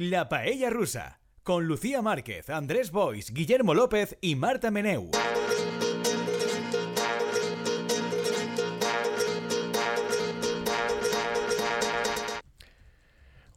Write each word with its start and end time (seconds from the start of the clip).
La 0.00 0.28
Paella 0.28 0.70
Rusa, 0.70 1.18
con 1.42 1.66
Lucía 1.66 2.02
Márquez, 2.02 2.50
Andrés 2.50 2.92
Bois, 2.92 3.34
Guillermo 3.34 3.74
López 3.74 4.16
y 4.20 4.36
Marta 4.36 4.70
Meneu. 4.70 5.10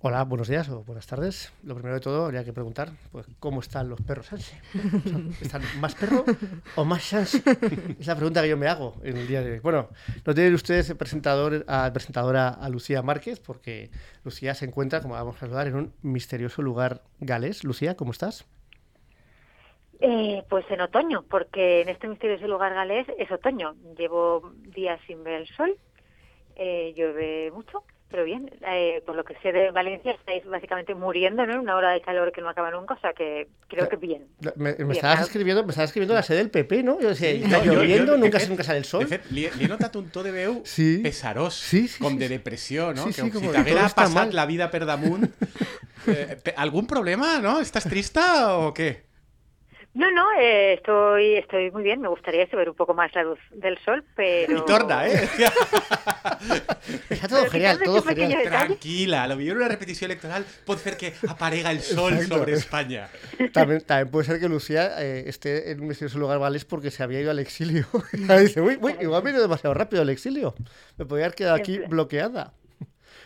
Hola, 0.04 0.24
buenos 0.24 0.48
días 0.48 0.68
o 0.70 0.84
buenas 0.84 1.06
tardes. 1.06 1.54
Lo 1.62 1.76
primero 1.76 1.94
de 1.94 2.02
todo, 2.02 2.26
habría 2.26 2.44
que 2.44 2.52
preguntar, 2.52 2.90
pues, 3.12 3.28
¿cómo 3.40 3.60
están 3.60 3.88
los 3.88 4.02
perros 4.02 4.26
Sanse? 4.26 4.60
¿Están 5.40 5.62
más 5.80 5.94
perro 5.94 6.26
o 6.76 6.84
más 6.84 7.04
Sanse? 7.04 7.44
Es 8.00 8.08
la 8.08 8.16
pregunta 8.16 8.42
que 8.42 8.50
yo 8.50 8.58
me 8.58 8.68
hago 8.68 8.96
en 9.04 9.18
el 9.18 9.28
día 9.28 9.44
de 9.44 9.52
hoy. 9.52 9.60
Bueno, 9.60 9.90
no 10.26 10.34
tienen 10.34 10.56
ustedes 10.56 10.92
presentador, 10.96 11.64
a, 11.68 11.94
presentadora 11.94 12.50
a 12.50 12.68
Lucía 12.70 13.04
Márquez, 13.04 13.40
porque 13.40 13.92
Lucía 14.24 14.56
se 14.56 14.66
encuentra, 14.66 15.02
como 15.02 15.14
vamos 15.14 15.36
a 15.36 15.42
saludar, 15.42 15.68
en 15.68 15.76
un 15.76 15.94
misterioso 16.02 16.64
lugar 16.64 17.04
galés. 17.20 17.64
Lucía, 17.64 17.96
¿cómo 17.96 18.12
estás? 18.12 18.48
Eh, 20.00 20.42
pues 20.50 20.66
en 20.72 20.82
otoño, 20.82 21.26
porque 21.30 21.82
en 21.82 21.90
este 21.90 22.08
misterioso 22.08 22.48
lugar 22.48 22.74
galés 22.74 23.06
es 23.20 23.32
otoño. 23.32 23.76
Llevo 23.96 24.52
días 24.74 25.00
sin 25.06 25.24
ver 25.24 25.42
el 25.42 25.48
sol, 25.50 25.78
eh, 26.56 26.92
llueve 26.98 27.52
mucho 27.52 27.84
pero 28.12 28.26
bien, 28.26 28.52
eh, 28.68 29.02
por 29.06 29.16
lo 29.16 29.24
que 29.24 29.36
sé 29.42 29.52
de 29.52 29.72
Valencia 29.72 30.12
estáis 30.12 30.46
básicamente 30.46 30.94
muriendo, 30.94 31.46
¿no? 31.46 31.62
Una 31.62 31.76
hora 31.76 31.92
de 31.92 32.02
calor 32.02 32.32
que 32.32 32.42
no 32.42 32.50
acaba 32.50 32.70
nunca, 32.70 32.96
o 32.96 33.00
sea 33.00 33.14
que 33.14 33.48
creo 33.68 33.88
que 33.88 33.96
bien. 33.96 34.28
Me, 34.56 34.72
estabas, 34.92 35.22
escribiendo, 35.22 35.64
me 35.64 35.70
estabas 35.70 35.90
escribiendo 35.90 36.14
la 36.14 36.24
sede 36.24 36.40
del 36.40 36.50
PP, 36.50 36.84
¿no? 36.84 37.00
Yo 37.00 37.10
decía, 37.10 37.30
está 37.32 37.64
lloviendo, 37.64 38.18
nunca, 38.18 38.40
se 38.40 38.50
nunca 38.50 38.64
sale 38.64 38.80
el 38.80 38.86
sol. 38.86 39.08
Fet, 39.08 39.26
li, 39.32 39.48
li 39.58 39.66
he 39.66 39.70
notat 39.72 39.96
un 39.96 40.10
to 40.12 40.24
de 40.24 40.34
veu 40.36 40.60
sí. 40.68 41.00
pesarós, 41.02 41.56
sí, 41.56 41.88
sí, 41.88 42.04
com 42.04 42.14
sí, 42.14 42.20
de 42.20 42.30
depressió, 42.30 42.92
no? 42.94 43.08
Sí, 43.08 43.14
sí, 43.14 43.24
que 43.24 43.32
com 43.38 43.48
si 43.48 43.56
t'haguera 43.56 43.88
passat 43.90 44.14
mal. 44.14 44.36
la 44.36 44.46
vida 44.46 44.70
per 44.72 44.86
damunt... 44.86 45.32
Eh, 46.08 46.36
¿Algún 46.58 46.88
problema, 46.88 47.38
no? 47.38 47.60
¿Estás 47.62 47.84
trista 47.84 48.58
o 48.58 48.74
qué? 48.74 49.04
No, 49.94 50.10
no, 50.10 50.32
eh, 50.40 50.74
estoy, 50.74 51.36
estoy 51.36 51.70
muy 51.72 51.84
bien. 51.84 52.00
Me 52.00 52.08
gustaría 52.08 52.46
ver 52.46 52.70
un 52.70 52.76
poco 52.76 52.94
más 52.94 53.14
la 53.14 53.24
luz 53.24 53.40
del 53.52 53.78
sol, 53.80 54.04
pero... 54.16 54.58
Y 54.58 54.62
torna, 54.66 55.08
¿eh? 55.08 55.30
Está 57.10 57.28
todo 57.28 57.46
genial, 57.48 57.80
todo 57.84 58.02
genial. 58.02 58.44
Tranquila, 58.44 59.28
lo 59.28 59.36
millor 59.36 59.58
una 59.58 59.68
repetició 59.68 60.06
electoral 60.06 60.46
pot 60.66 60.80
fer 60.80 60.96
que 60.98 61.14
aparega 61.28 61.72
el 61.72 61.82
sol 61.82 62.14
Exacto. 62.14 62.38
sobre 62.38 62.54
España. 62.54 63.10
También, 63.54 63.82
también 63.82 64.10
puede 64.10 64.26
ser 64.26 64.40
que 64.40 64.48
Lucía 64.48 65.02
eh, 65.02 65.24
esté 65.28 65.72
en 65.72 65.82
un 65.82 65.88
misterioso 65.88 66.20
lugar 66.20 66.40
vales 66.40 66.64
porque 66.64 66.90
se 66.90 67.04
había 67.04 67.20
ido 67.20 67.32
al 67.32 67.40
exilio. 67.40 67.86
Y 68.14 68.24
dice, 68.44 68.62
uy, 68.62 68.78
uy, 68.82 68.96
igual 69.02 69.24
me 69.24 69.30
he 69.30 69.34
ido 69.34 69.42
demasiado 69.42 69.74
rápido 69.74 70.02
al 70.02 70.10
exilio. 70.10 70.56
Me 70.98 71.06
podría 71.06 71.26
haber 71.26 71.36
quedado 71.36 71.56
aquí 71.56 71.80
bloqueada. 71.80 72.54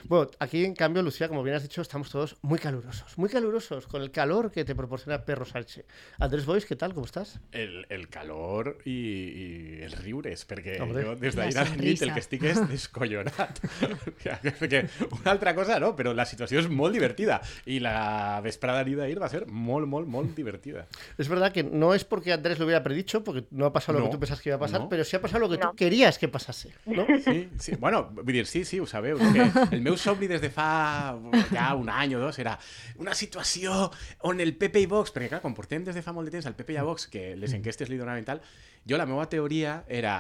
Bueno, 0.08 0.30
aquí 0.40 0.64
en 0.64 0.76
cambio, 0.76 1.02
Lucía, 1.02 1.28
como 1.28 1.42
bien 1.42 1.56
has 1.56 1.64
dicho, 1.64 1.82
estamos 1.82 2.12
todos 2.12 2.38
muy 2.44 2.60
calurosos, 2.60 3.18
muy 3.18 3.28
calurosos, 3.28 3.88
con 3.88 4.02
el 4.04 4.12
calor 4.12 4.52
que 4.52 4.64
te 4.64 4.76
proporciona 4.76 5.26
Perro 5.26 5.46
Sánchez. 5.46 5.86
Andrés 6.20 6.46
Bois, 6.46 6.64
¿qué 6.66 6.76
tal? 6.76 6.94
¿Cómo 6.94 7.06
estás? 7.08 7.40
El, 7.52 7.88
el 7.90 8.08
calor 8.08 8.78
i, 8.86 8.92
i 8.92 9.82
els 9.84 9.98
riures, 10.04 10.46
perquè 10.48 10.78
Hombre. 10.84 11.04
jo 11.08 11.16
des 11.18 11.34
d'ahir 11.36 11.58
a 11.58 11.64
la 11.66 11.76
nit 11.80 12.04
el 12.06 12.14
que 12.14 12.22
estic 12.22 12.44
és 12.52 12.62
descollonat. 12.70 13.60
perquè 14.60 14.84
una 15.20 15.32
altra 15.34 15.56
cosa 15.58 15.80
no, 15.82 15.96
però 15.98 16.14
la 16.14 16.26
situació 16.30 16.62
és 16.62 16.70
molt 16.70 16.94
divertida 16.94 17.40
i 17.66 17.80
la 17.82 18.40
vesprada 18.46 18.84
nit 18.86 19.00
d'ahir 19.02 19.18
va 19.22 19.30
ser 19.34 19.46
molt, 19.50 19.88
molt, 19.90 20.08
molt 20.08 20.36
divertida. 20.38 20.86
Es 21.18 21.30
verdad 21.30 21.52
que 21.52 21.64
no 21.64 21.94
es 21.96 22.06
porque 22.06 22.32
Andrés 22.34 22.60
lo 22.60 22.66
hubiera 22.66 22.84
predicho, 22.84 23.24
porque 23.24 23.46
no 23.52 23.66
ha 23.66 23.74
pasado 23.74 23.98
lo 23.98 24.06
No, 24.06 24.12
que 24.12 24.18
tú 24.18 24.20
pensas 24.20 24.40
que 24.40 24.50
iba 24.50 24.58
a 24.58 24.60
pasar, 24.60 24.82
no. 24.82 24.90
pero 24.90 25.04
sí 25.04 25.16
ha 25.16 25.22
pasado 25.22 25.40
lo 25.40 25.50
que 25.50 25.58
No. 25.58 25.72
tú 25.72 25.76
querías 25.76 26.20
que 26.20 26.28
pasase. 26.28 26.74
¿no? 26.86 27.08
Sí, 27.24 27.50
sí. 27.60 27.74
Bueno, 27.80 28.12
vull 28.14 28.34
dir, 28.34 28.46
sí, 28.46 28.64
sí, 28.66 28.80
ho 28.80 28.86
sabeu. 28.86 29.18
Que 29.18 29.76
el 29.76 29.82
meu 29.82 29.95
somni 29.98 30.28
des 30.32 30.42
de 30.44 30.50
fa 30.54 31.16
ja 31.52 31.74
un 31.76 31.90
any 31.90 32.16
o 32.16 32.22
dos 32.22 32.40
era 32.40 32.58
una 33.02 33.16
situació 33.18 33.92
on 34.30 34.42
el 34.44 34.56
PP 34.58 34.86
i 34.86 34.90
Vox, 34.92 35.14
perquè 35.16 35.30
clar, 35.34 35.42
quan 35.44 35.56
portem 35.58 35.86
des 35.86 35.96
de 35.96 36.04
fa 36.06 36.14
molt 36.16 36.30
de 36.30 36.38
temps 36.38 36.48
al 36.50 36.56
PP 36.58 36.76
i 36.76 36.80
a 36.82 36.88
Vox, 36.88 37.08
que 37.12 37.34
les 37.40 37.54
enquestes 37.58 37.92
li 37.92 38.00
donaven 38.02 38.26
tal, 38.28 38.42
jo 38.86 38.98
la 38.98 39.08
meva 39.10 39.28
teoria 39.32 39.84
era 39.88 40.18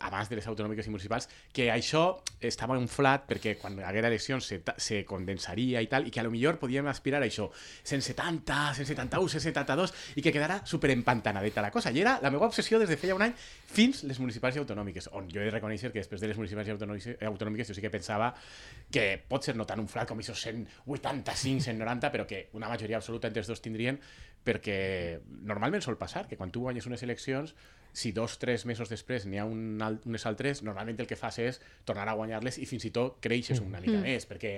abans 0.00 0.28
de 0.30 0.36
les 0.38 0.46
autonòmiques 0.46 0.86
i 0.86 0.92
municipals, 0.92 1.28
que 1.52 1.68
això 1.72 2.20
estava 2.40 2.76
inflat 2.78 3.26
perquè 3.28 3.56
quan 3.60 3.78
haguera 3.84 4.10
eleccions 4.10 4.46
se, 4.46 4.60
se 4.76 5.02
condensaria 5.08 5.82
i 5.82 5.90
tal, 5.90 6.06
i 6.06 6.12
que 6.14 6.20
a 6.20 6.26
lo 6.26 6.32
millor 6.34 6.58
podíem 6.60 6.88
aspirar 6.90 7.22
a 7.22 7.26
això 7.26 7.48
170, 7.82 8.58
171, 8.80 9.28
172, 9.36 9.94
i 10.16 10.24
que 10.24 10.32
quedara 10.34 10.60
super 10.66 10.90
empantanadeta 10.94 11.64
la 11.64 11.72
cosa. 11.74 11.92
I 11.92 12.02
era 12.02 12.16
la 12.22 12.32
meva 12.34 12.48
obsessió 12.48 12.80
des 12.82 12.90
de 12.90 12.98
feia 13.00 13.16
un 13.16 13.24
any 13.26 13.34
fins 13.36 14.04
les 14.04 14.20
municipals 14.22 14.56
i 14.56 14.62
autonòmiques, 14.62 15.10
on 15.16 15.30
jo 15.32 15.40
he 15.42 15.48
de 15.48 15.54
reconèixer 15.54 15.92
que 15.92 16.02
després 16.02 16.22
de 16.22 16.30
les 16.32 16.38
municipals 16.38 16.68
i 16.68 16.76
autonòmiques, 16.76 17.22
autonòmiques 17.30 17.72
jo 17.72 17.76
sí 17.76 17.84
que 17.84 17.92
pensava 17.92 18.32
que 18.92 19.06
pot 19.28 19.44
ser 19.44 19.56
no 19.56 19.66
tan 19.68 19.82
inflat 19.82 20.08
com 20.08 20.20
aquests 20.20 20.46
185, 20.46 21.64
190, 21.64 22.12
però 22.12 22.26
que 22.26 22.48
una 22.54 22.68
majoria 22.68 23.00
absoluta 23.00 23.28
entre 23.28 23.42
els 23.42 23.50
dos 23.50 23.62
tindrien, 23.62 23.98
perquè 24.46 24.78
normalment 25.48 25.82
sol 25.82 25.98
passar 25.98 26.26
que 26.30 26.38
quan 26.38 26.52
tu 26.54 26.62
guanyes 26.66 26.86
unes 26.86 27.02
eleccions 27.02 27.54
si 27.96 28.10
dos, 28.12 28.34
tres 28.38 28.66
mesos 28.68 28.90
després 28.92 29.24
n'hi 29.24 29.38
ha 29.40 29.46
un, 29.48 29.80
al- 29.80 29.96
unes 30.04 30.26
altres, 30.28 30.58
normalment 30.66 30.98
el 31.00 31.06
que 31.08 31.16
fas 31.16 31.38
és 31.40 31.60
tornar 31.88 32.04
a 32.12 32.14
guanyar-les 32.18 32.58
i 32.60 32.66
fins 32.68 32.84
i 32.84 32.90
tot 32.92 33.14
creixes 33.24 33.62
una 33.64 33.80
mica 33.80 33.96
més, 34.02 34.26
perquè 34.28 34.50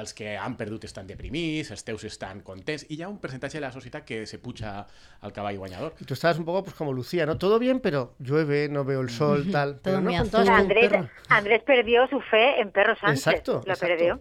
els 0.00 0.14
que 0.16 0.30
han 0.40 0.56
perdut 0.56 0.86
estan 0.88 1.06
deprimits, 1.06 1.70
els 1.74 1.84
teus 1.84 2.06
estan 2.08 2.40
contents, 2.40 2.86
i 2.88 2.96
hi 2.96 3.02
ha 3.04 3.10
un 3.12 3.18
percentatge 3.20 3.58
de 3.58 3.66
la 3.66 3.72
societat 3.74 4.06
que 4.08 4.22
se 4.26 4.38
puja 4.40 4.86
al 5.20 5.32
cavall 5.36 5.58
guanyador. 5.58 5.92
Y 6.00 6.04
tú 6.06 6.14
estabas 6.14 6.38
un 6.38 6.46
poco 6.46 6.64
pues 6.64 6.74
como 6.76 6.94
Lucía, 6.94 7.26
¿no? 7.26 7.36
Todo 7.36 7.58
bien, 7.58 7.80
pero 7.80 8.14
llueve, 8.18 8.70
no 8.70 8.84
veo 8.84 9.02
el 9.02 9.10
sol, 9.10 9.50
tal. 9.52 9.78
Pero 9.82 9.98
Todo 10.00 10.10
no 10.10 10.16
azul. 10.16 10.30
con 10.30 10.48
Andrés. 10.48 10.92
Andrés 11.28 11.62
perdió 11.66 12.08
su 12.08 12.18
fe 12.22 12.60
en 12.62 12.70
Perro 12.70 12.96
Sánchez. 12.96 13.26
Exacto, 13.26 13.52
Lo 13.66 13.72
exacto. 13.74 13.86
perdió. 13.86 14.20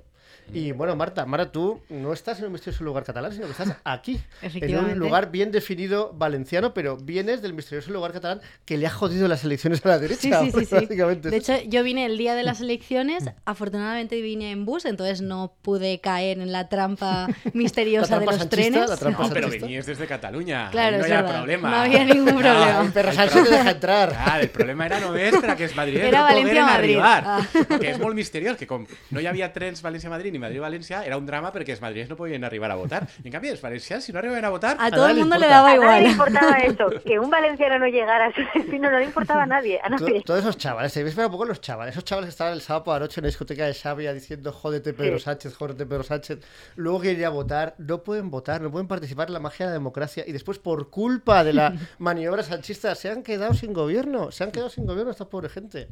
Y 0.53 0.71
bueno, 0.71 0.95
Marta, 0.95 1.25
Marta, 1.25 1.51
tú 1.51 1.81
no 1.89 2.13
estás 2.13 2.39
en 2.39 2.45
un 2.45 2.51
misterioso 2.53 2.83
lugar 2.83 3.03
catalán, 3.03 3.31
sino 3.33 3.45
que 3.45 3.51
estás 3.51 3.75
aquí, 3.83 4.19
en 4.41 4.77
un 4.77 4.99
lugar 4.99 5.31
bien 5.31 5.51
definido 5.51 6.13
valenciano, 6.13 6.73
pero 6.73 6.97
vienes 6.97 7.41
del 7.41 7.53
misterioso 7.53 7.91
lugar 7.91 8.13
catalán 8.13 8.41
que 8.63 8.77
le 8.77 8.85
ha 8.87 8.91
jodido 8.91 9.27
las 9.27 9.43
elecciones 9.43 9.83
a 9.85 9.89
la 9.89 9.99
derecha. 9.99 10.41
sí, 10.41 10.51
sí, 10.51 10.65
sí. 10.65 10.75
básicamente. 10.75 11.29
De 11.31 11.37
hecho, 11.37 11.53
yo 11.67 11.83
vine 11.83 12.05
el 12.05 12.17
día 12.17 12.35
de 12.35 12.43
las 12.43 12.61
elecciones, 12.61 13.25
afortunadamente 13.45 14.21
vine 14.21 14.51
en 14.51 14.65
bus, 14.65 14.85
entonces 14.85 15.21
no 15.21 15.55
pude 15.63 15.99
caer 15.99 16.39
en 16.39 16.51
la 16.51 16.69
trampa 16.69 17.27
misteriosa 17.53 18.19
La 18.19 18.25
trampa 18.25 18.31
de 18.33 18.37
los 18.37 18.47
sanchista, 18.47 18.71
trenes. 18.71 18.89
la 18.89 18.97
trampa 18.97 19.23
No, 19.23 19.29
però 19.33 19.41
sanchista. 19.43 19.65
venies 19.65 19.85
des 19.87 19.97
de 19.97 20.07
Catalunya, 20.07 20.69
Claro, 20.71 20.97
no 20.97 21.03
es 21.05 21.09
hi 21.09 21.13
ha 21.13 21.21
verdad. 21.21 21.37
problema. 21.37 21.69
No 21.71 21.75
había 21.77 22.05
ningún 22.05 22.25
problema. 22.39 22.81
El 22.81 22.91
Perro 22.93 23.11
Sánchez 23.13 23.43
te 23.43 23.49
deja 23.49 23.71
entrar. 23.71 24.09
Clar, 24.09 24.41
el 24.41 24.49
problema 24.49 24.85
era 24.85 24.99
només 24.99 25.33
per 25.41 25.49
a 25.49 25.55
que 25.55 25.63
els 25.65 25.75
madrilenys 25.75 26.07
Era 26.07 26.21
no 26.21 26.67
arribar. 26.67 27.23
Ah. 27.25 27.41
Que 27.79 27.89
és 27.91 27.99
molt 27.99 28.15
misteriós, 28.15 28.57
que 28.57 28.67
no 28.69 29.19
hi 29.19 29.25
havia 29.25 29.51
trens 29.53 29.81
València-Madrid 29.83 30.34
ni 30.35 30.39
Madrid-València, 30.43 31.03
era 31.07 31.17
un 31.17 31.25
drama 31.25 31.51
perquè 31.55 31.71
els 31.75 31.81
madrilenys 31.81 32.09
no 32.11 32.17
podien 32.19 32.43
arribar 32.43 32.69
a 32.71 32.75
votar. 32.75 33.07
En 33.23 33.31
canvi, 33.31 33.49
els 33.49 33.61
valencians, 33.63 34.03
si 34.03 34.11
no 34.13 34.19
arribaven 34.19 34.45
a 34.45 34.49
votar, 34.49 34.77
A 34.79 34.91
todo 34.91 35.07
nadie 35.07 35.13
el 35.13 35.19
mundo 35.21 35.37
le 35.39 35.47
daba 35.47 35.71
A 35.71 35.75
nadie 35.75 35.79
le 35.79 35.83
igual. 35.85 36.11
importaba 36.11 36.57
eso. 36.69 36.89
Que 37.05 37.19
un 37.19 37.29
valenciano 37.29 37.79
no 37.79 37.87
llegara 37.87 38.27
a 38.27 38.33
su 38.33 38.41
destino 38.53 38.91
no 38.91 38.99
le 38.99 39.05
importaba 39.05 39.43
a 39.43 39.45
nadie. 39.45 39.79
A 39.83 39.89
nadie. 39.89 40.21
Todos 40.23 40.41
esos 40.41 40.57
chavales, 40.57 40.91
se 40.91 41.03
ves 41.03 41.17
un 41.17 41.31
poco 41.31 41.45
los 41.45 41.61
chavales, 41.61 41.93
esos 41.93 42.03
chavales 42.03 42.27
que 42.27 42.31
estaban 42.31 42.53
el 42.53 42.61
sábado 42.61 42.83
por 42.83 42.93
la 42.95 42.99
noche 43.01 43.19
en 43.19 43.23
la 43.23 43.27
discoteca 43.27 43.65
de 43.65 43.73
Xavia 43.73 44.13
diciendo 44.13 44.51
jódete 44.51 44.93
Pedro 44.93 45.17
Sí. 45.17 45.23
Sánchez, 45.25 45.55
jódete 45.55 45.85
Pedro 45.85 46.03
Sánchez, 46.03 46.39
luego 46.75 46.99
quieren 46.99 47.19
ir 47.21 47.25
a 47.25 47.29
votar, 47.29 47.75
no 47.77 48.03
pueden 48.03 48.29
votar, 48.29 48.61
no 48.61 48.69
pueden 48.71 48.87
participar 48.87 49.27
en 49.27 49.33
la 49.33 49.39
magia 49.39 49.65
de 49.67 49.69
la 49.71 49.73
democracia 49.73 50.23
y 50.27 50.31
después 50.31 50.59
por 50.59 50.89
culpa 50.89 51.43
de 51.43 51.53
la 51.53 51.73
maniobra 51.99 52.43
sanchista 52.43 52.93
se 52.95 53.09
han 53.09 53.23
quedado 53.23 53.53
sin 53.53 53.73
gobierno, 53.73 54.31
se 54.31 54.43
han 54.43 54.51
quedado 54.51 54.69
sin 54.69 54.85
gobierno 54.85 55.11
esta 55.11 55.25
pobre 55.25 55.49
gente. 55.49 55.87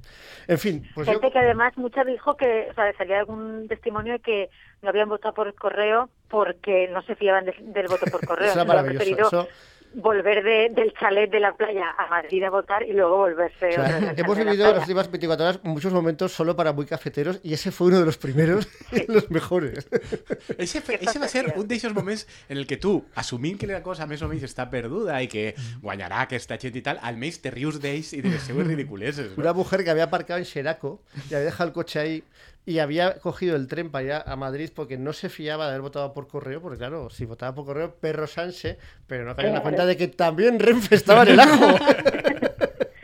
En 0.48 0.58
fin, 0.60 0.84
pues 0.94 1.08
yo... 1.08 1.14
Gente 1.14 1.32
que 1.32 1.40
además 1.40 1.74
mucha 1.78 2.04
dijo 2.04 2.36
que, 2.36 2.68
o 2.72 2.74
sea, 2.74 2.92
salía 2.98 3.20
algún 3.20 3.68
testimonio 3.68 4.14
de 4.14 4.20
que 4.20 4.33
no 4.82 4.90
habían 4.90 5.10
votado 5.10 5.34
por 5.34 5.54
correo 5.56 6.10
porque 6.30 6.88
no 6.92 7.02
se 7.04 7.16
fiaban 7.16 7.46
de- 7.46 7.56
del 7.60 7.88
voto 7.88 8.06
por 8.12 8.26
correo. 8.32 8.52
Eso 8.52 8.62
era 8.62 8.84
preferido 8.84 9.28
eso- 9.28 9.48
volver 9.96 10.44
de- 10.44 10.70
del 10.74 10.92
chalet 11.00 11.30
de 11.30 11.40
la 11.40 11.54
playa 11.54 11.92
a 11.96 12.08
Madrid 12.08 12.42
a 12.44 12.50
votar 12.50 12.82
y 12.82 12.94
luego 12.94 13.16
volverse. 13.18 13.68
O 13.70 13.72
sea, 13.74 13.98
al 13.98 14.20
hemos 14.20 14.36
de 14.38 14.44
vivido 14.44 14.64
las 14.66 14.72
playa. 14.74 14.80
últimas 14.82 15.12
24 15.12 15.46
horas 15.46 15.60
muchos 15.64 15.94
momentos 15.94 16.32
solo 16.32 16.56
para 16.56 16.74
muy 16.74 16.88
cafeteros 16.88 17.40
y 17.44 17.54
ese 17.54 17.70
fue 17.72 17.88
uno 17.90 18.00
de 18.00 18.06
los 18.06 18.18
primeros 18.18 18.68
y 18.92 19.06
los 19.12 19.30
mejores. 19.30 19.88
Ese, 20.58 20.82
fe- 20.82 20.98
ese 21.00 21.20
va 21.20 21.28
ser 21.28 21.54
un 21.56 21.68
d'aquests 21.70 21.94
moments 21.94 22.26
en 22.50 22.58
el 22.58 22.66
que 22.66 22.78
tu, 22.78 23.06
assumint 23.14 23.60
que 23.62 23.68
la 23.70 23.84
cosa 23.86 24.08
més 24.10 24.24
o 24.26 24.28
menys 24.32 24.48
està 24.50 24.66
perduda 24.74 25.22
i 25.22 25.30
que 25.30 25.54
guanyarà 25.86 26.26
aquesta 26.26 26.58
gent 26.58 26.74
i 26.74 26.82
tal, 26.82 26.98
almenys 27.06 27.38
te 27.46 27.54
rius 27.54 27.78
d'ells 27.84 28.16
i 28.18 28.24
de 28.26 28.34
seues 28.42 28.66
ridiculeses. 28.66 29.38
Una 29.38 29.54
No? 29.54 29.60
mujer 29.62 29.84
que 29.86 29.92
había 29.94 30.10
aparcado 30.10 30.40
en 30.42 30.46
Xeraco 30.50 31.04
y 31.30 31.36
había 31.38 31.46
dejado 31.54 31.68
el 31.70 31.74
coche 31.78 32.00
ahí 32.00 32.24
y 32.66 32.80
había 32.80 33.20
cogido 33.20 33.56
el 33.56 33.68
tren 33.68 33.92
para 33.92 34.04
ir 34.06 34.12
a- 34.14 34.36
Madrid 34.36 34.70
porque 34.74 34.98
no 34.98 35.12
se 35.14 35.30
fiaba 35.30 35.66
de 35.66 35.72
haber 35.72 35.82
votado 35.82 36.14
por 36.14 36.28
correo, 36.28 36.62
porque 36.62 36.78
claro, 36.78 37.10
si 37.10 37.26
votaba 37.26 37.54
por 37.56 37.66
correo, 37.66 37.96
perro 37.96 38.26
Sanse, 38.28 38.78
pero 39.08 39.26
no 39.26 39.36
caía 39.36 39.50
en 39.50 39.56
la 39.56 39.62
cuenta 39.62 39.86
de 39.86 39.98
que 39.98 40.08
también 40.08 40.60
Renfe 40.60 40.96
estaba 40.96 41.24
en 41.24 41.30
el 41.30 41.40
ajo. 41.40 41.76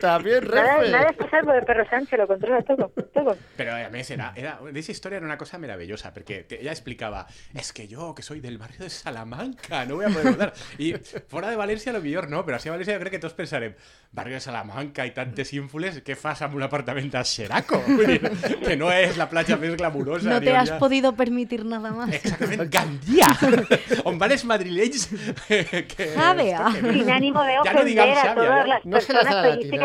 También 0.00 0.44
Nada, 0.48 0.76
Renfe. 0.78 0.90
nada 0.90 1.10
es 1.10 1.30
salvo 1.30 1.52
de 1.52 1.62
Perro 1.62 1.84
Sánchez, 1.88 2.18
lo 2.18 2.26
controla 2.26 2.62
todo. 2.62 2.92
todo. 3.14 3.36
Però 3.56 3.74
a 3.86 3.90
més, 3.90 4.10
era, 4.10 4.32
era, 4.36 4.58
esa 4.74 4.92
historia 4.92 5.16
era 5.18 5.26
una 5.26 5.36
cosa 5.38 5.58
maravillosa, 5.58 6.12
perquè 6.14 6.46
te- 6.46 6.60
ella 6.60 6.72
explicaba, 6.72 7.26
es 7.54 7.72
que 7.72 7.86
yo, 7.86 8.14
que 8.14 8.22
soy 8.22 8.40
del 8.40 8.58
barrio 8.58 8.80
de 8.80 8.90
Salamanca, 8.90 9.84
no 9.84 9.96
voy 9.96 10.06
a 10.06 10.08
poder 10.08 10.32
votar. 10.32 10.52
Y 10.78 10.94
fuera 11.28 11.50
de 11.50 11.56
Valencia 11.56 11.92
lo 11.92 12.00
millor 12.00 12.28
no, 12.30 12.44
però 12.44 12.56
así 12.56 12.68
a 12.68 12.72
València 12.72 12.94
jo 12.96 13.00
crec 13.00 13.12
que 13.12 13.18
tots 13.22 13.34
pensarem, 13.34 13.74
barrio 14.12 14.34
de 14.34 14.40
Salamanca 14.40 15.04
i 15.06 15.12
tantes 15.12 15.52
ínfules, 15.52 16.00
què 16.04 16.16
fas 16.16 16.40
amb 16.42 16.54
un 16.56 16.62
apartament 16.64 17.14
a 17.16 17.24
Xeraco? 17.24 17.82
Que 18.66 18.76
no 18.76 18.90
és 18.92 19.16
la 19.18 19.28
platja 19.28 19.56
més 19.56 19.76
glamurosa. 19.76 20.28
No 20.30 20.40
te 20.40 20.54
has 20.56 20.70
ha- 20.70 20.78
podido 20.78 21.14
permitir 21.14 21.64
nada 21.64 21.90
más. 21.92 22.12
Exactament, 22.14 22.70
Gandia, 22.72 23.28
on 24.08 24.18
van 24.18 24.32
els 24.32 24.44
madrilenys 24.44 25.08
que... 25.48 26.12
Javea. 26.16 26.70
Sin 26.80 27.10
ánimo 27.10 27.42
de 27.44 27.52
Ya 27.64 27.72
no 27.72 27.80
ofender 27.80 27.84
digamos 27.86 28.18
a 28.24 28.34
todas 28.34 28.64
¿eh? 28.64 28.68
las 28.68 28.84
No 28.84 28.90
personas 28.96 29.34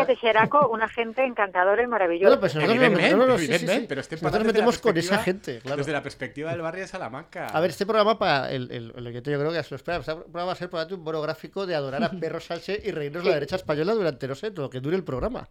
tira. 0.06 0.14
de 0.14 0.16
Xeraco, 0.20 0.68
una 0.68 0.88
gente 0.88 1.24
encantadora 1.24 1.82
y 1.82 1.86
maravillosa. 1.86 2.28
Bueno, 2.36 2.40
pues 2.40 2.54
nosotros, 2.54 2.76
no, 3.10 3.16
no, 3.16 3.26
no, 3.26 3.38
sí, 3.38 3.46
sí, 3.46 3.58
sí. 3.58 3.86
però 3.88 4.00
estem 4.00 4.18
Nosotros 4.22 4.32
nos 4.32 4.32
de 4.32 4.52
metemos 4.52 4.78
con 4.78 4.96
esa 4.96 5.18
gente, 5.18 5.58
claro. 5.60 5.76
Desde 5.78 5.92
la 5.92 6.02
perspectiva 6.02 6.50
del 6.52 6.60
barrio 6.62 6.82
de 6.82 6.88
Salamanca. 6.88 7.46
A 7.48 7.60
ver, 7.60 7.70
este 7.70 7.84
programa, 7.86 8.18
para 8.18 8.50
el, 8.50 8.70
el, 8.70 8.92
el 8.96 9.06
oyente 9.06 9.30
yo 9.30 9.38
creo 9.38 9.52
que 9.52 9.62
se 9.62 9.70
lo 9.70 9.76
espera, 9.76 9.98
este 9.98 10.14
programa 10.14 10.46
va 10.46 10.52
a 10.52 10.56
ser 10.56 10.68
probablemente 10.70 10.98
un 10.98 11.04
monográfico 11.04 11.66
de 11.66 11.74
adorar 11.74 12.02
a 12.04 12.10
Perro 12.20 12.40
Sánchez 12.40 12.84
y 12.86 12.90
reírnos 12.90 13.24
la 13.24 13.34
derecha 13.34 13.56
española 13.56 13.92
durante, 13.94 14.26
no 14.28 14.34
sé, 14.34 14.50
lo 14.50 14.70
que 14.70 14.80
dure 14.80 14.96
el 14.96 15.04
programa. 15.04 15.48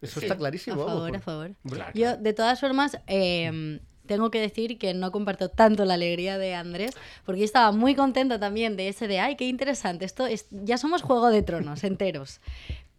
Eso 0.00 0.20
está 0.20 0.34
A 0.34 0.36
clarísimo. 0.36 0.76
vamos, 0.84 0.92
favor, 0.94 1.08
por- 1.10 1.16
a 1.16 1.20
favor. 1.20 1.50
Claro, 1.70 1.92
Yo, 1.94 2.16
de 2.16 2.32
todas 2.32 2.58
formas, 2.60 2.98
eh, 3.06 3.80
tengo 4.06 4.32
que 4.32 4.40
decir 4.40 4.78
que 4.78 4.94
no 4.94 5.12
comparto 5.12 5.48
tanto 5.48 5.84
la 5.84 5.94
alegría 5.94 6.36
de 6.36 6.54
Andrés, 6.56 6.90
porque 7.24 7.38
yo 7.40 7.44
estaba 7.44 7.70
muy 7.70 7.94
contenta 7.94 8.38
también 8.40 8.76
de 8.76 8.88
ese 8.88 9.06
de, 9.06 9.20
ay, 9.20 9.36
qué 9.36 9.44
interesante, 9.46 10.04
esto 10.04 10.26
es, 10.26 10.48
ya 10.50 10.76
somos 10.76 11.02
Juego 11.02 11.30
de 11.30 11.42
Tronos 11.42 11.84
enteros. 11.84 12.40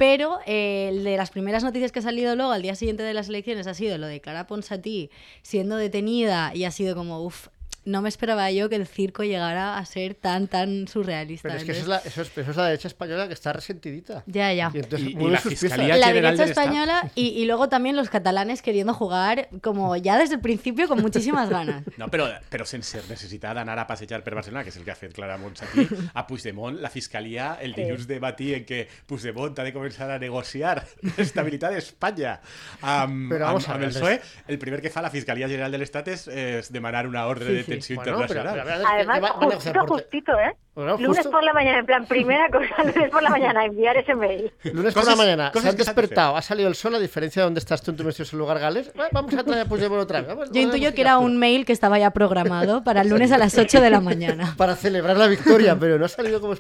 Pero 0.06 0.40
eh, 0.46 1.00
de 1.02 1.16
las 1.16 1.32
primeras 1.32 1.64
noticias 1.64 1.94
que 1.94 2.00
ha 2.00 2.02
salido 2.02 2.36
luego 2.36 2.52
al 2.52 2.62
día 2.62 2.76
siguiente 2.76 3.04
de 3.04 3.14
las 3.14 3.30
elecciones 3.30 3.68
ha 3.68 3.74
sido 3.74 3.98
lo 3.98 4.06
de 4.06 4.20
Clara 4.20 4.48
Ponsatí 4.48 5.10
siendo 5.44 5.78
detenida 5.78 6.54
y 6.54 6.66
ha 6.66 6.72
sido 6.72 6.94
como, 6.94 7.24
uff, 7.24 7.48
no 7.86 8.02
me 8.02 8.10
esperaba 8.10 8.50
yo 8.52 8.70
que 8.70 8.76
el 8.76 8.88
circo 8.88 9.24
llegara 9.24 9.78
a 9.78 9.86
ser 9.86 10.16
tan, 10.16 10.48
tan 10.48 10.88
surrealista. 10.88 11.50
Pero 11.50 11.60
es 11.60 11.66
que 11.66 11.72
eso 11.72 11.82
es, 11.82 11.88
la, 11.88 11.98
eso, 11.98 12.22
es, 12.22 12.38
eso 12.38 12.52
es 12.52 12.58
la 12.58 12.66
derecha 12.66 12.88
española 12.88 13.28
que 13.28 13.34
está 13.34 13.54
resentidita. 13.54 14.24
Ya, 14.26 14.54
ya. 14.54 14.72
Y 14.74 14.80
entonces 14.80 15.10
Y- 15.10 15.18
y 15.24 15.30
la 15.30 15.38
Fiscalía. 15.40 15.98
La 15.98 16.14
derecha 16.14 16.44
española 16.46 17.12
y, 17.16 17.28
y 17.30 17.46
luego 17.46 17.70
también 17.70 17.96
los 17.96 18.10
catalanes 18.10 18.62
queriendo 18.62 18.94
jugar 18.94 19.50
como 19.62 19.96
ya 19.98 20.18
desde 20.18 20.36
el 20.36 20.42
principio 20.42 20.88
con 20.88 21.02
muchísimas 21.02 21.50
ganas. 21.50 21.84
No, 21.98 22.08
però, 22.10 22.26
però 22.50 22.66
sense 22.66 23.02
necessitar 23.10 23.54
d'anar 23.56 23.78
a 23.80 23.86
passejar 23.88 24.24
per 24.24 24.34
Barcelona, 24.36 24.64
que 24.64 24.72
és 24.74 24.78
el 24.78 24.84
que 24.84 24.92
ha 24.92 24.96
fet 24.98 25.14
Clara 25.14 25.38
Montsatí, 25.38 25.86
a 26.14 26.24
Puigdemont, 26.28 26.80
la 26.82 26.90
Fiscalia, 26.90 27.54
el 27.62 27.74
dilluns 27.76 28.08
de 28.10 28.18
matí 28.20 28.50
en 28.58 28.66
què 28.66 28.82
Puigdemont 29.06 29.60
ha 29.62 29.64
de 29.68 29.74
començar 29.76 30.10
a 30.12 30.18
negociar 30.20 30.82
l'estabilitat 31.18 31.74
d'Espanya 31.76 32.40
amb, 32.82 33.30
Però 33.32 33.48
amb, 33.48 33.54
vamos 33.54 33.68
a 33.70 33.74
amb 33.76 33.84
el 33.84 33.92
ver, 33.92 33.94
PSOE, 33.94 34.22
el 34.48 34.60
primer 34.60 34.82
que 34.82 34.90
fa 34.94 35.02
la 35.06 35.12
Fiscalia 35.14 35.48
General 35.48 35.72
de 35.72 35.80
l'Estat 35.84 36.10
és, 36.14 36.26
és 36.28 36.72
demanar 36.74 37.06
una 37.08 37.28
ordre 37.30 37.52
de 37.52 37.60
Sí, 37.64 37.66
sí. 37.66 37.72
Bueno, 37.96 38.12
internacional. 38.12 38.54
pero 38.54 38.88
Además, 38.88 39.22
va- 39.24 39.28
justito, 39.30 39.80
por 39.86 39.98
te- 39.98 40.04
justito, 40.04 40.32
¿eh? 40.40 40.56
Bueno, 40.76 40.94
lunes 40.98 41.18
justo- 41.18 41.30
por 41.32 41.44
la 41.44 41.54
mañana, 41.54 41.80
en 41.80 41.86
plan, 41.86 42.06
primera 42.08 42.50
cosa, 42.50 42.84
lunes 42.84 43.10
por 43.12 43.22
la 43.24 43.30
mañana, 43.30 43.66
enviar 43.66 43.96
ese 43.98 44.16
mail. 44.16 44.52
Lunes 44.64 44.94
por 44.94 45.06
la 45.06 45.16
mañana, 45.16 45.52
se 45.54 45.70
han 45.70 45.78
despertado, 45.78 46.36
ha 46.36 46.42
salido 46.42 46.68
el 46.68 46.76
sol, 46.76 46.96
a 46.96 47.00
diferencia 47.00 47.42
de 47.42 47.46
donde 47.46 47.60
estás 47.60 47.82
tú 47.82 47.92
en 47.92 47.98
tu 47.98 48.04
en 48.34 48.40
lugar 48.40 48.60
gales. 48.60 48.92
Vamos 49.12 49.34
a 49.36 49.44
traer 49.44 49.62
a 49.62 49.66
Puigdemont 49.66 50.02
otra 50.02 50.20
vez. 50.22 50.28
Vamos, 50.30 50.52
Yo 50.52 50.62
intuyo 50.62 50.94
que 50.94 51.02
era 51.02 51.18
un 51.20 51.38
mail 51.38 51.66
que 51.66 51.74
estaba 51.74 52.00
ya 52.00 52.10
programado 52.12 52.84
para 52.84 53.02
el 53.02 53.10
lunes 53.10 53.32
a 53.32 53.38
las 53.38 53.58
8 53.58 53.82
de 53.82 53.90
la 53.90 54.00
mañana. 54.00 54.54
Para 54.58 54.76
celebrar 54.76 55.18
la 55.18 55.28
victoria, 55.28 55.78
pero 55.80 55.98
no 56.00 56.06
ha 56.06 56.10
salido 56.10 56.42
como 56.42 56.54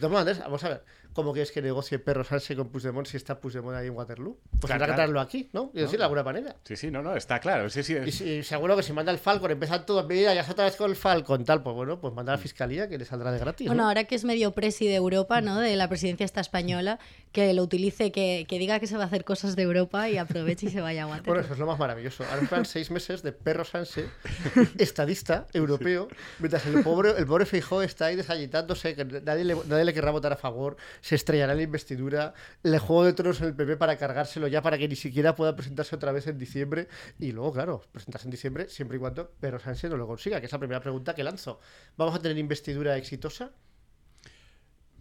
todas 0.00 0.12
maneras, 0.12 0.40
vamos 0.40 0.62
a 0.64 0.68
ver. 0.68 0.82
¿Cómo 1.18 1.32
quieres 1.32 1.50
que 1.50 1.60
negocie 1.60 1.98
Perro 1.98 2.22
Sánchez 2.22 2.56
con 2.56 2.68
Puigdemont 2.68 3.04
si 3.04 3.16
está 3.16 3.40
Puigdemont 3.40 3.76
ahí 3.76 3.88
en 3.88 3.96
Waterloo? 3.96 4.38
Pues 4.60 4.66
Claro, 4.66 4.74
habrá 4.74 4.78
que 4.78 4.86
claro. 4.86 4.94
traerlo 4.94 5.20
aquí, 5.20 5.50
¿no? 5.52 5.72
Y 5.74 5.80
decirlo 5.80 5.98
de 5.98 6.04
alguna 6.04 6.22
manera. 6.22 6.54
Sí, 6.62 6.76
sí, 6.76 6.92
no, 6.92 7.02
no, 7.02 7.16
està 7.16 7.40
clar. 7.40 7.68
Sí, 7.72 7.82
sí, 7.82 7.96
Y 8.06 8.12
si, 8.12 8.44
seguro 8.44 8.76
que 8.76 8.84
si 8.84 8.92
manda 8.92 9.10
el 9.10 9.18
Falcon, 9.18 9.50
empiezan 9.50 9.84
todos, 9.84 10.06
mira, 10.06 10.32
ya 10.32 10.42
está 10.42 10.52
otra 10.52 10.66
vez 10.66 10.76
con 10.76 10.88
el 10.88 10.94
Falcon, 10.94 11.44
tal, 11.44 11.64
pues 11.64 11.74
bueno, 11.74 12.00
pues 12.00 12.14
manda 12.14 12.34
a 12.34 12.36
la 12.36 12.40
fiscalía 12.40 12.88
que 12.88 12.98
le 12.98 13.04
saldrá 13.04 13.32
de 13.32 13.40
gratis. 13.40 13.66
Bueno, 13.66 13.82
¿no? 13.82 13.88
ahora 13.88 14.04
que 14.04 14.14
es 14.14 14.22
medio 14.22 14.52
presi 14.52 14.86
de 14.86 14.94
Europa, 14.94 15.40
¿no? 15.40 15.58
De 15.58 15.74
la 15.74 15.88
presidencia 15.88 16.24
esta 16.24 16.40
española, 16.40 17.00
que 17.32 17.52
lo 17.54 17.62
utilice, 17.62 18.10
que, 18.12 18.46
que 18.48 18.58
diga 18.58 18.80
que 18.80 18.86
se 18.86 18.96
va 18.96 19.04
a 19.04 19.06
hacer 19.06 19.24
cosas 19.24 19.54
de 19.56 19.62
Europa 19.62 20.08
y 20.08 20.16
aproveche 20.18 20.66
y 20.66 20.70
se 20.70 20.80
vaya 20.80 21.04
a 21.04 21.06
Bueno, 21.06 21.20
Waterloo. 21.22 21.40
eso 21.44 21.52
es 21.52 21.58
lo 21.58 21.66
más 21.66 21.78
maravilloso. 21.78 22.24
Ahora 22.24 22.42
esperan 22.42 22.64
seis 22.64 22.90
meses 22.90 23.22
de 23.22 23.32
perro 23.32 23.64
Sánchez, 23.64 24.08
estadista, 24.78 25.46
europeo, 25.52 26.08
mientras 26.38 26.66
el 26.66 26.82
pobre, 26.82 27.10
el 27.18 27.26
pobre 27.26 27.46
Feijóo 27.46 27.82
está 27.82 28.06
ahí 28.06 28.16
desagitándose, 28.16 28.94
que 28.94 29.04
nadie 29.04 29.44
le, 29.44 29.54
nadie 29.66 29.84
le 29.84 29.94
querrá 29.94 30.10
votar 30.10 30.32
a 30.32 30.36
favor, 30.36 30.76
se 31.00 31.14
estrellará 31.14 31.52
en 31.52 31.58
la 31.58 31.64
investidura, 31.64 32.34
le 32.62 32.78
juego 32.78 33.04
de 33.04 33.12
tronos 33.12 33.40
en 33.40 33.48
el 33.48 33.54
PP 33.54 33.76
para 33.76 33.96
cargárselo 33.96 34.48
ya 34.48 34.62
para 34.62 34.78
que 34.78 34.88
ni 34.88 34.96
siquiera 34.96 35.34
pueda 35.34 35.54
presentarse 35.54 35.94
otra 35.96 36.12
vez 36.12 36.26
en 36.26 36.38
diciembre. 36.38 36.88
Y 37.18 37.32
luego, 37.32 37.52
claro, 37.52 37.82
presentarse 37.92 38.26
en 38.26 38.30
diciembre 38.30 38.68
siempre 38.68 38.96
y 38.96 39.00
cuando 39.00 39.30
Perro 39.30 39.58
Sánchez 39.58 39.90
no 39.90 39.96
lo 39.96 40.06
consiga, 40.06 40.40
que 40.40 40.46
es 40.46 40.52
la 40.52 40.58
primera 40.58 40.80
pregunta 40.80 41.14
que 41.14 41.22
lanzo. 41.22 41.60
¿Vamos 41.96 42.14
a 42.14 42.20
tener 42.20 42.38
investidura 42.38 42.96
exitosa? 42.96 43.52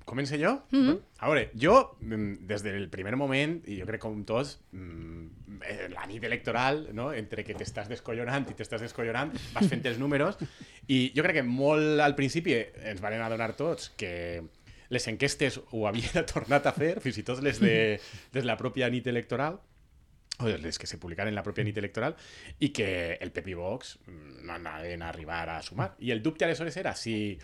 Comença 0.08 0.38
jo? 0.40 0.54
A 1.20 1.28
veure, 1.28 1.50
jo, 1.60 1.74
mm, 2.00 2.48
des 2.48 2.64
del 2.64 2.86
primer 2.88 3.18
moment, 3.20 3.58
i 3.68 3.76
jo 3.82 3.86
crec 3.90 4.00
com 4.00 4.22
tots, 4.24 4.54
mm, 4.72 5.58
eh, 5.68 5.88
la 5.92 6.06
nit 6.08 6.24
electoral, 6.24 6.86
no? 6.96 7.10
entre 7.12 7.44
que 7.44 7.54
t'estàs 7.54 7.90
descollonant 7.92 8.48
i 8.48 8.56
t'estàs 8.56 8.86
descollonant, 8.86 9.34
vas 9.54 9.68
fent 9.72 9.84
els 9.84 10.00
números, 10.00 10.40
i 10.88 11.12
jo 11.16 11.26
crec 11.26 11.42
que 11.42 11.44
molt 11.44 12.00
al 12.00 12.16
principi 12.16 12.56
ens 12.56 13.04
van 13.04 13.18
adonar 13.20 13.52
tots 13.60 13.90
que 14.00 14.14
les 14.88 15.08
enquestes 15.12 15.60
ho 15.60 15.84
havien 15.90 16.24
tornat 16.32 16.72
a 16.72 16.72
fer, 16.72 16.94
fins 17.04 17.20
i 17.20 17.26
tot 17.28 17.44
les 17.44 17.60
de, 17.60 17.76
des 18.34 18.40
de 18.40 18.48
la 18.48 18.56
pròpia 18.56 18.88
nit 18.90 19.12
electoral, 19.12 19.60
o 20.40 20.48
les 20.48 20.80
que 20.80 20.88
se 20.88 21.02
publicaran 21.02 21.34
en 21.34 21.36
la 21.36 21.44
pròpia 21.44 21.68
nit 21.68 21.78
electoral, 21.84 22.16
i 22.64 22.72
que 22.72 23.18
el 23.20 23.36
PP 23.36 23.52
i 23.52 23.60
Vox 23.60 23.98
mm, 24.06 24.40
no 24.48 24.56
anaven 24.56 25.04
a 25.04 25.12
arribar 25.12 25.44
a 25.50 25.62
sumar. 25.62 25.98
I 26.00 26.16
el 26.16 26.24
dubte 26.24 26.48
aleshores 26.48 26.80
era 26.80 26.96
si 26.96 27.36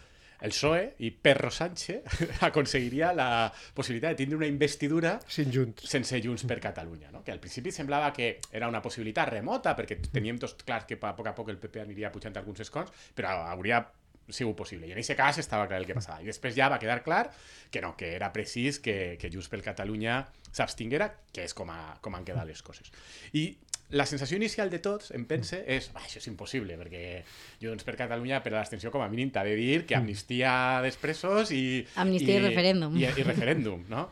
el 0.44 0.52
PSOE 0.52 0.84
i 1.00 1.10
Perro 1.16 1.50
Sánchez 1.52 2.04
aconseguiria 2.50 3.14
la 3.16 3.48
possibilitat 3.74 4.14
de 4.14 4.20
tindre 4.20 4.38
una 4.42 4.50
investidura 4.50 5.16
Sin 5.28 5.54
Junts. 5.56 5.88
sense 5.88 6.20
Junts 6.22 6.44
per 6.50 6.60
Catalunya, 6.60 7.12
no? 7.16 7.24
que 7.24 7.32
al 7.32 7.40
principi 7.40 7.72
semblava 7.72 8.12
que 8.14 8.38
era 8.52 8.68
una 8.68 8.84
possibilitat 8.84 9.32
remota, 9.32 9.76
perquè 9.78 10.02
teníem 10.12 10.40
tots 10.44 10.60
clar 10.68 10.84
que 10.88 11.00
a 11.00 11.16
poc 11.16 11.32
a 11.32 11.36
poc 11.36 11.52
el 11.54 11.62
PP 11.64 11.86
aniria 11.88 12.12
pujant 12.12 12.36
alguns 12.38 12.60
escons, 12.68 12.92
però 13.16 13.32
hauria 13.48 13.82
sigut 14.30 14.56
possible. 14.56 14.88
I 14.88 14.94
en 14.94 15.00
aquest 15.00 15.18
cas 15.20 15.40
estava 15.40 15.68
clar 15.68 15.82
el 15.82 15.88
que 15.88 15.96
passava. 15.96 16.22
I 16.24 16.30
després 16.32 16.56
ja 16.56 16.70
va 16.72 16.80
quedar 16.80 17.02
clar 17.04 17.26
que 17.72 17.82
no, 17.84 17.96
que 18.00 18.14
era 18.16 18.32
precís 18.36 18.80
que, 18.84 19.16
que 19.20 19.32
Junts 19.32 19.50
per 19.52 19.62
Catalunya 19.64 20.22
s'abstinguera, 20.52 21.10
que 21.34 21.48
és 21.48 21.56
com, 21.56 21.72
a, 21.72 21.96
com 22.02 22.16
han 22.16 22.28
quedat 22.28 22.48
les 22.48 22.64
coses. 22.64 22.92
I 23.32 23.52
la 23.94 24.06
sensació 24.10 24.38
inicial 24.40 24.72
de 24.74 24.80
tots, 24.82 25.12
em 25.14 25.24
pense, 25.30 25.60
és 25.70 25.92
"Ah, 25.94 26.02
això 26.02 26.18
és 26.18 26.28
impossible, 26.28 26.76
perquè 26.80 27.24
Junts 27.62 27.86
per 27.86 27.96
Catalunya 28.00 28.42
per 28.44 28.54
a 28.54 28.58
l'abstenció 28.58 28.90
com 28.92 29.04
a 29.06 29.10
mínim 29.10 29.30
t'ha 29.32 29.44
de 29.46 29.56
dir 29.56 29.86
que 29.86 29.96
amnistia 29.96 30.82
dels 30.82 30.98
presos 30.98 31.52
i... 31.54 31.86
Amnistia 31.96 32.40
i 32.40 32.44
referèndum. 32.48 32.98
I, 32.98 33.06
i 33.06 33.24
referèndum, 33.28 33.86
no? 33.90 34.10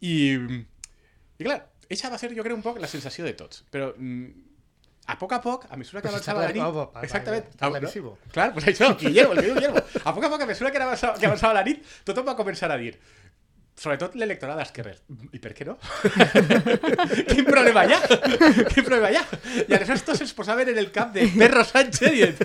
I, 0.00 0.14
i 1.38 1.44
clar, 1.46 1.60
eixa 1.88 2.10
va 2.10 2.18
ser, 2.18 2.32
jo 2.34 2.42
crec, 2.42 2.56
un 2.58 2.62
poc 2.66 2.80
la 2.82 2.90
sensació 2.90 3.24
de 3.24 3.34
tots. 3.38 3.62
Però 3.70 3.92
mm, 3.96 4.26
a 5.06 5.16
poc 5.18 5.32
a 5.32 5.40
poc, 5.42 5.66
a 5.70 5.76
mesura 5.76 6.02
que 6.02 6.08
Pues 6.08 6.14
avançava 6.18 6.42
la 6.46 6.52
nit... 6.52 6.62
va, 6.62 6.84
va, 6.92 7.02
exactament. 7.02 7.46
Ah, 7.60 7.70
no? 7.70 8.16
Clar, 8.34 8.52
pues 8.54 8.66
això, 8.66 8.92
Guillermo, 8.98 9.32
el 9.34 9.40
que 9.40 9.46
diu 9.46 9.54
Guillermo. 9.54 9.82
A 10.04 10.14
poc 10.14 10.24
a 10.24 10.30
poc, 10.30 10.42
a 10.42 10.46
mesura 10.46 10.70
que 10.70 10.78
avançava, 10.82 11.18
que 11.18 11.26
avançava 11.26 11.54
la 11.54 11.64
nit, 11.66 11.82
tothom 12.04 12.26
va 12.26 12.36
començar 12.38 12.70
a 12.70 12.78
dir 12.78 12.96
sobretot 13.80 14.14
l'electorat 14.20 14.58
d'esquerres. 14.60 14.98
I 15.32 15.38
per 15.40 15.54
què 15.56 15.64
no? 15.64 15.78
Quin 17.30 17.46
problema 17.46 17.84
hi 17.88 17.94
ha? 17.96 18.00
Quin 18.70 18.84
problema 18.84 19.10
hi 19.12 19.16
ha? 19.20 19.22
I 19.66 19.72
aleshores 19.76 20.04
tots 20.06 20.20
ens 20.26 20.34
posaven 20.36 20.68
en 20.74 20.80
el 20.82 20.90
cap 20.94 21.14
de 21.16 21.26
Perro 21.36 21.64
Sánchez 21.64 22.12
dient 22.12 22.42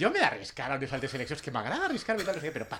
jo 0.00 0.08
m'he 0.12 0.20
d'arriscar 0.20 0.66
a 0.72 0.76
unes 0.76 0.90
altres 0.92 1.12
eleccions, 1.16 1.40
que 1.44 1.52
tal, 2.26 2.36
no 2.36 2.42
sé 2.42 2.48
què, 2.48 2.54
però 2.56 2.66
pa? 2.68 2.78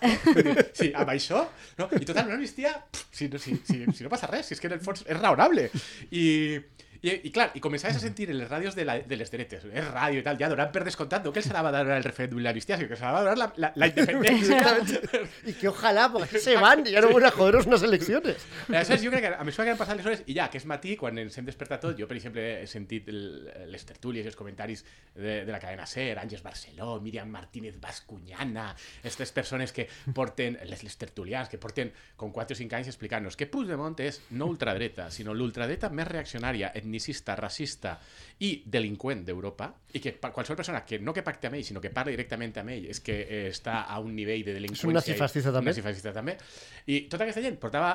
Sí, 0.77 0.89
amb 0.99 1.13
això, 1.13 1.43
no? 1.79 1.87
I 1.95 2.05
total, 2.09 2.27
una 2.29 2.37
amnistia, 2.37 2.73
si, 3.15 3.29
no- 3.33 3.41
si, 3.41 3.55
si, 3.69 3.79
no 4.05 4.11
passa 4.13 4.29
res, 4.29 4.49
si 4.49 4.57
és 4.57 4.61
que 4.61 4.69
en 4.69 4.75
el 4.77 4.83
fons 4.85 5.05
és 5.07 5.21
raonable. 5.21 5.69
I, 6.11 6.25
i, 7.03 7.11
i 7.27 7.31
clar, 7.35 7.49
i 7.59 7.61
començaves 7.63 7.97
a 7.99 8.01
sentir 8.03 8.29
en 8.31 8.37
les 8.39 8.47
ràdios 8.47 8.77
de, 8.79 8.85
la, 8.87 8.95
de 9.03 9.17
les 9.19 9.33
és 9.35 9.65
ràdio 9.89 10.21
i 10.21 10.23
tal, 10.23 10.37
ja 10.39 10.49
donant 10.53 10.71
per 10.71 10.85
descomptat, 10.87 11.25
no 11.27 11.33
que 11.35 11.43
se 11.43 11.51
la 11.55 11.63
va 11.67 11.73
a 11.73 11.81
donar 11.81 11.97
el 11.99 12.05
referèndum 12.07 12.39
i 12.39 12.45
l'amnistia, 12.45 12.77
sinó 12.79 12.89
que 12.89 12.99
se 12.99 13.03
la 13.03 13.11
va 13.11 13.19
a 13.19 13.25
donar 13.25 13.39
la, 13.41 13.49
la, 13.57 13.73
la 13.75 13.89
independència. 13.91 14.61
Y 15.47 15.55
que 15.55 15.69
ojalá, 15.69 16.11
porque 16.13 16.39
se 16.39 16.55
van 16.57 16.87
y 16.87 16.93
ya 16.93 17.01
no 17.01 17.13
van 17.13 17.25
a 17.25 17.31
joderos 17.31 17.67
unas 17.67 17.83
elecciones. 17.83 18.47
Aleshores, 18.69 19.03
jo 19.03 19.11
crec 19.11 19.25
que 19.25 19.35
a 19.35 19.45
mesura 19.45 19.65
que 19.65 19.73
han 19.73 19.81
passat 19.81 19.99
les 19.99 20.07
hores, 20.07 20.23
i 20.27 20.37
ja, 20.37 20.47
aquest 20.47 20.69
matí, 20.71 20.95
quan 21.01 21.19
ens 21.19 21.39
hem 21.39 21.49
despertat 21.49 21.83
tot, 21.83 21.97
jo, 21.99 22.07
per 22.07 22.17
exemple, 22.21 22.45
he 22.63 22.69
sentit 22.71 23.11
les 23.11 23.87
tertúlies 23.89 24.29
i 24.29 24.31
els 24.31 24.39
comentaris 24.39 24.85
de, 25.17 25.43
de 25.43 25.51
la 25.51 25.59
cadena 25.59 25.89
SER, 25.91 26.21
Àngels 26.23 26.45
Barceló, 26.47 27.01
Míriam 27.03 27.31
Martínez 27.35 27.81
Bascuñana, 27.83 28.69
aquestes 29.01 29.35
persones 29.35 29.75
que 29.75 29.89
porten, 30.15 30.61
les, 30.71 30.87
les 30.87 30.99
tertulians, 31.03 31.51
que 31.51 31.59
porten 31.59 31.91
com 32.17 32.31
4 32.31 32.55
o 32.55 32.63
5 32.63 32.79
anys 32.79 32.93
explicant-nos 32.95 33.39
que 33.39 33.51
Puigdemont 33.51 33.99
és 34.07 34.23
no 34.39 34.47
ultradreta, 34.53 35.11
sinó 35.11 35.35
l'ultradreta 35.35 35.91
més 35.91 36.07
reaccionària 36.09 36.71
en 36.79 36.92
etnicista, 36.93 37.37
racista 37.39 37.97
i 38.45 38.53
delinqüent 38.67 39.25
d'Europa, 39.27 39.71
i 39.97 40.01
que 40.03 40.15
qualsevol 40.21 40.59
persona 40.61 40.83
que 40.85 40.99
no 41.01 41.15
que 41.17 41.25
pacte 41.25 41.49
amb 41.49 41.59
ell, 41.59 41.65
sinó 41.65 41.81
que 41.81 41.93
parla 41.95 42.13
directament 42.13 42.55
amb 42.61 42.75
ell, 42.75 42.89
és 42.93 43.01
que 43.05 43.19
eh, 43.23 43.43
està 43.51 43.83
a 43.89 43.99
un 44.03 44.15
nivell 44.17 44.45
de 44.45 44.57
delinqüència... 44.59 44.89
És 44.89 44.93
un 44.93 44.99
nazifascista, 44.99 45.53
també. 45.55 45.71
Un 45.71 45.73
nazifascista 45.73 46.15
també. 46.17 46.37
I 46.87 47.05
tota 47.13 47.27
aquesta 47.27 47.45
gent 47.45 47.59
portava 47.63 47.95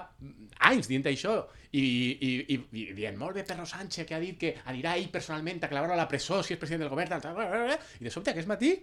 anys 0.71 0.89
dient 0.89 1.05
això 1.11 1.37
i, 1.71 1.83
i, 1.83 2.31
i, 2.55 2.59
i 2.81 2.85
dient, 2.97 3.17
molt 3.19 3.37
bé, 3.37 3.45
Pedro 3.47 3.67
Sánchez, 3.67 4.07
que 4.07 4.15
ha 4.15 4.23
dit 4.23 4.39
que 4.39 4.53
anirà 4.71 4.95
ell 4.97 5.09
personalment 5.13 5.61
a 5.63 5.71
clavar-lo 5.71 5.97
a 5.97 5.99
la 5.99 6.07
presó 6.09 6.41
si 6.41 6.55
és 6.55 6.61
president 6.61 6.85
del 6.85 6.93
govern, 6.93 7.11
tal, 7.15 7.23
tal, 7.23 7.35
tal, 7.37 7.51
tal, 7.51 7.73
tal. 7.73 7.99
i 7.99 8.07
de 8.07 8.13
sobte 8.13 8.33
aquest 8.33 8.49
matí 8.49 8.73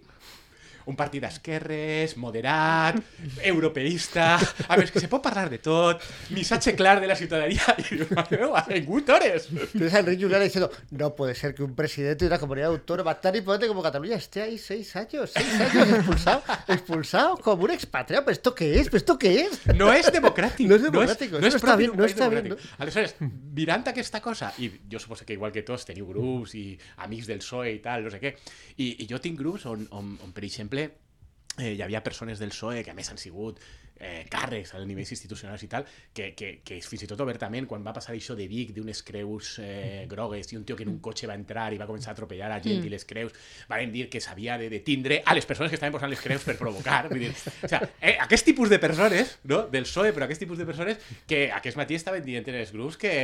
un 0.87 0.97
partit 0.97 1.23
d'esquerres, 1.25 2.17
moderat, 2.21 2.99
europeista... 3.43 4.35
A 4.37 4.75
veure, 4.77 4.87
és 4.87 4.93
que 4.93 5.01
se 5.03 5.09
pot 5.13 5.23
parlar 5.25 5.49
de 5.53 5.59
tot, 5.63 6.03
missatge 6.35 6.75
clar 6.77 6.99
de 7.01 7.09
la 7.11 7.17
ciutadania... 7.17 7.63
I 7.79 7.87
dius, 7.91 8.11
"Mare 8.17 8.39
meva, 8.41 8.65
vingut 8.69 9.09
hores! 9.11 9.49
Tienes 9.73 9.95
a 9.95 10.01
Enrique 10.01 10.25
Julián 10.25 10.43
diciendo, 10.43 10.71
no 10.91 11.15
puede 11.15 11.35
ser 11.35 11.55
que 11.55 11.63
un 11.63 11.75
presidente 11.75 12.25
de 12.25 12.29
una 12.29 12.39
comunidad 12.39 12.71
autónoma 12.71 13.15
tan 13.21 13.37
importante 13.37 13.69
como 13.69 13.83
Cataluña 13.83 14.17
esté 14.17 14.43
ahí 14.43 14.59
seis 14.59 14.95
años, 14.97 15.31
seis 15.35 15.61
años 15.61 15.89
expulsado, 15.89 16.43
expulsado 16.69 17.37
como 17.39 17.65
un 17.65 17.71
expatriado. 17.71 18.25
¿Pero 18.25 18.33
esto 18.33 18.55
qué 18.55 18.81
es? 18.81 18.87
¿Pero 18.87 18.97
esto 18.99 19.19
qué 19.19 19.41
es? 19.43 19.61
No 19.75 19.93
és 19.93 20.07
democràtic. 20.13 20.69
No 20.69 20.77
és 20.77 20.85
democràtic, 20.85 21.33
No 21.33 21.39
això 21.41 21.51
no 21.51 21.59
està 21.59 21.67
propi 21.67 21.85
bien, 21.85 21.97
no 21.99 22.07
està 22.09 22.29
bien. 22.31 22.55
Aleshores, 22.79 23.17
mirant 23.55 23.85
aquesta 23.91 24.21
cosa, 24.25 24.53
i 24.59 24.71
jo 24.91 25.01
suposo 25.03 25.25
que 25.27 25.35
igual 25.37 25.53
que 25.53 25.63
tots 25.67 25.87
teniu 25.89 26.07
grups 26.09 26.55
i 26.59 26.65
amics 27.05 27.29
del 27.31 27.41
PSOE 27.43 27.75
i 27.77 27.81
tal, 27.85 28.05
no 28.07 28.13
sé 28.13 28.21
què, 28.23 28.35
i, 28.77 28.89
i 29.05 29.09
jo 29.11 29.21
tinc 29.23 29.39
grups 29.39 29.67
on, 29.71 29.87
on, 29.97 30.15
on 30.25 30.33
per 30.35 30.45
exemple, 30.47 30.74
eh, 30.83 31.73
hi 31.75 31.83
havia 31.83 32.03
persones 32.03 32.43
del 32.43 32.51
PSOE 32.55 32.83
que 32.85 32.93
a 32.93 32.99
més 32.99 33.11
han 33.11 33.21
sigut 33.21 33.61
eh, 34.01 34.25
càrrecs 34.31 34.75
a 34.75 34.81
nivells 34.85 35.13
institucionals 35.15 35.63
i 35.65 35.69
tal, 35.71 35.87
que, 36.13 36.33
que, 36.37 36.51
que 36.67 36.81
fins 36.83 37.05
i 37.07 37.09
tot 37.11 37.21
obertament, 37.23 37.69
quan 37.71 37.85
va 37.87 37.95
passar 37.95 38.15
això 38.15 38.37
de 38.39 38.47
Vic, 38.51 38.75
d'unes 38.77 39.03
creus 39.07 39.55
eh, 39.63 40.05
grogues, 40.11 40.51
i 40.53 40.59
un 40.59 40.65
tio 40.67 40.77
que 40.77 40.85
en 40.87 40.93
un 40.93 41.01
cotxe 41.05 41.29
va 41.31 41.37
entrar 41.39 41.71
i 41.73 41.81
va 41.81 41.89
començar 41.89 42.13
a 42.13 42.17
atropellar 42.17 42.51
a 42.53 42.61
gent 42.61 42.81
mm. 42.81 42.89
i 42.89 42.95
les 42.95 43.07
creus, 43.09 43.35
van 43.71 43.93
dir 43.95 44.09
que 44.13 44.23
s'havia 44.23 44.59
de 44.61 44.69
detindre 44.73 45.23
a 45.25 45.37
les 45.37 45.47
persones 45.47 45.71
que 45.73 45.79
estaven 45.79 45.95
posant 45.95 46.13
les 46.13 46.23
creus 46.23 46.47
per 46.47 46.57
provocar. 46.61 47.05
Vull 47.13 47.27
dir, 47.29 47.33
o 47.35 47.71
sea, 47.71 47.83
eh, 48.01 48.17
aquest 48.27 48.51
tipus 48.51 48.73
de 48.73 48.81
persones, 48.83 49.39
no? 49.45 49.65
del 49.71 49.87
PSOE, 49.87 50.15
però 50.17 50.29
aquest 50.29 50.45
tipus 50.47 50.61
de 50.61 50.67
persones 50.69 50.99
que 51.31 51.47
aquest 51.55 51.79
matí 51.81 51.99
estaven 51.99 52.25
dient 52.27 52.51
en 52.51 52.61
els 52.65 52.75
grups 52.75 52.99
que 53.01 53.15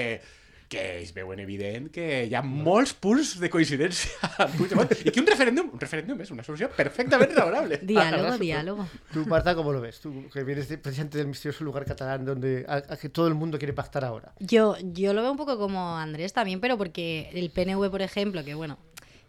que 0.71 1.01
es 1.03 1.11
veuen 1.13 1.41
evident 1.43 1.89
que 1.91 2.05
hi 2.31 2.35
ha 2.39 2.41
molts 2.47 2.93
punts 2.95 3.33
de 3.43 3.49
coincidència 3.51 4.13
amb 4.45 4.53
Puigdemont 4.55 4.93
i 5.03 5.11
que 5.11 5.19
un 5.19 5.27
referèndum, 5.27 5.73
un 5.75 5.81
referèndum 5.83 6.21
és 6.23 6.31
una 6.31 6.45
solució 6.47 6.69
perfectament 6.77 7.33
raonable. 7.35 7.81
Diálogo, 7.91 8.25
Ahora, 8.29 8.39
diálogo. 8.39 8.87
Tú, 9.13 9.25
Marta, 9.27 9.57
¿cómo 9.57 9.73
lo 9.73 9.81
ves? 9.81 9.99
Tú, 9.99 10.29
que 10.33 10.45
vienes 10.45 10.69
de- 10.69 10.79
precisamente 10.79 11.19
del 11.19 11.27
misterioso 11.27 11.65
lugar 11.65 11.85
catalán 11.85 12.25
donde 12.25 12.65
a, 12.69 12.77
a 12.89 12.97
que 12.97 13.09
todo 13.09 13.27
el 13.27 13.35
mundo 13.35 13.59
quiere 13.59 13.73
pactar 13.75 14.05
ahora. 14.05 14.33
Yo, 14.39 14.77
yo 14.95 15.13
lo 15.13 15.23
veo 15.23 15.33
un 15.33 15.37
poco 15.37 15.59
como 15.59 15.97
Andrés 15.99 16.33
también, 16.33 16.61
pero 16.61 16.79
porque 16.79 17.31
el 17.35 17.51
PNV, 17.51 17.91
por 17.91 18.03
ejemplo, 18.03 18.45
que 18.45 18.55
bueno, 18.55 18.79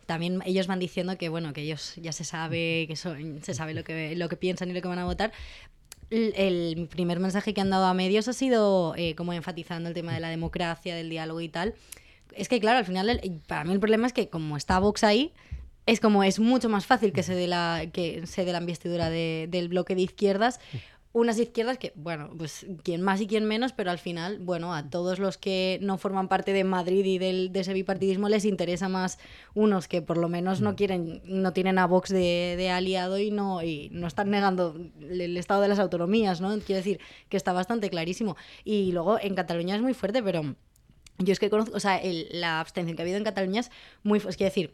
también 0.05 0.43
ellos 0.45 0.67
van 0.67 0.77
diciendo 0.77 1.17
que 1.17 1.29
bueno, 1.29 1.53
que 1.53 1.61
ellos 1.61 1.93
ya 1.97 2.11
se 2.11 2.23
sabe 2.23 2.85
que 2.87 2.95
son, 2.95 3.41
se 3.41 3.55
sabe 3.55 3.73
lo 3.73 3.83
que 3.83 4.15
lo 4.15 4.29
que 4.29 4.35
piensan 4.37 4.69
y 4.69 4.73
lo 4.73 4.81
que 4.81 4.87
van 4.87 4.99
a 4.99 5.05
votar. 5.05 5.31
El, 6.11 6.87
primer 6.89 7.19
mensaje 7.19 7.53
que 7.53 7.61
han 7.61 7.69
dado 7.69 7.85
a 7.85 7.93
medios 7.93 8.27
ha 8.27 8.33
sido 8.33 8.93
eh, 8.97 9.15
como 9.15 9.31
enfatizando 9.33 9.87
el 9.89 9.95
tema 9.95 10.13
de 10.13 10.19
la 10.19 10.29
democracia, 10.29 10.93
del 10.93 11.09
diálogo 11.09 11.39
y 11.41 11.49
tal. 11.49 11.73
Es 12.35 12.49
que 12.49 12.59
claro, 12.59 12.79
al 12.79 12.85
final 12.85 13.21
para 13.47 13.63
mí 13.63 13.73
el 13.73 13.79
problema 13.79 14.07
es 14.07 14.13
que 14.13 14.27
como 14.29 14.57
está 14.57 14.77
Vox 14.79 15.03
ahí, 15.03 15.31
es 15.85 15.99
como 15.99 16.23
es 16.23 16.39
mucho 16.39 16.69
más 16.69 16.85
fácil 16.85 17.11
que 17.13 17.23
se 17.23 17.33
dé 17.33 17.47
la 17.47 17.85
que 17.91 18.27
se 18.27 18.45
dé 18.45 18.51
la 18.51 18.59
investidura 18.59 19.09
de- 19.09 19.47
del 19.49 19.67
bloque 19.69 19.95
de 19.95 20.01
izquierdas 20.01 20.59
unas 21.13 21.37
izquierdas 21.39 21.77
que 21.77 21.91
bueno 21.95 22.29
pues 22.37 22.65
quien 22.83 23.01
más 23.01 23.19
y 23.19 23.27
quien 23.27 23.45
menos 23.45 23.73
pero 23.73 23.91
al 23.91 23.99
final 23.99 24.39
bueno 24.39 24.73
a 24.73 24.89
todos 24.89 25.19
los 25.19 25.37
que 25.37 25.77
no 25.81 25.97
forman 25.97 26.29
parte 26.29 26.53
de 26.53 26.63
Madrid 26.63 27.03
y 27.03 27.17
del, 27.17 27.51
de 27.51 27.59
ese 27.59 27.73
bipartidismo 27.73 28.29
les 28.29 28.45
interesa 28.45 28.87
más 28.87 29.19
unos 29.53 29.89
que 29.89 30.01
por 30.01 30.15
lo 30.17 30.29
menos 30.29 30.61
no 30.61 30.75
quieren 30.77 31.21
no 31.25 31.51
tienen 31.51 31.79
a 31.79 31.85
Vox 31.87 32.09
de, 32.09 32.55
de 32.57 32.69
aliado 32.69 33.19
y 33.19 33.29
no 33.29 33.61
y 33.61 33.89
no 33.91 34.07
están 34.07 34.29
negando 34.29 34.75
el, 35.01 35.19
el 35.19 35.35
estado 35.37 35.61
de 35.61 35.67
las 35.67 35.79
autonomías 35.79 36.39
no 36.39 36.49
quiero 36.59 36.77
decir 36.77 36.99
que 37.27 37.35
está 37.37 37.51
bastante 37.53 37.89
clarísimo. 37.89 38.37
Y 38.63 38.91
luego 38.93 39.19
en 39.19 39.35
Cataluña 39.35 39.75
es 39.75 39.81
muy 39.81 39.93
fuerte 39.93 40.23
pero 40.23 40.55
yo 41.17 41.33
es 41.33 41.39
que 41.39 41.49
conozco, 41.49 41.75
o 41.75 41.79
sea, 41.79 41.97
el- 41.97 42.27
la 42.31 42.59
abstención 42.59 42.95
que 42.95 43.01
ha 43.01 43.05
habido 43.05 43.17
en 43.17 43.23
Cataluña 43.23 43.59
es 43.59 43.69
muy, 44.01 44.17
es 44.19 44.37
quiero 44.37 44.49
decir, 44.49 44.73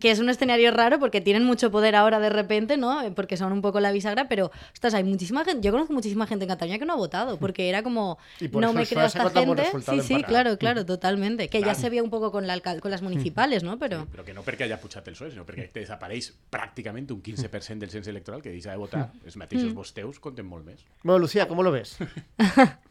que 0.00 0.10
es 0.10 0.18
un 0.18 0.28
escenario 0.28 0.70
raro 0.70 0.98
porque 0.98 1.20
tienen 1.20 1.44
mucho 1.44 1.70
poder 1.70 1.96
ahora 1.96 2.18
de 2.20 2.30
repente, 2.30 2.76
¿no? 2.76 3.02
Porque 3.14 3.36
son 3.36 3.52
un 3.52 3.62
poco 3.62 3.80
la 3.80 3.92
bisagra, 3.92 4.28
pero, 4.28 4.50
ostras, 4.72 4.94
hay 4.94 5.04
muchísima 5.04 5.44
gente, 5.44 5.60
yo 5.64 5.72
conozco 5.72 5.92
muchísima 5.92 6.26
gente 6.26 6.44
en 6.44 6.50
Cataluña 6.50 6.78
que 6.78 6.84
no 6.84 6.94
ha 6.94 6.96
votado, 6.96 7.38
porque 7.38 7.68
era 7.68 7.82
como, 7.82 8.18
Y 8.40 8.48
por 8.48 8.62
no 8.62 8.68
eso 8.68 8.78
me 8.78 8.86
creo 8.86 9.06
esta 9.06 9.30
gente. 9.30 9.64
Sí, 9.84 10.00
sí, 10.00 10.22
claro, 10.22 10.58
claro, 10.58 10.84
totalmente. 10.86 11.48
Que 11.48 11.62
ya 11.62 11.74
se 11.74 11.88
veía 11.88 12.02
un 12.02 12.10
poco 12.10 12.30
con, 12.30 12.46
la 12.46 12.60
con 12.60 12.90
las 12.90 13.02
municipales, 13.02 13.62
¿no? 13.62 13.78
Pero... 13.78 14.06
Però 14.14 14.24
que 14.24 14.34
no 14.34 14.44
perquè 14.46 14.68
hagi 14.68 14.78
pujat 14.80 15.08
el 15.10 15.16
PSOE, 15.16 15.32
sinó 15.32 15.44
perquè 15.46 15.68
desapareix 15.74 16.30
pràcticament 16.52 17.10
un 17.14 17.22
15% 17.24 17.82
del 17.82 17.90
cens 17.90 18.08
electoral 18.12 18.42
que 18.42 18.52
deixa 18.52 18.72
de 18.74 18.80
votar. 18.80 19.08
Els 19.24 19.36
mateixos 19.40 19.74
vosteus 19.74 20.20
compten 20.22 20.46
molt 20.46 20.66
més. 20.66 20.84
Bueno, 21.02 21.18
Lucía, 21.18 21.48
¿cómo 21.48 21.62
lo 21.62 21.72
ves? 21.72 21.98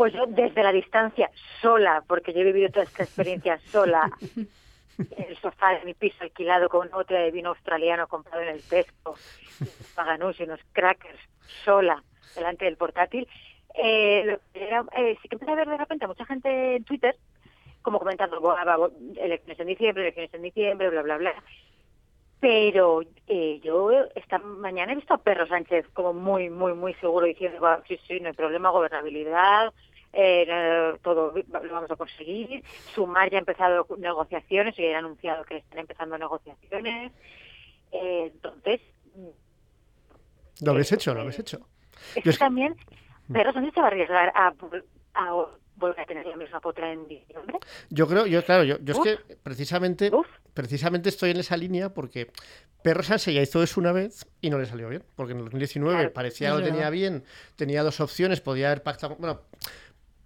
Pues 0.00 0.14
yo 0.14 0.24
desde 0.26 0.62
la 0.62 0.72
distancia, 0.72 1.30
sola, 1.60 2.02
porque 2.06 2.32
yo 2.32 2.40
he 2.40 2.44
vivido 2.44 2.70
toda 2.70 2.84
esta 2.84 3.02
experiencia 3.02 3.60
sola, 3.70 4.10
el 5.16 5.36
sofá 5.40 5.78
de 5.78 5.84
mi 5.84 5.94
piso 5.94 6.16
alquilado 6.20 6.68
con 6.68 6.90
botella 6.90 7.20
de 7.20 7.30
vino 7.30 7.50
australiano 7.50 8.06
comprado 8.08 8.42
en 8.42 8.48
el 8.48 8.62
Tesco, 8.64 9.18
unos 10.16 10.40
y 10.40 10.42
unos 10.44 10.60
crackers, 10.72 11.20
sola, 11.64 12.02
delante 12.34 12.64
del 12.64 12.76
portátil, 12.76 13.28
eh, 13.74 14.38
que 14.52 14.66
era- 14.66 14.84
eh, 14.96 15.16
sí 15.20 15.28
que 15.28 15.34
empecé 15.36 15.52
a 15.52 15.56
ver 15.56 15.68
de 15.68 15.76
repente 15.76 16.04
a 16.04 16.08
mucha 16.08 16.24
gente 16.26 16.76
en 16.76 16.84
Twitter 16.84 17.16
como 17.82 17.98
comentando, 17.98 18.40
"Buah, 18.40 18.64
va, 18.64 18.76
va, 18.76 18.88
elecciones 19.16 19.58
en 19.60 19.66
diciembre, 19.66 20.02
elecciones 20.04 20.34
en 20.34 20.42
diciembre, 20.42 20.90
bla, 20.90 21.02
bla, 21.02 21.16
bla. 21.18 21.44
Pero 22.40 23.02
eh, 23.26 23.60
yo 23.62 23.90
esta 24.14 24.38
mañana 24.38 24.92
he 24.92 24.96
visto 24.96 25.12
a 25.14 25.18
Perro 25.18 25.46
Sánchez 25.46 25.86
como 25.92 26.12
muy, 26.14 26.48
muy, 26.48 26.72
muy 26.72 26.94
seguro 26.94 27.26
diciendo, 27.26 27.60
"Va, 27.60 27.82
sí, 27.86 27.98
sí, 28.06 28.18
no 28.20 28.28
hay 28.28 28.34
problema, 28.34 28.70
gobernabilidad, 28.70 29.72
eh, 30.12 30.92
todo 31.02 31.32
lo 31.34 31.72
vamos 31.72 31.90
a 31.90 31.96
conseguir. 31.96 32.62
Sumar 32.94 33.30
ya 33.30 33.36
ha 33.36 33.40
empezado 33.40 33.86
negociaciones 33.98 34.78
y 34.78 34.86
ha 34.86 34.98
anunciado 34.98 35.44
que 35.44 35.58
están 35.58 35.78
empezando 35.80 36.18
negociaciones. 36.18 37.12
Eh, 37.92 38.30
entonces, 38.32 38.80
Lo 40.62 40.72
habéis 40.72 40.92
hecho, 40.92 41.14
lo 41.14 41.20
habéis 41.22 41.38
hecho. 41.38 41.66
es 42.14 42.22
que 42.24 42.30
es 42.30 42.38
también 42.38 42.76
Perro 43.32 43.52
Sánchez 43.52 43.74
se 43.74 43.80
va 43.80 43.86
a 43.86 43.90
arriesgar 43.90 44.32
a, 44.34 44.54
a 45.14 45.46
volver 45.76 46.00
a 46.00 46.04
tener 46.04 46.26
la 46.26 46.36
misma 46.36 46.60
potra 46.60 46.92
en 46.92 47.06
diciembre. 47.08 47.58
Yo 47.88 48.06
creo, 48.06 48.26
yo 48.26 48.44
claro, 48.44 48.64
yo, 48.64 48.76
yo 48.80 48.92
es 48.92 48.98
Uf. 48.98 49.04
que 49.04 49.36
precisamente, 49.36 50.10
Uf. 50.12 50.26
precisamente 50.52 51.08
estoy 51.08 51.30
en 51.30 51.38
esa 51.38 51.56
línea 51.56 51.94
porque 51.94 52.30
Perro 52.82 53.02
Sánchez 53.02 53.34
ya 53.34 53.40
hizo 53.42 53.62
eso 53.62 53.80
una 53.80 53.92
vez 53.92 54.26
y 54.40 54.50
no 54.50 54.58
le 54.58 54.66
salió 54.66 54.88
bien, 54.88 55.04
porque 55.16 55.32
en 55.32 55.38
el 55.38 55.44
2019 55.44 55.96
Claro, 55.96 56.12
parecía 56.12 56.48
es 56.48 56.54
que 56.54 56.60
lo 56.60 56.66
tenía 56.66 56.90
bien, 56.90 57.24
tenía 57.56 57.82
dos 57.82 58.00
opciones, 58.00 58.40
podía 58.40 58.66
haber 58.66 58.82
pactado, 58.82 59.16
bueno, 59.16 59.40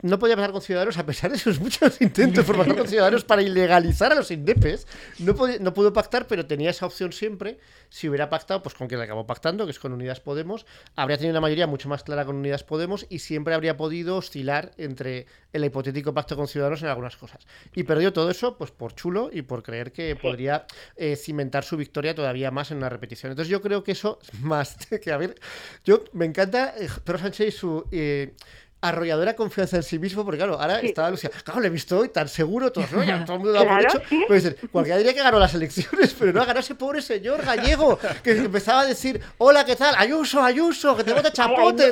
no 0.04 0.18
podía 0.18 0.37
pasar 0.37 0.52
con 0.52 0.61
Ciudadanos 0.61 0.99
a 0.99 1.06
pesar 1.06 1.30
de 1.30 1.38
sus 1.38 1.58
muchos 1.61 2.00
intentos 2.00 2.44
por 2.44 2.56
pasar 2.58 2.76
con 2.76 2.87
Ciudadanos 2.87 3.25
para 3.25 3.42
ilegalizar 3.42 4.12
a 4.12 4.14
los 4.14 4.30
indepes. 4.30 4.87
No, 5.18 5.34
podía- 5.34 5.58
no 5.61 5.73
pudo 5.73 5.92
pactar, 5.92 6.26
pero 6.26 6.46
tenía 6.46 6.70
esa 6.70 6.84
opción 6.87 7.12
siempre. 7.12 7.58
Si 7.88 8.08
hubiera 8.08 8.28
pactado, 8.28 8.62
pues 8.62 8.75
con 8.75 8.87
quien 8.88 9.00
acabó 9.00 9.26
pactando, 9.26 9.64
que 9.64 9.70
es 9.70 9.78
con 9.78 9.92
Unidas 9.92 10.20
Podemos, 10.20 10.66
habría 10.94 11.16
tenido 11.16 11.32
una 11.32 11.40
mayoría 11.40 11.66
mucho 11.66 11.88
más 11.88 12.02
clara 12.02 12.25
con 12.25 12.37
Unidas 12.37 12.64
Podemos 12.64 13.06
y 13.08 13.20
siempre 13.20 13.54
habría 13.54 13.76
podido 13.76 14.16
oscilar 14.16 14.73
entre 14.76 15.26
el 15.52 15.64
hipotético 15.64 16.12
pacto 16.12 16.37
con 16.37 16.49
Ciudadanos 16.49 16.82
en 16.82 16.88
algunas 16.88 17.16
cosas. 17.16 17.46
Y 17.75 17.84
perdió 17.84 18.12
todo 18.12 18.30
eso, 18.30 18.58
pues 18.58 18.73
por 18.73 18.94
chulo 18.94 19.30
y 19.32 19.42
por 19.42 19.62
creer 19.62 19.92
que 19.92 20.16
podría 20.16 20.66
eh, 20.96 21.16
cimentar 21.16 21.64
su 21.64 21.76
victoria 21.76 22.14
todavía 22.14 22.50
más 22.50 22.70
en 22.73 22.76
una 22.78 22.88
repetición. 22.88 23.30
Entonces 23.32 23.50
yo 23.50 23.62
creo 23.62 23.82
que 23.84 23.92
eso, 23.92 24.18
más 24.42 24.76
que 25.02 25.12
a 25.12 25.16
ver, 25.16 25.37
yo 25.84 26.04
me 26.12 26.26
encanta 26.26 26.75
eh, 26.78 26.88
Pedro 27.04 27.18
Sánchez 27.18 27.49
y 27.49 27.52
su... 27.52 27.87
eh, 27.90 28.34
arrolladora 28.88 29.34
confianza 29.34 29.76
en 29.76 29.82
sí 29.82 29.98
mismo, 29.98 30.24
porque 30.24 30.38
claro, 30.38 30.60
ahora 30.60 30.80
Sí. 30.80 30.86
estaba 30.86 31.10
Lucía, 31.10 31.30
claro, 31.44 31.60
le 31.60 31.66
he 31.68 31.70
visto 31.70 31.98
hoy 31.98 32.08
tan 32.08 32.28
seguro, 32.28 32.70
todos, 32.72 32.90
¿no? 32.92 33.02
Ya 33.04 33.24
todo 33.24 33.36
el 33.36 33.42
mundo 33.42 33.58
por 33.58 33.66
Claro, 33.66 33.88
hecho. 33.88 34.02
sí. 34.08 34.24
Pues 34.26 34.56
cualquiera 34.72 34.98
diría 34.98 35.14
que 35.14 35.22
ganó 35.22 35.38
las 35.38 35.54
elecciones, 35.54 36.14
pero 36.18 36.32
no 36.32 36.40
ha 36.42 36.44
ganado 36.44 36.60
ese 36.60 36.74
pobre 36.74 37.02
señor 37.02 37.42
gallego 37.44 37.98
que 38.22 38.32
empezaba 38.32 38.80
a 38.82 38.86
decir, 38.86 39.20
hola, 39.38 39.64
¿qué 39.64 39.76
tal? 39.76 39.94
Ayuso, 39.98 40.42
Ayuso, 40.42 40.96
que 40.96 41.04
te 41.04 41.12
vote 41.12 41.30
chapote. 41.32 41.90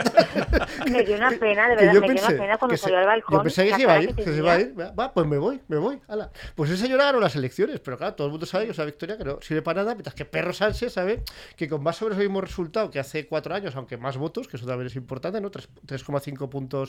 Me 0.91 1.03
dio 1.03 1.17
una 1.17 1.31
pena, 1.41 1.69
de 1.69 1.77
verdad, 1.77 1.93
me 2.01 2.09
dio 2.15 2.19
una 2.25 2.29
pena 2.29 2.59
cuando 2.59 2.77
salió 2.77 2.99
al 2.99 3.07
balcón. 3.07 3.39
Yo 3.39 3.43
pensé 3.43 3.67
que 3.69 3.75
se 3.75 3.83
iba 3.83 3.93
a 3.95 4.03
ir, 4.03 4.15
que 4.15 4.25
se 4.25 4.37
iba 4.37 4.53
a 4.53 4.61
ir. 4.61 4.75
Va, 4.79 5.13
pues 5.13 5.27
me 5.27 5.39
voy, 5.39 5.61
me 5.69 5.79
voy. 5.79 6.01
ala. 6.09 6.31
Pues 6.55 6.71
ese 6.71 6.83
señor 6.85 6.99
ganó 6.99 7.21
las 7.21 7.35
elecciones, 7.37 7.81
pero 7.81 7.97
claro, 7.97 8.15
todo 8.15 8.27
el 8.27 8.31
mundo 8.33 8.47
sabe 8.47 8.67
que 8.67 8.73
esa 8.73 8.85
victoria 8.85 9.17
que 9.17 9.25
no 9.25 9.39
sirve 9.41 9.63
para 9.63 9.83
nada, 9.83 9.95
mientras 9.95 10.15
que 10.15 10.25
Perro 10.25 10.53
Sánchez 10.53 10.93
sabe 10.93 11.23
que 11.57 11.69
con 11.69 11.83
más 11.83 11.97
sobre 11.97 12.15
ese 12.15 12.23
mismo 12.23 12.41
resultado 12.41 12.91
que 12.91 12.99
hace 12.99 13.27
cuatro 13.27 13.55
años, 13.55 13.75
aunque 13.77 13.97
más 13.97 14.17
votos, 14.17 14.49
que 14.49 14.57
eso 14.57 14.67
también 14.67 14.87
es 14.87 14.97
importante, 14.97 15.41
¿no? 15.41 15.51
Tres- 15.51 15.69
3,5 15.87 16.49
puntos 16.49 16.82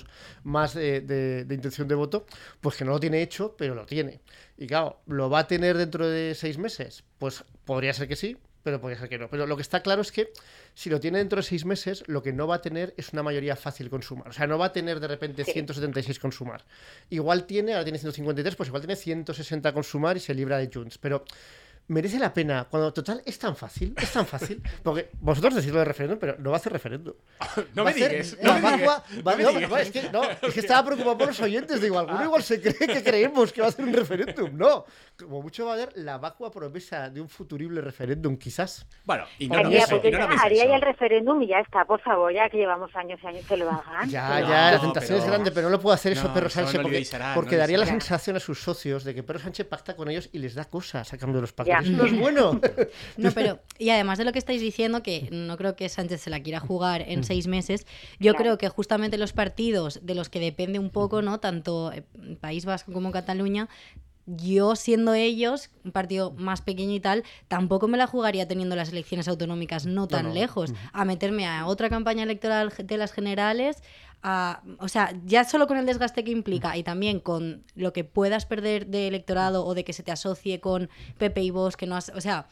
más 0.44 0.74
de, 0.74 1.02
de- 1.02 1.46
de 1.46 1.56
intención 1.56 1.88
de 1.88 1.96
voto, 1.96 2.26
pues 2.62 2.76
que 2.76 2.86
no 2.86 2.92
lo 2.92 3.00
tiene 3.00 3.22
hecho, 3.22 3.56
pero 3.58 3.76
lo 3.76 3.86
tiene. 3.86 4.20
Y 4.58 4.68
claro, 4.68 5.00
¿lo 5.08 5.30
va 5.30 5.40
a 5.40 5.48
tener 5.48 5.78
dentro 5.78 6.08
de 6.08 6.36
seis 6.36 6.58
meses? 6.58 7.04
Pues 7.18 7.44
podría 7.66 7.94
ser 7.94 8.08
que 8.08 8.16
sí, 8.16 8.38
pero 8.64 8.80
podría 8.80 8.98
ser 9.00 9.10
que 9.10 9.18
no. 9.18 9.28
Pero 9.30 9.46
lo 9.46 9.56
que 9.58 9.62
está 9.62 9.82
claro 9.82 10.02
es 10.02 10.12
que 10.12 10.32
si 10.74 10.90
lo 10.90 11.00
tiene 11.00 11.18
dentro 11.18 11.38
de 11.38 11.44
seis 11.44 11.66
meses, 11.66 12.04
lo 12.08 12.24
que 12.24 12.32
no 12.32 12.48
va 12.48 12.56
a 12.56 12.62
tener 12.62 12.94
es 12.98 13.12
una 13.12 13.22
mayoría 13.24 13.56
fácil 13.58 13.90
con 13.90 14.02
sumar. 14.04 14.30
O 14.30 14.34
sea, 14.34 14.48
no 14.48 14.58
va 14.58 14.68
a 14.68 14.72
tener 14.74 15.00
de 15.02 15.08
repente 15.08 15.44
176 15.44 16.18
con 16.20 16.32
sumar. 16.32 16.64
Igual 17.10 17.46
tiene, 17.46 17.74
ahora 17.74 17.84
tiene 17.84 18.00
153, 18.00 18.56
pues 18.56 18.68
igual 18.70 18.82
tiene 18.82 18.96
160 18.96 19.74
con 19.74 19.84
sumar 19.84 20.16
y 20.18 20.20
se 20.22 20.34
libra 20.34 20.58
de 20.60 20.70
Junts. 20.74 20.98
Pero 20.98 21.26
merece 21.88 22.18
la 22.18 22.34
pena 22.34 22.66
cuando 22.70 22.94
total 22.94 23.22
es 23.26 23.38
tan 23.38 23.56
fácil, 23.56 23.94
es 24.02 24.12
tan 24.12 24.26
fácil, 24.26 24.62
porque 24.84 25.10
vosotros 25.20 25.56
decís 25.56 25.72
lo 25.72 25.80
de 25.80 25.86
referéndum, 25.86 26.18
pero 26.20 26.36
no 26.40 26.50
va 26.52 26.56
a 26.56 26.60
hacer 26.60 26.72
referéndum. 26.74 27.14
No 27.76 27.84
Va 27.84 27.92
me 27.92 27.96
digas. 27.96 28.38
No 28.42 28.54
no 28.60 28.78
me 28.78 29.44
no, 29.44 29.50
digas. 29.52 29.70
no, 29.70 29.78
es 29.78 29.92
que, 29.92 30.10
no, 30.10 30.24
es 30.42 30.54
que 30.54 30.60
estaba 30.60 30.86
preocupado 30.86 31.18
por 31.18 31.28
los 31.28 31.40
oyentes, 31.42 31.82
digo, 31.82 32.00
alguno 32.00 32.24
igual 32.24 32.42
se 32.44 32.62
cree 32.62 32.74
que 32.88 33.04
creemos 33.04 33.52
que 33.52 33.62
va 33.62 33.68
a 33.68 33.70
hacer 33.70 33.86
un 33.86 33.94
referéndum. 33.94 34.56
No, 34.58 34.86
como 35.18 35.42
mucho 35.42 35.66
va 35.66 35.72
a 35.72 35.74
haber 35.76 35.92
la 35.96 36.18
vacua 36.18 36.52
promesa 36.52 37.10
de 37.10 37.20
un 37.22 37.30
futurible 37.30 37.82
referéndum, 37.82 38.38
quizás. 38.38 38.86
Bueno, 39.06 39.26
y 39.40 39.48
no 39.48 39.56
Haría, 39.58 39.84
eso, 39.84 40.00
y 40.04 40.12
no 40.12 40.18
ya- 40.20 40.42
haría 40.42 40.66
ya 40.68 40.76
el 40.76 40.82
referéndum 40.82 41.42
y 41.42 41.48
ya 41.48 41.60
está, 41.60 41.86
por 41.86 42.02
favor, 42.02 42.34
ya 42.34 42.50
que 42.50 42.58
llevamos 42.58 42.96
años 42.96 43.20
y 43.24 43.28
años 43.28 43.46
que 43.48 43.58
lo 43.58 43.70
hagan. 43.70 44.10
Ya, 44.10 44.40
No, 44.42 44.50
ya, 44.50 44.72
la 44.72 44.80
tentación 44.82 45.18
es 45.18 45.24
pero- 45.24 45.34
grande, 45.34 45.52
pero 45.52 45.68
no 45.68 45.72
lo 45.72 45.80
puede 45.80 45.96
hacer 45.96 46.14
eso 46.14 46.32
eso 46.34 46.50
Sánchez 46.50 46.82
porque, 46.82 47.08
porque 47.36 47.58
daría 47.58 47.78
la 47.78 47.86
sensación 47.86 48.36
a 48.36 48.40
sus 48.40 48.62
socios 48.62 49.04
de 49.04 49.14
que 49.16 49.24
Pedro 49.24 49.40
Sánchez 49.40 49.68
pacta 49.68 49.96
con 49.96 50.10
ellos 50.10 50.30
y 50.32 50.40
les 50.40 50.56
da 50.56 50.66
cosas 50.66 51.12
a 51.14 51.18
cambio 51.18 51.36
de 51.38 51.42
los 51.42 51.54
pactos. 51.54 51.73
Ya. 51.74 51.80
Eso 51.80 51.92
no 51.98 52.06
es 52.06 52.18
bueno. 52.18 52.60
No, 53.18 53.32
pero, 53.32 53.60
y 53.80 53.90
además 53.90 54.18
de 54.18 54.26
lo 54.26 54.32
que 54.32 54.40
estáis 54.40 54.62
diciendo, 54.62 55.04
que 55.04 55.30
no 55.32 55.58
creo 55.58 55.76
que 55.76 55.90
Sánchez 55.90 56.22
se 56.22 56.30
la 56.30 56.42
quiera 56.42 56.60
jugar 56.60 57.04
en 57.08 57.24
seis 57.24 57.48
meses, 57.48 57.86
yo 58.20 58.32
Claro. 58.34 58.38
creo 58.38 58.58
que 58.58 58.70
justamente 58.70 59.18
los 59.18 59.34
partidos 59.34 60.00
de 60.04 60.16
los 60.16 60.30
que 60.30 60.40
depende 60.40 60.80
un 60.80 60.90
poco, 60.90 61.22
¿no? 61.22 61.40
Tanto 61.40 61.92
eh, 61.92 62.04
País 62.40 62.66
Vasco 62.66 62.92
como 62.94 63.12
Cataluña, 63.12 63.68
yo 64.26 64.76
siendo 64.78 65.14
ellos, 65.14 65.70
un 65.84 65.92
partido 65.92 66.32
más 66.32 66.62
pequeño 66.62 66.94
y 66.94 67.00
tal, 67.02 67.24
tampoco 67.50 67.88
me 67.90 67.98
la 67.98 68.08
jugaría 68.08 68.48
teniendo 68.48 68.76
las 68.76 68.90
elecciones 68.90 69.28
autonómicas 69.28 69.86
no 69.86 70.08
tan 70.08 70.28
no. 70.30 70.34
lejos, 70.34 70.74
a 70.94 71.04
meterme 71.04 71.46
a 71.46 71.66
otra 71.68 71.90
campaña 71.90 72.24
electoral 72.24 72.72
de 72.82 72.98
las 72.98 73.12
generales. 73.12 73.84
O 74.24 74.88
sea, 74.88 75.14
ya 75.26 75.44
solo 75.44 75.68
con 75.68 75.78
el 75.78 75.86
desgaste 75.86 76.24
que 76.24 76.32
implica 76.32 76.78
y 76.78 76.84
también 76.84 77.20
con 77.20 77.64
lo 77.76 77.92
que 77.92 78.04
puedas 78.04 78.46
perder 78.46 78.88
de 78.88 79.08
electorado 79.08 79.66
o 79.66 79.74
de 79.74 79.84
que 79.84 79.94
se 79.94 80.04
te 80.04 80.12
asocie 80.12 80.62
con 80.62 80.90
Pepe 81.18 81.42
y 81.42 81.50
vos, 81.50 81.76
que 81.76 81.88
no 81.88 81.96
has, 81.96 82.10
o 82.10 82.22
sea, 82.22 82.48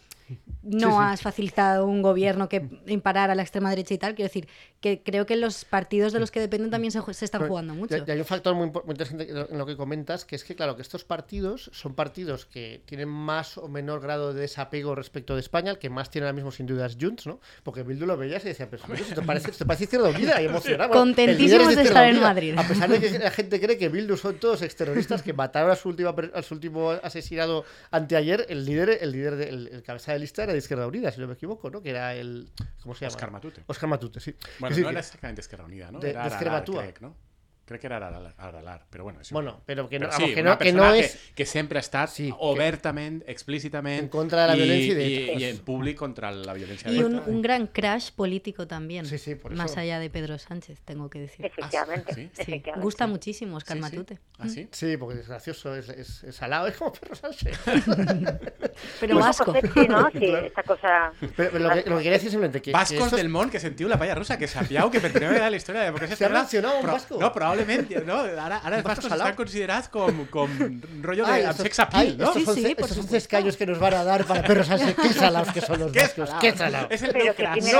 no 0.63 0.79
Sí, 0.89 0.93
sí. 0.93 0.97
has 1.01 1.21
facilitado 1.21 1.85
un 1.85 2.01
gobierno 2.01 2.47
que 2.49 2.67
imparar 2.87 3.29
a 3.31 3.35
la 3.35 3.41
extrema 3.41 3.69
derecha 3.69 3.93
y 3.93 3.97
tal. 3.97 4.15
Quiero 4.15 4.27
decir, 4.29 4.47
que 4.79 5.01
creo 5.03 5.25
que 5.25 5.35
los 5.35 5.65
partidos 5.65 6.13
de 6.13 6.19
los 6.19 6.31
que 6.31 6.39
dependen 6.39 6.69
también 6.71 6.91
se, 6.91 7.01
se 7.13 7.25
están 7.25 7.47
jugando 7.47 7.73
mucho. 7.73 7.95
Y 7.97 8.09
hay 8.11 8.19
un 8.19 8.25
factor 8.25 8.55
muy, 8.55 8.67
muy 8.67 8.81
interesante 8.89 9.29
en 9.29 9.57
lo 9.57 9.65
que 9.65 9.75
comentas, 9.77 10.25
que 10.25 10.35
es 10.35 10.43
que, 10.43 10.55
claro, 10.55 10.75
que 10.75 10.81
estos 10.81 11.03
partidos 11.03 11.69
son 11.73 11.93
partidos 11.95 12.45
que 12.45 12.81
tienen 12.85 13.09
más 13.09 13.57
o 13.57 13.67
menor 13.67 14.01
grado 14.01 14.33
de 14.33 14.41
desapego 14.41 14.95
respecto 14.95 15.35
de 15.35 15.41
España, 15.41 15.71
el 15.71 15.77
que 15.77 15.89
más 15.89 16.09
tiene 16.09 16.25
ahora 16.27 16.33
mismo 16.35 16.51
sin 16.51 16.65
duda 16.65 16.85
es 16.85 16.97
Junts, 16.99 17.27
¿no? 17.27 17.39
Porque 17.63 17.83
Bildu 17.83 18.05
lo 18.05 18.17
veías 18.17 18.43
y 18.45 18.49
decía, 18.49 18.69
pero 18.69 18.83
te 18.83 19.21
parece, 19.21 19.51
te 19.51 19.65
parece 19.65 19.83
Izquierda 19.85 20.09
Unida 20.09 20.41
y 20.41 20.45
emocionado. 20.45 20.91
Contentísimos 20.93 21.75
de 21.75 21.81
estar 21.83 22.07
en 22.09 22.19
Madrid. 22.21 22.55
A 22.57 22.67
pesar 22.67 22.89
de 22.89 22.99
que 22.99 23.19
la 23.19 23.31
gente 23.31 23.59
cree 23.59 23.77
que 23.77 23.89
Bildu 23.89 24.17
son 24.17 24.35
todos 24.35 24.61
exterroristas 24.61 25.21
que 25.21 25.33
mataron 25.33 25.71
a 25.71 25.75
su, 25.75 25.89
última, 25.89 26.13
a 26.33 26.41
su 26.41 26.53
último 26.53 26.91
asesinado 26.91 27.65
anteayer, 27.91 28.45
el 28.49 28.65
líder, 28.65 28.97
el 29.01 29.11
líder, 29.11 29.35
de- 29.35 29.49
el, 29.49 29.67
el 29.67 29.83
cabeza 29.83 30.13
de 30.13 30.19
lista 30.21 30.43
era 30.43 30.53
de 30.53 30.59
Izquierda 30.59 30.87
Unida, 30.87 31.11
si 31.11 31.19
no 31.19 31.27
me 31.27 31.33
equivoco, 31.33 31.69
¿no? 31.69 31.81
Que 31.81 31.89
era 31.89 32.15
el... 32.15 32.49
¿Cómo 32.81 32.95
se 32.95 33.01
llama? 33.05 33.15
Oscar 33.15 33.31
Matute. 33.31 33.63
Oscar 33.67 33.89
Matute, 33.89 34.19
sí. 34.21 34.35
Bueno, 34.59 34.75
no 34.77 34.89
era 34.89 34.99
exactamente 35.01 35.41
Esquerra 35.41 35.65
Unida, 35.65 35.91
¿no? 35.91 35.99
De- 35.99 36.11
era 36.11 36.23
de 36.29 36.35
Aralar, 36.35 36.63
crec, 36.63 37.01
no? 37.01 37.15
Crec 37.71 37.81
que 37.81 37.87
era 37.87 37.97
Aralar, 37.97 38.33
Aralar 38.37 38.85
però 38.91 39.03
bueno... 39.03 39.21
és 39.21 39.31
Bueno, 39.31 39.61
pero 39.65 39.87
que 39.89 39.97
no, 39.99 40.07
Però 40.07 40.11
vamos, 40.13 40.29
sí, 40.29 40.35
que 40.35 40.43
no, 40.43 40.57
que 40.57 40.73
no 40.73 40.91
que, 40.93 41.09
que 41.35 41.45
sempre 41.45 41.79
ha 41.79 41.81
estat 41.81 42.09
Sí, 42.09 42.31
que- 42.31 43.23
explícitament 43.27 43.99
En 44.03 44.09
contra 44.09 44.41
de 44.43 44.47
la 44.49 44.55
violencia 44.55 44.91
y 44.91 44.95
de 44.95 45.05
i, 45.09 45.15
hecho, 45.15 45.31
i 45.31 45.33
pues- 45.35 45.43
en 45.43 45.57
públic 45.59 45.97
contra 45.97 46.31
la 46.31 46.53
violencia 46.53 46.91
Y 46.91 46.97
de 46.97 47.05
un, 47.05 47.15
ETA. 47.15 47.23
un 47.29 47.41
gran 47.41 47.67
crash 47.67 48.11
político 48.11 48.67
también. 48.67 49.05
Sí, 49.05 49.17
sí, 49.17 49.35
por 49.35 49.53
Más 49.55 49.71
eso. 49.71 49.79
allá 49.79 49.99
de 49.99 50.09
Pedro 50.09 50.37
Sánchez, 50.37 50.81
tengo 50.83 51.09
que 51.09 51.19
decir. 51.19 51.45
Efectivamente. 51.45 52.13
sí? 52.13 52.29
Sí, 52.33 52.41
efectivamente. 52.41 52.83
gusta 52.83 53.07
muchísimo 53.07 53.57
Oscar 53.57 53.77
Sí, 53.77 53.83
sí. 53.83 53.89
Matute. 53.89 54.19
Ah, 54.39 54.47
sí? 54.49 54.67
Sí, 54.71 54.97
porque 54.97 55.19
es 55.21 55.27
gracioso, 55.27 55.75
es, 55.75 55.87
es, 55.89 56.23
es 56.23 56.35
salado, 56.35 56.67
es 56.67 56.75
como 56.75 56.91
perro 56.91 57.15
Sánchez. 57.15 57.57
Pero 58.99 59.15
Un 59.15 59.21
vasco. 59.21 59.53
¿no? 59.87 60.09
Sí, 60.11 60.25
esta 60.25 60.63
cosa. 60.63 61.11
Pero, 61.19 61.51
pero 61.51 61.59
lo, 61.59 61.69
que, 61.71 61.89
lo 61.89 61.97
que 61.97 62.03
quería 62.03 62.11
decir 62.17 62.29
simplemente 62.31 62.59
que, 62.61 62.71
que 62.71 62.77
Vascos 62.77 62.97
estos- 63.05 63.17
del 63.17 63.29
món 63.29 63.49
que 63.49 63.59
sentiu 63.59 63.87
la 63.87 63.97
palla 63.97 64.15
russa, 64.15 64.37
que 64.37 64.47
sapiau 64.47 64.89
que 64.91 64.99
per 64.99 65.11
primera 65.11 65.31
vegada 65.31 65.49
la 65.49 65.57
història 65.57 65.81
de 65.81 65.87
la 65.87 65.91
democràcia 65.93 66.15
Se 66.17 66.25
ha 66.25 66.29
mencionado 66.29 66.77
un 66.79 66.85
però- 66.85 66.93
vasco. 66.93 67.17
No, 67.19 67.31
probablement, 67.31 67.60
no? 68.05 68.19
Ara 68.21 68.57
els 68.57 68.83
vasco 68.83 68.87
vascos 68.87 69.09
salao. 69.09 69.27
estan 69.27 69.35
considerats 69.35 69.89
com, 69.89 70.25
com 70.27 70.49
rollo 71.01 71.25
de 71.25 71.31
Ay, 71.31 71.45
sex 71.53 71.79
appeal, 71.79 72.07
ay, 72.07 72.15
no? 72.17 72.25
Estos 72.27 72.39
Sí, 72.41 72.45
son, 72.45 72.55
sí, 72.55 72.65
estos 72.71 72.87
son 72.87 72.95
supuesto. 73.03 73.11
cescallos 73.15 73.57
que 73.57 73.65
nos 73.65 73.79
van 73.79 73.93
a 73.93 74.03
dar 74.03 74.25
para 74.25 74.43
perros 74.43 74.67
Sánchez. 74.67 74.95
Qué 75.01 75.13
salados 75.13 75.51
que 75.51 75.61
son 75.61 75.79
los 75.79 75.93
vascos. 75.95 76.29
Qué 76.39 76.51
salados. 76.55 76.91
És 76.91 77.01
el 77.03 77.11
Pero 77.11 77.33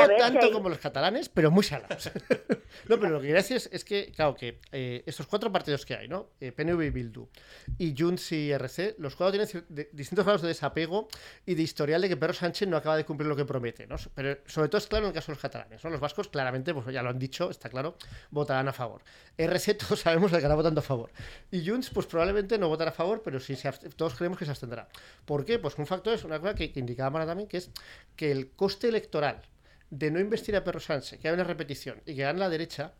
No 0.07 0.15
tanto 0.17 0.51
como 0.51 0.69
los 0.69 0.77
catalanes, 0.79 1.29
pero 1.29 1.51
muy 1.51 1.63
salados. 1.63 2.11
no, 2.87 2.99
pero 2.99 3.09
lo 3.09 3.19
que 3.19 3.27
quería 3.27 3.41
decir 3.41 3.57
es, 3.57 3.69
es 3.71 3.83
que, 3.83 4.11
claro, 4.11 4.35
que 4.35 4.59
eh, 4.71 5.03
estos 5.05 5.27
cuatro 5.27 5.51
partidos 5.51 5.85
que 5.85 5.95
hay, 5.95 6.07
¿no? 6.07 6.29
Eh, 6.39 6.51
PNV 6.51 6.81
y 6.83 6.89
Bildu, 6.89 7.27
y 7.77 7.95
Junts 7.97 8.31
y 8.31 8.51
RC, 8.51 8.95
los 8.99 9.15
cuatro 9.15 9.31
tienen 9.39 9.65
de- 9.69 9.89
distintos 9.93 10.25
grados 10.25 10.41
de 10.41 10.47
desapego 10.49 11.07
y 11.45 11.55
de 11.55 11.61
historial 11.63 12.01
de 12.01 12.09
que 12.09 12.17
Pedro 12.17 12.33
Sánchez 12.33 12.67
no 12.67 12.77
acaba 12.77 12.97
de 12.97 13.05
cumplir 13.05 13.27
lo 13.27 13.35
que 13.35 13.45
promete, 13.45 13.87
¿no? 13.87 13.95
Pero 14.15 14.37
sobre 14.45 14.69
todo 14.69 14.77
es 14.79 14.87
claro 14.87 15.05
en 15.05 15.09
el 15.09 15.13
caso 15.13 15.27
de 15.31 15.35
los 15.35 15.41
catalanes, 15.41 15.83
¿no? 15.83 15.89
Los 15.89 15.99
vascos 15.99 16.27
claramente, 16.29 16.73
pues 16.73 16.85
ya 16.93 17.01
lo 17.01 17.09
han 17.09 17.19
dicho, 17.19 17.49
está 17.49 17.69
claro, 17.69 17.97
votarán 18.29 18.67
a 18.67 18.73
favor. 18.73 19.01
RC 19.37 19.70
todos 19.81 20.01
sabemos 20.01 20.31
que 20.31 20.37
acabará 20.37 20.55
votando 20.55 20.79
a 20.79 20.83
favor. 20.83 21.09
Y 21.51 21.67
Junts, 21.67 21.89
pues 21.89 22.05
probablemente 22.05 22.57
no 22.57 22.67
votará 22.67 22.91
a 22.91 22.93
favor, 22.93 23.21
pero 23.23 23.39
sí 23.39 23.55
se 23.55 23.71
todos 23.95 24.15
creemos 24.15 24.37
que 24.37 24.45
se 24.45 24.51
abstendrá. 24.51 24.87
¿Por 25.25 25.45
qué? 25.45 25.59
Pues 25.59 25.77
un 25.77 25.87
factor 25.87 26.13
es 26.13 26.23
una 26.23 26.39
cosa 26.39 26.55
que, 26.55 26.71
que 26.71 26.79
indicaba 26.79 27.09
Mara 27.09 27.25
también, 27.25 27.47
que 27.47 27.57
es 27.57 27.71
que 28.15 28.31
el 28.31 28.51
coste 28.51 28.87
electoral 28.87 29.41
de 29.89 30.09
no 30.09 30.19
investir 30.19 30.55
a 30.55 30.63
Perro 30.63 30.79
Sánchez, 30.79 31.19
que 31.19 31.27
haya 31.27 31.35
una 31.35 31.43
repetición 31.43 32.01
y 32.05 32.15
que 32.15 32.23
gane 32.23 32.39
la 32.39 32.49
derecha, 32.49 32.93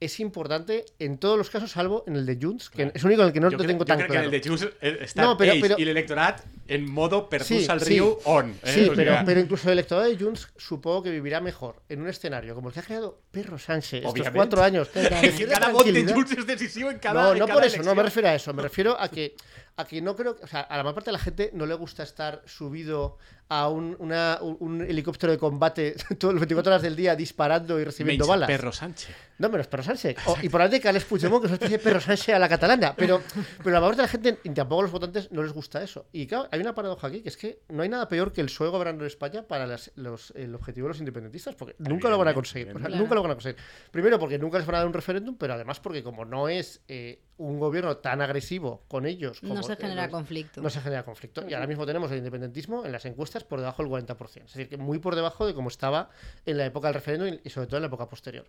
es 0.00 0.18
importante 0.18 0.86
en 0.98 1.18
todos 1.18 1.36
los 1.36 1.50
casos, 1.50 1.70
salvo 1.72 2.04
en 2.06 2.16
el 2.16 2.24
de 2.24 2.38
Junts, 2.40 2.70
que 2.70 2.84
es 2.94 3.02
el 3.02 3.06
único 3.06 3.20
en 3.22 3.28
el 3.28 3.32
que 3.34 3.40
no 3.40 3.50
jo 3.50 3.56
lo 3.58 3.64
tengo 3.64 3.84
tan 3.84 3.98
crec 3.98 4.10
claro. 4.10 4.22
que 4.22 4.28
en 4.28 4.34
el 4.34 4.40
de 4.42 4.48
Junts 4.48 4.62
eh, 4.80 4.98
està 5.04 5.22
No, 5.22 5.36
però- 5.36 5.76
i 5.78 5.84
l'electorat 5.84 6.40
en 6.68 6.88
modo 6.90 7.28
perdús 7.28 7.48
Sí, 7.48 7.66
al 7.68 7.80
sí. 7.80 7.90
riu 7.98 8.18
on. 8.24 8.50
Eh? 8.62 8.72
Sí, 8.74 8.88
O 8.88 8.94
pero, 8.94 9.12
sea, 9.12 9.24
pero 9.24 9.40
incluso 9.40 9.68
el 9.68 9.72
electorado 9.74 10.08
de 10.08 10.16
Junts 10.16 10.48
supongo 10.56 11.02
que 11.02 11.10
vivirá 11.10 11.40
mejor 11.40 11.82
en 11.88 12.00
un 12.00 12.08
escenario 12.08 12.54
como 12.54 12.68
el 12.68 12.74
que 12.74 12.80
ha 12.80 12.82
creado 12.82 13.20
Perro 13.30 13.58
Sánchez 13.58 13.98
estos 14.00 14.12
Obviamente. 14.12 14.36
cuatro 14.36 14.62
años. 14.62 14.88
que 14.88 15.46
cada 15.46 15.68
vot 15.68 15.84
de. 15.86 16.12
Junts 16.12 16.32
és 16.32 16.46
decisiu 16.46 16.88
en 16.90 16.98
cada 16.98 17.22
no, 17.22 17.32
en 17.32 17.38
no 17.40 17.46
cada 17.46 17.60
por 17.60 17.66
eso, 17.68 17.82
no 17.82 17.94
me 17.94 18.02
refiero 18.02 18.28
a 18.28 18.34
eso. 18.34 18.54
Me 18.54 18.62
refiero 18.62 18.96
a 18.98 19.08
que, 19.10 19.34
a 19.76 19.84
que 19.84 20.00
no 20.00 20.16
creo 20.16 20.34
que. 20.36 20.44
O 20.44 20.46
sea, 20.46 20.60
a 20.62 20.76
la 20.78 20.82
mayor 20.82 20.94
parte 20.94 21.10
de 21.10 21.18
la 21.18 21.18
gente 21.22 21.50
no 21.52 21.66
le 21.66 21.74
gusta 21.74 22.02
estar 22.04 22.42
subido 22.46 23.18
a 23.50 23.68
un, 23.68 23.96
una- 23.98 24.38
un- 24.40 24.80
helicóptero 24.80 25.32
de 25.32 25.38
combate 25.38 25.94
todas 26.18 26.34
las 26.34 26.40
24 26.40 26.70
horas 26.72 26.82
del 26.82 26.94
día 26.96 27.14
disparando 27.16 27.78
y 27.80 27.84
recibiendo 27.84 28.26
balas. 28.26 28.46
Perro 28.46 28.72
Sánchez. 28.72 29.14
No, 29.38 29.48
menos 29.48 29.66
Perro 29.66 29.82
Sánchez. 29.82 30.16
O- 30.26 30.36
y 30.40 30.48
probablemente 30.48 30.82
Carles 30.82 31.04
Puigdemont, 31.04 31.40
que 31.42 31.46
es 31.46 31.50
una 31.50 31.54
especie 31.56 31.78
de 31.78 31.82
Perro 31.84 32.00
Sánchez 32.00 32.34
a 32.34 32.38
la 32.38 32.48
catalana. 32.48 32.94
Pero, 32.96 33.20
pero 33.58 33.70
a 33.76 33.80
la 33.80 33.80
mayor 33.80 33.96
parte 33.96 33.96
de 33.96 34.02
la 34.02 34.08
gente, 34.34 34.48
y 34.48 34.54
tampoco 34.54 34.80
a 34.80 34.82
los 34.84 34.92
votantes, 34.92 35.32
no 35.32 35.42
les 35.42 35.52
gusta 35.52 35.82
eso. 35.82 36.06
Y 36.12 36.26
claro, 36.26 36.48
hay 36.52 36.60
una 36.60 36.74
paradoja 36.74 37.06
aquí, 37.08 37.22
que 37.22 37.28
es 37.30 37.36
que 37.36 37.62
no 37.70 37.82
hay 37.82 37.88
nada 37.88 38.06
peor 38.08 38.32
que 38.32 38.40
el 38.40 38.46
PSOE 38.46 38.68
gobernando 38.68 39.02
en 39.04 39.08
España 39.08 39.42
para 39.42 39.66
las- 39.66 39.90
los, 39.96 40.32
el 40.36 40.54
objetivo 40.54 40.86
de 40.86 40.90
los 40.90 40.98
independentistas, 41.00 41.54
porque 41.56 41.74
nunca 41.78 42.08
lo 42.08 42.18
van 42.18 42.28
a 42.28 42.34
conseguir. 42.34 42.68
O 42.68 42.78
sea, 42.78 42.86
Claro. 42.86 42.96
Nunca 43.02 43.14
lo 43.16 43.22
van 43.22 43.32
a 43.32 43.34
conseguir. 43.34 43.56
Primero, 43.90 44.18
porque 44.18 44.38
nunca 44.38 44.58
les 44.58 44.66
van 44.66 44.76
a 44.76 44.78
dar 44.78 44.86
un 44.86 44.92
referéndum, 44.92 45.36
pero 45.36 45.54
además 45.54 45.80
porque 45.80 46.02
como 46.04 46.24
no 46.24 46.48
es 46.48 46.82
eh, 46.88 47.22
un 47.38 47.58
gobierno 47.58 47.96
tan 47.96 48.20
agresivo 48.20 48.84
con 48.88 49.06
ellos... 49.06 49.40
Como, 49.40 49.54
No 49.54 49.62
se 49.62 49.72
eh, 49.72 49.76
genera 49.80 50.02
los- 50.02 50.10
conflicto. 50.12 50.60
no 50.60 50.68
se 50.68 50.80
genera 50.82 51.02
conflicto. 51.02 51.48
Y 51.48 51.54
ahora 51.54 51.66
mismo 51.66 51.86
tenemos 51.86 52.12
el 52.12 52.18
independentismo 52.18 52.84
en 52.84 52.92
las 52.92 53.06
encuestas 53.06 53.39
por 53.44 53.60
debajo 53.60 53.82
del 53.82 53.90
40%. 53.90 54.46
Es 54.46 54.54
decir, 54.54 54.68
que 54.68 54.76
muy 54.76 54.98
por 54.98 55.14
debajo 55.16 55.46
de 55.46 55.54
como 55.54 55.68
estaba 55.68 56.10
en 56.46 56.56
la 56.58 56.66
época 56.66 56.88
del 56.88 56.94
referéndum 56.94 57.38
y- 57.44 57.50
sobre 57.50 57.66
todo 57.66 57.76
en 57.78 57.82
la 57.82 57.88
época 57.88 58.08
posterior. 58.08 58.46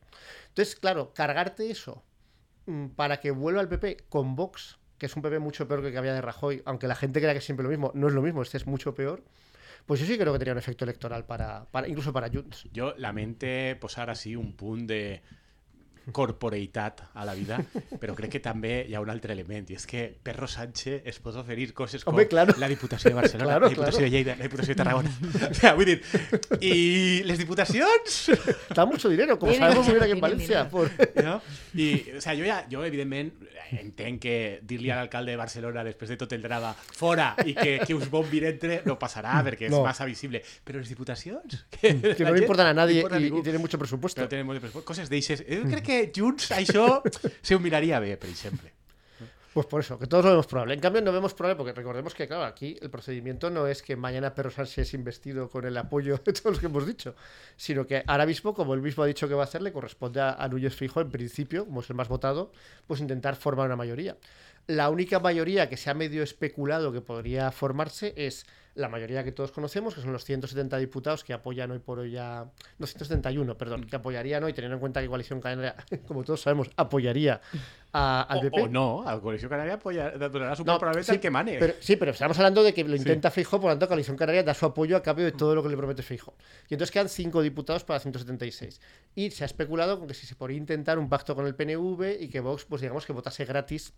Entonces, 0.49 0.75
claro, 0.75 1.13
cargarte 1.13 1.69
eso 1.69 2.03
mm, 2.65 2.87
para 2.89 3.19
que 3.19 3.31
vuelva 3.31 3.61
el 3.61 3.67
PP 3.67 4.05
con 4.09 4.35
Vox, 4.35 4.77
que 4.97 5.07
es 5.07 5.15
un 5.15 5.21
PP 5.21 5.39
mucho 5.39 5.67
peor 5.67 5.81
que 5.81 5.87
el 5.87 5.93
que 5.93 5.97
había 5.99 6.13
de 6.13 6.21
Rajoy, 6.21 6.61
aunque 6.65 6.87
la 6.87 6.95
gente 6.95 7.19
crea 7.19 7.31
que 7.33 7.39
es 7.39 7.45
siempre 7.45 7.63
lo 7.63 7.69
mismo, 7.69 7.91
no 7.95 8.07
es 8.07 8.13
lo 8.13 8.21
mismo, 8.21 8.41
este 8.43 8.57
es 8.57 8.67
mucho 8.67 8.93
peor. 8.93 9.23
Pues 9.87 9.99
yo 9.99 10.05
sí 10.05 10.15
creo 10.17 10.31
que 10.31 10.37
tenía 10.37 10.51
un 10.53 10.59
efecto 10.59 10.85
electoral 10.85 11.25
para, 11.25 11.65
incluso 11.87 12.13
para 12.13 12.29
Junts. 12.29 12.67
Jo 12.75 12.93
lamente 12.97 13.75
posar 13.81 14.11
així 14.11 14.35
un 14.37 14.53
punt 14.55 14.85
de 14.87 15.23
corporeitat 16.11 17.01
a 17.13 17.25
la 17.25 17.33
vida, 17.35 17.59
però 17.99 18.15
crec 18.17 18.31
que 18.37 18.39
també 18.41 18.85
hi 18.89 18.95
ha 18.95 19.01
un 19.03 19.09
altre 19.13 19.33
element, 19.33 19.69
i 19.71 19.75
és 19.77 19.85
que 19.87 20.03
Perro 20.23 20.47
Sánchez 20.47 21.01
es 21.05 21.19
pot 21.19 21.35
oferir 21.37 21.71
coses 21.77 22.03
com 22.03 22.15
Home, 22.15 22.27
claro. 22.27 22.55
la 22.57 22.67
Diputació 22.71 23.11
de 23.11 23.15
Barcelona, 23.15 23.51
Claro, 23.51 23.65
la 23.65 23.69
Diputació 23.69 23.99
claro. 23.99 24.11
de 24.11 24.17
Lleida, 24.17 24.35
la 24.37 24.43
Diputació 24.47 24.73
de 24.73 24.77
Tarragona. 24.81 25.11
o 25.49 25.53
sea, 25.53 25.73
vull 25.75 25.85
dir, 25.85 26.01
i 26.61 27.23
les 27.27 27.37
diputacions... 27.37 28.31
Da 28.75 28.85
mucho 28.85 29.09
dinero, 29.09 29.37
como 29.37 29.51
Tienen- 29.51 29.69
sabemos 29.69 29.85
muy 29.87 29.93
bien 29.99 30.03
aquí 30.03 30.31
en 30.33 30.37
dinero. 30.37 30.69
por- 30.69 30.91
No? 31.23 31.41
I, 31.75 32.11
o 32.17 32.21
sea, 32.21 32.35
jo, 32.35 32.43
ja, 32.45 32.65
jo, 32.71 32.83
evidentment, 32.85 33.33
entenc 33.71 34.21
que 34.21 34.59
dir-li 34.67 34.89
a 34.91 34.97
l'alcalde 34.97 35.31
de 35.31 35.37
Barcelona 35.39 35.83
després 35.83 36.09
de 36.11 36.17
tot 36.19 36.31
el 36.33 36.41
drama 36.41 36.73
fora 36.75 37.35
i 37.45 37.53
que, 37.55 37.77
que 37.85 37.93
us 37.95 38.09
bombi 38.11 38.41
entre 38.45 38.81
no 38.85 38.97
passarà 38.99 39.37
perquè 39.45 39.67
és 39.69 39.71
No. 39.71 39.83
massa 39.85 40.05
visible. 40.05 40.41
Però 40.65 40.79
les 40.81 40.89
diputacions... 40.89 41.61
Que, 41.69 41.93
Que 42.01 42.23
no 42.25 42.31
le 42.31 42.39
gent 42.39 42.43
importan 42.43 42.67
a 42.67 42.73
nadie 42.73 43.03
ningú. 43.19 43.39
y 43.39 43.43
tienen 43.43 43.61
mucho 43.61 43.77
presupuesto. 43.79 44.21
Però 44.21 44.29
tenen 44.29 44.45
molt 44.45 44.57
de 44.57 44.61
pressupost. 44.65 44.87
Coses 44.87 45.09
d'eixes. 45.09 45.43
Jo 45.47 45.63
crec 45.69 45.83
que 45.85 45.90
Junts 46.15 46.51
això 46.55 47.01
se 47.41 47.55
ho 47.55 47.59
miraria 47.59 47.99
bé, 47.99 48.15
per 48.17 48.29
exemple. 48.29 48.71
Pues 49.53 49.65
por 49.65 49.81
eso, 49.81 49.99
que 49.99 50.07
todos 50.07 50.23
lo 50.23 50.31
vemos 50.31 50.47
probable. 50.47 50.73
En 50.73 50.79
cambio, 50.79 51.01
no 51.01 51.11
vemos 51.11 51.33
probable 51.33 51.57
porque 51.57 51.73
recordemos 51.73 52.15
que, 52.15 52.25
claro, 52.25 52.45
aquí 52.45 52.77
el 52.81 52.89
procedimiento 52.89 53.49
no 53.49 53.67
es 53.67 53.81
que 53.81 53.97
mañana 53.97 54.33
Perro 54.33 54.49
Sánchez 54.49 54.77
es 54.87 54.93
investido 54.93 55.49
con 55.49 55.65
el 55.65 55.75
apoyo 55.75 56.17
de 56.25 56.31
todos 56.31 56.53
los 56.53 56.59
que 56.59 56.67
hemos 56.67 56.87
dicho, 56.87 57.15
sino 57.57 57.85
que 57.85 58.01
ahora 58.07 58.25
mismo, 58.25 58.53
como 58.53 58.73
él 58.75 58.81
mismo 58.81 59.03
ha 59.03 59.07
dicho 59.07 59.27
que 59.27 59.33
va 59.33 59.41
a 59.41 59.43
hacer, 59.43 59.61
le 59.61 59.73
corresponde 59.73 60.21
a, 60.21 60.31
a 60.31 60.47
Núñez 60.47 60.73
Fijo, 60.73 61.01
en 61.01 61.09
principio, 61.09 61.65
como 61.65 61.81
es 61.81 61.89
el 61.89 61.97
más 61.97 62.07
votado, 62.07 62.53
pues 62.87 63.01
intentar 63.01 63.35
formar 63.35 63.65
una 63.65 63.75
mayoría. 63.75 64.15
La 64.67 64.89
única 64.89 65.19
mayoría 65.19 65.67
que 65.67 65.75
se 65.75 65.89
ha 65.89 65.93
medio 65.93 66.23
especulado 66.23 66.93
que 66.93 67.01
podría 67.01 67.51
formarse 67.51 68.13
es 68.15 68.45
la 68.75 68.87
mayoría 68.87 69.23
que 69.23 69.31
todos 69.31 69.51
conocemos, 69.51 69.93
que 69.95 70.01
son 70.01 70.13
los 70.13 70.23
170 70.23 70.77
diputados 70.77 71.23
que 71.23 71.33
apoyan 71.33 71.71
hoy 71.71 71.79
por 71.79 71.99
hoy 71.99 72.15
a... 72.17 72.45
No, 72.79 72.87
171, 72.87 73.57
perdón, 73.57 73.83
que 73.85 73.95
apoyarían 73.95 74.43
hoy, 74.43 74.53
teniendo 74.53 74.75
en 74.75 74.79
cuenta 74.79 75.01
que 75.01 75.07
Coalición 75.07 75.41
Canaria, 75.41 75.75
como 76.07 76.23
todos 76.23 76.41
sabemos, 76.41 76.69
apoyaría 76.77 77.41
a- 77.93 78.21
al 78.21 78.37
O, 78.37 78.41
PP. 78.41 78.61
o 78.61 78.67
no, 78.69 79.07
al 79.07 79.19
Colegio 79.21 79.49
Canaria 79.49 79.73
apoya, 79.73 80.11
donará 80.11 80.55
su 80.55 80.63
No, 80.63 80.79
probablemente 80.79 81.11
sí, 81.11 81.15
al 81.17 81.19
que 81.19 81.29
mane. 81.29 81.57
Pero, 81.59 81.73
sí, 81.81 81.97
pero 81.97 82.11
estamos 82.11 82.37
hablando 82.39 82.63
de 82.63 82.73
que 82.73 82.83
lo 82.85 82.95
intenta 82.95 83.29
Feijóo, 83.29 83.59
por 83.59 83.69
lo 83.69 83.73
tanto, 83.73 83.87
Coalición 83.87 84.15
Canaria 84.15 84.43
da 84.43 84.53
su 84.53 84.65
apoyo 84.65 84.95
a 84.95 85.03
cambio 85.03 85.25
de 85.25 85.33
todo 85.33 85.53
lo 85.53 85.61
que 85.63 85.69
le 85.69 85.75
promete 85.75 86.01
Feijóo. 86.01 86.33
Y 86.69 86.75
entonces 86.75 86.91
quedan 86.91 87.09
cinco 87.09 87.41
diputados 87.41 87.83
para 87.83 87.99
176. 87.99 88.79
Y 89.15 89.31
se 89.31 89.43
ha 89.43 89.47
especulado 89.47 89.99
con 89.99 90.07
que 90.07 90.13
si 90.13 90.25
se 90.25 90.35
podría 90.35 90.57
intentar 90.57 90.97
un 90.97 91.09
pacto 91.09 91.35
con 91.35 91.45
el 91.45 91.55
PNV 91.55 92.21
y 92.21 92.29
que 92.29 92.39
Vox, 92.39 92.63
pues 92.65 92.81
digamos 92.81 93.05
que 93.05 93.11
votase 93.11 93.43
gratis 93.43 93.93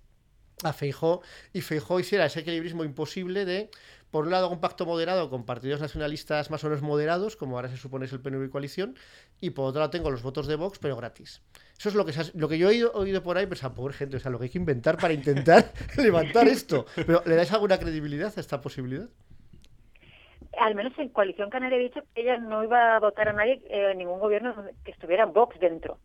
a 0.64 0.74
Feijóo 0.74 1.22
y 1.54 1.62
Feijóo 1.62 2.00
hiciera 2.00 2.26
ese 2.26 2.42
equilibrismo 2.42 2.84
imposible 2.84 3.46
de, 3.46 3.70
por 4.14 4.26
un 4.26 4.32
lado, 4.32 4.50
un 4.52 4.60
pacto 4.60 4.86
moderado 4.86 5.30
con 5.30 5.44
partidos 5.44 5.82
nacionalistas 5.82 6.52
más 6.52 6.64
o 6.64 6.68
menos 6.68 6.84
moderados, 6.84 7.36
como 7.36 7.56
ahora 7.56 7.70
se 7.70 7.78
supone 7.78 8.06
es 8.06 8.14
el 8.14 8.22
PNV 8.22 8.50
coalición, 8.52 8.96
y 9.42 9.50
por 9.50 9.66
otro 9.66 9.80
lado 9.80 9.90
tengo 9.90 10.12
los 10.12 10.22
votos 10.22 10.46
de 10.46 10.56
Vox, 10.56 10.78
pero 10.78 10.96
gratis. 10.96 11.42
Eso 11.80 11.90
es 11.90 11.96
lo 11.96 12.06
que, 12.06 12.14
lo 12.36 12.48
que 12.48 12.58
yo 12.60 12.70
he 12.70 12.86
oído, 12.86 13.24
por 13.24 13.38
ahí, 13.38 13.48
pues 13.48 13.64
a 13.64 13.74
pobre 13.74 13.94
gente, 13.94 14.18
o 14.18 14.20
sea, 14.20 14.30
lo 14.30 14.38
que 14.38 14.46
hay 14.46 14.50
que 14.52 14.60
inventar 14.60 14.98
para 14.98 15.14
intentar 15.14 15.74
levantar 15.98 16.48
esto. 16.48 16.86
Pero 16.96 17.24
¿le 17.26 17.36
dais 17.36 17.52
alguna 17.52 17.80
credibilidad 17.80 18.32
a 18.38 18.40
esta 18.40 18.62
posibilidad? 18.62 19.10
Al 20.60 20.76
menos 20.76 20.94
en 21.00 21.10
Coalición 21.10 21.50
Canaria 21.50 21.80
ha 21.80 21.82
dicho 21.82 22.02
que 22.14 22.22
ella 22.22 22.38
no 22.38 22.64
iba 22.64 22.96
a 22.96 23.00
votar 23.00 23.30
a 23.30 23.34
nadie 23.34 23.64
eh, 23.68 23.96
ningún 23.96 24.20
gobierno 24.20 24.54
que 24.86 24.92
estuviera 24.92 25.26
Vox 25.26 25.60
dentro. 25.60 25.98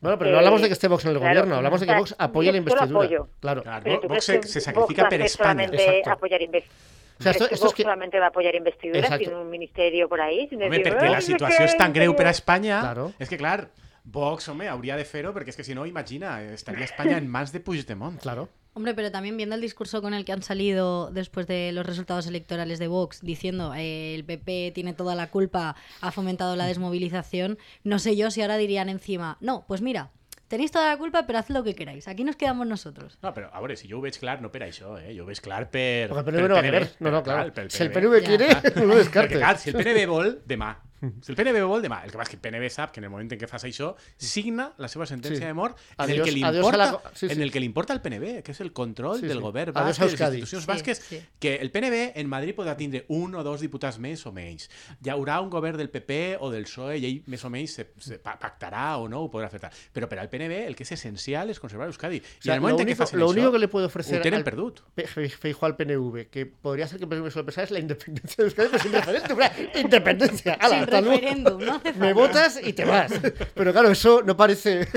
Bueno, 0.00 0.18
pero 0.18 0.30
no 0.30 0.36
Eh, 0.36 0.38
hablamos 0.38 0.60
de 0.62 0.66
que 0.68 0.72
esté 0.74 0.88
Vox 0.88 1.04
en 1.04 1.10
el 1.12 1.16
claro, 1.18 1.30
gobierno, 1.30 1.56
hablamos 1.56 1.80
de 1.80 1.86
que 1.86 1.94
Vox 1.94 2.14
apoya 2.18 2.52
la 2.52 2.58
investidura. 2.58 3.00
apoyo. 3.00 3.28
Claro. 3.40 3.62
Claro, 3.62 3.84
Vox 3.84 4.00
¿tú 4.02 4.08
crees 4.08 4.24
se, 4.24 4.36
Vox 4.36 4.62
sacrifica 4.64 5.06
a 5.06 5.08
per 5.08 5.20
España. 5.22 5.64
apoyar? 6.12 6.40
O 6.42 7.22
sea, 7.22 7.32
esto, 7.32 7.44
¿Crees 7.46 7.48
que 7.48 7.54
esto 7.54 7.54
es 7.54 7.60
Vox 7.62 7.74
que... 7.74 7.82
solamente 7.82 8.18
va 8.18 8.26
a 8.26 8.28
apoyar 8.28 8.54
investiduras 8.54 9.04
Exacto. 9.04 9.24
sin 9.24 9.34
un 9.34 9.48
ministerio 9.48 10.06
por 10.08 10.20
ahí? 10.20 10.46
Sin 10.48 10.58
decir, 10.58 10.82
perquè 10.84 11.08
la 11.10 11.16
"Ai, 11.16 11.22
situació 11.22 11.64
és 11.64 11.72
és 11.72 11.78
tan 11.78 11.92
greu 11.94 12.14
per 12.14 12.26
a 12.26 12.30
que- 12.30 12.36
Espanya. 12.36 12.80
Claro. 12.80 13.12
És 13.18 13.28
que, 13.30 13.38
clar, 13.38 13.70
Vox, 14.04 14.48
home, 14.50 14.68
hauria 14.68 14.96
de 14.96 15.04
fer-ho, 15.04 15.32
perquè 15.32 15.48
és 15.48 15.56
que 15.56 15.64
si 15.64 15.74
no, 15.74 15.86
imagina, 15.86 16.42
estaria 16.42 16.84
Espanya 16.84 17.16
en 17.16 17.26
mans 17.26 17.52
de 17.52 17.60
Puigdemont. 17.60 18.20
Claro. 18.20 18.48
Hombre, 18.76 18.92
pero 18.92 19.10
también 19.10 19.38
viendo 19.38 19.54
el 19.54 19.62
discurso 19.62 20.02
con 20.02 20.12
el 20.12 20.26
que 20.26 20.32
han 20.32 20.42
salido 20.42 21.10
después 21.10 21.46
de 21.46 21.72
los 21.72 21.86
resultados 21.86 22.26
electorales 22.26 22.78
de 22.78 22.88
Vox, 22.88 23.22
diciendo 23.22 23.72
eh, 23.74 24.14
el 24.14 24.22
PP 24.22 24.72
tiene 24.74 24.92
toda 24.92 25.14
la 25.14 25.30
culpa, 25.30 25.76
ha 26.02 26.12
fomentado 26.12 26.56
la 26.56 26.66
desmovilización, 26.66 27.56
no 27.84 27.98
sé 27.98 28.16
yo 28.16 28.30
si 28.30 28.42
ahora 28.42 28.58
dirían 28.58 28.90
encima, 28.90 29.38
no, 29.40 29.64
pues 29.66 29.80
mira, 29.80 30.10
tenéis 30.48 30.72
toda 30.72 30.90
la 30.90 30.98
culpa, 30.98 31.26
pero 31.26 31.38
haz 31.38 31.48
lo 31.48 31.64
que 31.64 31.74
queráis, 31.74 32.06
aquí 32.06 32.22
nos 32.22 32.36
quedamos 32.36 32.66
nosotros. 32.66 33.18
No, 33.22 33.32
però, 33.32 33.48
a 33.50 33.60
veure, 33.60 33.78
si 33.80 33.88
jo 33.88 33.96
ho 33.96 34.02
veig 34.04 34.18
clar, 34.20 34.42
no 34.44 34.52
per 34.52 34.66
això, 34.68 34.98
eh? 35.00 35.16
Jo 35.16 35.24
ho 35.24 35.30
veig 35.30 35.40
clar 35.40 35.70
per... 35.72 36.10
Porque 36.10 36.20
el 36.20 36.36
PNV 36.36 36.48
no 36.50 36.54
va 36.54 36.60
a 36.60 36.68
querer. 36.68 36.90
No, 37.00 37.10
no, 37.10 37.22
pel 37.24 37.70
Si 37.72 37.82
el 37.82 37.90
PNV. 37.96 38.20
Quiere, 38.28 38.48
no 38.76 38.84
lo 38.84 38.92
Perquè, 38.92 39.04
descarte. 39.06 39.38
clar, 39.40 39.56
si 39.56 39.72
el 39.72 39.80
PNV 39.80 40.04
vol, 40.12 40.34
demà. 40.44 40.74
Si 41.22 41.32
el 41.32 41.36
PNV 41.36 41.62
vol, 41.66 41.82
demà. 41.82 42.02
El 42.04 42.10
que 42.10 42.18
passa 42.18 42.30
és 42.32 42.36
que 42.38 42.48
el 42.48 42.52
PNV 42.52 42.70
sap 42.70 42.92
que 42.92 43.00
en 43.00 43.04
el 43.04 43.10
moment 43.10 43.30
en 43.32 43.38
què 43.38 43.48
fas 43.48 43.64
això, 43.64 43.94
signa 44.16 44.72
la 44.78 44.88
seva 44.88 45.06
sentència 45.06 45.38
Sí. 45.40 45.44
de 45.46 45.54
mort 45.54 45.76
en, 45.78 46.04
Adiós- 46.04 46.18
el 46.18 46.24
que 46.24 46.32
li 46.32 46.40
la 46.40 46.52
importa, 46.54 46.90
co- 46.92 47.02
sí, 47.14 47.26
sí. 47.28 47.32
en 47.34 47.42
el 47.42 47.50
que 47.52 47.60
li 47.60 47.66
importa 47.66 47.92
al 47.92 48.00
PNV, 48.02 48.42
que 48.42 48.52
és 48.52 48.60
el 48.60 48.72
control 48.72 49.20
Sí, 49.20 49.26
del 49.26 49.38
sí. 49.38 49.42
govern 49.42 49.72
Adiós 49.76 49.98
basc, 49.98 50.00
a 50.00 50.04
de 50.04 50.10
les 50.10 50.20
Euskadi. 50.20 50.36
institucions 50.40 50.62
Sí, 50.64 50.68
basques, 50.68 50.98
sí. 50.98 51.20
que 51.38 51.56
el 51.56 51.70
PNV 51.70 52.12
en 52.16 52.28
Madrid 52.28 52.54
podrà 52.54 52.76
tindre 52.76 53.04
un 53.08 53.34
o 53.34 53.42
dos 53.42 53.60
diputats 53.60 53.98
més 53.98 54.24
o 54.26 54.32
menys. 54.32 54.68
Hi 55.04 55.10
haurà 55.10 55.40
un 55.42 55.50
govern 55.50 55.76
del 55.76 55.90
PP 55.90 56.36
o 56.40 56.50
del 56.50 56.64
PSOE 56.64 56.98
i 56.98 57.04
ell 57.06 57.22
més 57.26 57.44
o 57.44 57.50
menys 57.50 57.72
se, 57.74 57.90
se 57.98 58.18
pa- 58.18 58.38
pactarà 58.38 58.96
o 58.98 59.08
no, 59.08 59.22
ho 59.22 59.30
podrà 59.30 59.48
fer 59.50 59.60
tal. 59.60 59.70
Però 59.92 60.08
per 60.08 60.18
al 60.18 60.28
PNV 60.28 60.66
el 60.66 60.74
que 60.76 60.82
és 60.84 60.92
essencial 60.92 61.50
és 61.50 61.60
conservar 61.60 61.86
Euskadi. 61.88 62.18
O 62.18 62.20
I 62.20 62.22
sea, 62.40 62.54
en 62.54 62.56
el 62.56 62.56
lo 62.56 62.62
moment 62.62 62.80
en 62.80 62.86
único, 62.86 62.96
què 63.02 63.06
facin 63.06 63.18
lo 63.20 63.26
això, 63.26 63.30
único 63.32 63.52
que 63.52 63.58
le 63.58 63.68
puede 63.68 63.84
ho 63.84 63.88
ofrecer 63.88 64.22
tenen 64.22 64.38
al 64.38 64.44
perdut. 64.44 64.80
Pe- 64.94 65.06
Fe- 65.06 65.28
Feijóo 65.28 65.66
al 65.66 65.76
PNV, 65.76 66.28
que 66.30 66.46
podría 66.46 66.86
ser 66.88 66.98
que 66.98 67.06
me 67.06 67.30
suele 67.30 67.44
pensar, 67.44 67.64
es 67.64 67.70
la 67.70 67.78
independencia 67.78 68.36
de 68.38 68.44
Euskadi, 68.44 68.68
pero 68.70 68.82
sin 68.82 68.92
referéndum. 68.92 69.38
Independencia. 69.74 70.54
Ala, 70.54 70.86
hasta 70.98 71.08
luego. 71.08 71.20
referéndum, 71.20 71.64
no 71.64 71.74
hace 71.84 71.92
Me 71.94 72.12
votas 72.12 72.60
y 72.62 72.72
te 72.72 72.84
vas. 72.84 73.12
Pero 73.54 73.72
claro, 73.72 73.90
eso 73.90 74.22
no 74.22 74.36
parece. 74.36 74.88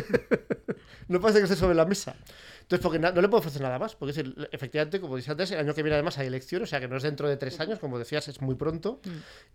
no 1.08 1.20
parece 1.20 1.40
que 1.40 1.46
esté 1.46 1.56
sobre 1.56 1.76
la 1.76 1.86
mesa. 1.86 2.16
Entonces, 2.62 2.84
porque 2.84 3.00
no 3.00 3.10
le 3.20 3.28
puedo 3.30 3.40
ofrecer 3.40 3.62
nada 3.62 3.80
más. 3.80 3.96
Porque 3.96 4.24
efectivamente, 4.52 5.02
como 5.02 5.16
decía 5.16 5.32
antes, 5.32 5.50
el 5.52 5.60
año 5.60 5.74
que 5.74 5.82
viene 5.82 5.96
además 5.96 6.18
hay 6.20 6.28
elecciones, 6.28 6.68
o 6.68 6.70
sea 6.70 6.80
que 6.80 6.88
no 6.88 6.98
es 6.98 7.04
dentro 7.04 7.28
de 7.28 7.36
tres 7.36 7.60
años, 7.60 7.80
como 7.80 7.98
decías, 7.98 8.28
es 8.28 8.42
muy 8.42 8.56
pronto. 8.56 9.02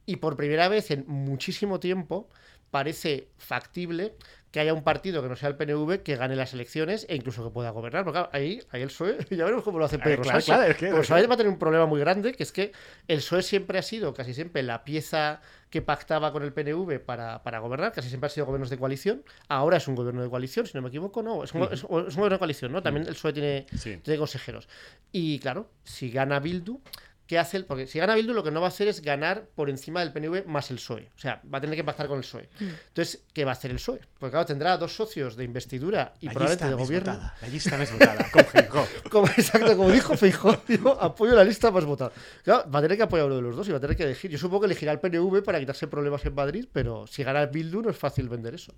Y 0.05 0.17
por 0.17 0.37
primera 0.37 0.69
vez 0.69 0.91
en 0.91 1.05
muchísimo 1.07 1.79
tiempo 1.79 2.29
parece 2.73 3.29
factible 3.39 4.17
que 4.55 4.61
haya 4.61 4.73
un 4.73 4.85
partido 4.85 5.21
que 5.21 5.29
no 5.29 5.35
sea 5.35 5.49
el 5.49 5.57
PNV 5.57 6.05
que 6.05 6.15
gane 6.15 6.37
las 6.37 6.55
elecciones 6.55 7.07
e 7.09 7.17
incluso 7.17 7.43
que 7.43 7.51
pueda 7.51 7.71
gobernar. 7.71 8.05
Porque 8.05 8.19
claro, 8.21 8.31
ahí, 8.33 8.61
ahí 8.71 8.83
el 8.83 8.87
PSOE, 8.89 9.19
ya 9.31 9.43
veremos 9.43 9.65
cómo 9.65 9.81
lo 9.81 9.85
hace 9.87 9.99
Pedro 9.99 10.23
Sánchez. 10.23 10.45
claro, 10.45 10.63
es 10.63 10.77
que- 10.77 10.93
va 10.93 11.35
a 11.35 11.37
tener 11.37 11.49
un 11.51 11.59
problema 11.59 11.87
muy 11.87 11.99
grande, 11.99 12.35
que 12.35 12.45
es 12.45 12.53
que 12.53 12.71
el 13.09 13.17
PSOE 13.17 13.43
siempre 13.43 13.81
ha 13.81 13.83
sido, 13.83 14.15
casi 14.15 14.33
siempre, 14.33 14.63
la 14.63 14.85
pieza 14.85 15.41
que 15.71 15.83
pactaba 15.83 16.31
con 16.31 16.45
el 16.45 16.53
PNV 16.53 17.01
para, 17.01 17.43
para 17.43 17.59
gobernar, 17.59 17.91
casi 17.91 18.09
siempre 18.09 18.29
ha 18.29 18.31
sido 18.31 18.47
gobiernos 18.47 18.71
de 18.71 18.79
coalición. 18.79 19.25
Ahora 19.49 19.79
es 19.79 19.89
un 19.89 19.97
gobierno 19.97 20.23
de 20.23 20.31
coalición, 20.31 20.69
si 20.69 20.75
no 20.79 20.83
me 20.83 20.89
equivoco, 20.89 21.21
no, 21.21 21.43
es 21.43 21.53
un, 21.53 21.65
es 21.65 21.83
un- 21.83 22.03
es 22.07 22.15
un 22.15 22.21
gobierno 22.21 22.37
de 22.37 22.39
coalición, 22.39 22.71
¿no? 22.71 22.81
También 22.81 23.09
el 23.09 23.15
PSOE 23.15 23.33
tiene, 23.33 23.67
Sí. 23.77 23.97
tiene 24.05 24.19
consejeros. 24.19 24.69
Y 25.11 25.41
claro, 25.41 25.69
si 25.83 26.13
gana 26.13 26.39
Bildu, 26.39 26.81
¿qué 27.27 27.39
hace? 27.39 27.57
el- 27.57 27.65
Porque 27.65 27.87
si 27.87 27.99
gana 27.99 28.15
Bildu, 28.15 28.33
lo 28.35 28.43
que 28.43 28.51
no 28.51 28.61
va 28.61 28.67
a 28.67 28.69
hacer 28.69 28.89
es 28.89 29.01
ganar 29.01 29.47
por 29.55 29.71
encima 29.71 30.01
del 30.01 30.13
PNV 30.13 30.47
más 30.47 30.71
el 30.71 30.77
PSOE. 30.77 31.11
O 31.17 31.19
sea, 31.19 31.41
va 31.53 31.59
a 31.59 31.61
tener 31.61 31.77
que 31.77 31.85
pactar 31.85 32.07
con 32.09 32.19
el 32.19 32.23
PSOE. 32.25 32.49
Entonces, 32.61 33.23
¿qué 33.33 33.45
va 33.45 33.53
a 33.53 33.55
hacer 33.55 33.71
el 33.71 33.77
PSOE? 33.79 34.01
Porque 34.19 34.33
claro, 34.33 34.47
tendrá 34.47 34.77
dos 34.77 34.95
socios 34.95 35.37
de 35.37 35.45
investidura 35.45 36.15
y 36.21 36.27
la 36.27 36.33
probablemente 36.33 36.69
de 36.69 36.75
gobierno. 36.75 37.13
votada. 37.13 37.37
La 37.43 37.49
llista 37.49 37.77
més 37.79 37.93
votada, 37.93 38.27
com 38.33 38.45
Feijóo. 38.45 38.87
Como, 39.11 39.27
exacto, 39.29 39.77
como 39.77 39.91
dijo 39.91 40.17
Feijóo, 40.17 40.57
digo, 40.69 40.91
apoyo 41.01 41.35
la 41.35 41.45
lista 41.45 41.71
más 41.71 41.85
votada. 41.85 42.13
Claro, 42.43 42.71
va 42.71 42.79
a 42.79 42.83
tener 42.83 42.97
que 42.97 43.03
apoyar 43.05 43.27
uno 43.27 43.37
de 43.37 43.43
los 43.43 43.57
dos 43.57 43.69
y 43.69 43.73
va 43.73 43.79
a 43.79 43.81
tener 43.81 43.97
que 43.97 44.05
elegir. 44.05 44.31
Yo 44.31 44.39
supongo 44.39 44.61
que 44.63 44.67
elegirá 44.67 44.93
el 44.93 45.01
PNV 45.01 45.43
para 45.43 45.59
quitarse 45.61 45.87
problemas 45.89 46.25
en 46.27 46.35
Madrid, 46.35 46.67
pero 46.73 47.07
si 47.07 47.23
gana 47.25 47.47
Bildu 47.47 47.83
no 47.83 47.91
es 47.91 47.97
fácil 47.97 48.29
vender 48.29 48.55
eso. 48.55 48.73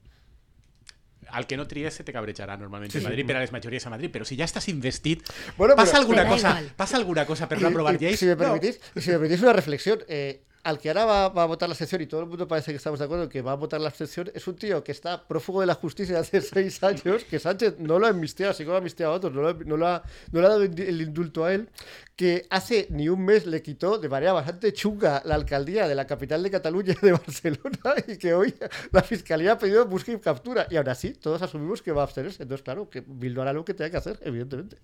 Al 1.30 1.46
que 1.46 1.56
no 1.56 1.66
triese 1.66 2.04
te 2.04 2.12
cabrejarà 2.12 2.56
normalment 2.56 2.92
Sí, 2.92 3.00
Madrid 3.00 3.26
per 3.26 3.36
a 3.36 3.40
les 3.40 3.52
majories 3.52 3.86
a 3.86 3.90
Madrid, 3.90 4.10
però 4.12 4.24
si 4.24 4.36
ja 4.36 4.44
estàs 4.44 4.68
investit, 4.68 5.22
Bueno, 5.56 5.74
passa 5.74 5.92
pero- 5.92 6.02
alguna 6.02 6.22
da 6.24 6.28
cosa, 6.30 6.62
passa 6.76 6.96
alguna 6.96 7.26
cosa 7.26 7.48
per 7.48 7.60
no 7.60 7.68
aprovar 7.68 7.98
lleis? 7.98 8.18
Si 8.18 8.26
me 8.26 8.32
No. 8.36 8.38
permitís, 8.38 8.80
y 8.94 9.00
si 9.00 9.10
me 9.10 9.18
permitís 9.18 9.42
una 9.42 9.52
reflexión, 9.52 10.00
eh, 10.08 10.42
al 10.66 10.80
que 10.80 10.88
ahora 10.88 11.04
va, 11.04 11.42
a 11.42 11.46
votar 11.46 11.68
la 11.68 11.74
abstención 11.74 12.02
y 12.02 12.06
todo 12.06 12.22
el 12.22 12.26
mundo 12.26 12.48
parece 12.48 12.72
que 12.72 12.76
estamos 12.78 12.98
de 12.98 13.04
acuerdo 13.04 13.28
que 13.28 13.40
va 13.40 13.52
a 13.52 13.54
votar 13.54 13.80
la 13.80 13.86
abstención, 13.86 14.32
es 14.34 14.48
un 14.48 14.56
tío 14.56 14.82
que 14.82 14.90
está 14.90 15.24
prófugo 15.24 15.60
de 15.60 15.66
la 15.66 15.74
justicia 15.74 16.18
hace 16.18 16.40
seis 16.40 16.82
años, 16.82 17.22
que 17.22 17.38
Sánchez 17.38 17.76
no 17.78 18.00
lo 18.00 18.06
ha 18.06 18.10
amnistiado, 18.10 18.50
así 18.50 18.64
como 18.64 18.74
ha 18.74 18.78
amnistiado 18.78 19.12
a 19.12 19.16
otros, 19.16 19.32
no, 19.32 19.42
lo 19.76 19.86
ha- 19.86 20.02
le 20.32 20.40
ha 20.40 20.48
dado 20.48 20.64
el 20.64 21.00
indulto 21.00 21.44
a 21.44 21.54
él, 21.54 21.68
que 22.16 22.46
hace 22.50 22.88
ni 22.90 23.08
un 23.08 23.24
mes 23.24 23.46
le 23.46 23.62
quitó 23.62 23.98
de 23.98 24.08
manera 24.08 24.32
bastante 24.32 24.72
chunga 24.72 25.22
la 25.24 25.36
alcaldía 25.36 25.86
de 25.86 25.94
la 25.94 26.04
capital 26.04 26.42
de 26.42 26.50
Cataluña, 26.50 26.96
de 27.00 27.12
Barcelona, 27.12 27.78
y 28.08 28.16
que 28.16 28.34
hoy 28.34 28.52
la 28.90 29.02
fiscalía 29.02 29.52
ha 29.52 29.58
pedido 29.58 29.86
busca 29.86 30.10
y 30.10 30.18
captura. 30.18 30.66
Y 30.68 30.76
aún 30.76 30.88
así, 30.88 31.12
todos 31.12 31.42
asumimos 31.42 31.80
que 31.80 31.92
va 31.92 32.00
a 32.00 32.04
abstenerse. 32.04 32.42
Entonces, 32.42 32.64
claro, 32.64 32.90
que 32.90 33.04
Bildu 33.06 33.40
hará 33.40 33.52
lo 33.52 33.64
que 33.64 33.74
tenga 33.74 33.90
que 33.90 33.96
hacer, 33.98 34.18
evidentemente. 34.22 34.78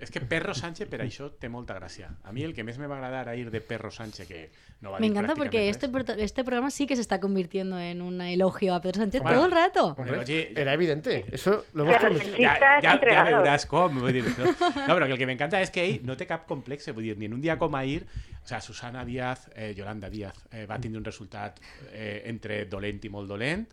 És 0.00 0.10
que 0.10 0.20
Perro 0.24 0.54
Sánchez 0.56 0.88
per 0.88 1.02
això 1.04 1.28
té 1.36 1.50
molta 1.52 1.74
gràcia. 1.76 2.08
A 2.24 2.32
mi 2.32 2.42
el 2.46 2.54
que 2.56 2.64
més 2.64 2.78
me 2.80 2.88
va 2.88 2.96
agradar 2.96 3.28
a 3.28 3.36
ir 3.36 3.50
de 3.52 3.60
Perro 3.60 3.90
Sánchez, 3.90 4.26
que 4.26 4.50
no 4.80 4.90
va 4.90 4.98
Me 4.98 5.06
dir 5.06 5.12
encanta 5.12 5.34
porque 5.34 5.68
este, 5.68 5.90
este 6.18 6.44
programa 6.44 6.70
sí 6.70 6.86
que 6.86 6.96
se 6.96 7.02
está 7.02 7.20
convirtiendo 7.20 7.78
en 7.78 8.00
un 8.00 8.20
elogio 8.20 8.74
a 8.74 8.80
Pedro 8.80 9.02
Sánchez 9.02 9.22
todo 9.22 9.44
el 9.44 9.52
rato. 9.52 9.94
Hombre, 9.98 10.18
oye, 10.18 10.52
Era 10.56 10.72
evidente. 10.74 11.26
Eso 11.30 11.64
lo 11.74 11.84
hemos 11.84 11.96
prometido. 11.98 12.36
ja, 12.38 12.56
ja, 12.80 12.98
ja 13.00 13.24
veuràs 13.28 13.66
com. 13.66 14.00
Vull 14.00 14.12
dir, 14.12 14.24
no? 14.24 14.46
no, 14.46 14.94
però 14.96 15.06
que 15.06 15.12
el 15.12 15.20
que 15.20 15.28
m'encanta 15.28 15.60
és 15.60 15.70
que 15.70 15.84
ell 15.84 16.00
no 16.08 16.16
té 16.16 16.26
cap 16.26 16.48
complex, 16.48 16.88
vull 16.96 17.04
dir, 17.04 17.18
ni 17.20 17.28
en 17.28 17.36
un 17.36 17.44
dia 17.44 17.58
com 17.60 17.76
ahir, 17.76 18.06
o 18.42 18.48
sea, 18.48 18.60
Susana 18.60 19.04
Díaz, 19.04 19.50
eh, 19.54 19.74
Yolanda 19.76 20.08
Díaz, 20.08 20.46
eh, 20.50 20.64
va 20.66 20.80
tindre 20.80 20.98
un 20.98 21.04
resultat 21.04 21.60
eh, 21.92 22.22
entre 22.32 22.64
dolent 22.64 23.04
i 23.04 23.12
molt 23.12 23.28
dolent, 23.28 23.68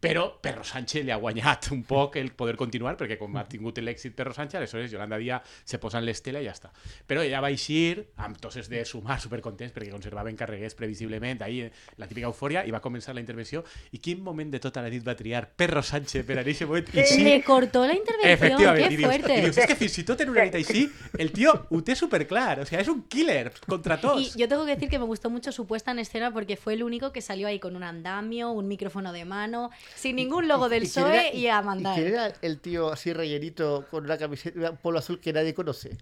però 0.00 0.40
Perro 0.40 0.64
Sánchez 0.64 1.04
li 1.04 1.10
ha 1.12 1.16
guanyat 1.20 1.70
un 1.72 1.82
poc 1.84 2.16
el 2.16 2.30
poder 2.32 2.56
continuar, 2.56 2.96
perquè 2.96 3.18
com 3.20 3.36
ha 3.36 3.44
tingut 3.48 3.78
l'èxit 3.84 4.14
Perro 4.16 4.32
Sánchez, 4.32 4.56
aleshores 4.56 4.90
Yolanda 4.90 5.18
Díaz 5.20 5.42
se 5.64 5.78
posa 5.78 5.98
en 6.00 6.06
l'estela 6.06 6.40
i 6.40 6.46
ja 6.48 6.54
està. 6.56 6.70
Però 7.06 7.20
ella 7.22 7.42
va 7.44 7.50
eixir 7.52 8.06
amb 8.16 8.38
toses 8.40 8.70
de 8.72 8.80
sumar 8.88 9.18
supercontents 9.20 9.74
perquè 9.76 9.90
conservaven 9.92 10.36
carreguers 10.36 10.74
previsiblement, 10.74 11.42
ahí 11.42 11.70
la 11.98 12.08
típica 12.08 12.26
eufòria, 12.30 12.64
i 12.64 12.72
va 12.72 12.80
començar 12.80 13.14
la 13.14 13.20
intervenció. 13.20 13.62
I 13.92 13.98
quin 14.00 14.22
moment 14.24 14.50
de 14.50 14.58
tota 14.60 14.80
la 14.82 14.88
nit 14.88 15.04
va 15.06 15.14
triar 15.14 15.44
Perro 15.54 15.82
Sánchez 15.82 16.24
per 16.24 16.38
a 16.38 16.40
aquest 16.46 16.64
moment? 16.64 16.88
I 16.96 17.04
sí, 17.06 17.22
Le 17.24 17.42
cortó 17.44 17.86
la 17.86 17.94
intervención, 17.94 18.32
Efectivament, 18.32 18.88
dius, 18.88 19.04
fuerte. 19.04 19.36
i 19.36 19.40
dius, 19.44 19.58
és 19.58 19.66
que 19.66 19.76
fins 19.76 19.98
i 20.00 20.04
tot 20.08 20.20
en 20.24 20.30
una 20.32 20.44
nit 20.48 20.56
així, 20.56 20.86
el 21.18 21.30
tio 21.36 21.52
ho 21.68 21.82
té 21.84 21.94
superclar, 21.94 22.60
o 22.60 22.66
sea, 22.66 22.80
és 22.80 22.88
un 22.88 23.02
killer 23.06 23.52
contra 23.66 23.98
Y 23.98 24.00
tots. 24.00 24.34
yo 24.36 24.48
tengo 24.48 24.64
que 24.64 24.74
decir 24.74 24.88
que 24.88 24.98
me 24.98 25.04
gustó 25.04 25.28
mucho 25.28 25.52
su 25.52 25.66
puesta 25.66 25.90
en 25.90 25.98
escena 25.98 26.32
porque 26.32 26.56
fue 26.56 26.72
el 26.72 26.82
único 26.82 27.12
que 27.12 27.20
salió 27.20 27.48
ahí 27.48 27.58
con 27.60 27.76
un 27.76 27.82
andamio, 27.82 28.50
un 28.50 28.66
micrófono 28.66 29.12
de 29.12 29.24
mano, 29.26 29.70
sin 29.94 30.16
ningún 30.16 30.48
logo 30.48 30.68
del 30.68 30.84
¿Y 30.84 30.86
PSOE 30.86 31.28
era- 31.28 31.34
y 31.34 31.48
a 31.48 31.62
mandar. 31.62 31.98
¿Y 31.98 32.02
quién 32.02 32.14
era 32.14 32.32
el 32.42 32.60
tío 32.60 32.92
así 32.92 33.12
rellenito 33.12 33.86
con 33.90 34.04
una 34.04 34.16
camiseta, 34.18 34.70
un 34.70 34.76
polo 34.78 34.98
azul 34.98 35.20
que 35.20 35.32
nadie 35.32 35.54
conoce? 35.54 35.96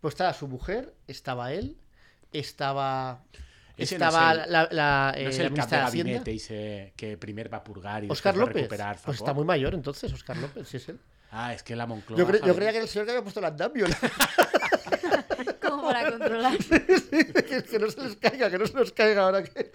Pues 0.00 0.12
estaba 0.14 0.32
su 0.34 0.48
mujer, 0.48 0.94
estaba 1.06 1.52
él, 1.52 1.76
estaba. 2.32 3.22
Ese 3.76 3.98
no 3.98 4.06
estaba 4.06 4.32
es 4.34 4.44
el- 4.46 4.52
la, 4.52 4.68
la, 4.70 5.12
No 5.16 5.18
eh, 5.20 5.26
es 5.28 5.38
la 5.38 5.44
el 5.44 5.50
ministra 5.50 5.78
de 5.78 5.84
gabinete 5.84 6.32
ese 6.34 6.92
que 6.96 7.16
primer 7.18 7.52
va 7.52 7.58
a 7.58 7.64
purgar 7.64 8.04
y 8.04 8.10
Oscar 8.10 8.34
después 8.34 8.38
va 8.38 8.42
a 8.44 8.46
López. 8.48 8.62
recuperar 8.62 8.98
Pues 9.04 9.16
está 9.18 9.32
muy 9.32 9.44
mayor 9.44 9.74
entonces, 9.74 10.12
Oscar 10.12 10.36
López, 10.36 10.68
sí 10.68 10.76
es 10.76 10.88
él. 10.90 11.00
Ah, 11.36 11.52
es 11.52 11.64
que 11.64 11.74
la 11.74 11.84
Moncloa... 11.86 12.16
Yo, 12.16 12.28
cre- 12.28 12.46
yo 12.46 12.54
creía 12.54 12.70
que 12.70 12.76
era 12.76 12.84
el 12.84 12.88
señor 12.88 13.06
que 13.06 13.10
había 13.12 13.22
puesto 13.22 13.40
el 13.40 13.46
andamio. 13.46 13.86
Como 15.60 15.82
para 15.82 16.10
controlar. 16.10 16.56
que, 16.58 17.64
que 17.64 17.78
no 17.80 17.90
se 17.90 18.00
les 18.02 18.16
caiga, 18.16 18.50
que 18.50 18.58
no 18.58 18.66
se 18.66 18.74
nos 18.74 18.92
caiga 18.92 19.24
ahora 19.24 19.42
que, 19.42 19.72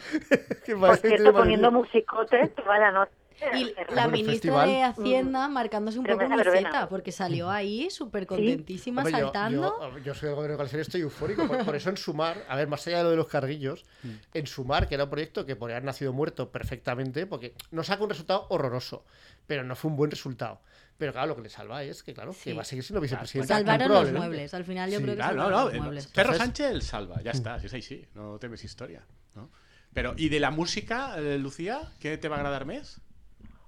que 0.66 0.76
Por 0.76 0.98
cierto, 0.98 1.34
poniendo 1.34 1.70
Madrid. 1.72 1.86
musicote 1.86 2.48
toda 2.56 2.80
la 2.80 2.92
noche. 2.92 3.12
Y 3.56 3.74
la 3.94 4.08
ministra 4.08 4.66
de 4.66 4.84
Hacienda 4.84 5.48
marcándose 5.48 6.00
un 6.00 6.06
poco 6.06 6.28
mi 6.28 6.36
verbena. 6.36 6.70
zeta, 6.72 6.90
porque 6.90 7.12
salió 7.12 7.50
ahí 7.50 7.90
súper 7.90 8.26
contentísima, 8.28 9.04
saltando. 9.10 9.78
Yo, 9.80 9.98
yo 10.00 10.14
soy 10.14 10.28
del 10.28 10.36
gobierno 10.36 10.54
de 10.54 10.58
coalición, 10.58 10.82
estoy 10.82 11.02
eufórico. 11.02 11.48
Por, 11.48 11.66
por 11.66 11.76
eso 11.76 11.90
en 11.90 11.98
Sumar, 11.98 12.44
a 12.48 12.56
ver, 12.56 12.68
más 12.68 12.86
allá 12.88 12.98
de 13.00 13.04
lo 13.04 13.10
de 13.12 13.16
los 13.18 13.28
carguillos, 13.28 13.86
Mm. 14.04 14.10
en 14.34 14.48
Sumar, 14.48 14.88
que 14.88 14.96
era 14.96 15.06
un 15.06 15.10
proyecto 15.10 15.46
que 15.46 15.56
podría 15.56 15.78
haber 15.78 15.86
nacido 15.86 16.14
muerto 16.14 16.52
perfectamente, 16.52 17.26
porque 17.26 17.54
nos 17.72 17.88
saca 17.88 18.04
un 18.04 18.10
resultado 18.10 18.46
horroroso, 18.50 19.06
pero 19.48 19.64
no 19.64 19.76
fue 19.76 19.92
un 19.92 19.98
buen 19.98 20.12
resultado. 20.12 20.62
Pero 20.98 21.14
claro, 21.14 21.28
lo 21.30 21.36
que 21.38 21.44
le 21.44 21.50
salva 21.50 21.82
es 21.84 22.04
que, 22.04 22.14
claro, 22.14 22.34
Sí. 22.34 22.50
que 22.50 22.54
va 22.54 22.62
a 22.64 22.66
seguir 22.66 22.84
siendo 22.84 23.00
vicepresidenta. 23.00 23.56
Salvaron 23.56 23.90
los 23.90 24.12
muebles. 24.12 24.54
Al 24.54 24.66
final 24.66 24.90
yo 24.92 24.98
Sí, 24.98 25.04
creo 25.04 25.16
que 25.16 25.22
Claro, 25.22 25.36
no, 25.38 25.44
salvaron 25.44 25.66
no. 25.68 25.74
los 25.74 25.82
muebles. 25.84 26.08
Perro 26.08 26.34
Sánchez 26.34 26.72
el 26.72 26.82
salva, 26.82 27.22
ya 27.24 27.32
está, 27.32 27.58
si 27.60 27.68
es 27.68 27.74
así, 27.74 28.06
no 28.16 28.38
temes 28.38 28.64
historia. 28.66 29.06
¿no? 29.36 29.50
Pero, 29.94 30.14
¿y 30.18 30.28
de 30.30 30.40
la 30.42 30.52
música, 30.52 31.16
eh, 31.18 31.38
Lucía, 31.40 31.82
qué 32.00 32.18
te 32.18 32.28
va 32.28 32.36
a 32.36 32.40
agradar 32.40 32.66
més? 32.66 33.00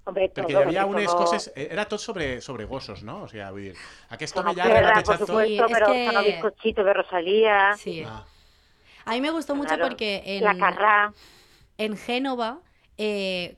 Hombre, 0.04 0.28
Perquè 0.34 0.42
todo, 0.42 0.50
hi 0.50 0.54
havia 0.66 0.82
porque 0.82 0.96
unes 1.02 1.10
como- 1.12 1.24
coses... 1.26 1.52
Era 1.54 1.84
tot 1.86 2.00
sobre, 2.00 2.40
sobre 2.40 2.64
gossos, 2.64 3.02
no? 3.04 3.22
O 3.22 3.28
sigui, 3.28 3.44
vull 3.54 3.62
dir, 3.68 3.74
aquest 4.10 4.36
home 4.36 4.48
como 4.50 4.56
ja 4.56 4.64
ha 4.64 4.68
rebatejat 4.80 5.04
tot... 5.06 5.18
supuesto, 5.28 5.46
Sí, 5.46 5.54
es 5.62 5.72
pero 5.72 5.86
que- 5.92 6.10
son 6.12 6.24
bizcochitos 6.24 6.84
de 6.86 6.92
Rosalía. 6.92 7.74
Sí. 7.78 8.02
Ah, 8.04 8.24
A 9.04 9.12
mí 9.12 9.20
me 9.20 9.30
gustó 9.30 9.54
mucho 9.54 9.68
claro, 9.74 9.84
porque 9.88 10.22
en, 10.24 10.44
La 10.44 10.56
carrá. 10.58 11.12
en 11.78 11.96
Génova, 11.96 12.58
eh, 12.98 13.56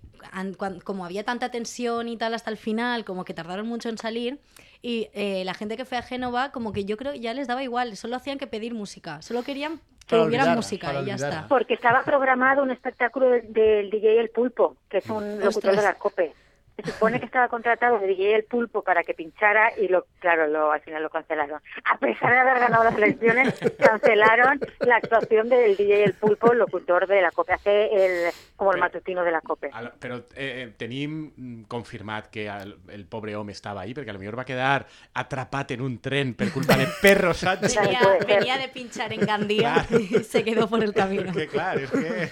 como 0.85 1.05
había 1.05 1.25
tanta 1.25 1.51
tensión 1.51 2.09
y 2.09 2.17
tal 2.17 2.35
hasta 2.35 2.51
el 2.51 2.57
final, 2.59 3.05
como 3.05 3.25
que 3.25 3.33
tardaron 3.35 3.67
mucho 3.67 3.89
en 3.89 3.97
salir, 3.99 4.39
y 4.83 5.09
eh, 5.15 5.45
la 5.45 5.55
gente 5.55 5.77
que 5.79 5.85
fue 5.87 5.97
a 5.99 6.03
Génova, 6.03 6.51
como 6.53 6.73
que 6.73 6.85
yo 6.85 6.97
creo 6.99 7.15
ya 7.15 7.33
les 7.35 7.47
daba 7.49 7.63
igual, 7.63 7.97
solo 7.97 8.17
hacían 8.17 8.39
que 8.39 8.47
pedir 8.47 8.75
música, 8.75 9.23
solo 9.23 9.43
querían 9.43 9.81
que 10.07 10.17
Para 10.17 10.23
hubiera 10.25 10.55
música 10.55 10.93
y 11.01 11.05
ya 11.07 11.15
está. 11.15 11.47
Porque 11.49 11.75
estaba 11.75 12.03
programado 12.03 12.63
un 12.63 12.71
espectáculo 12.71 13.31
del, 13.31 13.53
del 13.53 13.91
DJ 13.91 14.21
El 14.21 14.31
Pulpo, 14.31 14.77
que 14.89 14.99
es 14.99 15.09
un 15.09 15.41
locutor 15.41 15.49
Ostras. 15.49 15.77
de 15.77 15.83
la 15.83 15.95
COPE. 15.95 16.35
Se 16.77 16.91
supone 16.91 17.21
que 17.21 17.27
estaba 17.27 17.49
contratado 17.49 18.01
de 18.01 18.09
DJ 18.09 18.35
El 18.35 18.45
Pulpo 18.45 18.83
para 18.83 19.05
que 19.05 19.15
pinchara 19.15 19.73
y 19.79 19.87
lo 19.89 20.07
claro, 20.19 20.49
lo, 20.49 20.73
al 20.73 20.81
final 20.81 21.03
lo 21.05 21.09
cancelaron. 21.11 21.61
A 21.85 21.99
pesar 21.99 22.33
de 22.33 22.39
haber 22.41 22.59
ganado 22.59 22.83
las 22.83 22.97
elecciones, 22.97 23.55
cancelaron 23.79 24.59
la 24.81 24.97
actuación 24.97 25.49
del 25.49 25.77
DJ 25.77 26.03
El 26.05 26.15
Pulpo, 26.15 26.53
locutor 26.53 27.07
de 27.07 27.23
la 27.23 27.31
COPE. 27.31 27.53
Hace 27.53 27.85
el, 27.95 28.33
como 28.57 28.73
el 28.73 28.77
Pero- 28.81 28.85
matutino 28.87 29.23
de 29.25 29.31
la 29.31 29.41
COPE. 29.41 29.71
al- 29.73 29.93
però 30.01 30.17
eh, 30.35 30.67
eh, 30.67 30.75
tenim 30.77 31.33
mm, 31.37 31.63
confirmat 31.69 32.27
que 32.27 32.49
el, 32.49 32.77
el 32.89 33.07
pobre 33.07 33.37
home 33.37 33.53
estava 33.53 33.83
ahí, 33.83 33.95
perquè 33.95 34.11
potser 34.13 34.35
va 34.37 34.45
quedar 34.45 34.85
atrapat 35.15 35.71
en 35.77 35.81
un 35.87 36.01
tren 36.03 36.35
per 36.35 36.51
culpa 36.51 36.77
de 36.77 36.89
Perro 37.01 37.33
Sánchez. 37.35 37.75
Claro, 37.79 38.19
Venía, 38.27 38.59
de 38.59 38.69
pinchar 38.69 39.13
en 39.13 39.21
Gandía 39.21 39.87
y 39.91 40.25
se 40.25 40.43
quedó 40.43 40.69
por 40.69 40.83
el 40.83 40.93
camino. 40.93 41.33
claro, 41.51 41.81
es 41.81 41.91
que... 41.91 42.29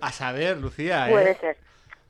A 0.00 0.10
saber, 0.10 0.56
Lucía, 0.58 1.08
¿eh? 1.08 1.12
Puede 1.12 1.34
ser. 1.36 1.56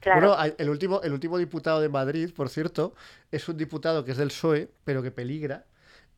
Claro. 0.03 0.29
Bueno, 0.37 0.55
el 0.59 0.69
último, 0.69 1.01
el 1.03 1.13
último 1.13 1.39
diputado 1.39 1.81
de 1.81 1.89
Madrid, 1.89 2.31
por 2.35 2.49
cierto, 2.51 2.95
es 3.31 3.49
un 3.49 3.57
diputado 3.57 4.05
que 4.05 4.11
es 4.11 4.17
del 4.19 4.29
PSOE, 4.29 4.69
pero 4.85 5.03
que 5.03 5.11
peligra 5.13 5.65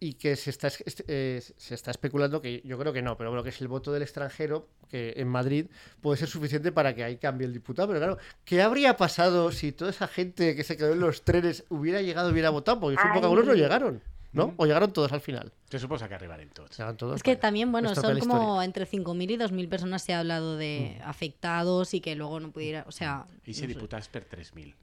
y 0.00 0.14
que 0.14 0.36
se 0.36 0.50
está, 0.50 0.66
es- 0.68 0.82
est- 0.86 1.00
eh, 1.06 1.40
se 1.56 1.74
está 1.74 1.90
especulando 1.90 2.40
que 2.42 2.60
yo 2.64 2.78
creo 2.78 2.92
que 2.92 3.02
no, 3.02 3.16
pero 3.16 3.30
bueno, 3.30 3.42
que 3.44 3.50
es 3.50 3.60
el 3.60 3.68
voto 3.68 3.92
del 3.92 4.02
extranjero 4.02 4.68
que 4.90 5.14
en 5.16 5.28
Madrid 5.28 5.66
puede 6.00 6.16
ser 6.18 6.28
suficiente 6.28 6.72
para 6.72 6.94
que 6.94 7.04
ahí 7.04 7.16
cambie 7.18 7.46
el 7.46 7.52
diputado. 7.52 7.88
Pero 7.88 8.00
claro, 8.00 8.18
¿qué 8.44 8.60
habría 8.62 8.96
pasado 8.96 9.52
si 9.52 9.70
toda 9.72 9.90
esa 9.90 10.08
gente 10.08 10.56
que 10.56 10.64
se 10.64 10.76
quedó 10.76 10.92
en 10.92 11.00
los 11.00 11.22
trenes 11.22 11.64
hubiera 11.68 12.00
llegado 12.02 12.28
y 12.30 12.32
hubiera 12.32 12.50
votado? 12.50 12.80
Porque 12.80 12.96
supongo 12.96 13.12
que 13.14 13.18
Ay. 13.18 13.24
algunos 13.24 13.46
no 13.46 13.54
llegaron, 13.54 14.02
¿no? 14.34 14.48
Mm. 14.48 14.54
O 14.58 14.66
llegaron 14.66 14.92
todos 14.92 15.12
al 15.12 15.20
final. 15.20 15.52
Se 15.70 15.78
suposa 15.78 16.08
que 16.08 16.14
arribarem 16.14 16.50
tots. 16.50 16.76
Llegaron 16.76 16.96
todos, 16.96 17.16
Es 17.16 17.22
que 17.22 17.30
vale. 17.30 17.40
también, 17.40 17.72
bueno, 17.72 17.94
son 17.94 18.18
como 18.18 18.58
historia. 18.60 18.64
entre 18.64 18.86
5.000 18.86 19.30
y 19.30 19.36
2.000 19.38 19.68
personas 19.68 20.02
se 20.02 20.12
ha 20.12 20.18
hablado 20.20 20.56
de 20.56 21.00
afectados 21.04 21.94
y 21.94 22.00
que 22.00 22.14
luego 22.14 22.38
no 22.40 22.50
pudiera, 22.50 22.84
o 22.86 22.92
sea, 22.92 23.26
I 23.46 23.54
ser 23.54 23.68
diputats 23.68 24.08
per 24.08 24.28
3.000. 24.28 24.74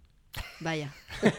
vaya. 0.59 0.91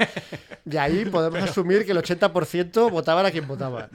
Y 0.64 0.76
ahí 0.76 1.05
podemos 1.07 1.42
asumir 1.42 1.85
que 1.85 1.90
el 1.90 1.98
80% 1.98 2.88
votaban 2.90 3.26
a 3.26 3.33
quien 3.33 3.48
votaba. 3.48 3.88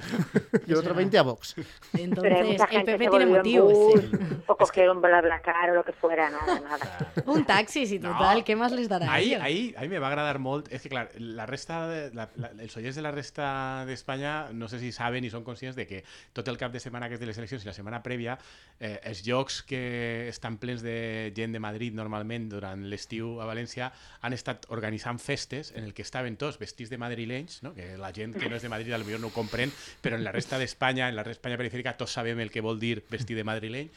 Y 0.65 0.71
el 0.73 0.77
otro 0.77 0.93
20 0.93 1.17
a 1.17 1.21
Vox. 1.21 1.55
Pero 1.93 2.03
Entonces, 2.03 2.62
el 2.71 2.83
PP 2.83 3.07
tiene 3.07 3.25
motivos. 3.25 3.73
bus, 3.73 4.01
sí. 4.01 4.10
o 4.47 4.57
cogieron 4.57 5.01
BlaBlaCar 5.01 5.71
o 5.71 5.75
lo 5.75 5.83
que 5.86 5.93
fuera, 5.93 6.29
nada, 6.29 6.60
nada. 6.60 7.13
Un 7.25 7.45
taxi, 7.45 7.99
No. 7.99 8.12
total, 8.12 8.43
¿qué 8.43 8.55
más 8.57 8.73
les 8.73 8.89
dará? 8.89 9.10
a 9.10 9.13
Ahí, 9.13 9.33
ahí, 9.33 9.73
ahí 9.77 9.88
me 9.88 9.97
va 9.97 10.10
agradar 10.10 10.39
molt. 10.39 10.67
És 10.69 10.81
que, 10.81 10.89
clar, 10.89 11.10
la 11.17 11.45
resta 11.45 11.88
de, 11.88 12.13
la, 12.13 12.29
la, 12.36 12.51
els 12.60 12.75
oients 12.75 12.95
de 12.97 13.01
la 13.01 13.12
resta 13.12 13.86
d'Espanya 13.88 14.49
no 14.51 14.67
sé 14.67 14.79
si 14.79 14.91
saben 14.91 15.23
i 15.23 15.31
són 15.31 15.45
conscients 15.47 15.77
de 15.77 15.88
que 15.88 16.03
tot 16.33 16.47
el 16.51 16.57
cap 16.60 16.73
de 16.75 16.81
setmana 16.83 17.07
que 17.07 17.15
és 17.15 17.23
de 17.23 17.27
les 17.31 17.38
eleccions 17.39 17.63
i 17.63 17.67
la 17.71 17.73
setmana 17.77 18.03
prèvia, 18.03 18.38
eh, 18.79 18.99
els 19.07 19.23
llocs 19.25 19.62
que 19.63 20.27
estan 20.27 20.57
plens 20.60 20.83
de 20.83 21.31
gent 21.36 21.55
de 21.55 21.63
Madrid 21.63 21.95
normalment 21.95 22.49
durant 22.51 22.83
l'estiu 22.91 23.38
a 23.39 23.47
València 23.47 23.93
han 24.21 24.36
estat 24.36 24.67
organitzant 24.88 25.19
festes 25.19 25.73
en 25.76 25.84
el 25.84 25.93
que 25.93 26.02
estaven 26.02 26.38
tots 26.39 26.58
vestits 26.60 26.89
de 26.89 26.97
madrilenys, 26.97 27.62
no? 27.63 27.73
que 27.76 27.97
la 28.00 28.13
gent 28.15 28.34
que 28.38 28.47
no 28.50 28.56
és 28.56 28.63
de 28.63 28.71
Madrid 28.71 28.93
potser 28.95 29.19
no 29.19 29.28
ho 29.28 29.36
comprèn, 29.36 29.73
però 30.02 30.15
en 30.15 30.23
la 30.23 30.32
resta 30.32 30.58
d'Espanya, 30.58 31.10
en 31.12 31.17
la 31.19 31.26
Espanya 31.28 31.60
perifèrica, 31.60 31.97
tots 32.00 32.15
sabem 32.15 32.39
el 32.39 32.52
que 32.54 32.63
vol 32.63 32.80
dir 32.80 33.04
vestir 33.12 33.36
de 33.38 33.43
madrileny. 33.43 33.91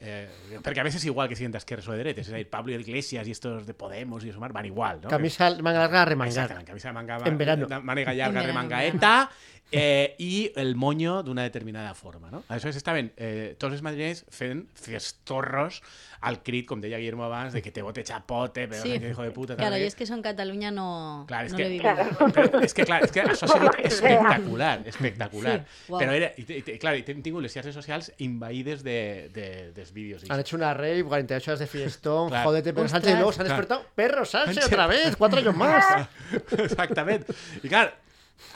Eh, 0.00 0.56
perquè 0.64 0.80
a 0.80 0.86
veces 0.86 1.04
igual 1.04 1.28
que 1.28 1.36
siguin 1.36 1.52
d'esquerres 1.52 1.84
o 1.84 1.92
de 1.92 1.98
dretes, 2.00 2.30
és 2.30 2.32
a 2.32 2.38
dir, 2.38 2.46
Pablo 2.48 2.72
Iglesias 2.72 3.28
i 3.28 3.34
estos 3.36 3.66
de 3.68 3.74
Podemos 3.76 4.24
i 4.24 4.32
Sumar 4.32 4.48
van 4.56 4.64
igual, 4.64 5.02
no? 5.02 5.10
Camisa 5.12 5.50
manga 5.60 5.82
larga 5.84 6.06
remangada. 6.08 6.46
Exactament, 6.46 6.68
camisa 6.70 6.88
de 6.88 6.94
manga, 6.96 7.18
En 7.28 7.36
verano. 7.36 7.66
de 7.68 7.74
En 7.74 7.84
verano, 7.84 8.42
remangaeta, 8.46 9.30
eh, 9.70 10.14
i 10.18 10.50
el 10.56 10.74
moño 10.74 11.22
d'una 11.22 11.42
determinada 11.42 11.92
forma, 11.94 12.30
no? 12.30 12.44
Aleshores 12.48 12.80
estaven 12.80 13.12
eh, 13.18 13.56
tots 13.58 13.76
els 13.76 13.82
madrilenys 13.84 14.24
fent 14.32 14.64
festorros 14.72 15.82
al 16.22 16.42
crit, 16.44 16.66
com 16.68 16.80
deia 16.82 16.98
Guillermo 16.98 17.24
abans, 17.24 17.54
de 17.54 17.62
que 17.62 17.70
te 17.72 17.80
bote 17.80 18.02
chapote, 18.04 18.66
pero 18.68 18.82
Sí. 18.82 18.92
hijo 18.94 19.22
de 19.22 19.30
puta... 19.30 19.56
tal, 19.56 19.64
Claro, 19.64 19.76
y 19.78 19.80
què. 19.80 19.86
es 19.86 19.94
que 19.94 20.04
eso 20.04 20.12
en 20.14 20.20
Cataluña 20.20 20.70
no, 20.70 21.24
Clar, 21.26 21.46
és 21.46 21.52
no 21.52 21.56
que, 21.56 21.64
lo 21.64 21.70
vivido. 21.70 21.94
però 22.34 22.60
és 22.62 22.74
que, 22.74 22.84
clar, 22.84 23.02
és 23.04 23.10
que 23.12 23.22
això 23.24 23.46
ha 23.48 23.54
sigut 23.54 23.78
espectacular, 23.88 24.82
espectacular. 24.84 25.54
Sí, 25.64 25.88
guau. 25.88 26.00
Però 26.02 26.12
era, 26.12 26.28
i, 26.36 26.44
i, 26.44 26.58
i, 26.74 26.78
clar, 26.78 26.92
i 26.98 27.04
hem 27.08 27.22
tingut 27.24 27.42
les 27.42 27.52
xarxes 27.56 27.74
socials 27.74 28.12
invaïdes 28.18 28.82
de, 28.84 29.30
de, 29.32 29.46
dels 29.72 29.92
vídeos. 29.96 30.24
Han 30.28 30.40
hecho 30.44 30.56
una 30.60 30.74
rave, 30.74 31.02
48 31.04 31.50
horas 31.52 31.60
de 31.60 31.66
fiestón, 31.66 32.28
Claro. 32.28 32.50
jodete, 32.50 32.72
Pedro. 32.74 32.88
Sánchez, 32.88 33.12
y 33.12 33.16
luego 33.16 33.32
se 33.32 33.40
han 33.40 33.46
Claro. 33.46 33.62
despertado. 33.62 33.90
¡Perro 33.94 34.24
Sánchez 34.26 34.66
otra 34.66 34.86
vez! 34.86 35.16
¡Cuatro 35.16 35.38
años 35.40 35.56
más! 35.56 35.84
Exactament. 36.58 37.24
I 37.64 37.68
clar, 37.68 37.94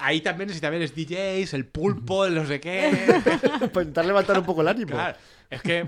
ahí 0.04 0.20
també 0.24 0.44
necessitaven 0.46 0.82
els 0.84 0.92
DJs, 0.94 1.54
el 1.56 1.64
pulpo, 1.66 2.24
el 2.26 2.34
no 2.34 2.44
sé 2.46 2.60
què... 2.60 2.78
Para 3.72 3.84
intentar 3.84 4.04
levantar 4.04 4.38
un 4.38 4.44
poco 4.44 4.60
el 4.62 4.68
ánimo. 4.68 4.92
Clar, 4.96 5.16
és 5.50 5.62
que 5.62 5.82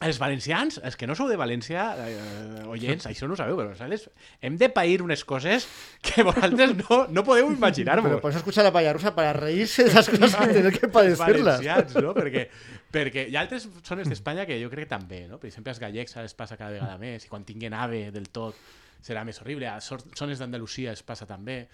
els 0.00 0.16
valencians, 0.16 0.78
els 0.80 0.96
que 0.96 1.04
no 1.04 1.12
sou 1.12 1.28
de 1.28 1.36
València, 1.36 1.82
eh, 2.00 2.62
oients, 2.72 3.04
això 3.04 3.26
no 3.28 3.34
ho 3.34 3.36
sabeu, 3.36 3.58
però 3.58 3.74
saps? 3.76 4.06
hem 4.40 4.56
de 4.56 4.70
pair 4.72 5.02
unes 5.04 5.26
coses 5.28 5.66
que 6.00 6.24
vosaltres 6.24 6.72
no, 6.78 7.02
no 7.12 7.24
podeu 7.24 7.50
imaginar-vos. 7.52 8.20
por 8.20 8.30
eso 8.30 8.38
escucha 8.38 8.62
la 8.62 8.72
palla 8.72 8.94
rusa 8.94 9.14
para 9.14 9.34
reírse 9.34 9.84
de 9.84 9.90
esas 9.90 10.08
cosas 10.08 10.34
y 10.48 10.52
tener 10.54 10.72
que 10.78 10.88
padecerlas. 10.88 11.60
valencians, 11.60 11.94
no? 12.00 12.14
Perquè, 12.16 12.46
perquè 12.90 13.26
hi 13.28 13.36
ha 13.36 13.42
altres 13.44 13.68
zones 13.84 14.08
d'Espanya 14.08 14.46
que 14.48 14.56
jo 14.62 14.70
crec 14.72 14.88
que 14.88 14.94
també, 14.94 15.26
no? 15.28 15.36
Per 15.36 15.50
exemple, 15.50 15.74
als 15.74 15.80
gallecs 15.82 16.16
els 16.16 16.32
passa 16.32 16.56
cada 16.56 16.72
vegada 16.72 16.96
més, 16.96 17.26
i 17.26 17.28
quan 17.28 17.44
tinguin 17.44 17.76
ave 17.76 18.06
del 18.14 18.30
tot 18.32 18.56
serà 19.04 19.26
més 19.28 19.40
horrible. 19.42 19.68
A 19.68 19.80
zones 19.84 20.40
d'Andalusia 20.40 20.94
es 20.96 21.04
passa 21.04 21.28
també. 21.28 21.66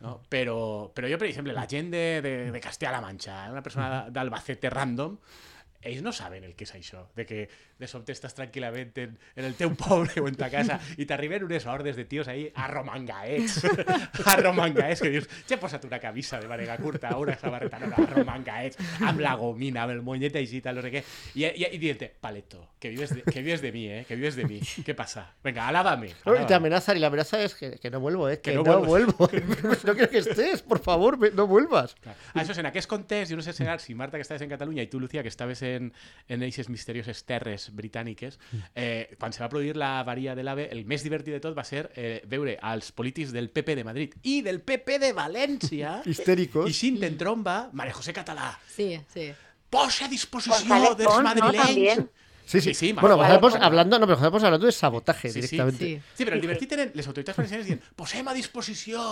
No? 0.00 0.22
Però, 0.28 0.88
però 0.96 1.08
jo, 1.08 1.18
per 1.20 1.28
exemple, 1.28 1.52
la 1.56 1.66
gent 1.68 1.92
de, 1.92 2.22
de, 2.24 2.32
de 2.52 2.60
Castella-La 2.60 3.04
Manxa, 3.04 3.36
una 3.52 3.62
persona 3.64 4.06
d'Albacete 4.12 4.72
random, 4.72 5.16
ells 5.86 6.02
no 6.02 6.12
saben 6.12 6.44
el 6.44 6.54
que 6.56 6.66
és 6.66 6.74
això, 6.76 7.06
de 7.16 7.26
que 7.28 7.46
de 7.78 7.88
sobte 7.90 8.14
estàs 8.14 8.34
tranquil·lament 8.36 8.92
en, 9.02 9.16
en 9.36 9.48
el 9.48 9.56
teu 9.58 9.72
poble 9.76 10.22
o 10.22 10.28
en 10.28 10.36
ta 10.38 10.50
casa 10.52 10.78
i 10.96 11.06
t'arriben 11.08 11.44
unes 11.46 11.66
hordes 11.66 11.96
de 11.96 12.06
tios 12.08 12.28
ahí 12.28 12.48
arromangaets, 12.54 13.62
arromangaets, 14.34 15.02
que 15.04 15.12
dius, 15.12 15.28
ja 15.48 15.60
posa't 15.60 15.84
una 15.88 16.00
camisa 16.02 16.40
de 16.40 16.50
màniga 16.50 16.78
curta 16.80 17.14
una 17.16 17.36
samarreta 17.38 17.80
nova, 17.82 18.02
arromangaets, 18.06 18.80
amb 19.06 19.22
la 19.24 19.36
gomina, 19.38 19.84
amb 19.84 19.96
el 19.96 20.02
moñet 20.06 20.36
així, 20.40 20.62
tal, 20.64 20.80
no 20.80 20.86
sé 20.86 20.92
què, 20.94 21.04
i, 21.34 21.46
i, 21.46 21.68
i 21.76 21.82
dient 21.82 22.06
paleto, 22.20 22.64
que 22.80 22.90
vives, 22.92 23.14
de, 23.14 23.22
que 23.22 23.42
vives 23.42 23.62
de 23.62 23.72
mi, 23.72 23.86
eh, 23.92 24.04
que 24.08 24.16
vives 24.18 24.36
de 24.36 24.46
mi, 24.48 24.60
què 24.60 24.96
passa? 24.96 25.26
Venga, 25.44 25.68
alábame. 25.68 26.12
No, 26.24 26.38
te 26.46 26.54
amenazan 26.54 26.96
y 26.96 27.00
la 27.00 27.08
amenaza 27.08 27.40
es 27.42 27.54
que, 27.54 27.72
que 27.78 27.90
no 27.90 28.00
vuelvo, 28.00 28.28
¿eh? 28.28 28.40
Que, 28.40 28.50
Que 28.50 28.56
no 28.56 28.64
no, 28.64 28.84
vuelvo. 28.84 29.28
no 29.84 29.94
quiero 29.94 30.10
que 30.10 30.18
estés, 30.18 30.62
por 30.62 30.80
favor, 30.80 31.18
no 31.34 31.46
vuelvas. 31.46 31.94
Clar. 32.00 32.14
Ah, 32.32 32.42
això 32.42 32.54
és, 32.54 32.60
en 32.62 32.68
aquest 32.70 32.88
context, 32.90 33.32
jo 33.32 33.36
no 33.38 33.44
sé 33.44 33.52
si, 33.52 33.64
si 33.84 33.94
Marta, 33.94 34.16
que 34.16 34.24
estaves 34.24 34.42
en 34.42 34.50
Catalunya, 34.50 34.84
i 34.86 34.90
tu, 34.90 35.00
Lucía, 35.00 35.22
que 35.22 35.28
estaves 35.32 35.62
en, 35.62 35.75
en, 35.76 35.92
en 36.28 36.42
eixes 36.42 36.68
misterioses 36.72 37.22
terres 37.28 37.68
britàniques, 37.76 38.38
eh, 38.74 39.14
quan 39.20 39.32
se 39.32 39.42
va 39.44 39.48
produir 39.52 39.76
la 39.76 40.02
varia 40.04 40.34
de 40.34 40.42
l'AVE, 40.42 40.68
el 40.72 40.84
més 40.88 41.04
divertit 41.06 41.34
de 41.36 41.40
tot 41.44 41.56
va 41.56 41.64
ser 41.64 41.86
eh, 41.94 42.22
veure 42.26 42.56
als 42.60 42.90
polítics 42.92 43.32
del 43.32 43.50
PP 43.50 43.76
de 43.76 43.84
Madrid 43.84 44.14
i 44.24 44.40
del 44.42 44.60
PP 44.60 44.98
de 44.98 45.12
València 45.16 46.00
Histéricos. 46.06 46.68
i 46.70 46.74
Xint 46.74 47.02
en 47.06 47.16
tromba, 47.20 47.68
María 47.72 47.94
José 47.94 48.12
Català, 48.16 48.52
Sí, 48.72 48.96
sí. 49.12 49.30
posa 49.70 50.06
a 50.06 50.08
disposició 50.08 50.56
González 50.58 50.96
dels 50.98 51.16
¿no? 51.16 51.22
madrilenys... 51.22 51.66
También. 51.66 52.10
Sí, 52.46 52.60
sí. 52.60 52.72
Sí, 52.72 52.74
sí, 52.74 52.92
bueno, 52.92 53.16
vale. 53.16 53.40
Hablando, 53.60 53.98
no, 53.98 54.06
pero 54.06 54.20
hablando 54.20 54.66
de 54.66 54.72
sabotaje 54.72 55.28
Sí, 55.28 55.40
directamente. 55.40 55.84
Sí. 55.84 56.00
Sí, 56.14 56.24
però 56.24 56.38
el 56.38 56.42
divertit 56.44 56.72
eren 56.76 56.92
les 56.94 57.08
autoritats 57.10 57.40
valencianes 57.40 57.66
dient 57.66 57.80
posem 57.98 58.28
a 58.30 58.34
disposició 58.36 59.02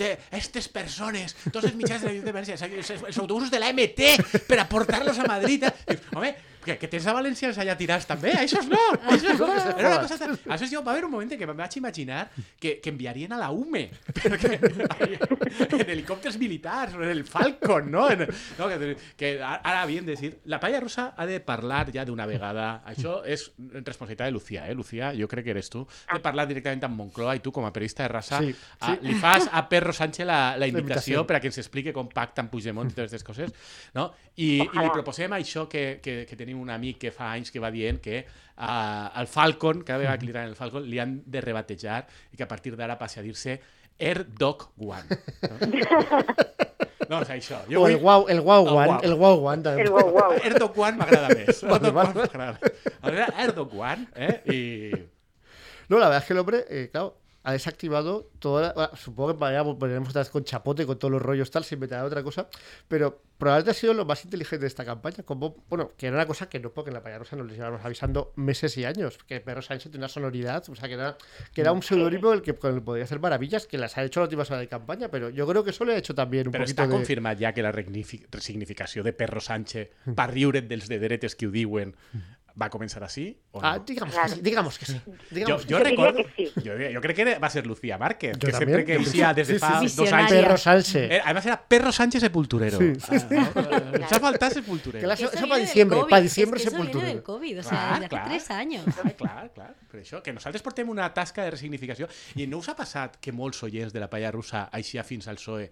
d'estes 0.00 0.70
persones 0.72 1.36
tots 1.50 1.66
els 1.68 1.76
mitjans 1.76 2.00
de 2.00 2.08
la 2.08 2.24
de 2.24 2.32
València, 2.32 2.56
els, 2.56 3.18
autobusos 3.20 3.52
de 3.52 3.60
la 3.60 3.68
MT 3.76 4.46
per 4.48 4.62
a 4.62 4.68
portar-los 4.70 5.20
a 5.20 5.28
Madrid. 5.28 5.68
Dius, 5.84 6.08
home, 6.16 6.32
que, 6.64 6.76
que 6.78 6.88
tens 6.92 7.06
a 7.08 7.14
valencians 7.16 7.58
allà 7.62 7.76
tirats 7.78 8.06
també? 8.08 8.32
Això 8.36 8.60
no! 8.68 8.80
Això 9.14 9.34
no! 9.38 9.48
Era 9.54 9.88
una 9.94 10.00
cosa 10.04 10.18
tan... 10.20 10.34
Aleshores 10.46 10.72
jo 10.72 10.82
va 10.86 10.92
haver 10.94 11.04
un 11.06 11.12
moment 11.14 11.32
en 11.32 11.40
què 11.40 11.48
em 11.48 11.56
vaig 11.56 11.76
imaginar 11.80 12.26
que, 12.60 12.76
que 12.82 12.90
enviarien 12.92 13.32
a 13.32 13.38
la 13.40 13.50
UME 13.54 13.86
perquè, 14.20 14.58
en 15.80 15.90
helicòpters 15.94 16.38
militars 16.40 16.94
o 16.98 17.02
en 17.02 17.10
el 17.10 17.24
Falcon, 17.24 17.90
no? 17.90 18.06
En, 18.12 18.26
no 18.58 18.68
que, 18.70 18.90
que 19.16 19.32
ara 19.42 19.82
havien 19.82 20.06
de 20.06 20.16
dir... 20.20 20.32
La 20.50 20.60
palla 20.60 20.80
russa 20.80 21.10
ha 21.16 21.26
de 21.28 21.40
parlar 21.40 21.86
ja 21.94 22.04
d'una 22.08 22.26
vegada. 22.28 22.82
Això 22.90 23.20
és 23.24 23.48
responsabilitat 23.58 24.28
de 24.28 24.32
Lucía, 24.36 24.66
eh? 24.68 24.74
Lucía, 24.74 25.12
jo 25.16 25.28
crec 25.30 25.44
que 25.48 25.54
eres 25.54 25.70
tu. 25.72 25.84
De 26.12 26.20
parlar 26.24 26.46
directament 26.50 26.84
amb 26.88 26.98
Moncloa 27.00 27.36
i 27.38 27.42
tu, 27.44 27.52
com 27.54 27.64
a 27.66 27.72
periodista 27.74 28.04
de 28.06 28.12
raça, 28.12 28.40
Sí, 28.40 28.54
a, 28.80 28.92
sí. 28.94 28.98
li 29.06 29.14
fas 29.20 29.48
a 29.52 29.64
Perro 29.68 29.92
Sánchez 29.96 30.26
la, 30.28 30.40
la 30.60 30.68
invitació. 30.70 31.24
per 31.28 31.36
a 31.36 31.40
que 31.42 31.50
ens 31.50 31.58
explique 31.60 31.92
com 31.96 32.08
pacten 32.10 32.48
Puigdemont 32.52 32.88
i 32.90 32.94
totes 32.94 33.10
aquestes 33.12 33.26
coses, 33.26 33.52
no? 33.94 34.10
I, 34.36 34.46
i 34.46 34.58
li 34.62 34.68
Ojalà. 34.68 34.92
proposem 34.94 35.34
això 35.36 35.66
que, 35.68 36.00
que, 36.02 36.22
que 36.28 36.36
tenim 36.38 36.49
un 36.54 36.70
amic 36.70 36.98
que 37.06 37.12
fa 37.14 37.32
anys 37.34 37.50
que 37.50 37.62
va 37.62 37.70
dient 37.74 38.00
que 38.02 38.22
uh, 38.22 39.10
al 39.20 39.28
Falcon, 39.30 39.82
cada 39.82 39.98
vegada 40.02 40.18
que 40.18 40.26
li 40.26 40.36
el 40.36 40.56
Falcon, 40.56 40.86
li 40.88 40.98
han 40.98 41.20
de 41.26 41.40
rebatejar 41.44 42.04
i 42.32 42.36
que 42.36 42.46
a 42.46 42.48
partir 42.48 42.76
d'ara 42.76 42.98
passi 42.98 43.20
a 43.20 43.24
dir-se 43.26 43.60
Air 44.00 44.24
Dog 44.26 44.70
One. 44.78 45.04
No, 47.10 47.10
no 47.10 47.22
és 47.22 47.32
això. 47.36 47.60
Jo 47.68 47.82
O 47.82 47.88
el 47.88 47.98
vull... 47.98 48.02
guau, 48.02 48.26
el 48.28 48.40
El 48.40 48.46
one, 48.48 48.98
el 49.04 49.14
guau 49.14 49.44
one 49.52 49.62
també. 49.62 49.84
El 49.84 49.92
wow, 49.92 50.10
wow. 50.14 50.36
Air 50.40 50.58
Dog 50.58 50.78
One 50.78 50.96
m'agrada 50.96 51.28
més. 51.38 51.62
Air 51.62 51.80
Dog 51.84 51.94
vale. 51.94 52.14
One 52.14 52.24
m'agrada 52.24 52.52
més. 52.56 52.94
Aleshores, 53.00 53.34
Air 53.44 53.54
Dog 53.54 53.74
One, 53.76 54.06
eh? 54.14 54.34
I... 54.46 54.60
No, 55.90 55.98
la 55.98 56.06
verdad 56.06 56.22
es 56.22 56.24
que 56.24 56.32
el 56.32 56.38
hombre, 56.38 56.64
eh, 56.68 56.88
claro, 56.90 57.18
ha 57.42 57.52
desactivado 57.52 58.28
toda 58.38 58.62
la- 58.68 58.72
bueno, 58.74 58.90
supongo 58.96 59.32
que 59.34 59.40
mañana 59.40 59.62
volveremos 59.62 60.10
otra 60.10 60.20
vez 60.22 60.30
con 60.30 60.44
chapote, 60.44 60.84
con 60.86 60.98
todos 60.98 61.12
los 61.12 61.22
rollos 61.22 61.50
tal, 61.50 61.64
sin 61.64 61.78
meter 61.78 61.98
otra 62.00 62.22
cosa, 62.22 62.48
pero 62.88 63.22
probablemente 63.38 63.70
ha 63.70 63.74
sido 63.74 63.94
lo 63.94 64.04
más 64.04 64.22
inteligente 64.24 64.60
de 64.64 64.66
esta 64.66 64.84
campaña, 64.84 65.22
como, 65.24 65.56
bueno, 65.70 65.92
que 65.96 66.08
era 66.08 66.16
una 66.16 66.26
cosa 66.26 66.50
que 66.50 66.60
no, 66.60 66.70
porque 66.70 66.90
en 66.90 66.94
la 66.94 67.02
Payarosa 67.02 67.36
nos 67.36 67.46
les 67.46 67.56
llevamos 67.56 67.80
avisando 67.82 68.32
meses 68.36 68.76
y 68.76 68.84
años, 68.84 69.16
que 69.26 69.40
Perro 69.40 69.62
Sánchez 69.62 69.90
tiene 69.90 70.02
una 70.04 70.08
sonoridad, 70.08 70.62
o 70.68 70.74
sea, 70.74 70.86
que 70.88 70.94
era, 70.94 71.16
que 71.54 71.62
era 71.62 71.72
un 71.72 71.82
pseudónimo 71.82 72.34
el 72.34 72.42
que 72.42 72.52
con 72.54 72.74
el 72.74 72.82
podía 72.82 73.04
hacer 73.04 73.18
maravillas, 73.20 73.66
que 73.66 73.78
las 73.78 73.96
ha 73.96 74.04
hecho 74.04 74.20
la 74.20 74.24
última 74.24 74.44
semana 74.44 74.60
de 74.60 74.68
campaña, 74.68 75.08
pero 75.10 75.30
yo 75.30 75.46
creo 75.46 75.64
que 75.64 75.70
eso 75.70 75.86
le 75.86 75.94
ha 75.94 75.96
hecho 75.96 76.14
también 76.14 76.48
un 76.48 76.52
Però 76.52 76.60
poquito 76.64 76.82
està 76.82 76.86
de... 76.86 76.92
confirmat 76.92 77.40
ja 77.40 77.54
que 77.54 77.62
la 77.64 77.72
regnifi- 77.72 78.26
resignificació 78.30 79.02
de 79.02 79.14
Perro 79.14 79.40
Sánchez 79.40 79.88
per 80.14 80.28
riure't 80.34 80.68
dels 80.68 80.88
de 80.92 80.98
dretes 81.00 81.34
que 81.34 81.46
ho 81.48 81.50
va 82.60 82.68
començar 82.70 83.02
així 83.04 83.36
o 83.52 83.60
no? 83.60 83.66
Ah, 83.68 83.78
digamos 83.78 84.14
que 84.14 84.20
Claro. 84.20 84.34
sí, 84.34 84.40
digamos 84.42 84.78
que 84.78 84.86
sí. 84.86 85.00
Digamos 85.30 85.66
que 85.66 85.72
jo 85.74 85.78
Yo 85.78 85.84
recordo... 85.84 86.24
que 86.24 86.32
sí. 86.36 86.52
Jo, 86.64 86.72
jo 86.94 87.00
crec 87.00 87.16
que 87.16 87.38
va 87.38 87.50
ser 87.50 87.66
Lucía 87.66 87.98
Márquez, 87.98 88.32
Yo 88.38 88.46
que 88.46 88.52
también, 88.52 88.70
sempre 88.78 88.84
que 88.84 88.94
yo 88.94 89.00
eixia 89.00 89.30
pensé- 89.30 89.34
des 89.34 89.48
de 89.48 89.54
sí, 89.54 89.58
fa 89.60 89.68
sí, 89.80 89.86
dos. 89.86 89.96
Visionaria. 89.96 90.28
Perro 90.40 90.56
Sánchez. 90.56 91.10
Eh, 91.10 91.20
además 91.24 91.46
era 91.46 91.62
Perro 91.68 91.92
Sánchez 91.92 92.20
Sepulturero. 92.22 92.78
Sí, 92.78 92.92
sí, 92.96 93.18
sí. 93.18 93.34
Ens 93.34 94.12
ha 94.12 94.20
faltat 94.20 94.52
Sepulturero. 94.60 95.00
Que 95.02 95.06
la- 95.06 95.14
Eso 95.14 95.30
Eso 95.32 95.46
para 95.48 95.60
diciembre, 95.60 95.98
COVID, 96.00 96.10
para 96.10 96.22
diciembre 96.22 96.56
es 96.58 96.62
que 96.64 96.68
eso 96.68 96.76
viene 96.76 96.90
Sepulturero. 96.92 97.14
del 97.14 97.22
COVID, 97.22 97.58
o 97.58 97.62
sea, 97.62 97.70
Clar, 97.70 97.94
desde 97.94 98.08
clar. 98.08 98.22
hace 98.22 98.30
tres 98.30 98.50
años. 98.50 98.84
Clar, 98.84 99.16
clar, 99.16 99.52
clar. 99.52 99.74
Per 99.90 100.00
això, 100.02 100.22
que 100.22 100.32
nosaltres 100.32 100.62
portem 100.62 100.88
una 100.88 101.12
tasca 101.12 101.42
de 101.44 101.50
resignificació 101.50 102.08
i 102.36 102.46
no 102.46 102.58
us 102.58 102.68
ha 102.68 102.76
passat 102.76 103.16
que 103.20 103.32
molts 103.32 103.62
oients 103.62 103.92
de 103.92 104.00
la 104.00 104.08
palla 104.10 104.30
russa, 104.30 104.68
així 104.72 104.98
a 104.98 105.04
fins 105.04 105.26
al 105.28 105.36
PSOE, 105.36 105.70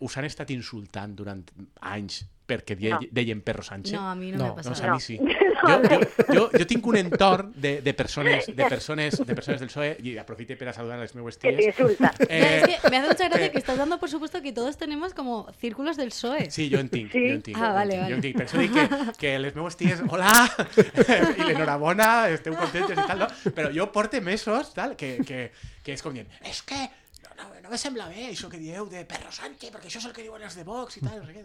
us 0.00 0.16
han 0.18 0.24
estat 0.26 0.50
insultant 0.50 1.14
durant 1.16 1.44
anys 1.80 2.24
perquè 2.46 2.76
die, 2.78 2.90
No. 2.90 3.00
deien 3.10 3.40
Perro 3.42 3.62
Sánchez? 3.62 3.92
No, 3.94 4.08
a 4.08 4.14
mí 4.14 4.30
no, 4.32 4.38
No, 4.38 4.54
me 4.54 4.60
ha 4.60 4.64
Doncs 4.64 4.80
a 4.82 4.86
No. 4.86 4.94
mi 4.94 5.00
sí. 5.00 5.18
Jo, 5.18 5.80
jo, 5.88 6.00
jo, 6.34 6.50
jo 6.52 6.66
tinc 6.66 6.86
un 6.86 6.96
entorn 6.96 7.52
de, 7.56 7.80
de, 7.82 7.94
persones, 7.94 8.46
de, 8.46 8.64
persones, 8.68 9.16
de 9.26 9.34
persones 9.34 9.60
del 9.60 9.68
PSOE 9.70 9.96
i 10.04 10.16
aprofite 10.18 10.54
per 10.56 10.68
a 10.68 10.72
saludar 10.72 10.98
les 11.00 11.14
meues 11.16 11.38
Que 11.38 11.50
te 11.52 11.56
ties. 11.56 11.74
insulta. 11.78 12.12
Eh, 12.28 12.62
Es 12.66 12.80
que 12.82 12.90
me 12.90 12.98
hace 12.98 13.08
mucha 13.08 13.28
gracia 13.28 13.50
que 13.50 13.58
estás 13.58 13.76
dando 13.78 13.98
por 13.98 14.08
supuesto 14.10 14.40
que 14.42 14.52
todos 14.52 14.76
tenemos 14.76 15.14
como 15.14 15.50
círculos 15.58 15.96
del 15.96 16.08
PSOE. 16.10 16.50
Sí, 16.50 16.70
jo 16.72 16.78
en 16.78 16.88
tinc, 16.88 17.10
Sí? 17.12 17.18
jo 17.28 17.34
en 17.34 17.42
tinc. 17.42 17.56
Ah, 17.58 17.72
vale, 17.72 17.96
vale. 17.98 18.10
Jo 18.10 18.14
en 18.16 18.20
tinc. 18.22 18.36
Per 18.36 18.46
això 18.46 18.58
dic 18.60 18.72
que, 18.72 19.12
que 19.18 19.38
les 19.38 19.54
meues 19.56 19.76
ties, 19.76 20.02
hola, 20.08 20.30
i 21.38 21.42
l'enhorabona, 21.48 22.28
esteu 22.28 22.54
contentes 22.54 22.96
i 22.98 23.06
tal, 23.08 23.18
no? 23.24 23.28
Però 23.56 23.72
jo 23.74 23.88
porte 23.92 24.20
mesos, 24.20 24.72
tal, 24.74 24.94
que, 24.96 25.16
que, 25.26 25.50
que 25.82 25.92
és 25.96 26.02
com 26.04 26.14
dient, 26.14 26.28
és 26.44 26.62
que 26.62 26.78
no, 27.36 27.48
no, 27.66 27.70
me 27.74 27.78
sembla 27.78 28.06
bé 28.08 28.28
això 28.30 28.48
que 28.48 28.58
dieu 28.62 28.86
de 28.88 29.02
Perro 29.04 29.30
Sánchez, 29.34 29.72
perquè 29.74 29.90
això 29.90 29.98
és 29.98 30.06
el 30.06 30.12
que 30.14 30.22
diuen 30.22 30.42
els 30.46 30.54
de 30.56 30.62
Vox 30.64 30.96
i 30.96 31.00
tal, 31.02 31.20
què. 31.26 31.42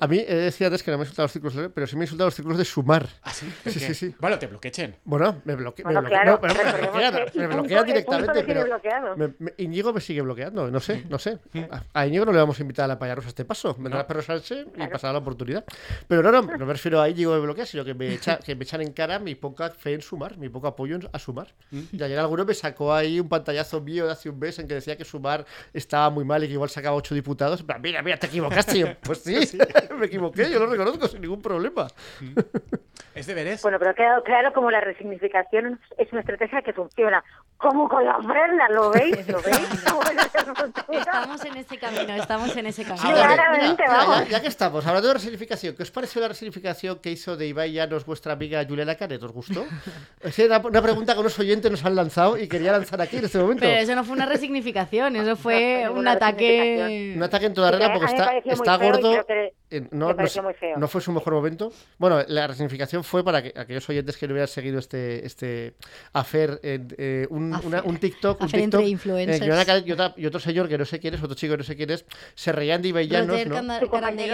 A 0.00 0.06
mí 0.10 0.18
he 0.18 0.34
decía 0.50 0.66
antes 0.66 0.82
que 0.82 0.90
no 0.90 0.98
me 0.98 1.04
he 1.04 1.06
insultado 1.06 1.24
los 1.26 1.32
círculos, 1.32 1.54
de- 1.54 1.70
pero 1.70 1.86
sí 1.86 1.96
me 1.96 2.04
insultado 2.04 2.26
los 2.28 2.34
círculos 2.34 2.58
de 2.58 2.64
sumar. 2.64 3.08
Ah, 3.22 3.32
sí? 3.32 3.46
Sí, 3.66 3.78
sí, 3.80 3.94
sí. 3.94 4.14
Bueno, 4.18 4.38
te 4.38 4.46
bloquegen. 4.48 4.96
Bueno, 5.04 5.40
me 5.44 5.54
bloquea. 5.54 5.84
Bueno, 5.84 6.02
me 6.02 6.08
bloquea, 6.08 6.22
claro, 6.22 6.32
no, 6.32 6.40
pero 6.40 6.54
me 6.54 6.80
bloquean, 6.82 7.14
que 7.32 7.38
me 7.38 7.46
bloquean 7.46 7.86
directamente. 7.86 8.44
Pero 8.44 9.16
me- 9.16 9.34
me- 9.38 9.54
Íñigo 9.58 9.92
me 9.92 10.00
sigue 10.00 10.20
bloqueando, 10.22 10.70
no 10.70 10.80
sé, 10.80 11.04
no 11.08 11.18
sé. 11.18 11.38
A, 11.70 11.82
a 12.00 12.06
Íñigo 12.06 12.24
no 12.24 12.32
le 12.32 12.38
vamos 12.38 12.58
a 12.58 12.62
invitar 12.62 12.84
a 12.86 12.88
la 12.88 12.98
payarosa 12.98 13.28
a 13.28 13.30
este 13.30 13.44
paso. 13.44 13.74
Vendrá 13.78 14.00
No. 14.00 14.06
Perro 14.06 14.22
Sánchez 14.22 14.66
y 14.66 14.70
Claro. 14.72 14.90
pasará 14.92 15.12
la 15.12 15.18
oportunidad. 15.20 15.64
Pero 16.08 16.22
no, 16.22 16.32
no, 16.32 16.42
no 16.42 16.66
me 16.66 16.72
refiero 16.72 17.00
a 17.00 17.08
Íñigo 17.08 17.32
me 17.32 17.40
bloquea, 17.40 17.66
sino 17.66 17.84
que 17.84 17.94
me, 17.94 18.12
echa- 18.12 18.38
que 18.38 18.54
me 18.56 18.64
echan 18.64 18.80
en 18.80 18.92
cara 18.92 19.18
mi 19.18 19.34
poca 19.34 19.70
fe 19.70 19.94
en 19.94 20.02
sumar, 20.02 20.36
mi 20.38 20.48
poco 20.48 20.66
apoyo 20.66 20.96
en- 20.96 21.08
a 21.12 21.18
sumar. 21.18 21.54
Y 21.70 22.02
ayer 22.02 22.18
alguno 22.18 22.44
me 22.44 22.54
sacó 22.54 22.92
ahí 22.92 23.20
un 23.20 23.28
pantallazo 23.28 23.80
mío 23.80 24.06
de 24.06 24.12
hace 24.12 24.28
un 24.30 24.38
mes 24.38 24.58
en 24.58 24.66
que 24.68 24.74
decía 24.74 24.96
que 24.96 25.04
sumar 25.04 25.44
estaba 25.72 26.10
muy 26.10 26.24
mal 26.24 26.42
y 26.44 26.46
que 26.46 26.52
igual 26.54 26.70
sacaba 26.70 26.96
ocho 26.96 27.14
diputados. 27.14 27.60
En 27.60 27.66
plan, 27.66 27.82
Mira, 27.82 28.02
mira, 28.02 28.16
te 28.16 28.26
equivocaste. 28.26 28.78
Yo, 28.78 28.86
pues 29.02 29.18
sí, 29.22 29.36
me 29.98 30.06
equivoqué, 30.06 30.50
yo 30.50 30.58
lo 30.58 30.66
reconozco 30.66 31.08
sin 31.08 31.20
ningún 31.20 31.42
problema. 31.42 31.88
És 33.14 33.26
de 33.26 33.34
veres? 33.34 33.60
Bueno, 33.62 33.78
pero 33.78 33.90
ha 33.90 33.94
quedado 33.94 34.22
claro 34.22 34.52
como 34.54 34.70
la 34.70 34.80
resignificación 34.80 35.78
es 35.98 36.10
una 36.12 36.20
estrategia 36.20 36.62
que 36.62 36.72
funciona. 36.72 37.22
Como 37.58 37.88
con 37.88 38.04
la 38.04 38.16
Ferna, 38.22 38.68
¿lo 38.70 38.90
veis? 38.90 39.28
¿Lo 39.28 39.40
veis? 39.42 39.58
Estamos 40.90 41.44
en 41.44 41.56
ese 41.56 41.78
camino, 41.78 42.14
estamos 42.14 42.56
en 42.56 42.66
ese 42.66 42.82
Sí, 42.82 42.88
camino. 42.88 43.10
mira, 43.12 43.34
Claramente, 43.34 43.82
mira, 43.82 43.96
vamos. 43.98 44.18
ya, 44.24 44.28
ya 44.28 44.40
que 44.40 44.48
estamos, 44.48 44.86
hablando 44.86 45.08
de 45.08 45.14
resignificación, 45.14 45.76
¿qué 45.76 45.82
os 45.82 45.90
pareció 45.90 46.20
la 46.20 46.28
resignificación 46.28 46.98
que 46.98 47.10
hizo 47.10 47.36
de 47.36 47.46
Ibai 47.46 47.72
Llanos 47.72 48.04
vuestra 48.04 48.32
amiga 48.32 48.64
Juliana 48.66 48.94
Canet? 48.96 49.22
¿Os 49.22 49.32
gustó? 49.32 49.64
Es 50.20 50.38
una, 50.40 50.58
una 50.58 50.82
pregunta 50.82 51.14
que 51.14 51.20
unos 51.20 51.38
oyentes 51.38 51.70
nos 51.70 51.84
han 51.84 51.94
lanzado 51.94 52.36
y 52.38 52.48
quería 52.48 52.72
lanzar 52.72 53.00
aquí 53.00 53.18
en 53.18 53.24
este 53.26 53.38
momento. 53.38 53.60
Pero 53.62 53.78
eso 53.80 53.94
no 53.94 54.04
fue 54.04 54.16
una 54.16 54.26
resignificación, 54.26 55.16
eso 55.16 55.24
No 55.26 55.36
fue 55.42 55.88
un 55.88 56.08
ataque. 56.08 57.12
Un 57.16 57.22
ataque 57.22 57.46
en 57.46 57.54
toda 57.54 57.68
Sí, 57.70 57.76
regla 57.76 57.92
porque 57.94 58.06
está, 58.12 58.36
está 58.38 58.76
gordo. 58.76 59.26
que 59.26 59.54
eh, 59.70 59.80
no, 59.90 60.12
no 60.12 60.14
no 60.76 60.88
fue 60.88 61.00
su 61.00 61.12
mejor 61.12 61.32
momento. 61.32 61.72
Bueno, 61.98 62.22
la 62.28 62.46
resignificación 62.46 63.02
fue 63.04 63.24
para 63.24 63.42
que, 63.42 63.54
aquellos 63.58 63.88
oyentes 63.88 64.16
que 64.18 64.26
no 64.28 64.34
hubieran 64.34 64.48
seguido 64.48 64.78
este, 64.78 65.24
este 65.26 65.74
en, 66.62 66.94
eh, 66.98 67.26
un, 67.30 67.54
una- 67.64 67.82
un 67.82 67.96
TikTok, 67.96 68.40
un 68.40 68.46
Afer 68.46 68.60
entre 68.60 68.80
TikTok, 68.80 68.92
influencers. 68.92 69.40
eh, 69.40 69.82
y, 69.86 69.92
otra- 69.92 70.14
y 70.16 70.26
otro 70.26 70.40
señor 70.40 70.68
que 70.68 70.76
no 70.76 70.84
sé 70.84 71.00
quién 71.00 71.14
es, 71.14 71.22
otro 71.22 71.34
chico 71.34 71.52
que 71.54 71.58
no 71.58 71.64
sé 71.64 71.74
quién 71.76 71.90
es, 71.90 72.04
se 72.34 72.52
reían 72.52 72.82
de 72.82 72.88
Ibai 72.88 73.08
Llanos, 73.08 73.28
Roger 73.30 73.46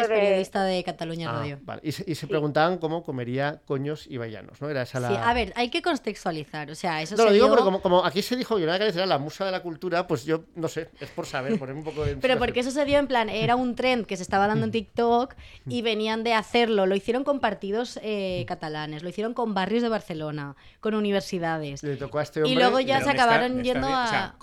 es 0.03 0.09
de- 0.09 0.15
periodista 0.15 0.65
de 0.65 0.83
Cataluña 0.85 1.31
Ah, 1.31 1.33
Radio. 1.35 1.59
vale. 1.63 1.81
Y 1.85 1.93
se, 1.93 2.05
y 2.11 2.15
se 2.17 2.27
preguntaban 2.27 2.79
cómo 2.79 3.03
comería 3.05 3.61
coños 3.65 4.07
y 4.09 4.17
vallanos, 4.17 4.61
¿no? 4.61 4.69
Era 4.69 4.83
esa 4.83 4.99
la... 5.01 5.09
Sí, 5.09 5.15
a 5.23 5.35
ver, 5.35 5.53
hay 5.57 5.71
que 5.71 5.83
contextualizar, 5.83 6.71
o 6.71 6.75
sea, 6.75 7.01
eso 7.01 7.15
No, 7.17 7.23
lo 7.25 7.29
se 7.29 7.35
digo 7.35 7.47
dio- 7.47 7.55
porque 7.55 7.65
como, 7.65 7.81
como 7.81 8.05
aquí 8.05 8.23
se 8.23 8.35
dijo 8.37 8.57
Canet 8.79 8.95
era 8.97 9.07
la 9.07 9.19
musa 9.19 9.45
de 9.45 9.53
la 9.53 9.61
cultura, 9.63 10.07
pues 10.07 10.25
yo 10.25 10.45
no 10.57 10.69
sé, 10.69 10.91
es 11.01 11.11
por 11.11 11.27
saber, 11.27 11.59
ponerme 11.59 11.81
un 11.81 11.85
poco 11.85 12.05
en 12.07 12.21
Pero 12.21 12.39
porque 12.39 12.61
eso 12.61 12.71
se 12.71 12.85
dio 12.85 12.99
en 12.99 13.07
plan, 13.07 13.29
era 13.29 13.55
un 13.57 13.75
trend 13.75 14.07
que 14.07 14.17
se 14.17 14.23
estaba 14.23 14.47
dando 14.47 14.65
en 14.67 14.73
TikTok 14.73 15.35
y 15.67 15.83
venían 15.83 16.25
de 16.25 16.35
hacerlo. 16.35 16.87
Lo 16.87 16.95
hicieron 16.97 17.25
con 17.25 17.41
partidos 17.41 17.99
eh, 18.03 18.45
catalanes, 18.49 19.03
lo 19.03 19.09
hicieron 19.09 19.35
con 19.35 19.55
barrios 19.55 19.83
de 19.83 19.89
Barcelona, 19.89 20.57
con 20.81 20.95
universidades. 20.95 21.83
Le 21.83 21.97
tocó 21.97 22.19
a 22.19 22.23
este 22.23 22.41
Y 22.41 22.43
hombre... 22.45 22.55
luego 22.57 22.81
ya 22.81 23.01
se 23.03 23.11
acabaron 23.11 23.63
yendo 23.63 23.87
a- 23.87 24.05
O 24.05 24.09
sea, 24.09 24.35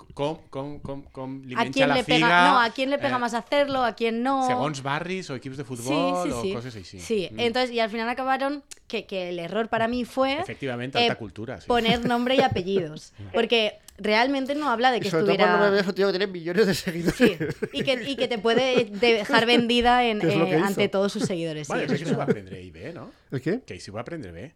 li 1.44 1.54
¿A 1.56 1.70
quién 1.70 1.88
le 1.90 2.02
figa... 2.04 2.26
pega? 2.26 2.50
No, 2.50 2.60
a 2.60 2.70
quién 2.70 2.90
le 2.90 2.98
pega 2.98 3.16
eh, 3.16 3.20
más 3.20 3.34
hacerlo, 3.34 3.82
a 3.84 3.94
quién 3.94 4.22
no. 4.22 4.46
Segons 4.46 4.82
barris 4.82 5.28
o 5.30 5.34
equips 5.34 5.56
de 5.58 5.64
Sí, 5.64 5.68
futbol 5.68 6.26
sí, 6.26 6.32
o 6.32 6.42
sí. 6.42 6.52
coses 6.54 6.76
així. 6.76 7.00
Sí, 7.00 7.28
Mm. 7.32 7.40
entonces, 7.40 7.70
y 7.72 7.80
al 7.80 7.90
final 7.90 8.08
acabaron 8.08 8.62
que, 8.88 9.04
que 9.06 9.28
el 9.30 9.38
error 9.38 9.68
para 9.68 9.88
mí 9.88 10.04
fue 10.04 10.38
Efectivamente, 10.40 10.98
eh, 10.98 11.02
alta 11.02 11.16
cultura. 11.16 11.60
Sí. 11.60 11.66
poner 11.66 12.04
nombre 12.04 12.36
y 12.36 12.40
apellidos. 12.40 13.12
Porque 13.34 13.78
realmente 13.98 14.54
no 14.54 14.68
habla 14.70 14.90
de 14.90 14.98
Y 14.98 15.00
que 15.00 15.10
sobre 15.10 15.24
todo 15.24 15.36
cuando 15.36 15.56
me 15.58 15.64
estuviera. 15.64 15.76
ves 15.82 15.88
un 15.88 15.94
tío 15.94 16.06
que 16.06 16.12
tiene 16.18 16.26
millones 16.26 16.66
de 16.66 16.74
seguidores. 16.74 17.16
Sí, 17.16 17.36
y 17.72 17.82
que, 17.82 17.92
y 18.06 18.16
que 18.16 18.28
te 18.28 18.38
puede 18.38 18.84
dejar 18.86 19.46
vendida 19.46 20.04
en, 20.04 20.20
¿Qué 20.20 20.28
es 20.28 20.36
lo 20.36 20.46
eh, 20.46 20.56
ante 20.64 20.88
todos 20.88 21.12
sus 21.12 21.24
seguidores. 21.24 21.66
sí, 21.66 21.72
eso 21.74 21.82
es 21.94 22.00
crec 22.00 22.10
que 22.10 22.16
va 22.16 22.24
aprendre 22.24 22.60
ell 22.60 22.70
bé, 22.72 22.92
no? 22.92 23.10
¿El 23.30 23.40
qué? 23.40 23.60
Que 23.66 23.78
s'ho 23.80 23.92
va 23.92 24.00
aprendre 24.02 24.32
bé. 24.32 24.54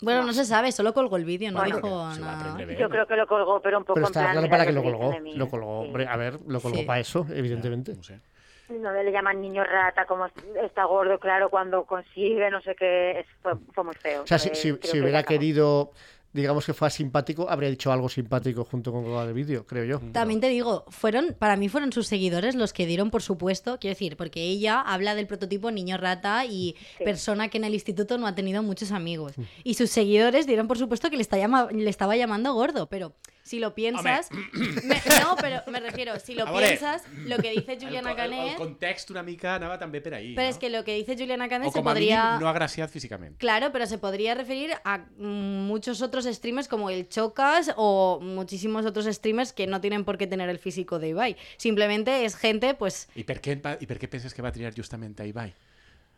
Bueno, 0.00 0.22
no 0.22 0.32
se 0.32 0.44
sabe, 0.44 0.70
solo 0.70 0.94
colgó 0.94 1.16
el 1.16 1.24
vídeo, 1.24 1.50
no 1.50 1.58
Bueno, 1.58 1.74
dijo 1.76 1.88
se 1.88 1.92
va 1.92 2.12
a 2.12 2.16
nada. 2.34 2.40
aprender 2.52 2.66
bé. 2.68 2.76
Yo 2.80 2.88
creo 2.88 3.06
que 3.06 3.16
lo 3.16 3.26
colgó, 3.26 3.60
pero 3.60 3.78
un 3.78 3.84
poco 3.84 3.94
Pero 3.94 4.06
en 4.06 4.10
está 4.10 4.20
plan, 4.20 4.32
claro 4.32 4.48
para 4.48 4.64
que 4.66 4.72
lo 4.72 4.80
"Reíste 4.82 4.96
colgó. 4.98 5.12
de 5.12 5.20
mí". 5.20 5.34
Lo 5.34 5.48
colgó, 5.48 5.82
Sí. 5.82 5.86
hombre, 5.88 6.06
a 6.06 6.16
ver, 6.16 6.38
lo 6.46 6.60
colgó 6.60 6.78
Sí. 6.78 6.84
para 6.84 7.00
eso, 7.00 7.26
evidentemente. 7.34 7.94
No 7.96 8.02
sé. 8.02 8.20
no 8.68 8.92
le 8.92 9.10
llaman 9.10 9.40
niño 9.40 9.64
rata, 9.64 10.04
como 10.04 10.26
está 10.62 10.84
gordo, 10.84 11.18
claro, 11.18 11.48
cuando 11.48 11.84
consigue, 11.86 12.50
no 12.50 12.60
sé 12.60 12.76
qué, 12.76 13.20
es- 13.20 13.26
fue, 13.42 13.54
fue 13.72 13.82
muy 13.82 13.94
feo. 13.94 14.24
O 14.24 14.26
sea, 14.26 14.38
si, 14.38 14.50
si- 14.54 14.76
si 14.82 15.00
hubiera 15.00 15.22
querido, 15.22 15.90
digamos 16.32 16.66
que 16.66 16.74
fuera 16.74 16.90
simpático, 16.90 17.48
habría 17.48 17.70
dicho 17.70 17.90
algo 17.90 18.08
simpático 18.08 18.64
junto 18.64 18.92
con 18.92 19.04
el 19.06 19.32
vídeo, 19.32 19.66
creo 19.66 19.84
yo. 19.84 20.00
También 20.12 20.40
te 20.40 20.48
digo, 20.48 20.84
fueron, 20.88 21.34
para 21.38 21.56
mí 21.56 21.68
fueron 21.68 21.92
sus 21.92 22.06
seguidores 22.06 22.54
los 22.54 22.72
que 22.72 22.86
dieron, 22.86 23.10
por 23.10 23.22
supuesto, 23.22 23.78
quiero 23.80 23.92
decir, 23.94 24.16
porque 24.16 24.42
ella 24.42 24.80
habla 24.80 25.14
del 25.14 25.26
prototipo 25.26 25.70
niño 25.70 25.96
rata 25.96 26.44
y 26.44 26.76
Sí. 26.98 27.04
persona 27.04 27.48
que 27.48 27.58
en 27.58 27.64
el 27.64 27.74
instituto 27.74 28.18
no 28.18 28.26
ha 28.26 28.34
tenido 28.34 28.62
muchos 28.62 28.92
amigos. 28.92 29.36
Mm. 29.38 29.42
Y 29.64 29.74
sus 29.74 29.90
seguidores 29.90 30.46
dieron, 30.46 30.68
por 30.68 30.78
supuesto, 30.78 31.10
que 31.10 31.16
le, 31.16 31.22
está 31.22 31.38
llama- 31.38 31.68
le 31.72 31.88
estaba 31.90 32.16
llamando 32.16 32.52
gordo, 32.54 32.88
pero 32.88 33.14
si 33.48 33.58
lo 33.58 33.74
piensas... 33.74 34.28
me- 34.84 35.00
no, 35.22 35.34
pero 35.40 35.62
me 35.72 35.80
refiero, 35.80 36.18
si 36.20 36.34
lo 36.34 36.46
A 36.46 36.52
veure, 36.52 36.66
piensas, 36.68 37.02
lo 37.24 37.38
que 37.38 37.50
dice 37.52 37.72
El, 37.72 37.80
Juliana 37.82 38.14
co- 38.14 38.22
el, 38.22 38.32
el 38.32 38.38
Canet... 38.38 38.56
context 38.58 39.10
una 39.10 39.22
mica 39.22 39.54
anava 39.56 39.78
també 39.80 40.00
per 40.04 40.12
ahí. 40.14 40.34
Pero 40.34 40.46
no? 40.46 40.50
es 40.50 40.58
que 40.58 40.68
lo 40.68 40.84
que 40.84 40.94
dice 40.94 41.16
Juliana 41.16 41.48
Canet 41.48 41.68
o 41.68 41.72
se 41.72 41.80
a 41.80 41.82
podría... 41.82 42.24
mínim 42.34 42.44
no 42.44 42.48
agraciat 42.52 42.90
físicament. 42.90 43.38
Claro, 43.38 43.72
pero 43.72 43.86
se 43.86 43.96
podría 43.98 44.34
referir 44.34 44.72
a 44.84 44.98
muchos 45.18 46.02
otros 46.02 46.26
streamers 46.26 46.68
como 46.68 46.90
el 46.90 47.08
Chocas 47.08 47.72
o 47.76 48.20
muchísimos 48.22 48.84
otros 48.86 49.06
streamers 49.06 49.52
que 49.52 49.66
no 49.66 49.80
tienen 49.80 50.04
por 50.04 50.18
qué 50.18 50.26
tener 50.26 50.48
el 50.50 50.58
físico 50.58 50.98
de 50.98 51.08
Ibai. 51.08 51.36
Simplemente 51.56 52.24
es 52.24 52.36
gente, 52.36 52.74
pues, 52.74 53.08
I 53.16 53.24
per 53.24 53.40
què, 53.40 53.56
va- 53.64 53.78
i 53.80 53.86
per 53.88 53.98
què 53.98 54.08
penses 54.12 54.34
que 54.34 54.42
va 54.44 54.52
triar 54.52 54.74
justament 54.76 55.18
a 55.20 55.26
Ibai? 55.26 55.54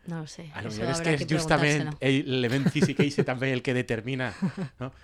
no 0.07 0.21
lo 0.21 0.27
sé. 0.27 0.49
A 0.57 0.63
lo 0.65 0.71
millor 0.73 0.89
és 0.89 0.99
que 1.05 1.11
és 1.13 1.27
justament 1.29 1.91
l'element 2.01 2.65
físic 2.73 2.99
ese 3.05 3.21
també 3.23 3.51
el 3.53 3.61
que 3.61 3.75
determina. 3.77 4.31
No? 4.79 4.91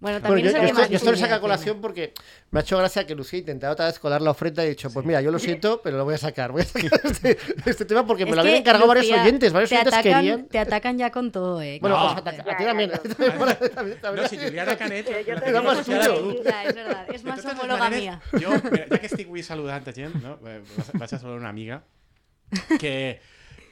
Bueno, 0.00 0.18
Bueno, 0.20 0.28
también 0.42 0.46
yo, 0.46 0.52
yo 0.52 0.88
yo 0.88 0.96
esto 0.96 1.04
lo 1.04 1.10
a 1.10 1.12
visibilidad 1.12 1.40
colación 1.40 1.80
porque 1.82 2.14
me 2.50 2.60
ha 2.60 2.62
hecho 2.62 2.78
gracia 2.78 3.06
que 3.06 3.14
Lucía 3.14 3.38
intentaba 3.40 3.74
otra 3.74 3.84
vez 3.84 3.98
colar 3.98 4.22
la 4.22 4.30
ofrenda 4.30 4.62
y 4.64 4.68
he 4.68 4.70
dicho, 4.70 4.90
pues 4.90 5.04
mira, 5.04 5.20
yo 5.20 5.30
lo 5.30 5.38
siento, 5.38 5.82
pero 5.82 5.98
lo 5.98 6.04
voy 6.06 6.14
a 6.14 6.18
sacar. 6.18 6.52
Voy 6.52 6.62
a 6.62 6.64
sacar 6.64 7.00
este, 7.04 7.36
este 7.66 7.84
tema 7.84 8.06
porque 8.06 8.24
me 8.24 8.30
Es 8.30 8.36
lo 8.36 8.40
habían 8.40 8.56
encargado 8.56 8.86
varios 8.88 9.06
Lucía, 9.06 9.22
oyentes. 9.22 9.52
Varios 9.52 9.68
te 9.68 9.76
oyentes 9.76 9.92
atacan, 9.94 10.12
querían. 10.22 10.48
Te 10.48 10.58
atacan 10.58 10.96
ya 10.98 11.10
con 11.10 11.30
todo, 11.30 11.60
¿eh? 11.60 11.78
Bueno, 11.82 11.98
No. 11.98 12.14
pues 12.14 12.16
ataca- 12.26 12.50
a 12.50 12.56
ti 12.56 12.62
Ya, 12.64 12.68
también. 12.68 12.90
ya, 12.90 12.98
También- 13.74 14.00
también- 14.00 14.22
No, 14.22 14.28
si 14.28 14.38
Juliana 14.38 14.76
Canet... 14.76 15.06
Yo 15.26 15.62
a. 15.62 16.42
Ya, 16.44 16.64
es 16.64 16.74
verdad. 16.74 17.06
Es 17.12 17.24
más 17.24 17.44
homóloga 17.44 17.90
mía. 17.90 18.20
Mira, 18.32 18.86
ja 18.90 18.98
que 18.98 19.06
estic 19.06 19.26
avui 19.28 19.42
saludant 19.42 19.86
a 19.86 19.92
gent, 19.92 20.14
no? 20.22 20.38
eh, 20.48 20.62
vaig 20.94 21.14
a 21.14 21.18
saludar 21.18 21.38
una 21.40 21.50
amiga 21.50 21.84
que, 22.78 23.20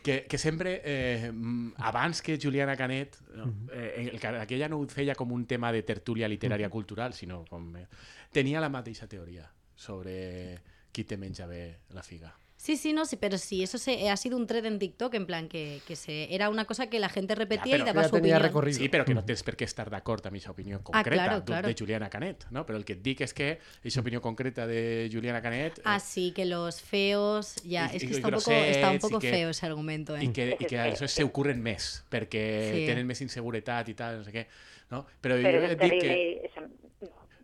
que, 0.09 0.24
que 0.24 0.38
sempre, 0.38 0.80
eh, 0.86 1.30
mm, 1.30 1.74
abans 1.76 2.22
que 2.22 2.38
Juliana 2.40 2.78
Canet, 2.78 3.18
no, 3.34 3.52
eh, 3.70 4.09
el, 4.11 4.18
que 4.18 4.26
aquella 4.26 4.68
no 4.68 4.78
ho 4.80 4.86
feia 4.88 5.12
com 5.14 5.34
un 5.36 5.44
tema 5.44 5.68
de 5.68 5.82
tertúlia 5.84 6.30
literària 6.32 6.70
cultural, 6.72 7.12
sinó 7.12 7.42
com... 7.44 7.74
Eh, 7.76 7.84
tenia 8.32 8.62
la 8.64 8.70
mateixa 8.72 9.04
teoria 9.04 9.44
sobre 9.76 10.62
qui 10.96 11.04
te 11.04 11.18
menja 11.20 11.44
bé 11.44 11.84
la 11.92 12.02
figa. 12.02 12.32
Sí, 12.61 12.76
sí, 12.76 12.92
no, 12.92 13.06
sí, 13.06 13.14
pero 13.16 13.38
sí, 13.38 13.62
eso 13.62 13.78
se, 13.78 14.11
ha 14.11 14.16
sido 14.16 14.36
un 14.36 14.48
thread 14.48 14.64
en 14.66 14.80
TikTok, 14.80 15.14
en 15.14 15.26
plan 15.26 15.48
que, 15.48 15.80
que 15.86 15.94
se, 15.94 16.34
era 16.34 16.50
una 16.50 16.64
cosa 16.64 16.88
que 16.90 16.98
la 16.98 17.09
gente 17.09 17.36
repetía 17.36 17.74
pero 17.74 17.84
y 17.84 17.86
daba 17.86 18.02
Ya 18.02 18.09
su 18.09 18.14
tenía 18.16 18.34
opinión. 18.34 18.42
recorrido. 18.42 18.78
Sí, 18.80 18.88
però 18.88 19.04
que 19.04 19.14
no 19.14 19.22
tens 19.24 19.44
per 19.46 19.54
què 19.56 19.62
estar 19.62 19.86
d'acord 19.88 20.26
amb 20.26 20.34
aquesta 20.34 20.50
opinió 20.50 20.80
Ah, 20.80 20.82
concreta 20.82 21.11
claro, 21.24 21.38
de- 21.38 21.44
claro. 21.46 21.68
de 21.68 21.76
Juliana 21.78 22.11
Canet, 22.11 22.46
no? 22.50 22.66
Però 22.66 22.74
el 22.76 22.84
que 22.84 22.94
et 22.98 23.02
dic 23.02 23.20
és 23.22 23.32
que 23.32 23.61
aquesta 23.78 24.00
opinió 24.02 24.20
concreta 24.20 24.66
de 24.66 25.09
Juliana 25.12 25.40
Canet... 25.40 25.78
eh, 25.78 25.82
Ah, 25.84 26.00
sí, 26.00 26.32
que 26.34 26.44
los 26.46 26.82
feos, 26.82 27.54
ya, 27.62 27.88
Y- 27.92 27.96
es 27.96 28.02
y 28.02 28.06
que 28.09 28.14
está 28.14 28.26
un 28.26 28.34
poco, 28.34 28.50
grossets, 28.50 28.76
está 28.76 28.90
un 28.90 28.96
y 28.96 28.98
poco 28.98 29.18
que- 29.20 29.30
feo 29.30 29.50
ese 29.50 29.64
argumento, 29.66 30.16
¿eh? 30.16 30.24
i 30.24 30.32
que, 30.34 30.56
i 30.59 30.64
que 30.66 30.78
això 30.82 31.06
se 31.06 31.22
ocorren 31.22 31.62
més, 31.62 32.02
perquè 32.11 32.72
Sí. 32.74 32.86
tenen 32.90 33.06
més 33.06 33.20
inseguretat 33.22 33.88
i 33.88 33.94
tal, 33.94 34.18
no 34.18 34.24
sé 34.26 34.32
què. 34.34 34.46
No? 34.90 35.06
Però, 35.22 35.38
Pero 35.40 35.61
jo 35.61 35.64
es 35.64 35.70
et 35.70 35.80
dic 35.80 36.00
que... 36.02 36.40
y 36.42 36.46
eso- 36.46 36.66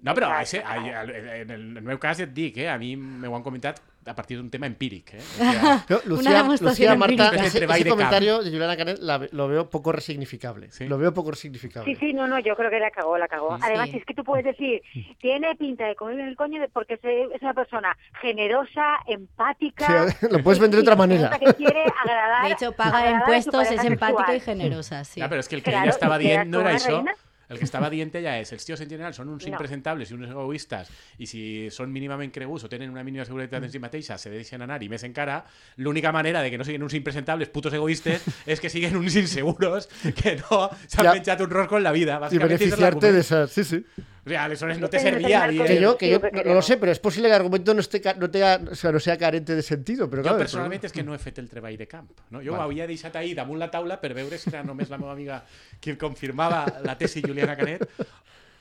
No, 0.03 0.13
però 0.13 0.29
ese, 0.43 0.61
clar. 0.61 0.77
en 0.79 1.11
el, 1.11 1.11
en 1.15 1.51
el 1.51 1.83
meu 1.83 1.99
cas 1.99 2.19
et 2.21 2.35
dic, 2.35 2.59
eh? 2.59 2.69
a 2.69 2.77
mi 2.77 2.97
m'ho 2.97 3.31
han 3.37 3.43
comentat 3.43 3.79
a 4.07 4.15
partir 4.15 4.37
d'un 4.39 4.51
tema 4.51 4.67
empíric. 4.67 5.15
Eh? 5.15 5.21
Una 5.89 6.03
Lucía, 6.05 6.43
Lucía 6.61 6.95
Marta, 6.97 7.31
ese, 7.35 7.47
ese 7.47 7.61
de 7.85 7.89
comentario 7.91 8.43
de 8.43 8.51
Juliana 8.51 8.77
Canet 8.77 8.99
la- 9.01 9.27
lo 9.33 9.49
veo 9.49 9.71
poco 9.71 9.93
resignificable. 9.93 10.71
Sí. 10.71 10.87
Lo 10.87 10.99
veo 10.99 11.13
poco 11.15 11.31
resignificable. 11.31 11.93
Sí, 11.95 11.99
sí, 12.01 12.13
no, 12.13 12.27
no, 12.27 12.39
yo 12.39 12.55
creo 12.57 12.71
que 12.71 12.79
la 12.81 12.91
cagó, 12.91 13.17
la 13.19 13.29
cagó. 13.29 13.57
Además, 13.61 13.89
Sí. 13.91 13.97
es 13.99 14.05
que 14.05 14.15
tú 14.15 14.25
puedes 14.25 14.45
decir, 14.45 14.83
tiene 15.19 15.55
pinta 15.57 15.87
de 15.87 15.95
comer 15.95 16.21
el 16.21 16.37
coño 16.37 16.61
de- 16.61 16.69
porque 16.69 16.95
es 17.03 17.43
una 17.43 17.55
persona 17.55 17.97
generosa, 18.21 18.99
empática. 19.07 20.09
Sí, 20.11 20.27
lo 20.31 20.43
puedes 20.43 20.59
vender 20.59 20.79
de 20.79 20.83
otra 20.83 20.97
manera. 20.97 21.31
que 21.39 21.55
quiere 21.55 21.85
agradar, 22.03 22.47
De 22.47 22.53
hecho, 22.53 22.73
paga 22.73 23.11
impuestos, 23.11 23.71
es 23.71 23.85
empática 23.85 24.35
y 24.35 24.41
generosa, 24.41 25.05
sí. 25.05 25.21
Clar, 25.21 25.31
però 25.31 25.41
és 25.41 25.49
que 25.49 25.57
el 25.57 25.63
que 25.63 25.71
Claro, 25.71 25.91
ella 25.91 26.19
dient 26.19 26.51
no 26.51 26.61
era 26.61 26.79
reina. 26.79 27.15
El 27.55 27.59
que 27.63 27.65
estava 27.69 27.89
dient 27.91 28.11
ella 28.19 28.37
és 28.43 28.51
els 28.53 28.65
tios 28.67 28.81
en 28.85 28.91
general 28.91 29.15
són 29.17 29.29
uns 29.33 29.47
No. 29.47 29.53
impresentables 29.55 30.11
i 30.11 30.15
uns 30.19 30.29
egoistes 30.29 30.91
i 31.19 31.27
si 31.31 31.43
són 31.71 31.93
mínimament 31.95 32.33
creguts 32.35 32.65
o 32.67 32.69
tenen 32.69 32.91
una 32.91 33.05
mínima 33.07 33.25
seguretat 33.25 33.63
en 33.63 33.71
si 33.73 33.79
mateixa 33.79 34.19
se 34.19 34.31
deixen 34.31 34.61
anar 34.67 34.83
i 34.83 34.89
més 34.93 35.05
encara 35.07 35.45
l'única 35.79 36.13
manera 36.13 36.43
de 36.43 36.51
que 36.51 36.59
no 36.59 36.65
siguin 36.65 36.83
uns 36.83 36.95
impresentables 36.95 37.49
putos 37.49 37.73
egoistes 37.75 38.23
és 38.47 38.61
que 38.61 38.69
siguin 38.69 38.97
uns 38.97 39.15
inseguros 39.17 39.89
que 40.21 40.37
no 40.43 40.69
s'han 40.89 41.05
Ja. 41.07 41.13
menjat 41.15 41.41
un 41.41 41.51
rosco 41.51 41.79
en 41.79 41.85
la 41.85 41.93
vida 41.93 42.19
Y 42.31 42.37
és 42.37 42.43
beneficiarte 42.43 43.13
de 43.13 43.21
esas. 43.21 43.51
Sí, 43.51 43.65
sí. 43.65 43.85
O 44.27 44.57
sea, 44.57 44.75
no 44.79 44.89
te 44.89 44.99
servía 44.99 45.49
Que 45.49 45.81
yo, 45.81 45.99
que 45.99 46.09
yo 46.09 46.19
no, 46.19 46.43
no 46.45 46.55
lo 46.55 46.63
sé, 46.63 46.79
pero 46.79 46.93
es 46.93 46.99
posible 46.99 47.29
que 47.29 47.35
el 47.35 47.41
argumento 47.41 47.75
no 47.75 47.81
esté, 47.81 48.03
no 48.19 48.31
tenga, 48.31 48.61
o 48.71 48.75
sea, 48.75 48.91
no 48.91 49.01
sea 49.01 49.19
carente 49.19 49.55
de 49.55 49.63
sentido. 49.63 50.09
Pero 50.09 50.23
Jo 50.23 50.29
claro, 50.29 50.39
personalment 50.39 50.85
és 50.85 50.93
que 50.93 51.05
no 51.05 51.15
he 51.15 51.21
fet 51.21 51.39
el 51.43 51.49
treball 51.51 51.77
de 51.77 51.87
camp. 51.87 52.11
No? 52.31 52.41
Jo 52.41 52.53
Vale. 52.53 52.63
ho 52.63 52.65
havia 52.65 52.87
deixat 52.89 53.17
ahir 53.21 53.35
damunt 53.37 53.61
la 53.61 53.71
taula 53.71 54.01
per 54.01 54.15
veure 54.17 54.39
si 54.41 54.49
era 54.49 54.65
només 54.65 54.89
la 54.89 54.99
meva 54.99 55.13
amiga 55.13 55.43
qui 55.81 55.97
confirmava 56.01 56.65
la 56.83 56.97
tesi 56.97 57.21
Juliana 57.21 57.57
Canet 57.57 57.85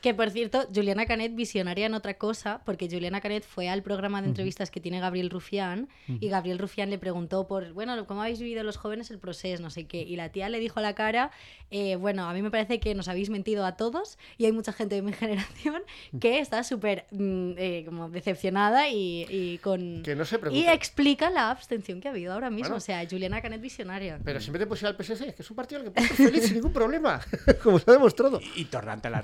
Que 0.04 0.14
por 0.14 0.30
cierto, 0.32 0.68
Juliana 0.76 1.06
Canet 1.06 1.34
visionaria 1.34 1.86
en 1.86 1.94
otra 1.94 2.16
cosa, 2.16 2.62
porque 2.66 2.90
Juliana 2.92 3.22
Canet 3.22 3.46
fue 3.46 3.70
al 3.70 3.84
programa 3.84 4.22
de 4.22 4.28
entrevistas 4.28 4.70
que 4.70 4.82
tiene 4.82 5.00
Gabriel 5.00 5.30
Rufián 5.30 5.88
y 6.08 6.28
Gabriel 6.28 6.60
Rufián 6.60 6.90
le 6.90 6.98
preguntó 6.98 7.48
por, 7.48 7.72
bueno, 7.72 8.06
¿cómo 8.06 8.22
habéis 8.22 8.42
vivido 8.42 8.64
los 8.64 8.76
jóvenes 8.76 9.12
el 9.12 9.20
proceso? 9.20 9.64
No 9.64 9.70
sé 9.70 9.86
qué. 9.86 10.02
Y 10.02 10.18
la 10.18 10.28
tía 10.28 10.50
le 10.50 10.60
dijo 10.60 10.80
a 10.80 10.82
la 10.82 10.94
cara, 10.94 11.32
eh, 11.72 11.96
bueno, 11.96 12.28
a 12.28 12.34
mí 12.34 12.42
me 12.42 12.52
parece 12.52 12.82
que 12.82 12.94
nos 12.96 13.08
habéis 13.08 13.30
mentido 13.30 13.66
a 13.66 13.78
todos 13.78 14.18
y 14.38 14.44
hay 14.44 14.52
mucha 14.52 14.74
gente 14.74 14.96
de 14.96 15.04
mi 15.04 15.14
generación 15.24 15.82
que 16.20 16.40
está 16.40 16.66
súper 16.66 17.06
mm, 17.12 17.52
eh, 17.58 17.84
como 17.86 18.10
decepcionada 18.10 18.90
y, 18.90 19.26
y 19.30 19.60
con... 19.60 20.04
Que 20.04 20.18
no 20.18 20.26
se 20.26 20.38
y 20.52 20.66
explica 20.66 21.30
la 21.30 21.50
abstención 21.50 22.02
que 22.02 22.10
ha 22.10 22.12
habido 22.12 22.34
ahora 22.34 22.50
mismo. 22.50 22.72
Bueno. 22.72 22.76
O 22.76 22.82
sea, 22.82 23.08
Juliana 23.10 23.42
Canet 23.42 23.62
visionaria. 23.62 24.20
Pero 24.22 24.42
siempre 24.42 24.66
te 24.66 24.76
ir 24.76 24.86
al 24.86 24.98
PSC, 24.98 25.34
que 25.34 25.44
es 25.44 25.50
un 25.50 25.56
partido 25.56 25.80
el 25.80 25.86
que 25.86 25.92
puedes 25.96 26.12
feliz 26.12 26.44
sin 26.44 26.56
ningún 26.56 26.74
problema. 26.74 27.22
Como 27.64 27.80
se 27.80 27.90
ha 27.90 27.94
demostrado. 27.94 28.42
I, 28.42 28.64
i 28.64 28.66
tornant 28.66 29.06
a 29.06 29.10
la 29.10 29.22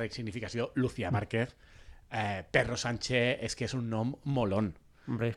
Lucía 0.76 1.12
Márquez, 1.12 1.56
eh, 2.12 2.44
Perro 2.52 2.78
Sánchez 2.78 3.40
és 3.42 3.56
que 3.56 3.66
és 3.66 3.76
un 3.78 3.90
nom 3.90 4.16
molón. 4.24 4.74
Hombre. 5.08 5.36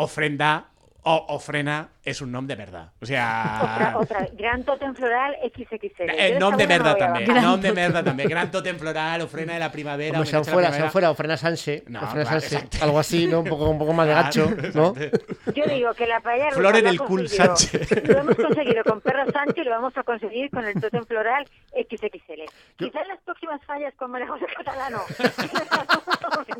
Ofrenda 0.00 0.70
o 1.04 1.16
ofrena 1.36 1.93
és 2.04 2.20
un 2.20 2.30
nom 2.30 2.46
de 2.46 2.54
verdad. 2.54 2.92
O 3.00 3.06
sea... 3.06 3.60
Otra, 3.62 3.98
otra, 3.98 4.28
gran 4.36 4.62
totem 4.62 4.94
floral 4.94 5.34
XXL. 5.42 6.10
Eh, 6.12 6.36
nom 6.38 6.52
de 6.56 6.66
també, 6.66 6.78
bajar. 6.78 7.42
nom 7.42 7.60
de 7.60 7.72
merda 7.72 8.02
també. 8.04 8.26
Gran 8.28 8.50
totem 8.52 8.76
floral, 8.78 9.22
ofrena 9.22 9.54
de 9.54 9.60
la 9.60 9.70
primavera, 9.72 10.18
Hombre, 10.18 10.30
sean 10.30 10.44
fuera, 10.44 10.70
sean 10.72 10.90
fuera, 10.90 11.10
ofrena 11.10 11.36
Sánchez. 11.38 11.84
No, 11.88 12.02
ofrena 12.02 12.24
claro, 12.40 12.68
algo 12.82 12.98
así, 12.98 13.26
¿no? 13.26 13.40
Un 13.40 13.46
poco, 13.48 13.70
un 13.70 13.78
poco 13.78 13.92
más 13.94 14.06
de 14.06 14.12
gacho, 14.14 14.50
¿no? 14.74 14.94
Yo 15.54 15.64
digo 15.64 15.94
que 15.94 16.06
la 16.06 16.20
paella 16.20 16.50
Flor 16.50 16.76
en 16.76 16.86
el 16.88 16.98
cul 17.00 17.22
conseguido- 17.22 17.56
Sánchez. 17.56 18.04
Lo 18.08 18.18
hemos 18.18 18.36
conseguido 18.36 18.84
con 18.84 19.00
Perro 19.00 19.24
Sánchez 19.32 19.56
y 19.56 19.64
lo 19.64 19.70
vamos 19.70 19.96
a 19.96 20.02
conseguir 20.02 20.50
con 20.50 20.64
el 20.66 20.74
totem 20.78 21.04
floral 21.06 21.46
XXL. 21.72 22.42
Quizás 22.76 23.02
en 23.02 23.08
las 23.08 23.20
próximas 23.24 23.64
fallas 23.64 23.94
con 23.96 24.10
María 24.10 24.28
José 24.28 24.44
Catalano. 24.56 25.00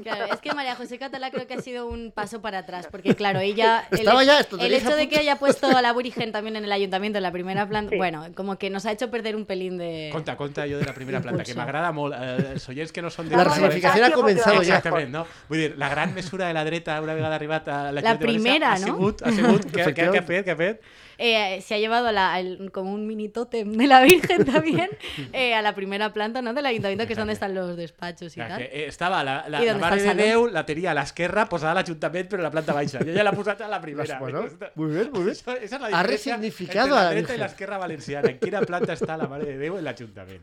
Claro, 0.03 0.25
es 0.33 0.41
que 0.41 0.53
María 0.55 0.75
José 0.75 0.99
Catalá 0.99 1.31
creo 1.31 1.47
que 1.47 1.55
ha 1.55 1.61
sido 1.61 1.87
un 1.87 2.13
paso 2.13 2.41
para 2.41 2.59
atrás, 2.59 2.89
porque 2.91 3.15
claro, 3.15 3.41
ella... 3.41 3.87
el- 3.91 3.99
Estaba 4.01 4.25
ya 4.25 4.41
esto, 4.41 4.59
El 4.59 4.73
hecho 4.73 4.95
de 4.97 5.09
que 5.09 5.19
haya 5.19 5.34
puesto 5.39 5.67
a 5.69 5.83
la 5.83 5.91
Aborigen 5.91 6.33
también 6.33 6.57
en 6.57 6.65
el 6.65 6.73
ayuntamiento 6.73 7.19
en 7.19 7.23
la 7.23 7.33
primera 7.33 7.67
planta, 7.69 7.91
Sí. 7.91 7.97
bueno, 7.97 8.27
como 8.35 8.57
que 8.59 8.71
nos 8.71 8.87
ha 8.87 8.93
hecho 8.93 9.11
perder 9.11 9.37
un 9.37 9.45
pelín 9.47 9.79
de... 9.79 10.11
Conta, 10.13 10.37
conta 10.37 10.63
jo 10.69 10.79
de 10.79 10.85
la 10.85 10.95
primera 10.95 11.21
planta, 11.21 11.43
que 11.45 11.51
Impulso. 11.53 11.59
m'agrada 11.67 11.93
molt. 11.93 12.15
Eh, 12.15 12.53
els 12.55 12.69
oients 12.69 12.93
que 12.93 13.03
no 13.03 13.11
són 13.11 13.29
de 13.29 13.37
La 13.37 13.45
Vamos 13.45 13.59
resignificación 13.59 14.05
ha 14.05 14.09
ya. 14.11 14.17
vamos 14.17 14.67
Exactament, 14.67 15.11
no? 15.11 15.27
Vull 15.49 15.59
dir, 15.59 15.75
la 15.79 15.89
gran 15.89 16.15
mesura 16.15 16.47
de 16.49 16.55
la 16.55 16.65
dreta, 16.65 17.01
una 17.03 17.15
vegada 17.15 17.35
arribat 17.37 17.69
a 17.69 17.93
la, 17.93 18.01
La 18.01 18.19
primera, 18.19 18.73
ha 18.75 18.79
no? 18.79 18.87
sigut, 18.87 19.23
ha 19.23 19.31
sigut, 19.33 19.65
què, 19.73 19.85
què, 19.95 20.11
què 20.13 20.19
ha 20.19 20.23
fet, 20.23 20.47
què 20.47 20.51
ha 20.53 20.57
fet? 20.57 20.81
Eh, 21.17 21.61
se 21.63 21.77
ha 21.77 21.79
llevado 21.79 22.11
la- 22.11 22.41
el- 22.41 22.73
como 22.73 22.93
un 22.93 23.07
mini 23.07 23.29
tótem 23.29 23.71
de 23.73 23.87
la 23.87 24.01
Virgen 24.03 24.45
también 24.45 24.89
eh, 25.33 25.55
a 25.55 25.63
la 25.63 25.73
primera 25.73 26.13
planta 26.13 26.43
¿no? 26.43 26.53
del 26.55 26.67
ayuntamiento, 26.67 27.07
que 27.07 27.13
es 27.13 27.17
donde 27.19 27.35
están 27.35 27.55
los 27.55 27.77
despachos 27.77 28.37
y 28.37 28.41
tal. 28.41 28.59
que, 28.59 28.65
eh, 28.65 28.87
estava 28.89 29.23
la, 29.23 29.45
la, 29.49 29.61
la 29.61 29.79
Mare 29.79 30.03
de? 30.03 30.15
Déu, 30.15 30.49
la 30.51 30.67
tenia 30.67 30.91
a 30.91 30.95
l'esquerra, 30.95 31.47
posada 31.49 31.71
a 31.71 31.75
l'Ajuntament, 31.79 32.27
però 32.29 32.41
a 32.43 32.49
la 32.49 32.51
planta 32.51 32.73
baixa. 32.75 32.99
I 33.05 33.11
ella 33.15 33.23
l'ha 33.23 33.33
posat 33.33 33.61
a 33.63 33.69
la 33.69 33.81
primera. 33.81 34.19
Bueno, 34.19 34.43
muy 34.75 34.91
bien, 34.91 35.11
muy 35.13 35.23
bien. 35.23 35.24
Esa, 35.31 35.55
es 35.57 35.71
la 35.71 35.87
Ha 35.87 36.03
entre 36.03 36.93
a 36.93 36.97
la 36.97 37.03
la 37.05 37.11
dreta 37.11 37.35
i 37.35 37.39
l'esquerra 37.39 37.79
valenciana. 37.79 38.31
En 38.31 38.39
quina 38.39 38.61
planta 38.63 38.93
està 38.95 39.17
la 39.17 39.29
Mare 39.29 39.45
de 39.47 39.59
Déu 39.59 39.79
en 39.79 39.85
l'Ajuntament? 39.85 40.41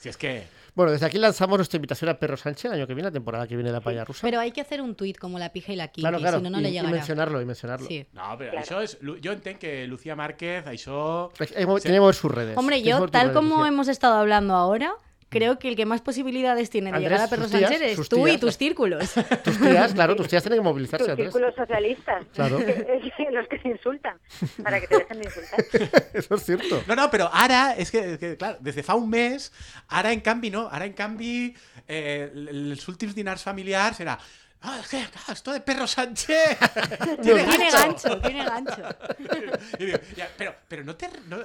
Si 0.00 0.08
és 0.08 0.16
que... 0.16 0.46
Bueno, 0.74 0.92
desde 0.92 1.04
aquí 1.04 1.18
lanzamos 1.18 1.58
nuestra 1.58 1.76
invitación 1.76 2.08
a 2.08 2.14
Perro 2.14 2.36
Sánchez 2.36 2.66
el 2.66 2.72
año 2.78 2.86
que 2.86 2.94
viene, 2.94 3.08
la 3.08 3.12
temporada 3.12 3.46
que 3.46 3.54
viene 3.56 3.68
de 3.70 3.74
la 3.74 3.80
paella 3.82 4.04
rusa. 4.04 4.20
Pero 4.22 4.38
hay 4.40 4.52
que 4.52 4.60
hacer 4.62 4.80
un 4.80 4.94
tuit 4.94 5.18
como 5.18 5.38
la 5.38 5.52
pija 5.52 5.72
y 5.72 5.76
la 5.76 5.88
kinky, 5.88 6.00
claro, 6.00 6.18
claro. 6.18 6.38
si 6.38 6.44
no, 6.44 6.50
no 6.50 6.58
y, 6.60 6.62
le 6.62 6.68
y 6.68 6.72
llegará. 6.72 6.90
mencionarlo, 6.92 7.42
y 7.42 7.44
mencionarlo. 7.44 7.86
Sí. 7.86 8.06
No, 8.12 8.38
però 8.38 8.50
Claro. 8.52 8.64
això 8.64 8.80
és... 8.82 8.96
Jo 9.02 9.32
entenc 9.32 9.58
que 9.58 9.86
Lucía 9.86 10.16
Márquez, 10.16 10.64
que 11.92 12.00
mover 12.00 12.14
sus 12.14 12.30
redes. 12.30 12.56
Hombre, 12.56 12.82
yo, 12.82 13.08
tal 13.08 13.26
redes, 13.28 13.34
como 13.36 13.56
Lucía. 13.56 13.68
hemos 13.68 13.88
estado 13.88 14.14
hablando 14.14 14.54
ahora, 14.54 14.94
creo 15.30 15.58
que 15.58 15.68
el 15.68 15.76
que 15.76 15.86
más 15.86 16.02
posibilidades 16.02 16.68
tiene 16.68 16.90
de 16.90 16.96
Andrés, 16.96 17.12
llegar 17.12 17.26
a 17.26 17.30
Perro 17.30 17.48
tías, 17.48 17.70
Sánchez 17.70 17.98
es 17.98 18.08
tú 18.08 18.28
y 18.28 18.36
tus 18.36 18.58
círculos. 18.58 19.12
Tus 19.44 19.58
tías, 19.58 19.94
claro, 19.94 20.14
tus 20.16 20.28
tías 20.28 20.42
tienen 20.42 20.58
que 20.58 20.62
Tus 20.62 20.70
movilizarse, 20.72 21.10
Andrés. 21.10 21.32
círculos 21.32 21.54
socialistas. 21.54 22.26
Claro. 22.34 22.58
los 23.30 23.48
que 23.48 23.58
se 23.60 23.68
insultan. 23.68 24.18
Para 24.62 24.80
que 24.80 24.86
te 24.88 24.98
dejen 24.98 25.20
de 25.20 25.24
insultar. 25.24 25.64
Eso 26.12 26.34
es 26.34 26.44
cierto. 26.44 26.82
No, 26.86 26.96
no, 26.96 27.08
però 27.10 27.30
ara, 27.32 27.74
és 27.78 27.90
que, 27.94 28.02
és 28.14 28.18
que 28.18 28.34
clar, 28.36 28.56
des 28.60 28.76
de 28.76 28.84
fa 28.84 28.96
un 28.98 29.08
mes, 29.10 29.50
ara 29.88 30.12
en 30.12 30.20
canvi 30.24 30.50
no, 30.50 30.66
ara 30.70 30.88
en 30.88 30.94
canvi 30.98 31.54
eh, 31.86 32.30
els 32.34 32.86
últims 32.90 33.14
dinars 33.14 33.46
familiars 33.46 34.00
era 34.02 34.18
Ah, 34.62 34.78
es 34.80 34.88
que, 34.88 34.98
claro, 35.06 35.32
esto 35.32 35.52
de 35.52 35.60
perro 35.60 35.86
Sánchez. 35.86 36.58
tiene 37.22 37.70
gancho, 37.70 38.20
tiene 38.20 38.44
gancho. 38.44 38.82
Però, 40.36 40.54
però 40.68 40.84
no 40.84 40.96
te... 40.96 41.08
No, 41.28 41.38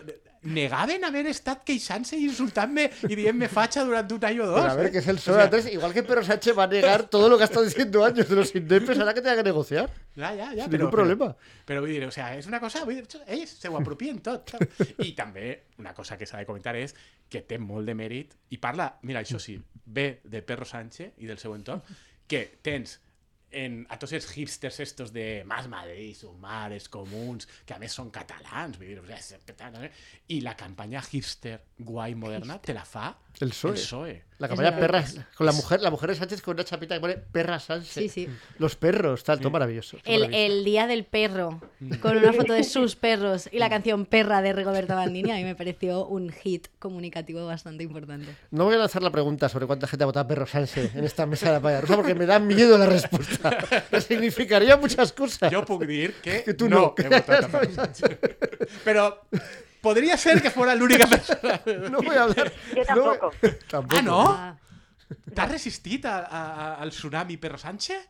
negaven 0.46 1.04
haver 1.04 1.26
estat 1.32 1.64
queixant-se 1.66 2.18
i 2.20 2.28
insultant-me 2.28 2.86
i 3.10 3.18
dient-me 3.18 3.48
fatxa 3.50 3.84
durant 3.86 4.12
un 4.14 4.26
any 4.30 4.40
o 4.40 4.48
dos. 4.48 4.62
Pero 4.62 4.72
a 4.72 4.76
ver, 4.76 4.88
eh? 4.88 4.92
que 4.92 4.98
es 5.00 5.08
el 5.08 5.18
O 5.18 5.20
sea, 5.20 5.46
Entonces, 5.46 5.74
igual 5.74 5.94
que 5.94 6.04
Pedro 6.04 6.24
Sánchez 6.24 6.58
va 6.58 6.64
a 6.64 6.68
negar 6.68 7.10
todo 7.10 7.30
lo 7.30 7.38
que 7.38 7.44
ha 7.44 7.46
estado 7.46 7.66
diciendo 7.66 8.06
años 8.06 8.30
de 8.30 8.36
los 8.36 8.54
indepes, 8.56 9.00
ahora 9.00 9.14
que 9.14 9.22
tenga 9.22 9.38
que 9.38 9.44
negociar. 9.44 9.90
Ja, 10.16 10.36
ja, 10.36 10.52
ja, 10.54 10.64
Sin 10.64 10.72
però, 10.72 10.78
ningún 10.78 10.92
problema. 10.92 11.30
Però, 11.34 11.66
però 11.66 11.82
vull 11.82 11.92
dir, 11.92 12.06
o 12.06 12.12
sea, 12.14 12.30
és 12.38 12.46
una 12.48 12.60
cosa, 12.62 12.84
vull 12.86 13.00
dir, 13.02 13.24
ells 13.26 13.56
se 13.58 13.72
ho 13.72 13.80
apropien 13.80 14.22
tot. 14.22 14.54
I 15.02 15.16
també 15.18 15.64
una 15.82 15.96
cosa 15.98 16.18
que 16.18 16.30
s'ha 16.30 16.38
de 16.44 16.46
comentar 16.46 16.76
és 16.78 16.94
que 17.30 17.42
té 17.42 17.58
molt 17.58 17.90
de 17.90 17.98
mèrit 17.98 18.38
i 18.54 18.62
parla, 18.62 18.92
mira, 19.04 19.26
això 19.26 19.42
sí, 19.42 19.58
ve 19.86 20.22
de 20.24 20.44
Perro 20.46 20.66
Sánchez 20.66 21.18
i 21.18 21.32
del 21.32 21.42
seu 21.42 21.58
entorn, 21.58 21.82
que 22.30 22.46
tens 22.62 23.00
en, 23.56 23.82
a 23.90 23.98
tots 24.02 24.16
els 24.18 24.28
hipsters 24.36 24.80
estos 24.84 25.14
de 25.16 25.44
Más 25.48 25.70
Madrid, 25.72 26.16
Sumares, 26.18 26.90
Comuns, 26.92 27.48
que 27.66 27.76
a 27.76 27.80
més 27.82 27.96
són 27.96 28.12
catalans, 28.14 28.80
vull 28.80 28.92
dir, 28.92 29.00
o 29.00 29.06
sigui, 29.08 29.92
i 30.36 30.42
la 30.44 30.56
campanya 30.60 31.04
hipster 31.06 31.60
guai 31.80 32.16
moderna 32.20 32.60
te 32.62 32.76
la 32.76 32.86
fa 32.86 33.14
El 33.40 33.50
PSOE. 33.50 33.72
El 33.72 33.78
PSOE. 33.78 34.26
La 34.38 34.50
campaña 34.50 34.78
perras 34.78 35.16
con 35.38 35.46
la 35.46 35.54
mujer, 35.54 35.82
la 35.82 35.90
mujer 35.90 36.10
de 36.10 36.16
Sánchez 36.18 36.42
con 36.42 36.56
una 36.56 36.66
chapita 36.66 36.96
que 36.96 37.00
pone 37.00 37.16
perra 37.16 37.58
Sánchez. 37.58 37.94
Sí, 37.94 38.10
sí. 38.10 38.28
Los 38.58 38.76
perros, 38.76 39.24
tal, 39.24 39.40
todo 39.40 39.50
maravilloso. 39.50 39.98
El, 40.04 40.24
maravilloso. 40.24 40.46
el 40.46 40.66
día 40.66 40.88
del 40.88 41.06
perro, 41.06 41.62
con 42.02 42.18
una 42.18 42.34
foto 42.34 42.52
de 42.52 42.64
sus 42.66 42.98
perros 42.98 43.48
y 43.50 43.60
la 43.60 43.70
canción 43.70 44.06
Perra 44.06 44.42
de 44.42 44.52
Rigoberta 44.52 44.94
Bandini, 44.94 45.32
a 45.32 45.36
mí 45.36 45.46
me 45.46 45.56
pareció 45.56 46.06
un 46.06 46.32
hit 46.32 46.68
comunicativo 46.80 47.46
bastante 47.46 47.84
importante. 47.86 48.36
No 48.52 48.66
voy 48.66 48.76
a 48.76 48.80
lanzar 48.80 49.04
la 49.04 49.10
pregunta 49.10 49.48
sobre 49.48 49.68
cuánta 49.68 49.88
gente 49.88 50.04
ha 50.04 50.08
votado 50.08 50.26
a 50.26 50.28
perro 50.28 50.46
Sánchez 50.46 50.96
en 50.96 51.06
esta 51.06 51.26
mesa 51.26 51.48
de 51.48 51.54
la 51.54 51.62
paya 51.62 51.80
rusa 51.80 51.96
porque 51.96 52.14
me 52.14 52.26
da 52.26 52.38
miedo 52.40 52.78
la 52.78 52.88
respuesta. 52.88 53.58
Que 53.90 54.02
significaría 54.02 54.76
muchas 54.76 55.14
cosas. 55.14 55.54
Jo 55.54 55.64
puc 55.64 55.86
dir 55.86 56.14
que, 56.22 56.44
Que 56.44 56.54
tu 56.54 56.68
no, 56.68 56.76
no. 56.76 56.96
he 56.98 57.08
votat 57.08 57.46
a 57.46 57.48
Pedro 57.48 57.74
Sánchez. 57.74 58.20
Però 58.84 59.22
podria 59.86 60.18
ser 60.18 60.42
que 60.42 60.50
fora 60.50 60.74
l'única 60.74 61.06
persona. 61.16 61.60
No 61.90 62.02
voy 62.02 62.16
a 62.18 62.24
hablar. 62.24 62.52
Yo 62.76 62.84
no 62.96 63.04
voy- 63.04 63.18
tampoco. 63.20 63.32
tampoco. 63.70 63.96
Ah, 64.00 64.02
no? 64.02 64.22
Ah, 64.28 64.56
T'has 65.36 65.52
resistit 65.52 66.06
a, 66.10 66.18
a, 66.26 66.76
al 66.82 66.90
tsunami 66.90 67.38
Perro 67.38 67.60
Sánchez? 67.62 68.10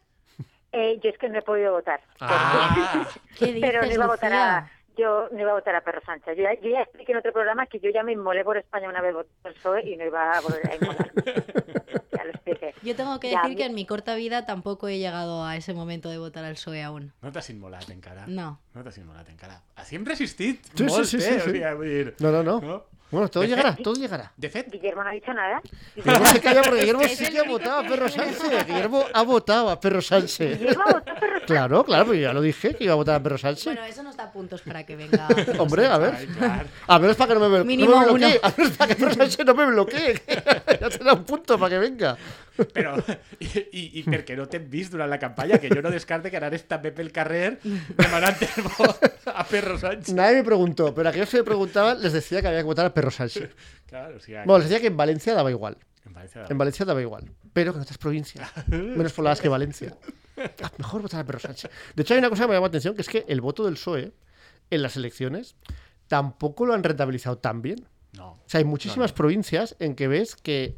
Eh, 0.71 0.99
yo 1.03 1.09
es 1.09 1.17
que 1.17 1.27
no 1.27 1.39
he 1.39 1.41
podido 1.41 1.73
votar. 1.73 1.99
Ah, 2.21 3.05
¿Qué 3.37 3.47
dices, 3.53 3.61
pero 3.69 3.81
no 3.85 3.91
iba 3.91 4.05
a 4.05 4.07
votar 4.07 4.33
a, 4.33 4.71
yo 4.97 5.27
no 5.31 5.39
iba 5.39 5.51
a 5.51 5.55
votar 5.55 5.75
a 5.75 5.81
Perro 5.81 6.01
Sánchez. 6.05 6.37
Yo 6.37 6.43
ya, 6.43 6.53
yo 6.61 6.69
ya 6.69 6.81
expliqué 6.83 7.11
en 7.11 7.17
otro 7.17 7.33
programa 7.33 7.65
que 7.67 7.79
yo 7.79 7.89
ya 7.89 8.03
me 8.03 8.13
inmolé 8.13 8.43
por 8.45 8.55
España 8.57 8.87
una 8.87 9.01
vez 9.01 9.13
voté 9.13 9.29
por 9.41 9.53
PSOE 9.53 9.89
y 9.89 9.97
no 9.97 10.05
iba 10.05 10.31
a 10.37 10.41
volver 10.41 10.69
a 10.69 10.75
inmolarme. 10.75 11.11
ya 12.25 12.31
lo 12.31 12.33
expliqué. 12.33 12.73
Yo 12.83 12.95
tengo 12.95 13.19
que 13.19 13.31
Ya, 13.31 13.41
decir 13.43 13.57
que 13.57 13.65
en 13.65 13.73
mi 13.75 13.85
corta 13.85 14.15
vida 14.15 14.45
tampoco 14.45 14.87
he 14.87 14.97
llegado 14.99 15.43
a 15.43 15.55
ese 15.55 15.73
momento 15.73 16.09
de 16.09 16.17
votar 16.17 16.43
al 16.45 16.53
PSOE 16.55 16.83
aún. 16.83 17.13
no 17.21 17.31
t'has 17.31 17.49
immolat 17.49 17.89
encara. 17.89 18.25
No. 18.27 18.59
No 18.73 18.83
t'has 18.83 18.97
immolat 18.97 19.29
encara. 19.29 19.61
Així 19.75 19.95
hem 19.95 20.05
resistit 20.05 20.65
Sí, 20.65 20.71
sí, 20.77 20.83
molt, 20.85 21.05
sí, 21.05 21.19
sí, 21.21 21.27
eh? 21.27 21.39
sí. 21.39 21.49
O 21.49 21.51
sigui, 21.53 21.63
vull 21.75 21.89
dir... 21.89 22.15
No, 22.19 22.31
no, 22.31 22.43
no. 22.43 22.59
No? 22.61 22.83
Bueno, 23.11 23.29
todo 23.29 23.43
llegará, 23.45 23.73
fet- 23.75 23.83
todo 23.83 23.93
llegará. 23.93 24.31
De 24.35 24.49
fet, 24.49 24.69
Guillermo 24.69 25.03
no 25.03 25.09
ha 25.09 25.13
dicho 25.13 25.31
nada. 25.33 25.61
Guillermo 25.95 26.25
se 26.25 26.41
calla 26.41 26.61
porque 26.63 26.79
Guillermo 26.81 27.01
Es 27.05 27.17
sí 27.17 27.27
que 27.29 27.39
ha 27.39 27.43
votado 27.43 27.79
a 27.79 27.83
Perro 27.87 28.09
Sánchez. 28.09 28.65
Guillermo 28.67 29.05
ha 29.13 29.21
votado 29.23 29.69
a 29.69 29.79
Perro 29.79 30.01
Sánchez. 30.01 30.59
Guillermo 30.59 30.83
ha 30.83 30.91
votado 30.91 31.11
a 31.11 31.19
Perro 31.19 31.41
Sánchez. 31.41 31.45
Claro, 31.45 31.83
claro, 31.85 32.05
pues 32.07 32.19
ya 32.19 32.33
lo 32.33 32.41
dije 32.41 32.73
que 32.75 32.83
iba 32.85 32.93
a 32.93 32.95
votar 32.95 33.15
a 33.15 33.23
Perro 33.23 33.37
Sánchez. 33.37 33.65
Bueno, 33.65 33.85
eso 33.85 34.01
nos 34.03 34.17
da 34.17 34.31
puntos 34.31 34.61
para 34.63 34.83
que 34.85 34.95
venga. 34.95 35.27
Hombre, 35.59 35.85
a 35.85 35.97
ver. 35.99 36.27
A 36.87 36.99
menos 36.99 37.15
para 37.15 37.33
que 37.35 37.39
no 37.39 37.47
me, 37.49 37.59
no 37.59 37.65
me 37.65 37.75
bloquee. 38.05 38.09
uno. 38.09 38.27
A 38.41 38.53
menos 38.57 38.75
para 38.77 38.87
que 38.89 38.95
Perro 38.95 39.13
Sánchez 39.13 39.45
no 39.45 39.53
me 39.53 39.65
bloquee. 39.67 40.21
ya 40.27 40.89
te 40.89 41.03
da 41.03 41.13
un 41.13 41.23
punto 41.23 41.57
para 41.59 41.69
que 41.69 41.77
venga. 41.77 42.17
Però, 42.73 42.95
i, 43.39 43.47
i, 43.47 43.83
i 43.99 44.03
perquè 44.05 44.35
no 44.37 44.45
t'hem 44.51 44.69
vist 44.71 44.93
durant 44.93 45.09
la 45.11 45.19
campanya, 45.19 45.57
que 45.59 45.69
jo 45.71 45.81
no 45.83 45.91
descarte 45.91 46.31
que 46.31 46.37
anares 46.39 46.63
també 46.69 46.91
pel 46.95 47.11
carrer 47.15 47.57
demanant 47.97 48.37
el 48.47 48.69
vot 48.77 49.01
a 49.31 49.43
Perro 49.49 49.77
Sánchez. 49.79 50.13
Nadie 50.15 50.37
me 50.37 50.43
preguntó, 50.43 50.93
pero 50.95 51.09
aquellos 51.09 51.29
que 51.29 51.37
me 51.37 51.43
preguntaban 51.43 52.01
les 52.01 52.13
decía 52.13 52.41
que 52.41 52.47
había 52.47 52.59
que 52.59 52.65
votar 52.71 52.85
a 52.85 52.93
Perro 52.93 53.11
Sánchez. 53.11 53.55
Claro, 53.87 54.17
o 54.17 54.19
sigui, 54.19 54.37
Bueno, 54.45 54.59
les 54.59 54.69
decía 54.69 54.81
que 54.81 54.87
en 54.87 54.97
Valencia 54.97 55.33
daba 55.33 55.51
igual. 55.51 55.77
En 56.49 56.57
Valencia 56.57 56.85
daba 56.85 57.01
igual. 57.01 57.31
Pero 57.53 57.71
que 57.73 57.77
en 57.77 57.83
otras 57.83 57.97
provincias, 57.97 58.49
menos 58.67 59.13
pobladas 59.13 59.41
que 59.41 59.49
Valencia. 59.49 59.95
ah, 60.37 60.71
mejor 60.77 61.01
votar 61.01 61.21
a 61.21 61.25
Perro 61.25 61.39
Sánchez. 61.39 61.71
De 61.95 62.03
hecho, 62.03 62.13
hay 62.13 62.19
una 62.19 62.29
cosa 62.29 62.43
que 62.43 62.47
me 62.49 62.53
llama 62.53 62.65
la 62.65 62.69
atención, 62.69 62.95
que 62.95 63.01
es 63.01 63.09
que 63.09 63.25
el 63.27 63.41
voto 63.41 63.65
del 63.65 63.73
PSOE 63.75 64.13
en 64.69 64.81
las 64.81 64.95
elecciones 64.97 65.55
tampoco 66.07 66.65
lo 66.65 66.73
han 66.73 66.83
rentabilizado 66.83 67.37
tan 67.37 67.61
bien. 67.61 67.87
No. 68.13 68.31
O 68.31 68.43
sea, 68.45 68.59
hay 68.59 68.65
muchísimas 68.65 69.11
provincias 69.13 69.75
en 69.79 69.95
que 69.95 70.07
ves 70.07 70.35
que 70.35 70.77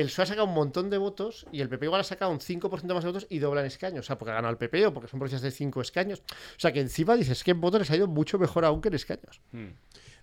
el 0.00 0.06
PSOE 0.06 0.22
ha 0.22 0.26
sacado 0.26 0.46
un 0.46 0.54
montón 0.54 0.90
de 0.90 0.98
votos 0.98 1.46
y 1.50 1.60
el 1.60 1.68
PP 1.68 1.86
igual 1.86 2.00
ha 2.00 2.04
sacado 2.04 2.30
un 2.30 2.38
5% 2.38 2.70
más 2.94 3.04
de 3.04 3.10
votos 3.10 3.26
y 3.30 3.38
doblan 3.38 3.64
escaños. 3.64 4.00
O 4.00 4.06
sea, 4.06 4.18
porque 4.18 4.32
ha 4.32 4.34
ganado 4.34 4.52
el 4.52 4.58
PP 4.58 4.86
o 4.86 4.94
porque 4.94 5.08
son 5.08 5.18
provincias 5.18 5.42
de 5.42 5.50
5 5.50 5.80
escaños. 5.80 6.20
O 6.20 6.60
sea, 6.60 6.72
que 6.72 6.80
encima 6.80 7.16
dices 7.16 7.42
que 7.42 7.52
en 7.52 7.60
votos 7.60 7.80
les 7.80 7.90
ha 7.90 7.96
ido 7.96 8.06
mucho 8.06 8.38
mejor 8.38 8.64
aún 8.64 8.80
que 8.80 8.88
en 8.88 8.94
escaños. 8.94 9.40
Mm. 9.52 9.68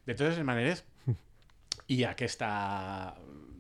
De 0.06 0.14
totes 0.14 0.38
maneres, 0.46 0.86
i 1.88 2.04
aquesta 2.06 3.16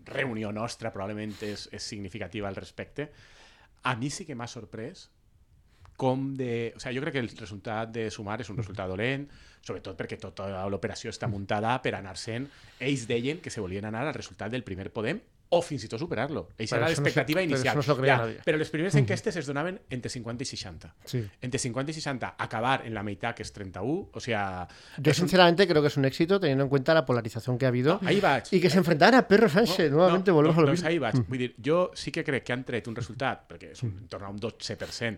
reunió 0.05 0.51
nostra 0.53 0.91
probablement 0.93 1.33
és, 1.45 1.67
és 1.73 1.83
significativa 1.83 2.47
al 2.49 2.57
respecte, 2.57 3.09
a 3.85 3.95
mi 3.97 4.09
sí 4.13 4.25
que 4.25 4.37
m'ha 4.37 4.47
sorprès 4.49 5.09
com 5.97 6.33
de... 6.37 6.73
O 6.75 6.81
sigui, 6.81 6.97
jo 6.97 7.03
crec 7.05 7.15
que 7.17 7.23
el 7.23 7.31
resultat 7.31 7.91
de 7.93 8.09
sumar 8.11 8.39
és 8.43 8.49
un 8.51 8.59
resultat 8.59 8.89
dolent, 8.91 9.25
sobretot 9.65 9.97
perquè 9.97 10.19
tota 10.21 10.65
l'operació 10.69 11.13
està 11.13 11.29
muntada 11.31 11.73
per 11.81 11.95
anar-se'n... 11.97 12.49
Ells 12.83 13.05
deien 13.09 13.41
que 13.41 13.53
se 13.53 13.63
volien 13.63 13.85
anar 13.87 14.05
al 14.05 14.17
resultat 14.17 14.53
del 14.53 14.65
primer 14.67 14.91
Podem 14.93 15.21
o 15.49 15.61
fins 15.61 15.83
i 15.85 15.87
tot 15.87 15.99
superar-lo. 15.99 16.49
Eixa 16.57 16.75
Però 16.75 16.81
era 16.81 16.85
no 16.85 16.89
l'expectativa 16.89 17.39
però 17.39 17.45
inicial. 17.49 17.77
això 17.77 17.95
no 17.97 18.05
ja, 18.07 18.17
nadie. 18.17 18.39
però 18.45 18.57
les 18.57 18.69
primeres 18.69 18.95
enquestes 18.95 19.35
es 19.37 19.45
donaven 19.45 19.79
entre 19.89 20.09
50 20.09 20.43
i 20.43 20.45
60. 20.45 20.93
Sí. 21.05 21.23
Entre 21.41 21.59
50 21.59 21.91
i 21.91 21.93
60, 21.93 22.35
acabar 22.37 22.85
en 22.85 22.93
la 22.93 23.03
meitat, 23.03 23.35
que 23.35 23.43
és 23.43 23.51
31, 23.53 24.09
o 24.11 24.19
sea... 24.19 24.67
Yo 24.97 25.11
és 25.11 25.19
un- 25.19 25.27
sinceramente 25.29 25.67
creo 25.67 25.81
que 25.81 25.87
es 25.89 25.97
un 25.97 26.05
éxito 26.05 26.39
teniendo 26.39 26.63
en 26.63 26.69
cuenta 26.69 26.93
la 26.93 27.05
polarización 27.05 27.57
que 27.57 27.65
ha 27.65 27.69
habido 27.69 27.99
Ahí 28.03 28.19
vaig. 28.19 28.43
y 28.51 28.59
que 28.59 28.67
a 28.67 29.27
Perro 29.27 29.49
Sánchez. 29.49 29.91
Nuevamente 29.91 30.31
volvemos 30.31 30.57
a 30.57 30.61
lo 30.61 30.67
doncs 30.67 30.79
mismo. 30.79 30.89
ahí 30.89 30.99
vaig. 30.99 31.27
Vull 31.27 31.37
dir, 31.37 31.55
jo 31.63 31.91
sí 31.93 32.11
que 32.11 32.23
crec 32.23 32.43
que 32.43 32.53
han 32.53 32.63
tret 32.65 32.87
un 32.87 32.95
resultat, 32.95 33.47
perquè 33.47 33.71
és 33.71 33.83
un, 33.83 33.97
en 34.01 34.07
torn 34.07 34.25
a 34.25 34.29
un 34.29 34.39
12%, 34.39 35.17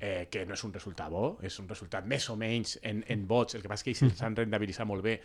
eh, 0.00 0.28
que 0.30 0.44
no 0.44 0.54
és 0.54 0.64
un 0.64 0.72
resultat 0.72 1.08
bo, 1.10 1.38
és 1.42 1.58
un 1.60 1.68
resultat 1.68 2.04
més 2.04 2.28
o 2.30 2.36
menys 2.36 2.78
en, 2.82 3.04
en 3.08 3.26
vots, 3.26 3.54
el 3.54 3.62
que 3.62 3.68
passa 3.68 3.88
és 3.88 3.98
que 3.98 4.06
ells 4.06 4.18
s'han 4.18 4.36
rendibilitzat 4.36 4.86
molt 4.86 5.02
bé. 5.02 5.20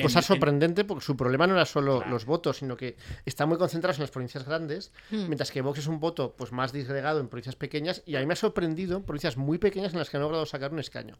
Cosa 0.00 0.20
en- 0.20 0.24
sorprendente 0.24 0.84
porque 0.84 1.04
su 1.04 1.16
problema 1.16 1.46
no 1.48 1.54
era 1.54 1.64
solo 1.66 1.96
Claro. 1.98 2.10
los 2.12 2.24
votos, 2.24 2.58
sino 2.58 2.76
que 2.76 2.96
están 3.26 3.48
muy 3.48 3.58
concentrados 3.58 3.98
en 3.98 4.02
las 4.02 4.10
provincias 4.12 4.44
grandes, 4.44 4.92
Hmm. 5.10 5.26
mientras 5.26 5.50
que 5.50 5.60
Vox 5.60 5.80
es 5.80 5.86
un 5.88 5.98
voto 5.98 6.34
pues 6.36 6.52
más 6.52 6.72
disgregado 6.72 7.18
en 7.20 7.28
provincias 7.28 7.56
pequeñas. 7.56 8.02
Y 8.06 8.14
a 8.14 8.20
mí 8.20 8.26
me 8.26 8.34
ha 8.34 8.36
sorprendido 8.36 8.96
en 8.96 9.02
provincias 9.02 9.36
muy 9.36 9.58
pequeñas 9.58 9.92
en 9.92 9.98
las 9.98 10.08
que 10.10 10.16
han 10.16 10.22
logrado 10.22 10.46
sacar 10.46 10.72
un 10.72 10.78
escaño. 10.78 11.16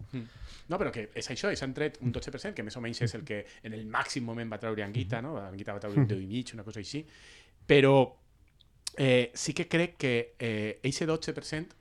No, 0.68 0.78
però 0.78 0.92
que 0.92 1.10
és 1.14 1.28
això, 1.30 1.48
ells 1.50 1.62
han 1.62 1.74
tret 1.74 1.98
un 2.00 2.12
12%, 2.12 2.54
que 2.54 2.62
més 2.62 2.76
o 2.76 2.80
menys 2.80 3.02
és 3.02 3.14
el 3.14 3.24
que 3.24 3.46
en 3.64 3.72
el 3.72 3.84
màxim 3.86 4.22
moment 4.22 4.52
va 4.52 4.58
treure 4.58 4.84
Anguita, 4.84 5.20
no? 5.20 5.38
Anguita 5.38 5.72
va 5.72 5.80
treure 5.80 5.98
un 5.98 6.06
10 6.06 6.20
i 6.22 6.26
mig, 6.26 6.54
una 6.54 6.62
cosa 6.62 6.78
així. 6.78 7.04
Però 7.66 8.14
eh, 8.96 9.30
sí 9.34 9.54
que 9.54 9.66
crec 9.66 9.96
que 9.96 10.34
eh, 10.38 10.78
eixe 10.82 11.06
12% 11.06 11.74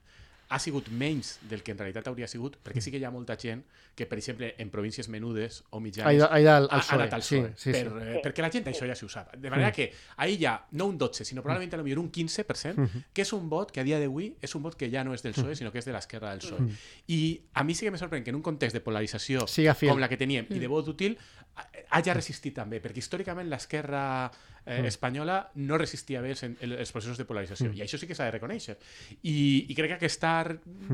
ha 0.50 0.58
sigut 0.58 0.88
menys 0.88 1.38
del 1.42 1.62
que 1.62 1.72
en 1.72 1.78
realitat 1.78 2.06
hauria 2.08 2.26
sigut, 2.26 2.56
perquè 2.64 2.80
sí 2.80 2.90
que 2.90 2.98
hi 2.98 3.04
ha 3.04 3.10
molta 3.10 3.36
gent 3.36 3.62
que, 3.98 4.06
per 4.06 4.18
exemple, 4.20 4.52
en 4.62 4.70
províncies 4.70 5.08
menudes 5.10 5.64
o 5.74 5.80
mitjanes, 5.82 6.06
Ha 6.22 6.30
ha 6.34 6.40
ido 6.40 6.52
al, 6.54 6.64
al 6.64 6.68
ha, 6.70 6.76
ha 6.76 6.80
PSOE. 6.80 6.94
anat 7.00 7.14
al 7.18 7.22
Sí, 7.26 7.40
PSOE. 7.40 7.52
sí, 7.56 7.72
per, 7.74 7.88
sí. 7.90 8.08
eh, 8.14 8.20
perquè 8.22 8.44
la 8.44 8.50
gent 8.54 8.68
això 8.70 8.86
ja 8.86 8.94
s'ho 8.94 9.08
sap. 9.10 9.34
De 9.36 9.50
manera 9.50 9.72
que 9.74 9.88
ahir 10.16 10.38
hi 10.40 10.46
ha 10.46 10.54
no 10.78 10.86
un 10.86 10.96
12, 10.98 11.24
sinó 11.26 11.42
probablement 11.42 11.74
a 11.74 11.78
lo 11.82 11.84
millor 11.84 11.98
un 11.98 12.12
15%, 12.12 12.88
que 13.12 13.22
és 13.26 13.32
un 13.34 13.48
vot 13.50 13.72
que 13.74 13.80
a 13.82 13.84
dia 13.84 13.98
d'avui 13.98 14.30
és 14.40 14.54
un 14.54 14.62
vot 14.62 14.76
que 14.78 14.88
ja 14.92 15.02
no 15.04 15.12
és 15.18 15.22
del 15.26 15.34
PSOE, 15.34 15.56
sinó 15.58 15.72
que 15.74 15.82
és 15.82 15.84
de 15.84 15.92
l'esquerra 15.92 16.30
del 16.30 16.38
PSOE. 16.46 16.68
I 17.08 17.20
a 17.54 17.64
mi 17.64 17.74
sí 17.74 17.84
que 17.84 17.90
me 17.90 17.98
sorprèn 17.98 18.22
que 18.22 18.30
en 18.30 18.36
un 18.38 18.42
context 18.46 18.74
de 18.78 18.80
polarització 18.80 19.46
com 19.88 19.98
la 19.98 20.08
que 20.08 20.16
teníem 20.16 20.46
i 20.54 20.58
de 20.62 20.68
vot 20.70 20.86
útil 20.94 21.18
ha- 21.56 21.66
hagi 21.98 22.14
resistit 22.14 22.54
també, 22.54 22.78
perquè 22.80 23.02
històricament 23.02 23.48
l'esquerra 23.50 24.30
eh, 24.64 24.84
espanyola 24.86 25.50
no 25.56 25.78
resistia 25.80 26.20
bé 26.20 26.30
els, 26.36 26.42
els 26.44 26.92
processos 26.92 27.18
de 27.18 27.24
polarització, 27.24 27.72
i 27.72 27.80
això 27.82 27.98
sí 27.98 28.06
que 28.06 28.14
s'ha 28.14 28.26
de 28.28 28.34
reconèixer. 28.36 28.76
I, 29.22 29.66
I 29.68 29.74
crec 29.74 29.94
que 29.94 29.96
aquesta 29.98 30.32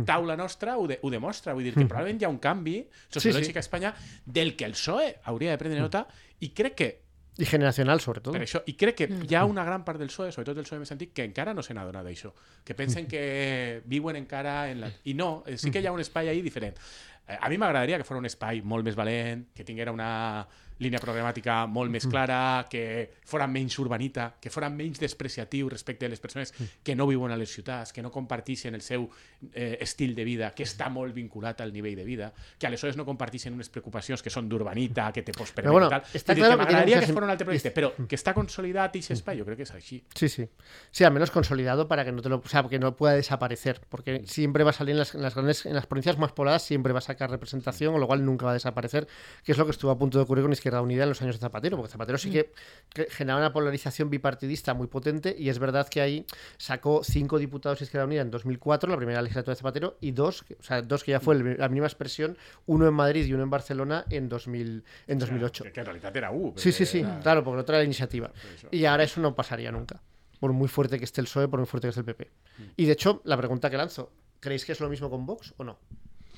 taula 0.07 0.37
nostra 0.37 0.77
ho, 0.79 0.87
de, 0.87 0.99
ho 1.03 1.11
demostra, 1.11 1.53
vull 1.55 1.65
dir 1.67 1.75
que 1.75 1.85
probablement 1.85 2.23
hi 2.23 2.25
ha 2.25 2.31
un 2.33 2.39
canvi 2.39 2.79
sociològic 3.09 3.53
sí. 3.53 3.59
a 3.59 3.65
Espanya 3.65 3.95
del 4.27 4.55
que 4.57 4.69
el 4.69 4.77
PSOE 4.77 5.17
hauria 5.25 5.55
de 5.55 5.59
prendre 5.61 5.81
nota 5.81 6.07
i 6.41 6.53
crec 6.55 6.75
que 6.75 6.93
Y 7.37 7.47
generacional, 7.47 8.01
sobre 8.01 8.21
todo. 8.21 8.35
per 8.35 8.45
això, 8.45 8.61
i 8.71 8.77
crec 8.79 8.95
que 8.95 9.07
hi 9.27 9.35
ha 9.35 9.45
una 9.45 9.65
gran 9.67 9.83
part 9.85 9.99
del 9.99 10.07
PSOE, 10.07 10.31
sobretot 10.31 10.55
del 10.55 10.67
PSOE 10.69 10.79
més 10.79 10.93
antic, 10.95 11.11
que 11.17 11.25
encara 11.27 11.51
no 11.55 11.65
se 11.67 11.75
n'ha 11.75 11.83
donat 11.83 12.07
d'això. 12.07 12.31
Que 12.63 12.77
pensen 12.79 13.09
que 13.11 13.83
viuen 13.91 14.15
encara 14.21 14.71
en 14.71 14.85
la... 14.85 14.91
I 15.11 15.17
no, 15.19 15.43
eh, 15.47 15.57
sí 15.59 15.73
que 15.75 15.83
hi 15.83 15.89
ha 15.91 15.93
un 15.93 15.99
espai 15.99 16.31
ahí 16.31 16.45
diferent. 16.47 16.79
Eh, 17.27 17.35
a 17.35 17.51
mi 17.51 17.59
m'agradaria 17.59 17.99
que 17.99 18.07
fos 18.07 18.21
un 18.21 18.29
espai 18.31 18.63
molt 18.63 18.87
més 18.87 18.95
valent, 18.95 19.49
que 19.51 19.67
tinguera 19.67 19.91
una 19.91 20.47
línia 20.83 21.01
programàtica 21.03 21.65
molt 21.71 21.93
més 21.93 22.07
clara, 22.11 22.67
que 22.71 23.11
fora 23.25 23.47
menys 23.47 23.79
urbanita, 23.79 24.33
que 24.41 24.51
fora 24.51 24.71
menys 24.73 24.99
despreciatiu 25.03 25.69
respecte 25.71 26.07
a 26.07 26.11
les 26.11 26.21
persones 26.21 26.55
que 26.83 26.97
no 26.97 27.07
viuen 27.07 27.33
a 27.33 27.39
les 27.39 27.53
ciutats, 27.53 27.93
que 27.95 28.03
no 28.03 28.11
comparteixen 28.11 28.75
el 28.75 28.83
seu 28.83 29.07
eh, 29.53 29.79
estil 29.81 30.15
de 30.15 30.25
vida, 30.27 30.51
que 30.57 30.67
està 30.67 30.91
molt 30.91 31.15
vinculat 31.15 31.61
al 31.63 31.73
nivell 31.73 31.97
de 31.97 32.05
vida, 32.05 32.33
que 32.59 32.67
aleshores 32.67 32.99
no 32.99 33.07
comparteixen 33.07 33.55
unes 33.55 33.71
preocupacions 33.71 34.23
que 34.23 34.33
són 34.35 34.49
d'urbanita, 34.51 35.11
que 35.15 35.23
te 35.23 35.35
pots 35.37 35.55
permetre 35.55 35.73
bueno, 35.73 35.91
tal. 35.93 36.03
està 36.13 36.35
que 36.35 36.43
que 36.43 36.57
m'agradaria 36.57 36.99
que 36.99 37.07
muchas 37.07 37.15
fos 37.15 37.25
un 37.25 37.35
altre 37.35 37.49
projecte, 37.49 37.75
però 37.75 37.93
que 38.09 38.19
està 38.19 38.35
consolidat 38.35 38.99
i 38.99 39.05
espai, 39.15 39.39
jo 39.39 39.47
crec 39.47 39.63
que 39.63 39.69
és 39.69 39.75
així. 39.75 40.01
Sí, 40.15 40.29
sí. 40.29 40.49
Sí, 40.91 41.05
al 41.05 41.13
menos 41.13 41.31
consolidado 41.31 41.87
para 41.89 42.05
que 42.05 42.13
no 42.13 42.23
te 42.23 42.29
lo, 42.29 42.43
o 42.45 42.49
sea, 42.49 42.63
que 42.65 42.79
no 42.79 42.97
pueda 42.97 43.15
desaparecer, 43.15 43.81
porque 43.89 44.23
siempre 44.27 44.65
va 44.65 44.71
a 44.71 44.73
salir 44.73 44.93
en 44.93 44.99
las, 44.99 45.15
en 45.15 45.23
las 45.23 45.35
grandes, 45.35 45.67
en 45.67 45.75
las 45.75 45.87
provincias 45.87 46.19
más 46.19 46.33
pobladas 46.33 46.63
siempre 46.63 46.93
va 46.93 46.99
a 46.99 47.03
sacar 47.03 47.31
representación, 47.31 47.93
con 47.93 48.01
lo 48.01 48.07
cual 48.07 48.25
nunca 48.25 48.47
va 48.47 48.53
a 48.53 48.55
desaparecer, 48.55 49.07
que 49.45 49.53
es 49.53 49.59
lo 49.59 49.65
que 49.65 49.71
estuvo 49.71 49.91
a 49.91 49.99
punto 49.99 50.19
de 50.19 50.25
ocurrir 50.25 50.43
con 50.45 50.53
Izquierda 50.65 50.81
Unida 50.81 51.03
en 51.03 51.11
los 51.11 51.21
años 51.21 51.37
de 51.37 51.41
Zapatero, 51.41 51.77
porque 51.77 51.93
Zapatero 51.93 52.17
sí 52.17 52.31
que, 52.31 52.51
que 52.89 53.05
generaba 53.11 53.39
una 53.41 53.53
polarización 53.53 54.09
bipartidista 54.09 54.73
muy 54.73 54.87
potente 54.87 55.37
y 55.39 55.51
es 55.51 55.59
verdad 55.59 55.87
que 55.91 56.01
ahí 56.01 56.25
sacó 56.57 57.05
cinco 57.05 57.39
diputados 57.39 57.81
de 57.81 57.85
Izquierda 57.85 58.07
Unida 58.07 58.23
en 58.23 58.31
2004, 58.31 58.89
la 58.91 58.97
primera 58.97 59.21
legislatura 59.21 59.53
de 59.55 59.59
Zapatero, 59.59 59.99
y 60.01 60.13
dos, 60.13 60.43
o 60.59 60.63
sea, 60.63 60.81
dos 60.81 61.05
que 61.05 61.11
ya 61.11 61.21
fue 61.21 61.35
el- 61.35 61.59
la 61.59 61.69
mínima 61.69 61.87
expresión, 61.87 62.39
uno 62.65 62.89
en 62.89 62.95
Madrid 62.95 63.27
y 63.27 63.35
uno 63.35 63.43
en 63.43 63.51
Barcelona 63.51 64.07
en 64.09 64.27
2000, 64.31 64.83
en 65.07 65.19
2008. 65.19 65.65
Que, 65.65 65.73
que 65.73 65.81
en 65.81 65.87
realitat 65.87 66.17
era 66.17 66.31
U. 66.33 66.55
Sí, 66.57 66.73
sí, 66.73 66.87
sí, 66.87 67.01
era- 67.01 67.21
claro, 67.21 67.45
porque 67.45 67.61
otra 67.61 67.75
era 67.77 67.81
la 67.83 67.85
iniciativa. 67.85 68.33
Y 68.71 68.87
ahora 68.87 69.05
eso 69.05 69.21
no 69.21 69.35
pasaría 69.35 69.71
nunca. 69.71 70.01
Por 70.41 70.55
muy 70.55 70.69
fuerte 70.69 70.99
que 70.99 71.05
esté 71.05 71.21
el 71.21 71.27
PSOE, 71.27 71.49
por 71.49 71.61
muy 71.61 71.67
fuerte 71.67 71.89
que 71.89 71.91
esté 71.91 72.01
el 72.01 72.07
PP. 72.07 72.31
Y 72.79 72.87
de 72.87 72.93
hecho, 72.93 73.21
la 73.25 73.37
pregunta 73.37 73.69
que 73.69 73.77
lanzo, 73.77 74.11
¿creéis 74.41 74.65
que 74.65 74.73
es 74.73 74.81
lo 74.81 74.89
mismo 74.89 75.11
con 75.11 75.27
Vox 75.27 75.53
o 75.59 75.65
no? 75.65 75.79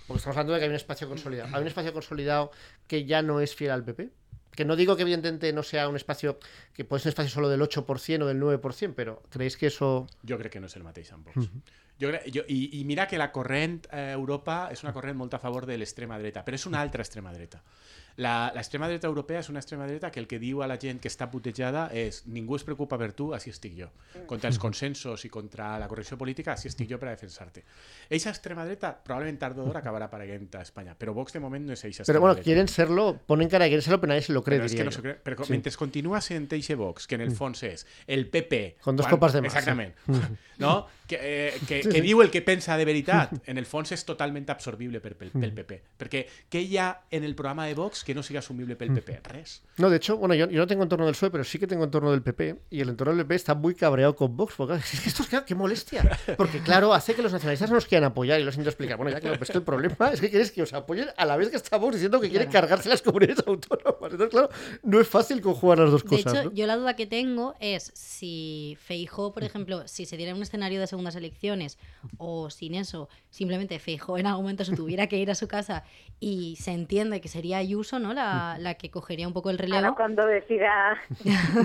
Porque 0.06 0.18
estamos 0.18 0.36
hablando 0.36 0.52
de 0.52 0.60
que 0.60 0.64
hay 0.64 0.70
un 0.70 0.76
espacio 0.76 1.08
consolidado. 1.08 1.54
¿Hay 1.54 1.62
un 1.62 1.66
espacio 1.66 1.92
consolidado 1.92 2.50
que 2.86 3.04
ya 3.04 3.22
no 3.22 3.40
es 3.40 3.54
fiel 3.54 3.72
al 3.72 3.84
PP? 3.84 4.10
Que 4.52 4.64
no 4.64 4.76
digo 4.76 4.96
que 4.96 5.02
evidentemente 5.02 5.52
no 5.52 5.62
sea 5.62 5.88
un 5.88 5.96
espacio, 5.96 6.38
que 6.72 6.84
puede 6.84 7.00
ser 7.02 7.10
un 7.10 7.12
espacio 7.12 7.30
solo 7.30 7.48
del 7.48 7.60
8% 7.60 8.22
o 8.22 8.26
del 8.26 8.40
9%, 8.40 8.94
pero 8.94 9.22
¿creéis 9.28 9.56
que 9.56 9.66
eso... 9.66 10.06
Jo 10.26 10.38
crec 10.38 10.52
que 10.52 10.60
no 10.60 10.70
és 10.70 10.76
el 10.76 10.84
mateix 10.86 11.12
amb 11.12 11.26
Vox. 11.26 11.50
Jo 12.00 12.08
crec, 12.08 12.24
jo, 12.32 12.44
i, 12.48 12.80
I 12.80 12.84
mira 12.84 13.06
que 13.08 13.18
la 13.18 13.28
corrent 13.32 13.84
eh, 13.90 14.12
Europa 14.14 14.68
és 14.72 14.82
una 14.84 14.94
corrent 14.96 15.16
molt 15.18 15.34
a 15.36 15.40
favor 15.42 15.66
de 15.68 15.76
l'extrema 15.76 16.16
dreta, 16.20 16.44
però 16.46 16.56
és 16.56 16.64
una 16.70 16.80
altra 16.80 17.04
extrema 17.04 17.34
dreta. 17.34 17.60
La- 18.16 18.50
L'extrema 18.54 18.88
dreta 18.88 19.06
europea 19.06 19.40
és 19.42 19.48
una 19.50 19.58
extrema 19.60 19.86
dreta 19.86 20.10
que 20.10 20.20
el 20.20 20.26
que 20.26 20.38
diu 20.40 20.62
a 20.62 20.66
la 20.66 20.78
gent 20.80 21.00
que 21.00 21.08
està 21.08 21.26
putejada 21.30 21.90
és 21.92 22.22
ningú 22.26 22.56
es 22.56 22.64
preocupa 22.64 22.96
per 22.96 23.10
tu, 23.12 23.34
així 23.36 23.50
estic 23.52 23.74
jo. 23.76 23.90
Contra 24.26 24.48
els 24.48 24.58
consensos 24.58 25.24
i 25.26 25.28
contra 25.28 25.78
la 25.78 25.86
correcció 25.86 26.16
política, 26.16 26.54
així 26.54 26.68
estic 26.68 26.88
jo 26.88 26.98
per 26.98 27.10
a 27.10 27.12
defensar-te. 27.12 27.64
Eixa 28.08 28.30
extrema 28.32 28.64
dreta 28.64 28.94
probablement 29.04 29.38
tard 29.38 29.58
o 29.58 29.64
d'hora 29.66 29.80
acabarà 29.84 30.06
apareguent 30.08 30.48
a 30.56 30.62
Espanya, 30.62 30.94
però 30.96 31.12
Vox 31.12 31.34
de 31.36 31.40
moment 31.44 31.66
no 31.66 31.72
és 31.74 31.84
eixa 31.84 32.04
Pero 32.04 32.16
extrema 32.16 32.20
bueno, 32.20 32.34
dreta. 32.36 32.44
quieren 32.44 32.68
serlo, 32.68 33.18
ponen 33.26 33.48
cara 33.50 33.64
de 33.64 33.70
quieren 33.70 33.82
serlo, 33.84 34.00
pero 34.00 34.08
nadie 34.14 34.22
se 34.22 34.32
lo 34.32 34.42
cree, 34.42 34.58
Però 34.60 34.64
és 34.64 34.72
diría 34.72 34.84
que 34.84 34.88
no 34.88 34.90
yo. 34.90 34.96
se 34.96 35.02
cree. 35.02 35.18
Però 35.22 35.44
Sí. 35.44 35.52
mentre 35.52 35.72
continua 35.76 36.20
sent 36.22 36.50
eixe 36.54 36.74
Vox, 36.74 37.06
que 37.06 37.16
en 37.16 37.20
el 37.20 37.32
fons 37.36 37.62
és 37.64 37.86
el 38.06 38.30
PP... 38.30 38.78
Con 38.80 38.96
dos 38.96 39.06
copas 39.06 39.34
de 39.34 39.42
más, 39.42 39.52
Exactament. 39.52 39.94
No? 40.58 40.86
Que, 41.06 41.18
eh, 41.20 41.60
que, 41.68 41.82
que 41.82 42.00
diu 42.00 42.22
el 42.22 42.30
que 42.30 42.40
pensa 42.40 42.78
de 42.78 42.86
veritat, 42.86 43.30
en 43.46 43.58
el 43.58 43.66
fons 43.66 43.92
és 43.92 44.02
totalment 44.08 44.48
absorbible 44.48 45.02
per, 45.04 45.12
pel, 45.14 45.28
pel 45.30 45.52
PP. 45.52 45.82
Perquè 46.00 46.22
què 46.48 46.62
hi 46.64 46.78
ha 46.78 47.02
en 47.10 47.24
el 47.28 47.34
programa 47.36 47.66
de 47.66 47.74
Vox 47.76 48.02
que 48.06 48.14
no 48.14 48.22
sigui 48.22 48.38
assumible 48.38 48.76
pel 48.76 48.94
PP? 48.94 49.20
Res. 49.24 49.62
No, 49.78 49.90
de 49.90 49.96
hecho, 49.96 50.16
bueno, 50.16 50.32
yo, 50.36 50.48
yo 50.48 50.60
no 50.60 50.66
tengo 50.68 50.84
entorno 50.84 51.06
del 51.06 51.14
PSOE, 51.14 51.32
pero 51.32 51.42
sí 51.42 51.58
que 51.58 51.66
tengo 51.66 51.82
entorno 51.82 52.12
del 52.12 52.22
PP. 52.22 52.54
Y 52.70 52.80
el 52.80 52.88
entorno 52.88 53.12
del 53.12 53.24
PP 53.26 53.34
está 53.34 53.56
muy 53.56 53.74
cabreado 53.74 54.14
con 54.14 54.36
Vox. 54.36 54.54
Porque 54.56 54.74
es 54.92 55.00
que 55.00 55.08
esto 55.08 55.24
es 55.24 55.28
que, 55.28 55.44
qué 55.44 55.56
molestia. 55.56 56.08
Porque, 56.36 56.60
claro, 56.60 56.94
hace 56.94 57.14
que 57.14 57.22
los 57.22 57.32
nacionalistas 57.32 57.68
no 57.68 57.74
nos 57.74 57.86
quieran 57.86 58.12
apoyar. 58.12 58.40
Y 58.40 58.44
lo 58.44 58.52
siento 58.52 58.70
explicar. 58.70 58.96
Bueno, 58.96 59.10
ya 59.10 59.20
claro, 59.20 59.38
pues 59.38 59.50
que 59.50 59.58
el 59.58 59.64
problema 59.64 60.10
es 60.12 60.20
que 60.20 60.30
quieres 60.30 60.52
que 60.52 60.62
os 60.62 60.72
apoyen 60.72 61.08
a 61.16 61.26
la 61.26 61.36
vez 61.36 61.50
que 61.50 61.56
está 61.56 61.76
Vox 61.78 61.94
diciendo 61.94 62.20
que 62.20 62.30
quiere 62.30 62.46
cargarse 62.46 62.88
las 62.88 63.02
comunidades 63.02 63.42
autónomas. 63.44 64.12
Entonces, 64.12 64.28
claro, 64.28 64.50
no 64.84 65.00
es 65.00 65.08
fácil 65.08 65.40
conjugar 65.40 65.80
las 65.80 65.90
dos 65.90 66.04
De 66.04 66.08
cosas. 66.08 66.32
hecho, 66.32 66.44
¿no? 66.44 66.52
yo 66.52 66.66
la 66.68 66.76
duda 66.76 66.94
que 66.94 67.06
tengo 67.06 67.56
es 67.58 67.90
si 67.94 68.78
Feijó, 68.80 69.32
por 69.32 69.42
ejemplo, 69.42 69.88
si 69.88 70.06
se 70.06 70.16
diera 70.16 70.32
un 70.32 70.42
escenario 70.42 70.78
de 70.80 70.86
segundas 70.86 71.16
elecciones 71.16 71.76
o 72.18 72.50
sin 72.50 72.76
eso, 72.76 73.08
simplemente 73.30 73.78
Feijó 73.80 74.16
en 74.16 74.26
algún 74.26 74.44
momento 74.44 74.64
se 74.64 74.76
tuviera 74.76 75.08
que 75.08 75.18
ir 75.18 75.30
a 75.30 75.34
su 75.34 75.48
casa 75.48 75.82
y 76.20 76.56
se 76.60 76.70
entiende 76.72 77.20
que 77.20 77.28
sería 77.28 77.58
Ayuso, 77.58 77.95
¿no? 77.98 78.14
La, 78.14 78.56
la 78.60 78.74
que 78.74 78.90
cogería 78.90 79.26
un 79.26 79.32
poco 79.34 79.50
el 79.50 79.56
Ahora 79.60 79.76
relevo. 79.78 79.94
cuando 79.96 80.26
decida 80.26 80.96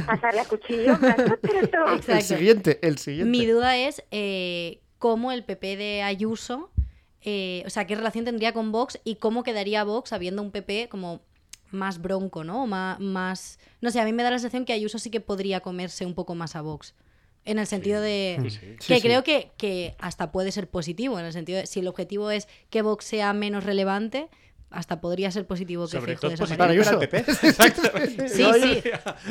pasarle 0.07 0.41
a 0.41 0.45
cuchillo. 0.45 0.97
El 2.07 2.21
siguiente, 2.23 2.79
el 2.81 2.97
siguiente. 2.97 3.29
Mi 3.29 3.45
duda 3.45 3.77
es 3.77 4.03
eh, 4.11 4.81
cómo 4.99 5.31
el 5.31 5.43
PP 5.43 5.77
de 5.77 6.01
Ayuso, 6.03 6.71
eh, 7.21 7.63
o 7.65 7.69
sea, 7.69 7.85
qué 7.87 7.95
relación 7.95 8.25
tendría 8.25 8.53
con 8.53 8.71
Vox 8.71 8.99
y 9.03 9.15
cómo 9.15 9.43
quedaría 9.43 9.83
Vox 9.83 10.13
habiendo 10.13 10.41
un 10.41 10.51
PP 10.51 10.89
como 10.89 11.21
más 11.71 12.01
bronco, 12.01 12.43
¿no? 12.43 12.63
O 12.63 12.67
más, 12.67 13.59
no 13.79 13.91
sé, 13.91 13.99
a 14.01 14.05
mí 14.05 14.11
me 14.13 14.23
da 14.23 14.31
la 14.31 14.39
sensación 14.39 14.65
que 14.65 14.73
Ayuso 14.73 14.99
sí 14.99 15.09
que 15.09 15.21
podría 15.21 15.61
comerse 15.61 16.05
un 16.05 16.13
poco 16.15 16.35
más 16.35 16.55
a 16.55 16.61
Vox. 16.61 16.95
En 17.43 17.57
el 17.57 17.65
sentido 17.65 18.01
de 18.01 18.37
sí, 18.43 18.49
sí. 18.51 18.59
que 18.59 18.77
Sí, 18.81 18.93
sí. 18.95 19.01
creo 19.01 19.23
que, 19.23 19.51
que 19.57 19.95
hasta 19.99 20.31
puede 20.31 20.51
ser 20.51 20.69
positivo, 20.69 21.17
en 21.19 21.25
el 21.25 21.33
sentido 21.33 21.59
de 21.59 21.65
si 21.65 21.79
el 21.79 21.87
objetivo 21.87 22.29
es 22.29 22.47
que 22.69 22.81
Vox 22.83 23.05
sea 23.05 23.33
menos 23.33 23.63
relevante, 23.63 24.27
hasta 24.71 25.01
podría 25.01 25.29
ser 25.31 25.45
positivo 25.45 25.85
que 25.85 25.91
Sobre 25.91 26.17
Feijóo 26.17 26.29
tot 26.31 26.39
desaparezca. 26.39 26.57
Para 26.57 26.71
Ayuso. 26.71 26.99
PP. 26.99 28.27
Sí, 28.29 28.43
sí, 28.61 28.81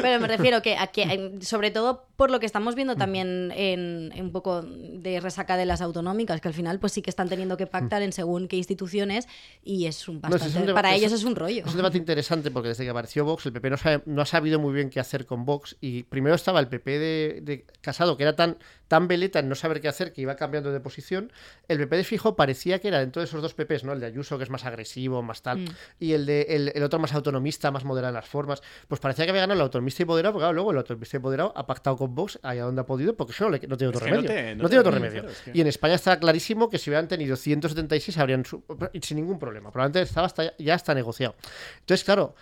pero 0.01 0.21
me 0.21 0.29
refiero 0.29 0.63
que, 0.63 0.77
a 0.77 0.87
que 0.89 1.03
eh, 1.03 1.39
sobre 1.41 1.71
todo 1.71 2.07
por 2.17 2.31
lo 2.31 2.39
que 2.41 2.47
estamos 2.47 2.75
viendo 2.75 2.97
también 2.97 3.51
en, 3.57 4.13
en 4.15 4.25
un 4.27 4.33
poco 4.33 4.63
de 4.63 5.21
resaca 5.21 5.57
de 5.57 5.65
las 5.67 5.81
autonómicas, 5.81 6.41
que 6.41 6.49
al 6.49 6.55
final 6.55 6.79
pues 6.79 6.93
sí 6.93 7.03
que 7.03 7.11
están 7.11 7.29
teniendo 7.29 7.57
que 7.57 7.67
pactar 7.67 8.03
en 8.03 8.13
según 8.13 8.49
qué 8.49 8.57
instituciones 8.57 9.27
y 9.65 9.87
es 9.87 10.07
un 10.09 10.21
No, 10.21 10.29
ese 10.29 10.37
es 10.37 10.43
bastante, 10.45 10.71
un 10.73 10.75
para 10.75 10.95
ellos 10.95 11.13
es 11.13 11.25
un 11.25 11.35
rollo. 11.37 11.65
Es 11.65 11.71
un 11.71 11.77
debate 11.77 11.99
interesante 11.99 12.51
porque 12.51 12.69
desde 12.69 12.85
que 12.85 12.91
apareció 12.91 13.25
Vox, 13.25 13.47
el 13.47 13.53
PP 13.53 13.71
no, 13.71 13.77
sabe- 13.77 14.03
no 14.07 14.23
ha 14.23 14.27
sabido 14.27 14.59
muy 14.59 14.75
bien 14.75 14.91
qué 14.91 15.01
hacer 15.01 15.25
con 15.27 15.45
Vox. 15.47 15.77
Y 15.81 16.03
primero 16.05 16.35
estaba 16.35 16.61
el 16.61 16.69
PP 16.69 16.99
de, 16.99 17.41
de 17.43 17.67
Casado, 17.81 18.17
que 18.17 18.25
era 18.25 18.37
tan, 18.37 18.59
tan 18.89 19.09
veleta 19.09 19.39
en 19.39 19.49
no 19.49 19.55
saber 19.55 19.81
qué 19.81 19.89
hacer 19.89 20.13
que 20.13 20.21
iba 20.21 20.37
cambiando 20.37 20.73
de 20.73 20.81
posición. 20.81 21.33
El 21.69 21.79
PP 21.79 21.97
de 21.97 22.05
Fijo 22.05 22.37
parecía 22.37 22.79
que 22.81 22.89
era 22.89 22.99
dentro 23.01 23.21
de 23.23 23.27
esos 23.27 23.41
dos 23.41 23.55
PPs, 23.55 23.85
¿no? 23.85 23.93
El 23.95 24.01
de 24.01 24.07
Ayuso, 24.07 24.37
que 24.37 24.45
es 24.45 24.51
más 24.51 24.65
agresivo, 24.67 25.23
más 25.31 25.43
tal, 25.43 25.59
Mm. 25.61 25.69
y 26.01 26.13
el 26.13 26.27
de 26.27 26.43
el, 26.51 26.73
el 26.75 26.83
otro 26.83 26.99
más 26.99 27.13
autonomista, 27.15 27.71
más 27.71 27.85
moderado 27.85 28.11
en 28.11 28.15
las 28.17 28.29
formas. 28.29 28.63
Pues 28.89 29.01
parecía 29.01 29.25
que 29.25 29.31
había 29.31 29.43
ganado 29.43 29.57
el 29.61 29.63
autonomista 29.63 30.03
y 30.03 30.07
moderado, 30.07 30.33
porque 30.35 30.43
claro, 30.43 30.55
luego 30.55 30.71
el 30.73 30.79
autonomista 30.79 31.17
y 31.17 31.21
moderado 31.21 31.53
ha 31.57 31.67
pactado 31.67 31.97
con 31.97 32.15
Vox 32.15 32.39
allá 32.43 32.65
donde 32.65 32.81
ha 32.83 32.87
podido, 32.87 33.17
porque 33.17 33.33
si 33.33 33.43
no, 33.43 33.51
le- 33.51 33.61
no 33.67 33.77
tiene 33.77 33.89
otro 33.89 34.01
Es 34.01 34.05
que 34.05 34.11
no 34.11 34.17
remedio. 34.23 34.35
te- 34.35 34.55
no 34.57 34.63
no 34.65 34.69
tiene 34.69 34.81
otro 34.81 34.93
remedio. 34.93 35.21
claro, 35.23 35.29
es 35.31 35.39
que- 35.41 35.51
Y 35.55 35.61
en 35.61 35.67
España 35.69 35.95
está 35.95 36.19
clarísimo 36.19 36.69
que 36.69 36.79
si 36.79 36.91
hubieran 36.91 37.09
tenido 37.09 37.37
176 37.37 38.19
habrían 38.19 38.45
su- 38.45 38.63
sin 39.03 39.17
ningún 39.17 39.39
problema. 39.39 39.71
Probablemente 39.71 40.09
estaba 40.09 40.27
hasta, 40.27 40.57
ya 40.59 40.75
está 40.75 40.95
negociado. 40.95 41.35
Entonces, 41.81 42.05
claro, 42.05 42.35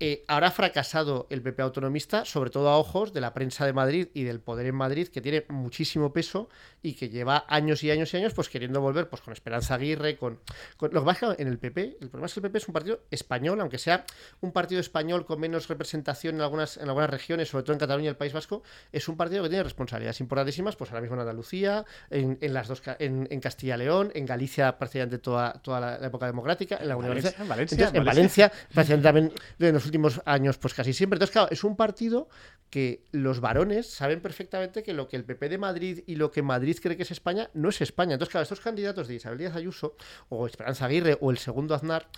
eh, 0.00 0.24
habrá 0.26 0.50
fracasado 0.50 1.26
el 1.30 1.40
PP 1.40 1.62
autonomista, 1.62 2.24
sobre 2.24 2.50
todo 2.50 2.68
a 2.68 2.76
ojos 2.78 3.12
de 3.12 3.20
la 3.20 3.32
prensa 3.32 3.64
de 3.64 3.72
Madrid 3.72 4.08
y 4.12 4.24
del 4.24 4.40
poder 4.40 4.66
en 4.66 4.74
Madrid, 4.74 5.06
que 5.08 5.20
tiene 5.20 5.44
muchísimo 5.48 6.12
peso 6.12 6.48
y 6.82 6.94
que 6.94 7.08
lleva 7.08 7.44
años 7.48 7.82
y 7.84 7.90
años 7.90 8.12
y 8.12 8.16
años 8.16 8.34
pues 8.34 8.48
queriendo 8.48 8.80
volver 8.80 9.08
pues 9.08 9.22
con 9.22 9.32
Esperanza 9.32 9.74
Aguirre, 9.76 10.16
con, 10.16 10.40
con- 10.76 10.92
lo 10.92 11.00
que 11.00 11.06
pasa 11.06 11.36
en 11.38 11.46
el 11.48 11.58
PP, 11.58 11.98
el 12.00 12.08
problema 12.10 12.26
es 12.26 12.34
que 12.34 12.40
el 12.40 12.42
PP 12.42 12.58
es 12.58 12.68
un 12.68 12.74
partido 12.74 13.00
español, 13.10 13.60
aunque 13.60 13.78
sea 13.78 14.04
un 14.40 14.50
partido 14.52 14.80
español 14.80 15.24
con 15.24 15.38
menos 15.38 15.68
representación 15.68 16.34
en 16.34 16.40
algunas, 16.40 16.76
en 16.76 16.88
algunas 16.88 17.08
regiones, 17.08 17.48
sobre 17.48 17.62
todo 17.64 17.74
en 17.74 17.78
Cataluña 17.78 18.06
y 18.06 18.08
el 18.08 18.16
País 18.16 18.32
Vasco, 18.32 18.62
es 18.92 19.08
un 19.08 19.16
partido 19.16 19.44
que 19.44 19.48
tiene 19.48 19.62
responsabilidades 19.62 20.20
importantísimas, 20.20 20.74
pues 20.76 20.90
ahora 20.90 21.02
mismo 21.02 21.14
en 21.14 21.20
Andalucía, 21.20 21.84
en, 22.10 22.36
en 22.40 22.52
las 22.52 22.66
dos 22.68 22.82
en, 22.98 23.28
en 23.30 23.40
Castilla 23.40 23.76
y 23.76 23.78
León, 23.78 24.10
en 24.14 24.26
Galicia 24.26 24.76
prácticamente 24.76 25.18
toda, 25.18 25.52
toda 25.62 25.78
la, 25.80 25.98
la 25.98 26.06
época 26.08 26.26
democrática, 26.26 26.78
en 26.80 26.88
la 26.88 26.96
Unión 26.96 27.10
Valencia. 27.14 27.44
Valencia, 27.46 27.74
Entonces, 27.76 27.98
en 28.00 28.04
Valencia. 28.04 28.48
Valencia, 28.48 28.74
prácticamente 28.74 29.04
también 29.04 29.32
en 29.74 29.78
los 29.78 29.86
últimos 29.86 30.22
años, 30.24 30.56
pues 30.56 30.72
casi 30.72 30.92
siempre. 30.92 31.16
Entonces, 31.16 31.32
claro, 31.32 31.48
es 31.50 31.64
un 31.64 31.74
partido 31.74 32.28
que 32.70 33.04
los 33.10 33.40
varones 33.40 33.90
saben 33.90 34.20
perfectamente 34.20 34.84
que 34.84 34.92
lo 34.92 35.08
que 35.08 35.16
el 35.16 35.24
PP 35.24 35.48
de 35.48 35.58
Madrid 35.58 36.04
y 36.06 36.14
lo 36.14 36.30
que 36.30 36.42
Madrid 36.42 36.78
cree 36.80 36.96
que 36.96 37.02
es 37.02 37.10
España 37.10 37.50
no 37.54 37.70
es 37.70 37.80
España. 37.80 38.14
Entonces, 38.14 38.30
claro, 38.30 38.44
estos 38.44 38.60
candidatos 38.60 39.08
de 39.08 39.16
Isabel 39.16 39.38
Díaz 39.38 39.56
Ayuso 39.56 39.96
o 40.28 40.46
Esperanza 40.46 40.86
Aguirre 40.86 41.18
o 41.20 41.32
el 41.32 41.38
segundo 41.38 41.74
Aznar, 41.74 42.08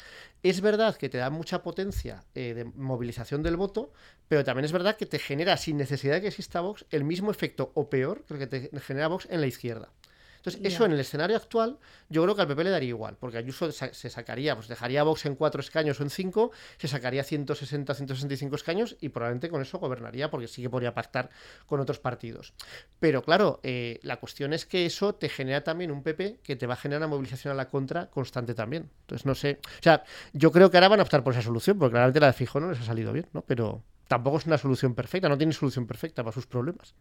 es 0.42 0.60
verdad 0.60 0.96
que 0.96 1.08
te 1.08 1.16
da 1.16 1.30
mucha 1.30 1.62
potencia 1.62 2.24
eh, 2.34 2.52
de 2.52 2.64
movilización 2.64 3.42
del 3.42 3.56
voto, 3.56 3.92
pero 4.28 4.44
también 4.44 4.66
es 4.66 4.72
verdad 4.72 4.96
que 4.96 5.06
te 5.06 5.18
genera, 5.18 5.56
sin 5.56 5.78
necesidad 5.78 6.14
de 6.16 6.20
que 6.20 6.28
exista 6.28 6.60
Vox, 6.60 6.84
el 6.90 7.04
mismo 7.04 7.30
efecto 7.30 7.72
o 7.74 7.88
peor 7.88 8.24
que 8.24 8.34
el 8.34 8.40
que 8.40 8.46
te 8.46 8.80
genera 8.80 9.08
Vox 9.08 9.26
en 9.30 9.40
la 9.40 9.46
izquierda. 9.46 9.90
Entonces, 10.46 10.72
eso 10.72 10.84
en 10.84 10.92
el 10.92 11.00
escenario 11.00 11.36
actual, 11.36 11.78
yo 12.08 12.22
creo 12.22 12.36
que 12.36 12.42
al 12.42 12.46
PP 12.46 12.64
le 12.64 12.70
daría 12.70 12.90
igual, 12.90 13.16
porque 13.18 13.38
Ayuso 13.38 13.72
se 13.72 14.10
sacaría, 14.10 14.54
pues 14.54 14.68
dejaría 14.68 15.00
a 15.00 15.04
Vox 15.04 15.26
en 15.26 15.34
cuatro 15.34 15.60
escaños 15.60 15.98
o 15.98 16.04
en 16.04 16.10
cinco, 16.10 16.52
se 16.78 16.86
sacaría 16.86 17.24
160, 17.24 17.94
165 17.94 18.54
escaños 18.54 18.96
y 19.00 19.08
probablemente 19.08 19.48
con 19.48 19.60
eso 19.60 19.78
gobernaría, 19.78 20.30
porque 20.30 20.46
sí 20.46 20.62
que 20.62 20.70
podría 20.70 20.94
pactar 20.94 21.30
con 21.66 21.80
otros 21.80 21.98
partidos. 21.98 22.54
Pero 23.00 23.22
claro, 23.22 23.58
eh, 23.64 23.98
la 24.02 24.18
cuestión 24.18 24.52
es 24.52 24.66
que 24.66 24.86
eso 24.86 25.16
te 25.16 25.28
genera 25.28 25.64
también 25.64 25.90
un 25.90 26.04
PP 26.04 26.38
que 26.44 26.54
te 26.54 26.66
va 26.66 26.74
a 26.74 26.76
generar 26.76 27.00
una 27.00 27.08
movilización 27.08 27.50
a 27.52 27.56
la 27.56 27.68
contra 27.68 28.08
constante 28.10 28.54
también. 28.54 28.88
Entonces, 29.00 29.26
no 29.26 29.34
sé. 29.34 29.58
O 29.64 29.82
sea, 29.82 30.04
yo 30.32 30.52
creo 30.52 30.70
que 30.70 30.76
ahora 30.76 30.88
van 30.88 31.00
a 31.00 31.02
optar 31.02 31.24
por 31.24 31.32
esa 31.32 31.42
solución, 31.42 31.76
porque 31.78 31.92
claramente 31.92 32.20
la 32.20 32.28
de 32.28 32.32
Fijo 32.34 32.60
no 32.60 32.70
les 32.70 32.80
ha 32.80 32.84
salido 32.84 33.12
bien, 33.12 33.26
¿no? 33.32 33.42
Pero, 33.42 33.82
tampoco 34.08 34.38
es 34.38 34.46
una 34.46 34.58
solución 34.58 34.94
perfecta, 34.94 35.28
no 35.28 35.36
tiene 35.36 35.52
solución 35.52 35.86
perfecta 35.86 36.22
para 36.22 36.32
sus 36.32 36.46
problemas. 36.46 36.94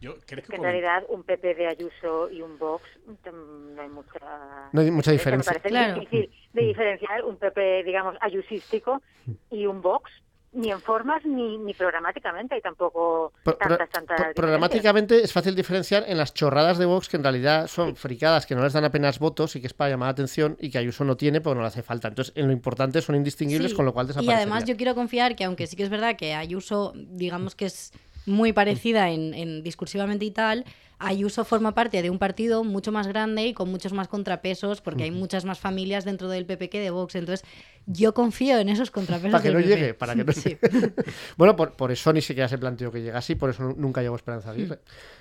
Yo 0.00 0.16
creo 0.26 0.42
que 0.44 0.52
en 0.56 0.56
con- 0.58 0.62
realidad 0.62 1.04
un 1.08 1.22
PP 1.22 1.54
de 1.54 1.66
Ayuso 1.68 2.30
y 2.30 2.42
un 2.42 2.58
Vox 2.58 2.82
mm, 3.06 3.74
no 3.74 3.82
hay 3.82 3.88
mucha, 3.88 4.68
No 4.72 4.80
hay 4.80 4.90
mucha 4.90 5.10
Me 5.10 5.16
diferencia. 5.18 5.50
parece 5.52 5.68
Claro. 5.68 6.00
difícil 6.00 6.30
de 6.52 6.62
diferenciar 6.62 7.24
un 7.24 7.36
PP, 7.36 7.84
digamos, 7.84 8.16
ayusístico 8.20 9.02
y 9.50 9.66
un 9.66 9.80
Vox, 9.82 10.10
ni 10.52 10.70
en 10.70 10.80
formas 10.80 11.24
ni, 11.24 11.58
ni 11.58 11.74
programáticamente. 11.74 12.54
Hay 12.54 12.60
tampoco 12.62 13.32
Pro- 13.44 13.56
tantas, 13.56 13.78
tantas 13.90 13.90
pro- 13.90 14.02
diferencias. 14.16 14.34
programáticamente 14.34 15.22
es 15.22 15.32
fácil 15.32 15.54
diferenciar 15.54 16.04
en 16.08 16.16
las 16.18 16.32
chorradas 16.34 16.78
de 16.78 16.86
Vox 16.86 17.08
que 17.08 17.16
en 17.18 17.22
realidad 17.22 17.66
son 17.68 17.94
fricadas 17.96 18.46
que 18.46 18.54
no 18.54 18.62
les 18.64 18.72
dan 18.72 18.84
apenas 18.84 19.18
votos 19.18 19.54
y 19.56 19.60
que 19.60 19.66
es 19.66 19.74
para 19.74 19.90
llamar 19.90 20.06
la 20.06 20.12
atención 20.12 20.56
y 20.60 20.70
que 20.70 20.78
Ayuso 20.78 21.04
no 21.04 21.16
tiene 21.16 21.40
porque 21.40 21.56
no 21.56 21.60
le 21.62 21.68
hace 21.68 21.82
falta. 21.82 22.08
Entonces, 22.08 22.32
en 22.36 22.46
lo 22.46 22.52
importante 22.52 23.00
son 23.02 23.14
indistinguibles, 23.16 23.70
Sí, 23.72 23.76
con 23.76 23.84
lo 23.84 23.92
cual 23.92 24.06
Y 24.06 24.08
desaparece. 24.08 24.34
además 24.34 24.64
yo 24.64 24.76
quiero 24.76 24.94
confiar 24.94 25.36
que 25.36 25.44
aunque 25.44 25.66
sí 25.66 25.76
que 25.76 25.82
es 25.82 25.90
verdad 25.90 26.16
que 26.16 26.34
Ayuso, 26.34 26.92
digamos 26.96 27.54
que 27.54 27.66
es 27.66 27.92
muy 28.26 28.52
parecida 28.52 29.10
en, 29.10 29.32
en 29.34 29.62
discursivamente 29.62 30.24
y 30.24 30.30
tal, 30.30 30.64
Ayuso 31.00 31.44
forma 31.44 31.74
parte 31.74 32.02
de 32.02 32.10
un 32.10 32.18
partido 32.18 32.64
mucho 32.64 32.90
más 32.90 33.06
grande 33.06 33.46
y 33.46 33.54
con 33.54 33.70
muchos 33.70 33.92
más 33.92 34.08
contrapesos, 34.08 34.80
porque 34.80 35.04
hay 35.04 35.10
muchas 35.12 35.44
más 35.44 35.58
familias 35.60 36.04
dentro 36.04 36.28
del 36.28 36.44
PP 36.44 36.68
que 36.70 36.80
de 36.80 36.90
Vox. 36.90 37.14
Entonces, 37.14 37.46
yo 37.86 38.14
confío 38.14 38.58
en 38.58 38.68
esos 38.68 38.90
contrapesos. 38.90 39.30
Para 39.30 39.42
que 39.42 39.48
del 39.48 39.58
no 39.58 39.62
PP. 39.64 39.74
llegue, 39.80 39.94
para 39.94 40.14
que 40.16 40.24
no 40.24 40.32
Sí. 40.32 40.58
Bueno, 41.36 41.54
por, 41.56 41.74
por 41.76 41.92
eso 41.92 42.12
ni 42.12 42.20
siquiera 42.20 42.48
se 42.48 42.58
planteó 42.58 42.90
que 42.90 43.00
llegase 43.00 43.34
y 43.34 43.36
por 43.36 43.50
eso 43.50 43.62
nu- 43.62 43.74
nunca 43.78 44.02
llegó 44.02 44.16
Esperanza 44.16 44.50
Aguirre. 44.50 44.80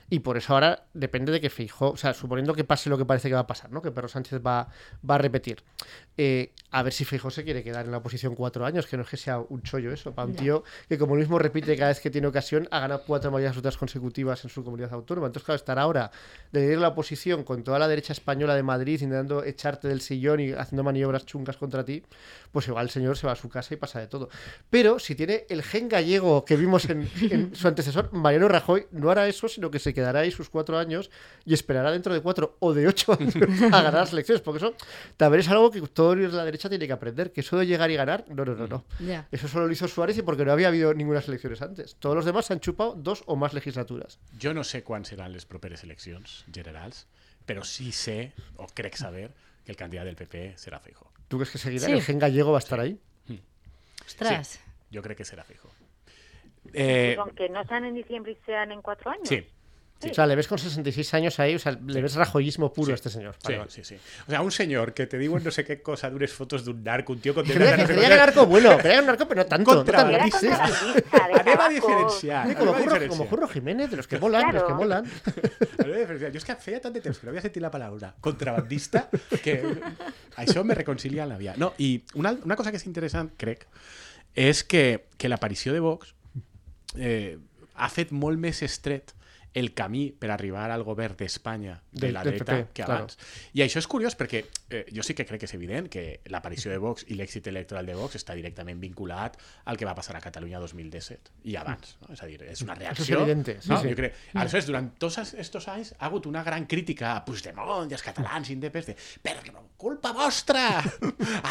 Y 0.10 0.20
por 0.20 0.38
eso 0.38 0.54
ahora 0.54 0.86
depende 0.94 1.32
de 1.32 1.42
que 1.42 1.50
Fijo, 1.50 1.92
o 1.92 1.98
sea, 1.98 2.14
suponiendo 2.14 2.54
que 2.56 2.64
pase 2.64 2.90
lo 2.90 2.98
que 2.98 3.06
parece 3.06 3.28
que 3.28 3.34
va 3.36 3.42
a 3.42 3.48
pasar, 3.48 3.72
¿no? 3.72 3.82
Que 3.82 3.92
Pedro 3.92 4.08
Sánchez 4.08 4.40
va, 4.46 4.70
va 5.08 5.16
a 5.16 5.18
repetir. 5.18 5.64
Eh, 6.18 6.54
a 6.72 6.82
ver 6.82 6.94
si 6.94 7.06
Fijo 7.06 7.30
se 7.30 7.44
quiere 7.44 7.64
quedar 7.64 7.86
en 7.86 7.92
la 7.92 7.98
oposición 7.98 8.34
cuatro 8.34 8.66
años, 8.66 8.88
que 8.88 8.96
no 8.98 9.04
es 9.04 9.10
que 9.10 9.18
sea 9.18 9.40
un 9.40 9.62
chollo 9.64 9.92
eso, 9.92 10.14
para 10.16 10.28
un 10.28 10.34
Ya. 10.34 10.40
tío 10.40 10.64
que 10.90 10.98
como 10.98 11.16
mismo 11.16 11.38
repite 11.40 11.76
cada 11.76 11.90
vez 11.90 12.00
que 12.00 12.10
tiene 12.10 12.26
ocasión, 12.28 12.68
ha 12.72 12.80
ganado 12.80 13.04
cuatro 13.06 13.32
mayorías 13.32 13.78
consecutivas 13.78 14.44
en 14.44 14.50
su 14.50 14.64
comunidad 14.64 14.94
autónoma. 14.94 15.28
Entonces, 15.28 15.46
claro, 15.46 15.58
estar 15.68 15.80
ahora 15.80 16.12
de 16.52 16.66
ir 16.72 16.78
a 16.78 16.82
la 16.82 16.88
oposición 16.88 17.44
con 17.44 17.62
toda 17.62 17.78
la 17.78 17.90
derecha 17.90 18.14
española 18.14 18.56
de 18.56 18.64
Madrid 18.64 19.02
intentando 19.02 19.44
echarte 19.44 19.90
del 19.90 20.00
sillón 20.00 20.40
y 20.40 20.54
haciendo 20.54 20.82
maniobras 20.82 21.26
chungas 21.26 21.58
contra 21.58 21.84
ti, 21.84 22.04
pues 22.54 22.70
igual 22.70 22.86
el 22.86 22.90
señor 22.90 23.18
se 23.18 23.28
va 23.28 23.34
a 23.34 23.36
su 23.36 23.50
casa 23.50 23.74
y 23.74 23.78
pasa 23.78 24.00
de 24.00 24.08
todo. 24.08 24.30
Pero 24.70 24.98
si 24.98 25.14
tiene 25.14 25.46
el 25.50 25.62
gen 25.62 25.90
gallego 25.90 26.46
que 26.46 26.56
vimos 26.56 26.90
en, 26.90 27.10
en 27.30 27.54
su 27.54 27.68
antecesor, 27.68 28.10
Mariano 28.14 28.48
Rajoy, 28.48 28.88
no 28.92 29.12
hará 29.12 29.28
eso, 29.28 29.50
sino 29.50 29.70
que 29.70 29.80
se 29.80 29.94
quedará 29.94 30.22
ahí 30.22 30.32
sus 30.32 30.50
cuatro 30.50 30.78
años 30.78 31.12
y 31.44 31.54
esperará 31.54 31.92
dentro 31.92 32.14
de 32.14 32.22
cuatro 32.22 32.56
o 32.60 32.74
de 32.74 32.88
ocho 32.88 33.12
años 33.12 33.36
a 33.72 33.82
ganar 33.82 33.96
las 33.96 34.14
elecciones. 34.14 34.42
Porque 34.42 34.60
eso 34.60 34.74
también 35.18 35.42
es 35.42 35.50
algo 35.50 35.70
que 35.70 35.82
todo 35.82 36.16
la 36.16 36.46
derecha 36.46 36.70
tiene 36.70 36.88
que 36.88 36.94
aprender, 36.94 37.34
que 37.34 37.42
eso 37.42 37.58
de 37.58 37.68
llegar 37.68 37.92
y 37.92 37.98
ganar, 37.98 38.24
no, 38.30 38.46
no, 38.46 38.56
no, 38.56 38.68
no. 38.68 38.86
Eso 39.32 39.50
solo 39.50 39.68
lo 39.68 39.74
hizo 39.74 39.88
Suárez 39.90 40.18
y 40.18 40.22
porque 40.22 40.46
no 40.46 40.54
había 40.54 40.70
habido 40.70 40.94
ninguna 40.94 41.20
elecciones 41.28 41.62
antes. 41.62 41.96
Todos 41.96 42.16
los 42.16 42.26
demás 42.26 42.46
se 42.46 42.54
han 42.54 42.60
chupado 42.60 42.96
dos 42.96 43.24
o 43.26 43.36
más 43.36 43.54
legislaturas. 43.54 44.20
Jo 44.42 44.54
no 44.54 44.64
sé 44.64 44.84
quan 44.84 45.04
seran 45.04 45.34
les 45.34 45.46
properes 45.58 45.84
eleccions 45.84 46.46
generals, 46.54 47.08
però 47.50 47.66
sí 47.66 47.92
sé, 47.92 48.34
o 48.62 48.68
crec 48.78 48.98
saber, 49.00 49.32
que 49.66 49.74
el 49.74 49.80
candidat 49.80 50.06
del 50.08 50.16
PP 50.16 50.54
serà 50.62 50.80
Feijó. 50.80 51.10
¿Tú 51.28 51.40
crees 51.40 51.52
que 51.52 51.58
seguirá? 51.58 51.88
Sí. 51.88 51.92
¿El 51.92 52.04
gen 52.04 52.20
gallego 52.20 52.54
va 52.54 52.60
a 52.60 52.66
estar 52.66 52.80
ahí? 52.80 53.00
Ostras. 54.06 54.60
Jo 54.94 55.02
crec 55.04 55.18
que 55.20 55.26
serà 55.28 55.44
Feijó. 55.44 55.70
Eh, 56.74 57.16
aunque 57.20 57.50
no 57.50 57.64
sean 57.66 57.86
en 57.86 57.96
diciembre 57.96 58.34
y 58.34 58.46
sean 58.46 58.72
en 58.72 58.82
cuatro 58.82 59.12
años. 59.12 59.28
sí, 59.28 59.48
O 60.00 60.14
sea, 60.14 60.28
le 60.28 60.36
ves 60.36 60.48
con 60.48 60.60
66 60.60 61.14
años 61.16 61.40
ahí, 61.40 61.56
o 61.56 61.60
sea, 61.60 61.72
le 61.72 62.02
ves 62.02 62.14
rajoyismo 62.14 62.72
puro 62.72 62.92
a 62.92 62.96
este 62.96 63.10
señor. 63.10 63.36
Sí, 63.46 63.54
Vale, 63.56 63.70
sí, 63.72 63.84
sí. 63.84 63.96
O 64.28 64.30
sea, 64.30 64.42
un 64.42 64.52
señor 64.52 64.94
que 64.94 65.08
te 65.08 65.18
digo 65.18 65.40
no 65.40 65.50
sé 65.50 65.66
qué 65.66 65.82
cosa 65.82 66.10
de 66.12 66.16
unas 66.16 66.32
fotos 66.32 66.64
de 66.66 66.70
un 66.72 66.84
narco, 66.84 67.14
un 67.14 67.20
tío 67.20 67.34
con 67.34 67.44
Creía 67.46 67.76
que, 67.76 67.86
que 67.96 68.08
narco 68.10 68.46
bueno, 68.46 68.78
creía 68.78 69.00
que 69.00 69.06
narco, 69.08 69.28
pero 69.28 69.42
no 69.42 69.48
tanto. 69.48 69.72
No 69.72 69.78
Contra-. 69.78 70.08
Era 70.12 70.26
Sí, 70.40 70.48
Anem 70.48 71.60
a 71.60 71.70
diferenciar. 71.70 72.56
Como, 72.56 72.72
a 72.72 72.74
Curro, 72.76 72.84
diferenciar. 72.84 73.08
como 73.10 73.26
Curro 73.28 73.48
Jiménez, 73.48 73.90
de 73.90 73.98
los 73.98 74.08
que 74.08 74.20
molan, 74.20 74.48
de 74.48 74.54
los 74.54 74.62
que 74.64 74.68
Claro. 74.68 74.78
molan. 74.78 75.06
A. 75.06 76.30
Jo 76.30 76.38
és 76.38 76.46
que 76.46 76.56
feia 76.62 76.80
tant 76.84 76.94
de 76.94 77.02
temps 77.02 77.18
que 77.18 77.26
no 77.26 77.32
havia 77.32 77.42
sentit 77.42 77.62
la 77.64 77.72
paraula 77.74 78.14
contrabandista 78.22 79.08
que 79.42 79.56
això 80.38 80.64
me 80.64 80.76
reconcilia 80.76 81.24
en 81.24 81.30
la 81.30 81.38
via. 81.38 81.56
No, 81.58 81.74
i 81.80 82.04
una, 82.14 82.36
una 82.44 82.56
cosa 82.56 82.70
que 82.72 82.78
és 82.78 82.86
interessant, 82.86 83.32
crec, 83.38 83.66
és 84.36 84.62
que, 84.64 85.08
que 85.18 85.30
l'aparició 85.30 85.74
de 85.74 85.80
Vox 85.82 86.14
eh, 86.96 87.38
ha 87.76 87.90
fet 87.90 88.12
molt 88.12 88.38
més 88.42 88.62
estret 88.66 89.14
el 89.58 89.74
camí 89.74 90.12
per 90.14 90.30
arribar 90.30 90.70
al 90.70 90.84
govern 90.86 91.16
d'Espanya 91.18 91.80
de 91.92 92.12
la 92.14 92.24
dreta 92.24 92.46
PP, 92.46 92.74
que 92.78 92.84
claro. 92.84 93.08
abans. 93.08 93.18
I 93.58 93.64
això 93.66 93.82
és 93.82 93.88
curiós 93.90 94.14
perquè 94.18 94.44
eh, 94.70 94.84
jo 94.94 95.02
sí 95.06 95.16
que 95.18 95.26
crec 95.26 95.42
que 95.42 95.50
és 95.50 95.56
evident 95.58 95.90
que 95.90 96.04
l'aparició 96.30 96.70
de 96.70 96.78
Vox 96.82 97.08
i 97.10 97.18
l'èxit 97.18 97.50
electoral 97.50 97.90
de 97.90 97.96
Vox 97.98 98.20
està 98.20 98.36
directament 98.38 98.78
vinculat 98.82 99.40
al 99.66 99.80
que 99.80 99.88
va 99.88 99.96
passar 99.98 100.16
a 100.18 100.22
Catalunya 100.22 100.62
2017 100.62 101.50
i 101.50 101.58
abans. 101.58 101.96
No? 102.04 102.12
És 102.14 102.22
a 102.22 102.30
dir, 102.30 102.38
és 102.46 102.62
una 102.66 102.76
reacció... 102.78 103.24
evidente, 103.24 103.58
sí, 103.62 103.72
no? 103.72 103.82
sí. 103.82 103.90
Jo 103.94 103.98
crec, 103.98 104.22
aleshores, 104.36 104.70
durant 104.70 104.92
tots 105.02 105.34
estos 105.34 105.68
anys 105.74 105.94
ha 105.98 106.06
hagut 106.06 106.30
una 106.30 106.44
gran 106.46 106.70
crítica 106.70 107.16
a 107.16 107.24
Puigdemont 107.26 107.90
i 107.90 107.98
als 107.98 108.06
catalans 108.06 108.54
indepes 108.54 108.92
de 108.92 108.98
no, 109.54 109.66
culpa 109.78 110.14
vostra! 110.14 110.68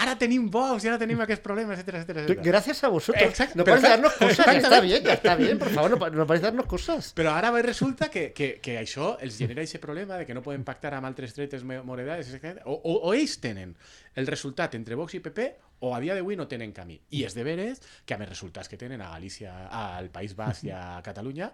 Ara 0.02 0.14
tenim 0.18 0.46
Vox 0.52 0.84
i 0.84 0.92
ara 0.92 0.98
tenim 1.00 1.20
aquests 1.24 1.42
problemes, 1.42 1.78
etcétera, 1.78 2.04
etcétera. 2.04 2.42
Gracias 2.42 2.84
a. 2.84 2.90
Exacto, 2.96 3.58
no 3.58 3.64
perfecto. 3.64 3.88
darnos 3.88 4.12
cosas, 4.14 4.46
ya 4.46 4.52
está 4.58 4.80
bien, 4.80 5.02
ya 5.02 5.12
está 5.14 5.34
bien, 5.36 5.58
por 5.58 5.70
favor, 5.70 5.98
no, 5.98 6.10
no 6.10 6.26
parece 6.26 6.46
darnos 6.46 6.66
cosas. 6.66 7.12
Però 7.16 7.32
ara 7.34 7.50
ve 7.50 7.62
resulta 7.96 8.10
que, 8.10 8.32
que, 8.32 8.60
que 8.60 8.76
això 8.78 9.16
els 9.22 9.38
genera 9.38 9.62
aquest 9.62 9.80
problema 9.80 10.18
de 10.18 10.26
que 10.26 10.34
no 10.34 10.42
poden 10.42 10.64
pactar 10.64 10.92
amb 10.94 11.06
altres 11.08 11.34
dretes 11.34 11.64
moredades, 11.64 12.28
o, 12.64 12.74
o, 12.76 12.92
o 13.08 13.14
ells 13.14 13.38
tenen 13.40 13.74
el 14.14 14.26
resultat 14.26 14.74
entre 14.74 14.94
Vox 14.96 15.14
i 15.16 15.20
PP 15.20 15.46
o 15.80 15.94
a 15.94 16.00
dia 16.00 16.14
d'avui 16.14 16.36
no 16.36 16.46
tenen 16.48 16.72
camí. 16.72 16.98
I 17.10 17.24
és 17.24 17.34
de 17.36 17.44
veres 17.44 17.80
que 18.04 18.14
amb 18.14 18.24
els 18.26 18.32
resultats 18.32 18.68
que 18.68 18.76
tenen 18.76 19.00
a 19.00 19.10
Galícia, 19.14 19.68
al 19.68 20.10
País 20.10 20.36
Basc 20.36 20.64
i 20.64 20.72
a 20.72 21.00
Catalunya, 21.08 21.50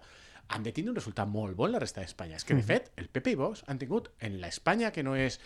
han 0.53 0.63
de 0.63 0.73
tindre 0.75 0.93
un 0.93 0.99
resultat 0.99 1.29
molt 1.29 1.57
bon 1.57 1.73
la 1.73 1.81
resta 1.83 2.03
d'Espanya. 2.03 2.37
És 2.37 2.45
que, 2.45 2.55
de 2.59 2.67
fet, 2.67 2.91
el 2.99 3.09
PP 3.09 3.37
i 3.37 3.39
Vox 3.39 3.65
han 3.69 3.79
tingut 3.79 4.11
en 4.21 4.41
l'Espanya 4.43 4.91
que 4.93 5.03
no 5.07 5.15
és 5.17 5.39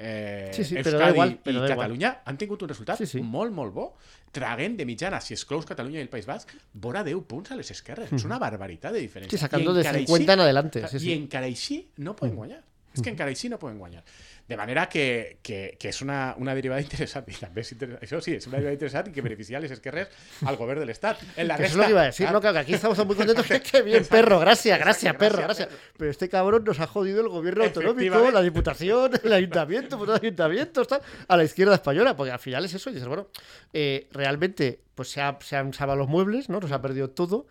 eh, 0.00 0.50
Sí, 0.56 0.64
sí, 0.64 0.76
però 0.80 0.96
Euskadi 0.96 1.12
igual, 1.14 1.34
però 1.44 1.52
i 1.52 1.60
da 1.60 1.66
igual. 1.68 1.76
Catalunya 1.76 2.12
han 2.24 2.40
tingut 2.40 2.64
un 2.64 2.72
resultat 2.72 3.00
Sí, 3.00 3.06
sí. 3.06 3.20
molt, 3.22 3.52
molt 3.52 3.76
bo. 3.76 3.86
Traguent 4.30 4.76
de 4.78 4.86
mitjana, 4.86 5.18
si 5.20 5.34
exclous 5.34 5.66
Catalunya 5.66 5.98
i 5.98 6.04
el 6.04 6.10
País 6.12 6.26
Basc, 6.28 6.52
vora 6.72 7.02
10 7.06 7.24
punts 7.26 7.50
a 7.50 7.56
les 7.58 7.70
esquerres. 7.74 8.12
És 8.14 8.26
una 8.28 8.38
barbaritat 8.38 8.94
de 8.94 9.02
diferència. 9.02 9.34
Sí, 9.34 9.42
sacando 9.42 9.72
I 9.72 9.80
de 9.80 9.86
encara 9.86 10.02
50 10.04 10.36
en 10.36 10.42
adelante, 10.46 10.82
sí, 10.88 11.00
sí. 11.00 11.08
I 11.10 11.16
encara 11.18 11.50
així 11.50 11.80
no 11.98 12.14
poden 12.18 12.36
guanyar. 12.38 12.60
És 12.94 13.02
que 13.02 13.10
encara 13.10 13.30
així 13.34 13.50
no 13.50 13.58
poden 13.58 13.78
guanyar. 13.78 14.04
De 14.50 14.56
manera 14.58 14.88
que, 14.90 15.38
que, 15.46 15.76
que 15.78 15.92
és 15.92 16.00
una, 16.02 16.34
una 16.42 16.56
derivada 16.58 16.82
interessant. 16.86 17.28
I 17.30 17.36
també 17.38 17.62
és 17.62 17.70
interessant. 17.70 18.02
Això 18.02 18.18
sí, 18.24 18.32
és 18.34 18.48
una 18.50 18.56
derivada 18.58 18.74
interessant 18.74 19.06
i 19.06 19.12
que 19.14 19.22
beneficia 19.22 19.60
les 19.62 19.70
esquerres 19.76 20.08
al 20.50 20.56
govern 20.58 20.80
de 20.82 20.88
l'Estat. 20.88 21.20
En 21.36 21.46
la 21.46 21.54
eso 21.54 21.62
es 21.62 21.70
resta, 21.70 21.78
lo 21.78 21.84
que 21.86 21.92
iba 21.94 22.02
a 22.02 22.08
decir, 22.10 22.24
clar, 22.26 22.34
¿no? 22.34 22.40
Claro, 22.40 22.54
que 22.54 22.58
aquí 22.66 22.74
estamos 22.74 23.06
muy 23.06 23.14
contentos. 23.14 23.46
que 23.52 23.60
¡Qué 23.62 23.82
bien, 23.82 24.04
perro! 24.10 24.40
Gracias, 24.40 24.76
gracias, 24.80 25.14
perro, 25.14 25.38
gracias. 25.42 25.68
Pero 25.96 26.10
este 26.10 26.28
cabrón 26.28 26.64
nos 26.64 26.80
ha 26.80 26.88
jodido 26.88 27.20
el 27.20 27.28
gobierno 27.28 27.62
autonómico, 27.64 28.30
la 28.32 28.42
diputación, 28.42 29.12
el 29.22 29.32
ayuntamiento, 29.32 29.96
pues, 29.96 30.08
los 30.10 30.20
ayuntamientos, 30.20 30.88
tal, 30.88 31.00
a 31.28 31.36
la 31.36 31.44
izquierda 31.44 31.76
española, 31.76 32.16
porque 32.16 32.32
al 32.32 32.40
final 32.40 32.64
es 32.64 32.74
eso. 32.74 32.90
Y 32.90 32.94
dices, 32.94 33.06
bueno, 33.08 33.28
eh, 33.72 34.08
realmente 34.10 34.80
pues 34.96 35.10
se, 35.10 35.20
ha- 35.20 35.38
se 35.40 35.54
han 35.56 35.72
salvado 35.72 35.98
los 36.00 36.08
muebles, 36.08 36.48
¿no? 36.48 36.58
Nos 36.58 36.72
ha 36.72 36.82
perdido 36.82 37.08
todo, 37.10 37.46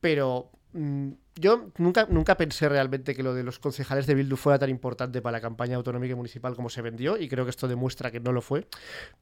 pero 0.00 0.50
mm, 0.72 1.10
yo 1.34 1.70
nunca, 1.78 2.06
nunca 2.10 2.36
pensé 2.36 2.68
realmente 2.68 3.14
que 3.14 3.22
lo 3.22 3.34
de 3.34 3.42
los 3.42 3.58
concejales 3.58 4.06
de 4.06 4.14
Bildu 4.14 4.36
fuera 4.36 4.58
tan 4.58 4.70
importante 4.70 5.22
para 5.22 5.38
la 5.38 5.40
campaña 5.40 5.76
autonómica 5.76 6.12
y 6.12 6.14
municipal 6.14 6.54
como 6.54 6.68
se 6.68 6.82
vendió, 6.82 7.16
y 7.16 7.28
creo 7.28 7.44
que 7.44 7.50
esto 7.50 7.68
demuestra 7.68 8.10
que 8.10 8.20
no 8.20 8.32
lo 8.32 8.42
fue. 8.42 8.66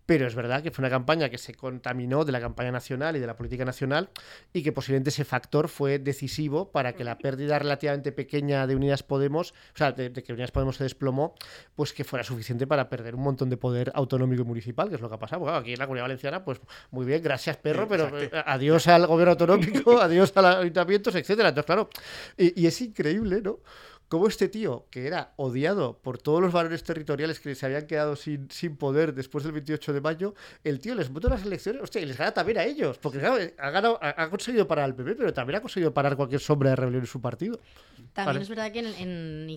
Pero 0.07 0.27
es 0.27 0.35
verdad 0.35 0.63
que 0.63 0.71
fue 0.71 0.83
una 0.83 0.91
campaña 0.91 1.29
que 1.29 1.39
se 1.39 1.55
contaminó 1.55 2.25
de 2.25 2.33
la 2.33 2.41
campaña 2.41 2.73
nacional 2.73 3.17
y 3.17 3.21
de 3.21 3.27
la 3.27 3.37
política 3.37 3.65
nacional, 3.65 4.11
y 4.53 4.63
que 4.63 4.73
posiblemente 4.73 5.11
ese 5.11 5.25
factor 5.25 5.69
fue 5.69 5.99
decisivo 5.99 6.71
para 6.73 6.95
que 6.95 7.05
la 7.05 7.19
pérdida 7.19 7.59
relativamente 7.59 8.13
pequeña 8.13 8.67
de 8.67 8.75
Unidas 8.75 9.03
Podemos, 9.03 9.53
o 9.53 9.79
sea, 9.79 9.93
de, 9.93 10.11
de 10.11 10.23
que 10.23 10.33
Unidas 10.33 10.51
Podemos 10.51 10.77
se 10.77 10.85
desplomó, 10.85 11.35
pues 11.75 11.93
que 11.93 12.05
fuera 12.05 12.25
suficiente 12.25 12.67
para 12.67 12.89
perder 12.89 13.15
un 13.15 13.23
montón 13.23 13.51
de 13.51 13.57
poder 13.57 13.93
autonómico 13.95 14.43
y 14.43 14.45
municipal, 14.45 14.89
que 14.89 14.97
es 14.97 15.01
lo 15.01 15.09
que 15.09 15.15
ha 15.15 15.19
pasado. 15.19 15.41
Bueno, 15.41 15.57
aquí 15.57 15.73
en 15.73 15.79
la 15.79 15.87
Comunidad 15.87 16.05
Valenciana, 16.05 16.45
pues 16.45 16.61
muy 16.91 17.07
bien, 17.07 17.23
gracias 17.23 17.57
perro, 17.57 17.87
pero 17.89 18.19
eh, 18.19 18.31
adiós 18.47 18.89
al 18.89 19.07
gobierno 19.07 19.33
autonómico, 19.33 19.99
adiós 20.01 20.33
a 20.37 20.43
los 20.43 20.57
ayuntamientos, 20.57 21.15
etcétera. 21.15 21.51
Entonces, 21.51 21.67
claro, 21.67 21.89
y, 22.37 22.61
y 22.63 22.67
es 22.67 22.81
increíble, 22.81 23.41
¿no? 23.43 23.59
Cómo 24.09 24.27
este 24.27 24.49
tío, 24.49 24.87
que 24.91 25.07
era 25.07 25.35
odiado 25.37 26.01
por 26.03 26.19
todos 26.19 26.43
los 26.43 26.53
valores 26.53 26.83
territoriales 26.83 27.39
que 27.39 27.55
se 27.55 27.65
habían 27.65 27.87
quedado 27.87 28.17
sin, 28.17 28.51
sin 28.51 28.77
poder 28.77 29.15
después 29.15 29.45
del 29.45 29.53
28 29.53 29.93
de 29.93 30.01
mayo, 30.01 30.35
el 30.65 30.81
tío 30.81 30.97
les 30.97 31.11
votó 31.11 31.29
las 31.29 31.45
elecciones, 31.45 31.81
hostia, 31.81 32.01
y 32.03 32.07
les 32.07 32.19
gana 32.19 32.33
también 32.35 32.59
a 32.59 32.65
ellos, 32.65 32.99
porque 32.99 33.21
claro, 33.21 33.37
ha, 33.57 33.71
ganado, 33.71 34.01
ha, 34.03 34.21
ha 34.21 34.29
conseguido 34.29 34.67
parar 34.67 34.87
al 34.87 34.97
PP, 34.97 35.15
pero 35.15 35.33
también 35.33 35.59
ha 35.59 35.61
conseguido 35.61 35.95
parar 35.95 36.17
cualquier 36.17 36.41
sombra 36.41 36.71
de 36.71 36.77
rebelión 36.77 37.05
en 37.05 37.07
su 37.07 37.21
partido. 37.21 37.61
También 38.13 38.35
Vale. 38.35 38.43
es 38.43 38.49
verdad 38.49 38.73
que 38.73 38.81
en, 38.81 39.49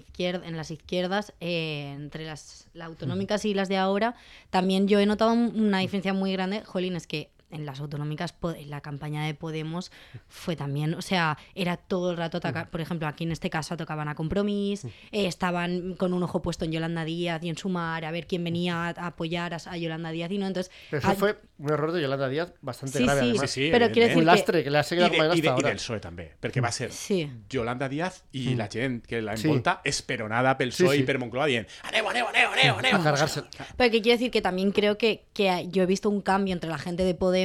en, 0.44 0.56
las 0.56 0.70
izquierdas, 0.70 1.34
eh, 1.40 1.92
entre 1.96 2.24
las, 2.24 2.68
las 2.76 2.90
autonómicas 2.90 3.46
y 3.46 3.56
las 3.56 3.70
de 3.70 3.78
ahora, 3.78 4.14
también 4.52 4.88
yo 4.88 5.00
he 5.00 5.08
notado 5.08 5.34
un- 5.34 5.60
una 5.60 5.80
diferencia 5.80 6.14
muy 6.14 6.32
grande. 6.32 6.62
Jolín, 6.64 6.96
es 6.96 7.08
que 7.08 7.32
en 7.54 7.66
las 7.66 7.80
autonómicas, 7.80 8.34
en 8.58 8.70
la 8.70 8.82
campaña 8.82 9.26
de 9.26 9.34
Podemos 9.34 9.92
fue 10.28 10.56
también, 10.56 10.94
o 10.96 11.02
sea, 11.02 11.38
era 11.56 11.78
todo 11.78 12.12
el 12.12 12.18
rato, 12.18 12.38
atacar, 12.38 12.70
por 12.70 12.82
ejemplo, 12.82 13.08
aquí 13.08 13.24
en 13.24 13.32
este 13.32 13.50
caso 13.50 13.78
tocaban 13.78 14.08
a 14.08 14.16
Compromís, 14.16 14.86
eh, 14.86 15.28
estaban 15.28 15.94
con 15.96 16.14
un 16.14 16.24
ojo 16.24 16.42
puesto 16.42 16.66
en 16.66 16.72
Yolanda 16.72 17.06
Díaz 17.06 17.44
y 17.44 17.50
en 17.50 17.58
Sumar, 17.58 18.06
a 18.06 18.12
ver 18.12 18.28
quién 18.28 18.44
venía 18.44 18.88
a, 18.88 18.90
a 18.90 19.08
apoyar 19.08 19.54
a, 19.54 19.58
a 19.66 19.78
Yolanda 19.78 20.12
Díaz 20.12 20.32
y 20.32 20.38
no, 20.38 20.48
entonces... 20.48 20.72
Pero 20.90 21.00
eso 21.02 21.10
a- 21.12 21.16
fue 21.16 21.40
un 21.60 21.70
error 21.72 21.92
de 21.92 22.02
Yolanda 22.02 22.28
Díaz 22.30 22.54
bastante 22.62 22.98
Sí, 22.98 23.04
grave, 23.06 23.22
sí, 23.22 23.30
además. 23.30 23.52
Sí, 23.52 23.66
sí, 23.66 23.70
pero 23.72 23.92
quiero 23.92 24.08
decir 24.08 24.18
Un 24.18 24.22
que... 24.24 24.26
lastre 24.26 24.64
que 24.64 24.70
le 24.72 24.78
ha 24.80 24.84
seguido 24.84 25.10
de, 25.10 25.16
i, 25.16 25.20
de, 25.20 25.26
hasta 25.28 25.38
I 25.38 25.48
ahora. 25.48 25.68
del 25.70 25.78
PSOE 25.78 26.00
també, 26.00 26.26
perquè 26.42 26.62
va 26.64 26.72
ser 26.72 26.92
Sí. 26.92 27.30
Yolanda 27.50 27.88
Díaz 27.90 28.24
i 28.34 28.56
la 28.56 28.68
gent 28.68 29.06
que 29.06 29.22
la 29.22 29.38
Sí. 29.38 29.48
envolta 29.48 29.80
esperonada 29.84 30.58
pel 30.58 30.70
PSOE 30.74 30.96
sí. 30.98 31.04
i 31.04 31.06
per 31.08 31.20
Moncloa 31.20 31.46
dient 31.48 31.68
aneu, 31.84 32.10
aneu, 32.10 32.28
aneu, 32.28 32.52
aneu, 32.52 32.78
aneu. 32.80 32.96
A 33.00 33.04
cargarse. 33.04 33.44
Pero 33.78 33.92
que 33.92 34.02
quiero 34.02 34.18
decir 34.18 34.32
que 34.32 34.42
también 34.42 34.72
creo 34.72 34.98
que, 34.98 35.26
que 35.34 35.68
yo 35.70 35.84
he 35.84 35.86
visto 35.86 36.10
un 36.10 36.22
cambio 36.22 36.54
entre 36.54 36.70
la 36.70 36.78
gente 36.78 37.04
de 37.04 37.14
Podemos 37.14 37.43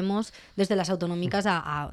desde 0.56 0.76
las 0.76 0.90
autonómicas 0.90 1.46
a... 1.46 1.58
a- 1.58 1.90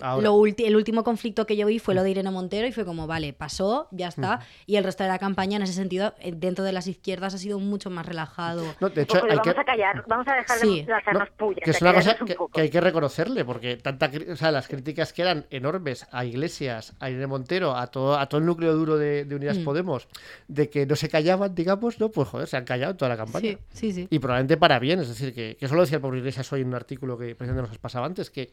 Ahora. 0.00 0.22
lo 0.24 0.44
el 0.46 0.76
último 0.76 1.04
conflicto 1.04 1.46
que 1.46 1.56
yo 1.56 1.66
vi 1.66 1.78
fue 1.78 1.94
lo 1.94 2.02
de 2.02 2.10
Irene 2.10 2.30
Montero 2.30 2.66
y 2.66 2.72
fue 2.72 2.84
como, 2.84 3.06
vale, 3.06 3.32
pasó, 3.32 3.88
ya 3.90 4.08
está. 4.08 4.40
Y 4.66 4.76
el 4.76 4.84
resto 4.84 5.02
de 5.04 5.08
la 5.08 5.18
campaña, 5.18 5.56
en 5.56 5.62
ese 5.62 5.72
sentido, 5.72 6.14
eh, 6.20 6.32
dentro 6.36 6.64
de 6.64 6.72
las 6.72 6.86
izquierdas 6.86 7.34
ha 7.34 7.38
sido 7.38 7.58
mucho 7.58 7.90
más 7.90 8.06
relajado. 8.06 8.62
No, 8.80 8.88
de 8.88 9.02
hecho, 9.02 9.18
Ojo, 9.18 9.26
le 9.26 9.32
hay 9.32 9.38
vamos 9.38 9.54
que... 9.54 9.60
a 9.60 9.64
callar, 9.64 10.04
vamos 10.08 10.28
a 10.28 10.34
dejar 10.34 10.58
Sí. 10.58 10.82
de 10.82 10.92
hacernos 10.92 11.28
No, 11.30 11.36
pullas. 11.36 11.64
que 11.64 11.70
es 11.70 11.82
una 11.82 11.94
cosa 11.94 12.16
un 12.20 12.26
que, 12.26 12.60
hay 12.60 12.70
que 12.70 12.80
reconocerle, 12.80 13.44
porque 13.44 13.76
tanta, 13.76 14.10
o 14.32 14.36
sea, 14.36 14.50
las 14.50 14.68
críticas 14.68 15.12
que 15.12 15.22
eran 15.22 15.46
enormes 15.50 16.06
a 16.12 16.24
Iglesias, 16.24 16.94
a 17.00 17.10
Irene 17.10 17.26
Montero, 17.26 17.76
a 17.76 17.86
todo, 17.88 18.18
a 18.18 18.26
todo 18.28 18.40
el 18.40 18.46
núcleo 18.46 18.74
duro 18.74 18.96
de, 18.98 19.24
de 19.24 19.34
Unidas 19.34 19.58
Mm. 19.58 19.64
Podemos, 19.64 20.08
de 20.48 20.70
que 20.70 20.86
no 20.86 20.96
se 20.96 21.08
callaban, 21.08 21.54
digamos, 21.54 22.00
no, 22.00 22.10
pues 22.10 22.28
joder, 22.28 22.46
se 22.46 22.56
han 22.56 22.64
callado 22.64 22.92
en 22.92 22.96
toda 22.96 23.08
la 23.10 23.16
campaña. 23.16 23.50
Sí, 23.50 23.58
sí, 23.72 23.92
sí. 23.92 24.08
Y 24.10 24.18
probablemente 24.18 24.56
para 24.56 24.78
bien, 24.78 25.00
es 25.00 25.08
decir, 25.08 25.34
que, 25.34 25.56
que 25.56 25.66
eso 25.66 25.74
lo 25.74 25.80
decía 25.82 25.96
el 25.96 26.02
pobre 26.02 26.18
Iglesias 26.18 26.52
hoy 26.52 26.62
en 26.62 26.68
un 26.68 26.74
artículo 26.74 27.18
que 27.18 27.34
precisamente 27.34 27.62
nos 27.62 27.70
has 27.72 27.78
pasado 27.78 28.04
antes, 28.04 28.30
que, 28.30 28.50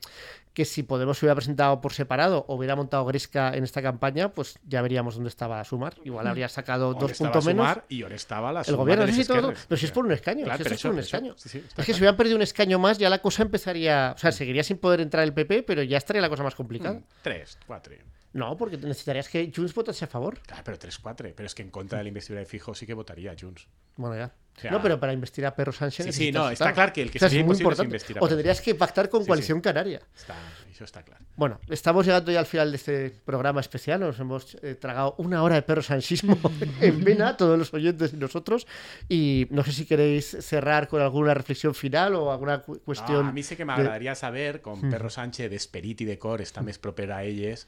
que 0.53 0.65
si 0.65 0.83
Podemos 0.88 1.17
hubiera 1.28 1.36
presentado 1.36 1.82
por 1.82 1.93
separado 1.93 2.45
o 2.47 2.55
hubiera 2.55 2.75
montado 2.75 3.05
Gresca 3.05 3.53
en 3.55 3.63
esta 3.63 3.82
campaña, 3.82 4.30
pues 4.30 4.59
ya 4.65 4.82
veríamos 4.82 5.15
dónde 5.15 5.30
estaba 5.30 5.63
Sumar. 5.63 5.95
Igual 6.03 6.28
habría 6.28 6.49
sacado 6.49 6.93
dos 6.93 7.13
puntos 7.13 7.45
menos. 7.45 7.78
I 7.89 8.03
on 8.03 8.11
estava 8.11 8.51
la 8.51 8.61
El 8.61 8.75
gobierno, 8.75 9.05
les 9.05 9.15
sí, 9.15 9.25
todo. 9.25 9.53
Pero 9.67 9.78
si 9.78 9.86
es 9.86 9.91
por 9.91 10.05
un 10.05 10.11
escaño, 10.11 10.45
si 10.45 10.51
esto 10.51 10.73
es 10.73 10.82
por 10.82 10.91
un 10.91 10.99
escaño. 10.99 11.34
Sí, 11.38 11.49
sí, 11.49 11.57
està 11.59 11.82
es 11.82 11.86
que 11.86 11.93
si 11.93 11.99
hubieran 11.99 12.17
perdido 12.17 12.36
un 12.36 12.41
escaño 12.41 12.80
más, 12.80 12.97
ya 12.97 13.09
la 13.09 13.19
cosa 13.19 13.43
empezaría. 13.43 14.13
O 14.15 14.17
sea, 14.17 14.32
seguiría 14.32 14.63
sin 14.63 14.78
poder 14.78 15.01
entrar 15.01 15.23
el 15.23 15.34
PP, 15.34 15.63
pero 15.63 15.84
ya 15.84 15.97
estaría 15.97 16.21
la 16.21 16.30
cosa 16.30 16.43
más 16.43 16.55
complicada. 16.55 16.99
Mm, 16.99 17.03
Tres, 17.21 17.57
quatre. 17.67 18.16
No, 18.38 18.55
porque 18.55 18.77
necesitarías 18.77 19.27
que 19.29 19.51
Junts 19.53 19.73
votase 19.73 20.05
a 20.05 20.07
favor. 20.07 20.38
Clar, 20.45 20.61
però 20.63 20.77
tres, 20.77 20.99
quatre. 21.01 21.33
Però 21.33 21.49
és 21.49 21.55
que 21.57 21.63
en 21.65 21.71
contra 21.73 21.97
de 21.97 22.05
la 22.05 22.09
investidura 22.13 22.39
de 22.39 22.45
Fijo 22.45 22.75
sí 22.77 22.85
que 22.85 22.93
votaria 22.93 23.33
Junts. 23.33 23.65
Bueno, 23.97 24.15
ya. 24.15 24.29
O 24.29 24.59
sea- 24.59 24.71
no, 24.71 24.81
pero 24.81 24.99
para 24.99 25.13
investir 25.13 25.45
a 25.45 25.53
Perro 25.55 25.71
Sánchez. 25.71 26.05
Sí, 26.07 26.11
sí, 26.13 26.31
no, 26.31 26.49
está 26.49 26.73
claro 26.73 26.91
que 26.93 27.01
el 27.01 27.09
que 27.11 27.17
O 27.17 27.19
sea, 27.19 27.29
sería 27.29 27.41
es 27.41 27.45
muy 27.47 27.53
es 27.55 27.59
importante. 27.61 27.88
investir 27.89 28.17
a 28.17 28.21
O 28.21 28.27
tendrías 28.27 28.61
que 28.61 28.73
pactar 28.75 29.09
con 29.09 29.21
Sí, 29.21 29.25
sí. 29.25 29.27
Coalición 29.29 29.61
Canaria. 29.61 30.01
Està, 30.15 30.33
això 30.69 30.85
està 30.85 31.03
clar. 31.03 31.17
Bueno, 31.35 31.59
estamos 31.69 32.05
llegando 32.05 32.31
ya 32.31 32.39
al 32.39 32.45
final 32.45 32.69
de 32.71 32.77
este 32.77 33.09
programa 33.25 33.59
especial. 33.61 33.99
Nos 34.01 34.19
hemos 34.19 34.55
eh, 34.61 34.75
tragado 34.75 35.15
una 35.19 35.41
hora 35.43 35.55
de 35.55 35.61
perro 35.63 35.81
sanchismo 35.83 36.38
en 36.81 37.03
vena, 37.03 37.38
todos 37.38 37.57
los 37.57 37.73
oyentes 37.73 38.13
y 38.13 38.17
nosotros. 38.17 38.65
Y 39.09 39.47
no 39.51 39.63
sé 39.63 39.71
si 39.71 39.85
queréis 39.85 40.25
cerrar 40.41 40.88
con 40.88 41.01
alguna 41.01 41.33
reflexión 41.33 41.73
final 41.75 42.13
o 42.15 42.31
alguna 42.31 42.61
cu- 42.61 42.79
cuestión. 42.85 43.23
No, 43.23 43.29
a 43.29 43.31
mi 43.33 43.41
sí 43.43 43.55
que 43.55 43.61
de- 43.61 43.65
m'agradaria 43.65 44.13
saber 44.15 44.61
com 44.61 44.89
Perro 44.89 45.09
Sánchez 45.09 45.49
d'esperit 45.49 46.01
i 46.01 46.05
de 46.05 46.17
cor 46.17 46.41
està 46.41 46.61
més 46.61 46.77
proper 46.77 47.11
a 47.11 47.23
elles 47.23 47.67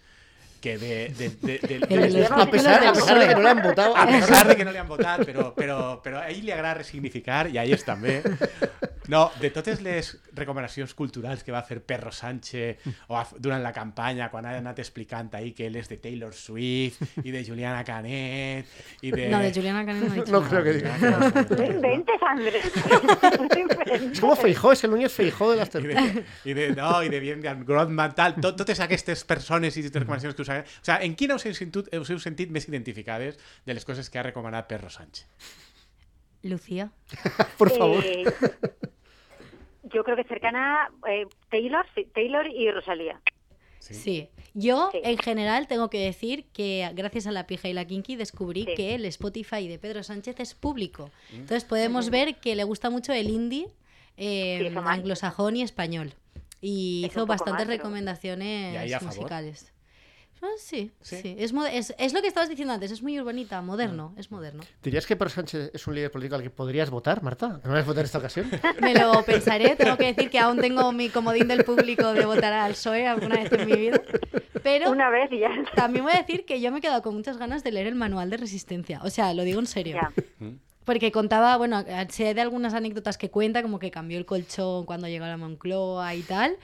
que 0.59 0.77
de... 0.77 1.09
de, 1.17 1.29
de, 1.29 1.57
de, 1.59 1.79
de, 1.87 1.95
El 1.95 2.13
de, 2.13 2.19
de- 2.19 2.25
A 2.25 2.49
pesar, 2.49 2.85
a 2.85 2.93
pesar 2.93 3.19
de 3.19 3.27
que 3.27 3.35
no 3.35 3.41
le 3.41 3.49
han 3.49 3.61
votado. 3.61 3.95
a 3.97 4.05
pesar 4.07 4.47
de 4.47 4.55
que 4.55 4.65
no 4.65 4.71
li 4.71 4.77
han 4.77 4.87
votat, 4.87 5.25
però, 5.25 5.53
però, 5.55 6.01
però 6.03 6.19
a 6.19 6.29
ell 6.29 6.43
li 6.45 6.51
agrada 6.51 6.75
resignificar, 6.83 7.47
i 7.49 7.57
a 7.57 7.63
ells 7.65 7.83
també. 7.87 8.21
No, 9.09 9.31
de 9.41 9.49
totes 9.49 9.79
les 9.81 10.11
recomanacions 10.37 10.93
culturals 10.93 11.41
que 11.43 11.51
va 11.51 11.63
fer 11.65 11.79
Perro 11.81 12.11
Sánchez 12.13 12.83
o 13.09 13.17
a, 13.17 13.23
durant 13.41 13.63
la 13.63 13.71
campanya, 13.73 14.27
quan 14.29 14.45
ha 14.45 14.51
anat 14.59 14.77
explicant 14.83 15.31
ahí 15.33 15.49
que 15.57 15.65
ell 15.65 15.79
és 15.81 15.89
de 15.89 15.97
Taylor 15.97 16.35
Swift 16.37 17.01
i 17.25 17.31
de 17.33 17.41
Juliana 17.43 17.81
Canet 17.83 18.69
i 19.01 19.09
de... 19.09 19.25
No, 19.33 19.39
de 19.41 19.49
Juliana 19.55 19.81
Canet 19.87 20.03
no 20.03 20.13
he 20.13 20.19
dicho 20.19 20.31
No 20.31 20.43
creo 20.45 20.61
que 20.63 20.73
diga. 20.73 20.93
No 21.01 21.65
inventes, 21.65 22.21
Andrés. 22.21 22.69
Es 24.13 24.19
como 24.19 24.35
Feijó, 24.35 24.71
es 24.71 24.83
el 24.83 24.91
Núñez 24.91 25.11
Feijó 25.11 25.49
de 25.51 25.57
las 25.57 25.69
I 25.69 25.71
tertulias. 25.71 26.13
de, 26.15 26.23
i 26.45 26.53
de, 26.53 26.69
no, 26.75 27.01
i 27.03 27.09
de 27.09 27.19
bien 27.19 27.41
de 27.41 27.53
Grodman, 27.65 28.13
tal, 28.15 28.35
tot, 28.39 28.57
totes 28.57 28.79
aquestes 28.79 29.23
persones 29.23 29.75
i 29.77 29.83
recomanacions 29.89 30.35
que 30.35 30.41
us 30.43 30.48
ha... 30.49 30.59
O 30.61 30.83
sea, 30.83 30.97
en 31.03 31.15
quina 31.15 31.35
us 31.35 31.45
heu, 31.45 31.53
sentit, 31.53 31.87
us 31.95 32.09
heu 32.09 32.19
sentit 32.19 32.49
més 32.51 32.67
identificades 32.67 33.37
de 33.65 33.73
les 33.73 33.85
coses 33.85 34.09
que 34.09 34.19
ha 34.19 34.23
recomanat 34.23 34.67
Perro 34.67 34.89
Sánchez? 34.89 35.27
Lucía. 36.43 36.91
Por 37.57 37.69
favor. 37.71 38.03
Eh, 38.05 38.23
yo 39.93 40.03
creo 40.03 40.15
que 40.15 40.23
cercana 40.23 40.89
eh, 41.09 41.25
Taylor, 41.49 41.85
sí, 41.95 42.05
Taylor 42.13 42.47
y 42.47 42.69
Rosalía. 42.71 43.19
Sí. 43.79 44.29
Yo, 44.53 44.89
Sí. 44.91 44.99
en 45.03 45.17
general, 45.17 45.67
tengo 45.67 45.89
que 45.89 45.99
decir 45.99 46.45
que 46.53 46.89
gracias 46.93 47.27
a 47.27 47.31
la 47.31 47.47
pija 47.47 47.69
y 47.69 47.73
la 47.73 47.85
kinky 47.85 48.15
descubrí 48.17 48.65
Sí. 48.65 48.73
que 48.75 48.95
el 48.95 49.05
Spotify 49.05 49.67
de 49.67 49.79
Pedro 49.79 50.03
Sánchez 50.03 50.39
es 50.39 50.53
público. 50.53 51.09
Entonces 51.31 51.63
podemos 51.65 52.09
ver 52.09 52.35
que 52.35 52.55
le 52.55 52.63
gusta 52.65 52.89
mucho 52.89 53.13
el 53.13 53.29
indie 53.29 53.67
eh, 54.17 54.69
Sí, 54.69 54.77
anglosajón 54.77 55.55
y 55.55 55.61
español. 55.63 56.13
Y 56.61 57.03
Es 57.05 57.11
hizo 57.11 57.25
bastantes 57.25 57.53
mal, 57.65 57.67
pero- 57.67 57.77
recomendaciones 57.77 59.01
musicales. 59.01 59.71
Ah, 60.41 60.47
sí, 60.57 60.91
¿Sí? 61.01 61.17
sí. 61.21 61.35
Es, 61.37 61.53
es, 61.73 61.93
es 61.97 62.13
lo 62.13 62.21
que 62.21 62.27
estabas 62.27 62.47
diciendo 62.47 62.73
antes, 62.73 62.91
es 62.91 63.01
muy 63.01 63.19
urbanita, 63.19 63.61
moderno, 63.61 64.13
es 64.17 64.31
moderno. 64.31 64.63
¿Dirías 64.81 65.05
que 65.05 65.17
Perro 65.17 65.29
Sánchez 65.29 65.71
es 65.73 65.87
un 65.87 65.95
líder 65.95 66.11
político 66.11 66.35
al 66.35 66.43
que 66.43 66.49
podrías 66.49 66.89
votar, 66.89 67.21
Marta? 67.21 67.59
¿No 67.63 67.71
vas 67.71 67.83
a 67.83 67.85
votar 67.85 67.99
en 67.99 68.05
esta 68.05 68.19
ocasión? 68.19 68.49
Me 68.81 68.93
lo 68.93 69.21
pensaré, 69.23 69.75
tengo 69.75 69.97
que 69.97 70.13
decir 70.13 70.29
que 70.29 70.39
aún 70.39 70.59
tengo 70.59 70.91
mi 70.93 71.09
comodín 71.09 71.49
del 71.49 71.65
público 71.65 72.13
de 72.13 72.25
votar 72.25 72.53
al 72.53 72.71
PSOE 72.71 73.05
alguna 73.05 73.35
vez 73.35 73.51
en 73.51 73.65
mi 73.65 73.75
vida. 73.75 74.01
Pero 74.63 74.91
Una 74.91 75.09
vez 75.09 75.31
y 75.31 75.39
ya. 75.39 75.49
También 75.75 76.05
voy 76.05 76.13
a 76.13 76.19
decir 76.19 76.45
que 76.45 76.61
yo 76.61 76.71
me 76.71 76.79
he 76.79 76.81
quedado 76.81 77.01
con 77.01 77.15
muchas 77.15 77.37
ganas 77.37 77.63
de 77.63 77.71
leer 77.71 77.87
el 77.87 77.95
manual 77.95 78.29
de 78.29 78.37
resistencia. 78.37 79.01
O 79.03 79.09
sea, 79.09 79.33
lo 79.33 79.43
digo 79.43 79.59
en 79.59 79.67
serio. 79.67 79.95
Ya. 79.95 80.13
Porque 80.85 81.11
contaba, 81.11 81.55
bueno, 81.57 81.83
sé 82.09 82.33
de 82.33 82.41
algunas 82.41 82.73
anécdotas 82.73 83.17
que 83.17 83.29
cuenta, 83.29 83.61
como 83.61 83.77
que 83.77 83.91
cambió 83.91 84.17
el 84.17 84.25
colchón 84.25 84.85
cuando 84.85 85.07
llegó 85.07 85.25
a 85.25 85.29
la 85.29 85.37
Moncloa 85.37 86.15
y 86.15 86.21
tal. 86.23 86.57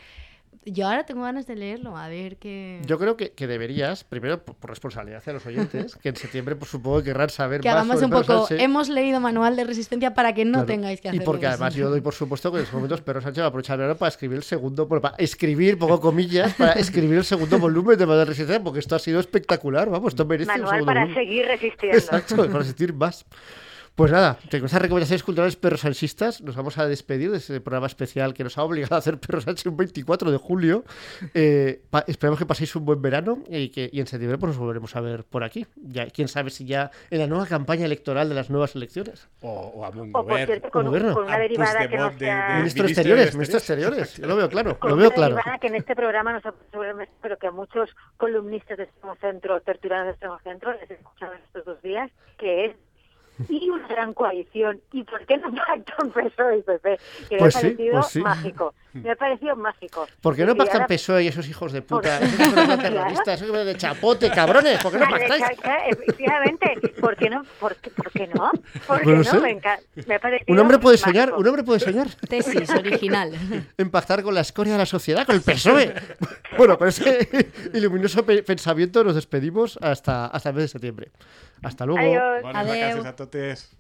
Yo 0.68 0.88
ahora 0.88 1.05
tengo 1.05 1.22
ganas 1.22 1.45
de 1.45 1.55
leerlo, 1.55 1.95
a 1.95 2.07
ver 2.07 2.38
qué. 2.38 2.82
Yo 2.88 2.97
creo 2.97 3.16
que, 3.16 3.32
que 3.34 3.45
deberías, 3.45 4.03
primero 4.03 4.43
por, 4.43 4.55
por 4.55 4.72
responsabilidad 4.72 5.20
hacia 5.20 5.34
los 5.34 5.45
oyentes, 5.45 5.95
que 5.95 6.09
en 6.09 6.16
septiembre 6.16 6.55
pues, 6.55 6.72
supongo 6.72 6.97
que 6.99 7.05
querrán 7.05 7.30
saber 7.30 7.61
que 7.61 7.68
más 7.70 7.76
hagamos 7.78 7.99
sobre 7.99 8.05
un 8.16 8.22
poco. 8.24 8.47
Sánchez. 8.47 8.63
Hemos 8.63 8.89
leído 8.89 9.20
manual 9.20 9.55
de 9.55 9.63
resistencia 9.63 10.13
para 10.16 10.34
que 10.34 10.43
no 10.43 10.51
Claro. 10.53 10.66
tengáis 10.66 11.01
que 11.01 11.09
hacerlo. 11.09 11.22
Y 11.24 11.26
porque 11.26 11.45
además 11.45 11.76
yo 11.76 11.89
doy 11.89 12.01
por 12.01 12.16
supuesto 12.16 12.51
que 12.51 12.57
en 12.57 12.63
estos 12.63 12.74
momentos 12.74 13.01
Perro 13.01 13.22
Sánchez 13.22 13.41
va 13.41 13.45
a 13.45 13.49
aprovechar 13.49 13.76
el 13.76 13.82
verano 13.82 13.97
para 13.99 14.09
escribir 14.09 14.38
el 14.38 14.43
segundo, 14.43 14.88
bueno, 14.88 15.01
para 15.03 15.16
escribir, 15.18 15.78
pongo 15.78 15.99
comillas, 16.01 16.53
para 16.55 16.74
escribir 16.74 17.20
el 17.20 17.26
segundo 17.26 17.59
volumen 17.59 17.97
de 17.97 18.05
Manual 18.07 18.26
de 18.26 18.32
Resistencia, 18.32 18.63
porque 18.63 18.80
esto 18.80 18.95
ha 18.95 18.99
sido 18.99 19.20
espectacular, 19.20 19.89
vamos, 19.89 20.13
esto 20.13 20.26
merece 20.26 20.49
un 20.49 20.57
Manual 20.57 20.70
segundo 20.72 20.86
para 20.88 21.01
volumen. 21.05 21.24
seguir 21.24 21.45
resistiendo. 21.45 21.97
Exacto, 21.97 22.36
para 22.38 22.57
resistir 22.59 22.91
más. 22.93 23.24
Pues 23.95 24.11
nada, 24.11 24.37
con 24.51 24.65
estas 24.65 24.81
recomendaciones 24.81 25.23
culturales 25.23 25.55
perrosansistas 25.55 26.41
nos 26.41 26.53
vamos 26.57 26.77
a 26.77 26.85
despedir 26.85 27.31
de 27.31 27.37
este 27.37 27.61
programa 27.61 27.87
especial 27.87 28.33
que 28.33 28.43
nos 28.43 28.57
ha 28.57 28.63
obligado 28.63 28.95
a 28.95 28.97
hacer 28.97 29.17
Perro 29.21 29.39
Sánchez 29.39 29.65
un 29.67 29.77
24 29.77 30.31
de 30.31 30.37
julio. 30.37 30.83
Eh, 31.33 31.81
esperemos 32.05 32.37
que 32.37 32.45
paséis 32.45 32.75
un 32.75 32.83
buen 32.83 33.01
verano 33.01 33.39
y 33.49 33.69
que 33.69 33.89
y 33.93 34.01
en 34.01 34.07
septiembre 34.07 34.37
pues, 34.37 34.49
nos 34.49 34.57
volveremos 34.57 34.93
a 34.97 34.99
ver 34.99 35.23
por 35.23 35.45
aquí. 35.45 35.65
Ya, 35.77 36.07
quién 36.07 36.27
sabe 36.27 36.49
si 36.49 36.65
ya 36.65 36.91
en 37.09 37.19
la 37.19 37.27
nueva 37.27 37.45
campaña 37.47 37.85
electoral 37.85 38.27
de 38.27 38.35
las 38.35 38.49
nuevas 38.49 38.75
elecciones. 38.75 39.29
O, 39.41 39.49
o 39.75 39.85
amb 39.85 39.95
un 40.01 40.09
O 40.13 40.25
por 40.27 40.35
cierto, 40.45 40.69
con, 40.71 40.81
un- 40.87 40.91
Gobierno. 40.91 41.13
con 41.13 41.23
una 41.27 41.37
derivada 41.39 41.87
que 41.87 41.97
no 41.97 42.09
Puigdemont 42.09 42.13
de- 42.19 42.25
sea... 42.25 42.47
de- 42.49 42.53
Ministro 42.55 42.83
ministro 42.83 42.83
de 42.83 42.87
de 42.87 42.91
Exteriores, 42.91 43.25
Exteriores. 43.27 43.35
ministro 43.35 43.53
de 43.53 43.59
Exteriores. 43.59 44.17
Yo 44.17 44.27
lo 44.27 44.35
veo 44.35 44.49
claro, 44.49 44.77
con 44.77 44.89
lo 44.89 44.95
una 44.97 45.03
veo 45.03 45.11
claro. 45.13 45.35
derivada 45.35 45.57
que 45.59 45.67
en 45.67 45.75
este 45.75 45.95
programa 45.95 46.33
no 46.33 46.41
se 46.41 46.49
pero 47.21 47.37
que 47.37 47.47
a 47.47 47.51
muchos 47.51 47.89
columnistas 48.17 48.77
de 48.77 48.83
extremo 48.83 49.15
centro, 49.21 49.61
tertulianos 49.61 50.07
de 50.07 50.11
extremo 50.11 50.37
centro, 50.43 50.73
les 50.73 50.91
he 50.91 50.95
escuchado 50.95 51.31
estos 51.35 51.63
dos 51.63 51.81
días, 51.81 52.11
que 52.37 52.65
es 52.65 52.75
y 53.49 53.69
una 53.69 53.88
gran 53.88 54.13
coalición. 54.13 54.79
¿Y 54.91 55.03
por 55.03 55.25
qué 55.25 55.38
no 55.38 55.53
pactan 55.53 56.09
PSOE 56.11 56.59
y 56.59 56.61
PP? 56.61 56.99
Que 57.29 57.38
Pues 57.38 57.55
me 57.55 57.61
sí, 57.61 57.67
ha 57.67 57.69
parecido 57.69 57.93
pues 57.93 58.07
sí. 58.07 58.19
mágico. 58.21 58.73
Me 58.93 59.11
ha 59.11 59.15
parecido 59.15 59.55
mágico. 59.57 60.07
¿Por 60.21 60.36
qué 60.36 60.45
no 60.45 60.53
Y 60.53 60.55
pactan 60.55 60.75
ahora- 60.83 60.88
PSOE 60.88 61.23
y 61.23 61.27
esos 61.27 61.47
hijos 61.49 61.71
de 61.73 61.81
puta? 61.81 62.17
Por- 62.19 62.27
Esos 62.27 62.79
terroristas, 62.81 63.41
esos 63.41 63.65
de 63.65 63.75
chapote, 63.77 64.31
cabrones. 64.31 64.81
¿Por 64.81 64.91
qué 64.93 64.99
no 64.99 65.05
pactáis? 65.09 65.43
Efectivamente, 65.89 66.93
¿por 67.01 67.15
qué 67.15 67.29
no? 67.29 67.43
¿Por 67.59 67.75
qué, 67.75 67.89
por 67.91 68.11
qué 68.11 68.27
no? 68.27 68.51
¿Por 68.88 68.99
qué 68.99 69.05
No 69.05 69.11
lo 69.11 69.17
no? 69.17 69.23
sé. 69.23 69.39
Me, 69.39 69.59
me 70.07 70.15
ha 70.15 70.19
parecido 70.19 70.53
Un 70.53 70.59
hombre 70.59 70.79
puede 70.79 70.97
soñar, 70.97 71.33
un 71.33 71.45
hombre 71.47 71.63
puede 71.63 71.79
soñar. 71.79 72.07
Tesis 72.29 72.69
original. 72.69 73.31
en 73.77 73.89
pactar 73.91 74.23
con 74.23 74.33
la 74.33 74.41
escoria 74.41 74.73
de 74.73 74.79
la 74.79 74.86
sociedad, 74.86 75.25
con 75.25 75.36
el 75.36 75.41
PSOE. 75.41 75.93
bueno, 76.57 76.77
con 76.77 76.88
ese 76.88 77.27
iluminoso 77.73 78.25
pe- 78.25 78.43
pensamiento 78.43 79.03
nos 79.03 79.15
despedimos 79.15 79.77
hasta, 79.81 80.27
hasta 80.27 80.49
el 80.49 80.55
mes 80.55 80.63
de 80.63 80.67
septiembre. 80.69 81.11
Hasta 81.63 81.86
luego. 81.86 81.99
Adiós. 82.53 83.15
Vacances 83.26 83.65
a 83.65 83.71
totes. 83.71 83.76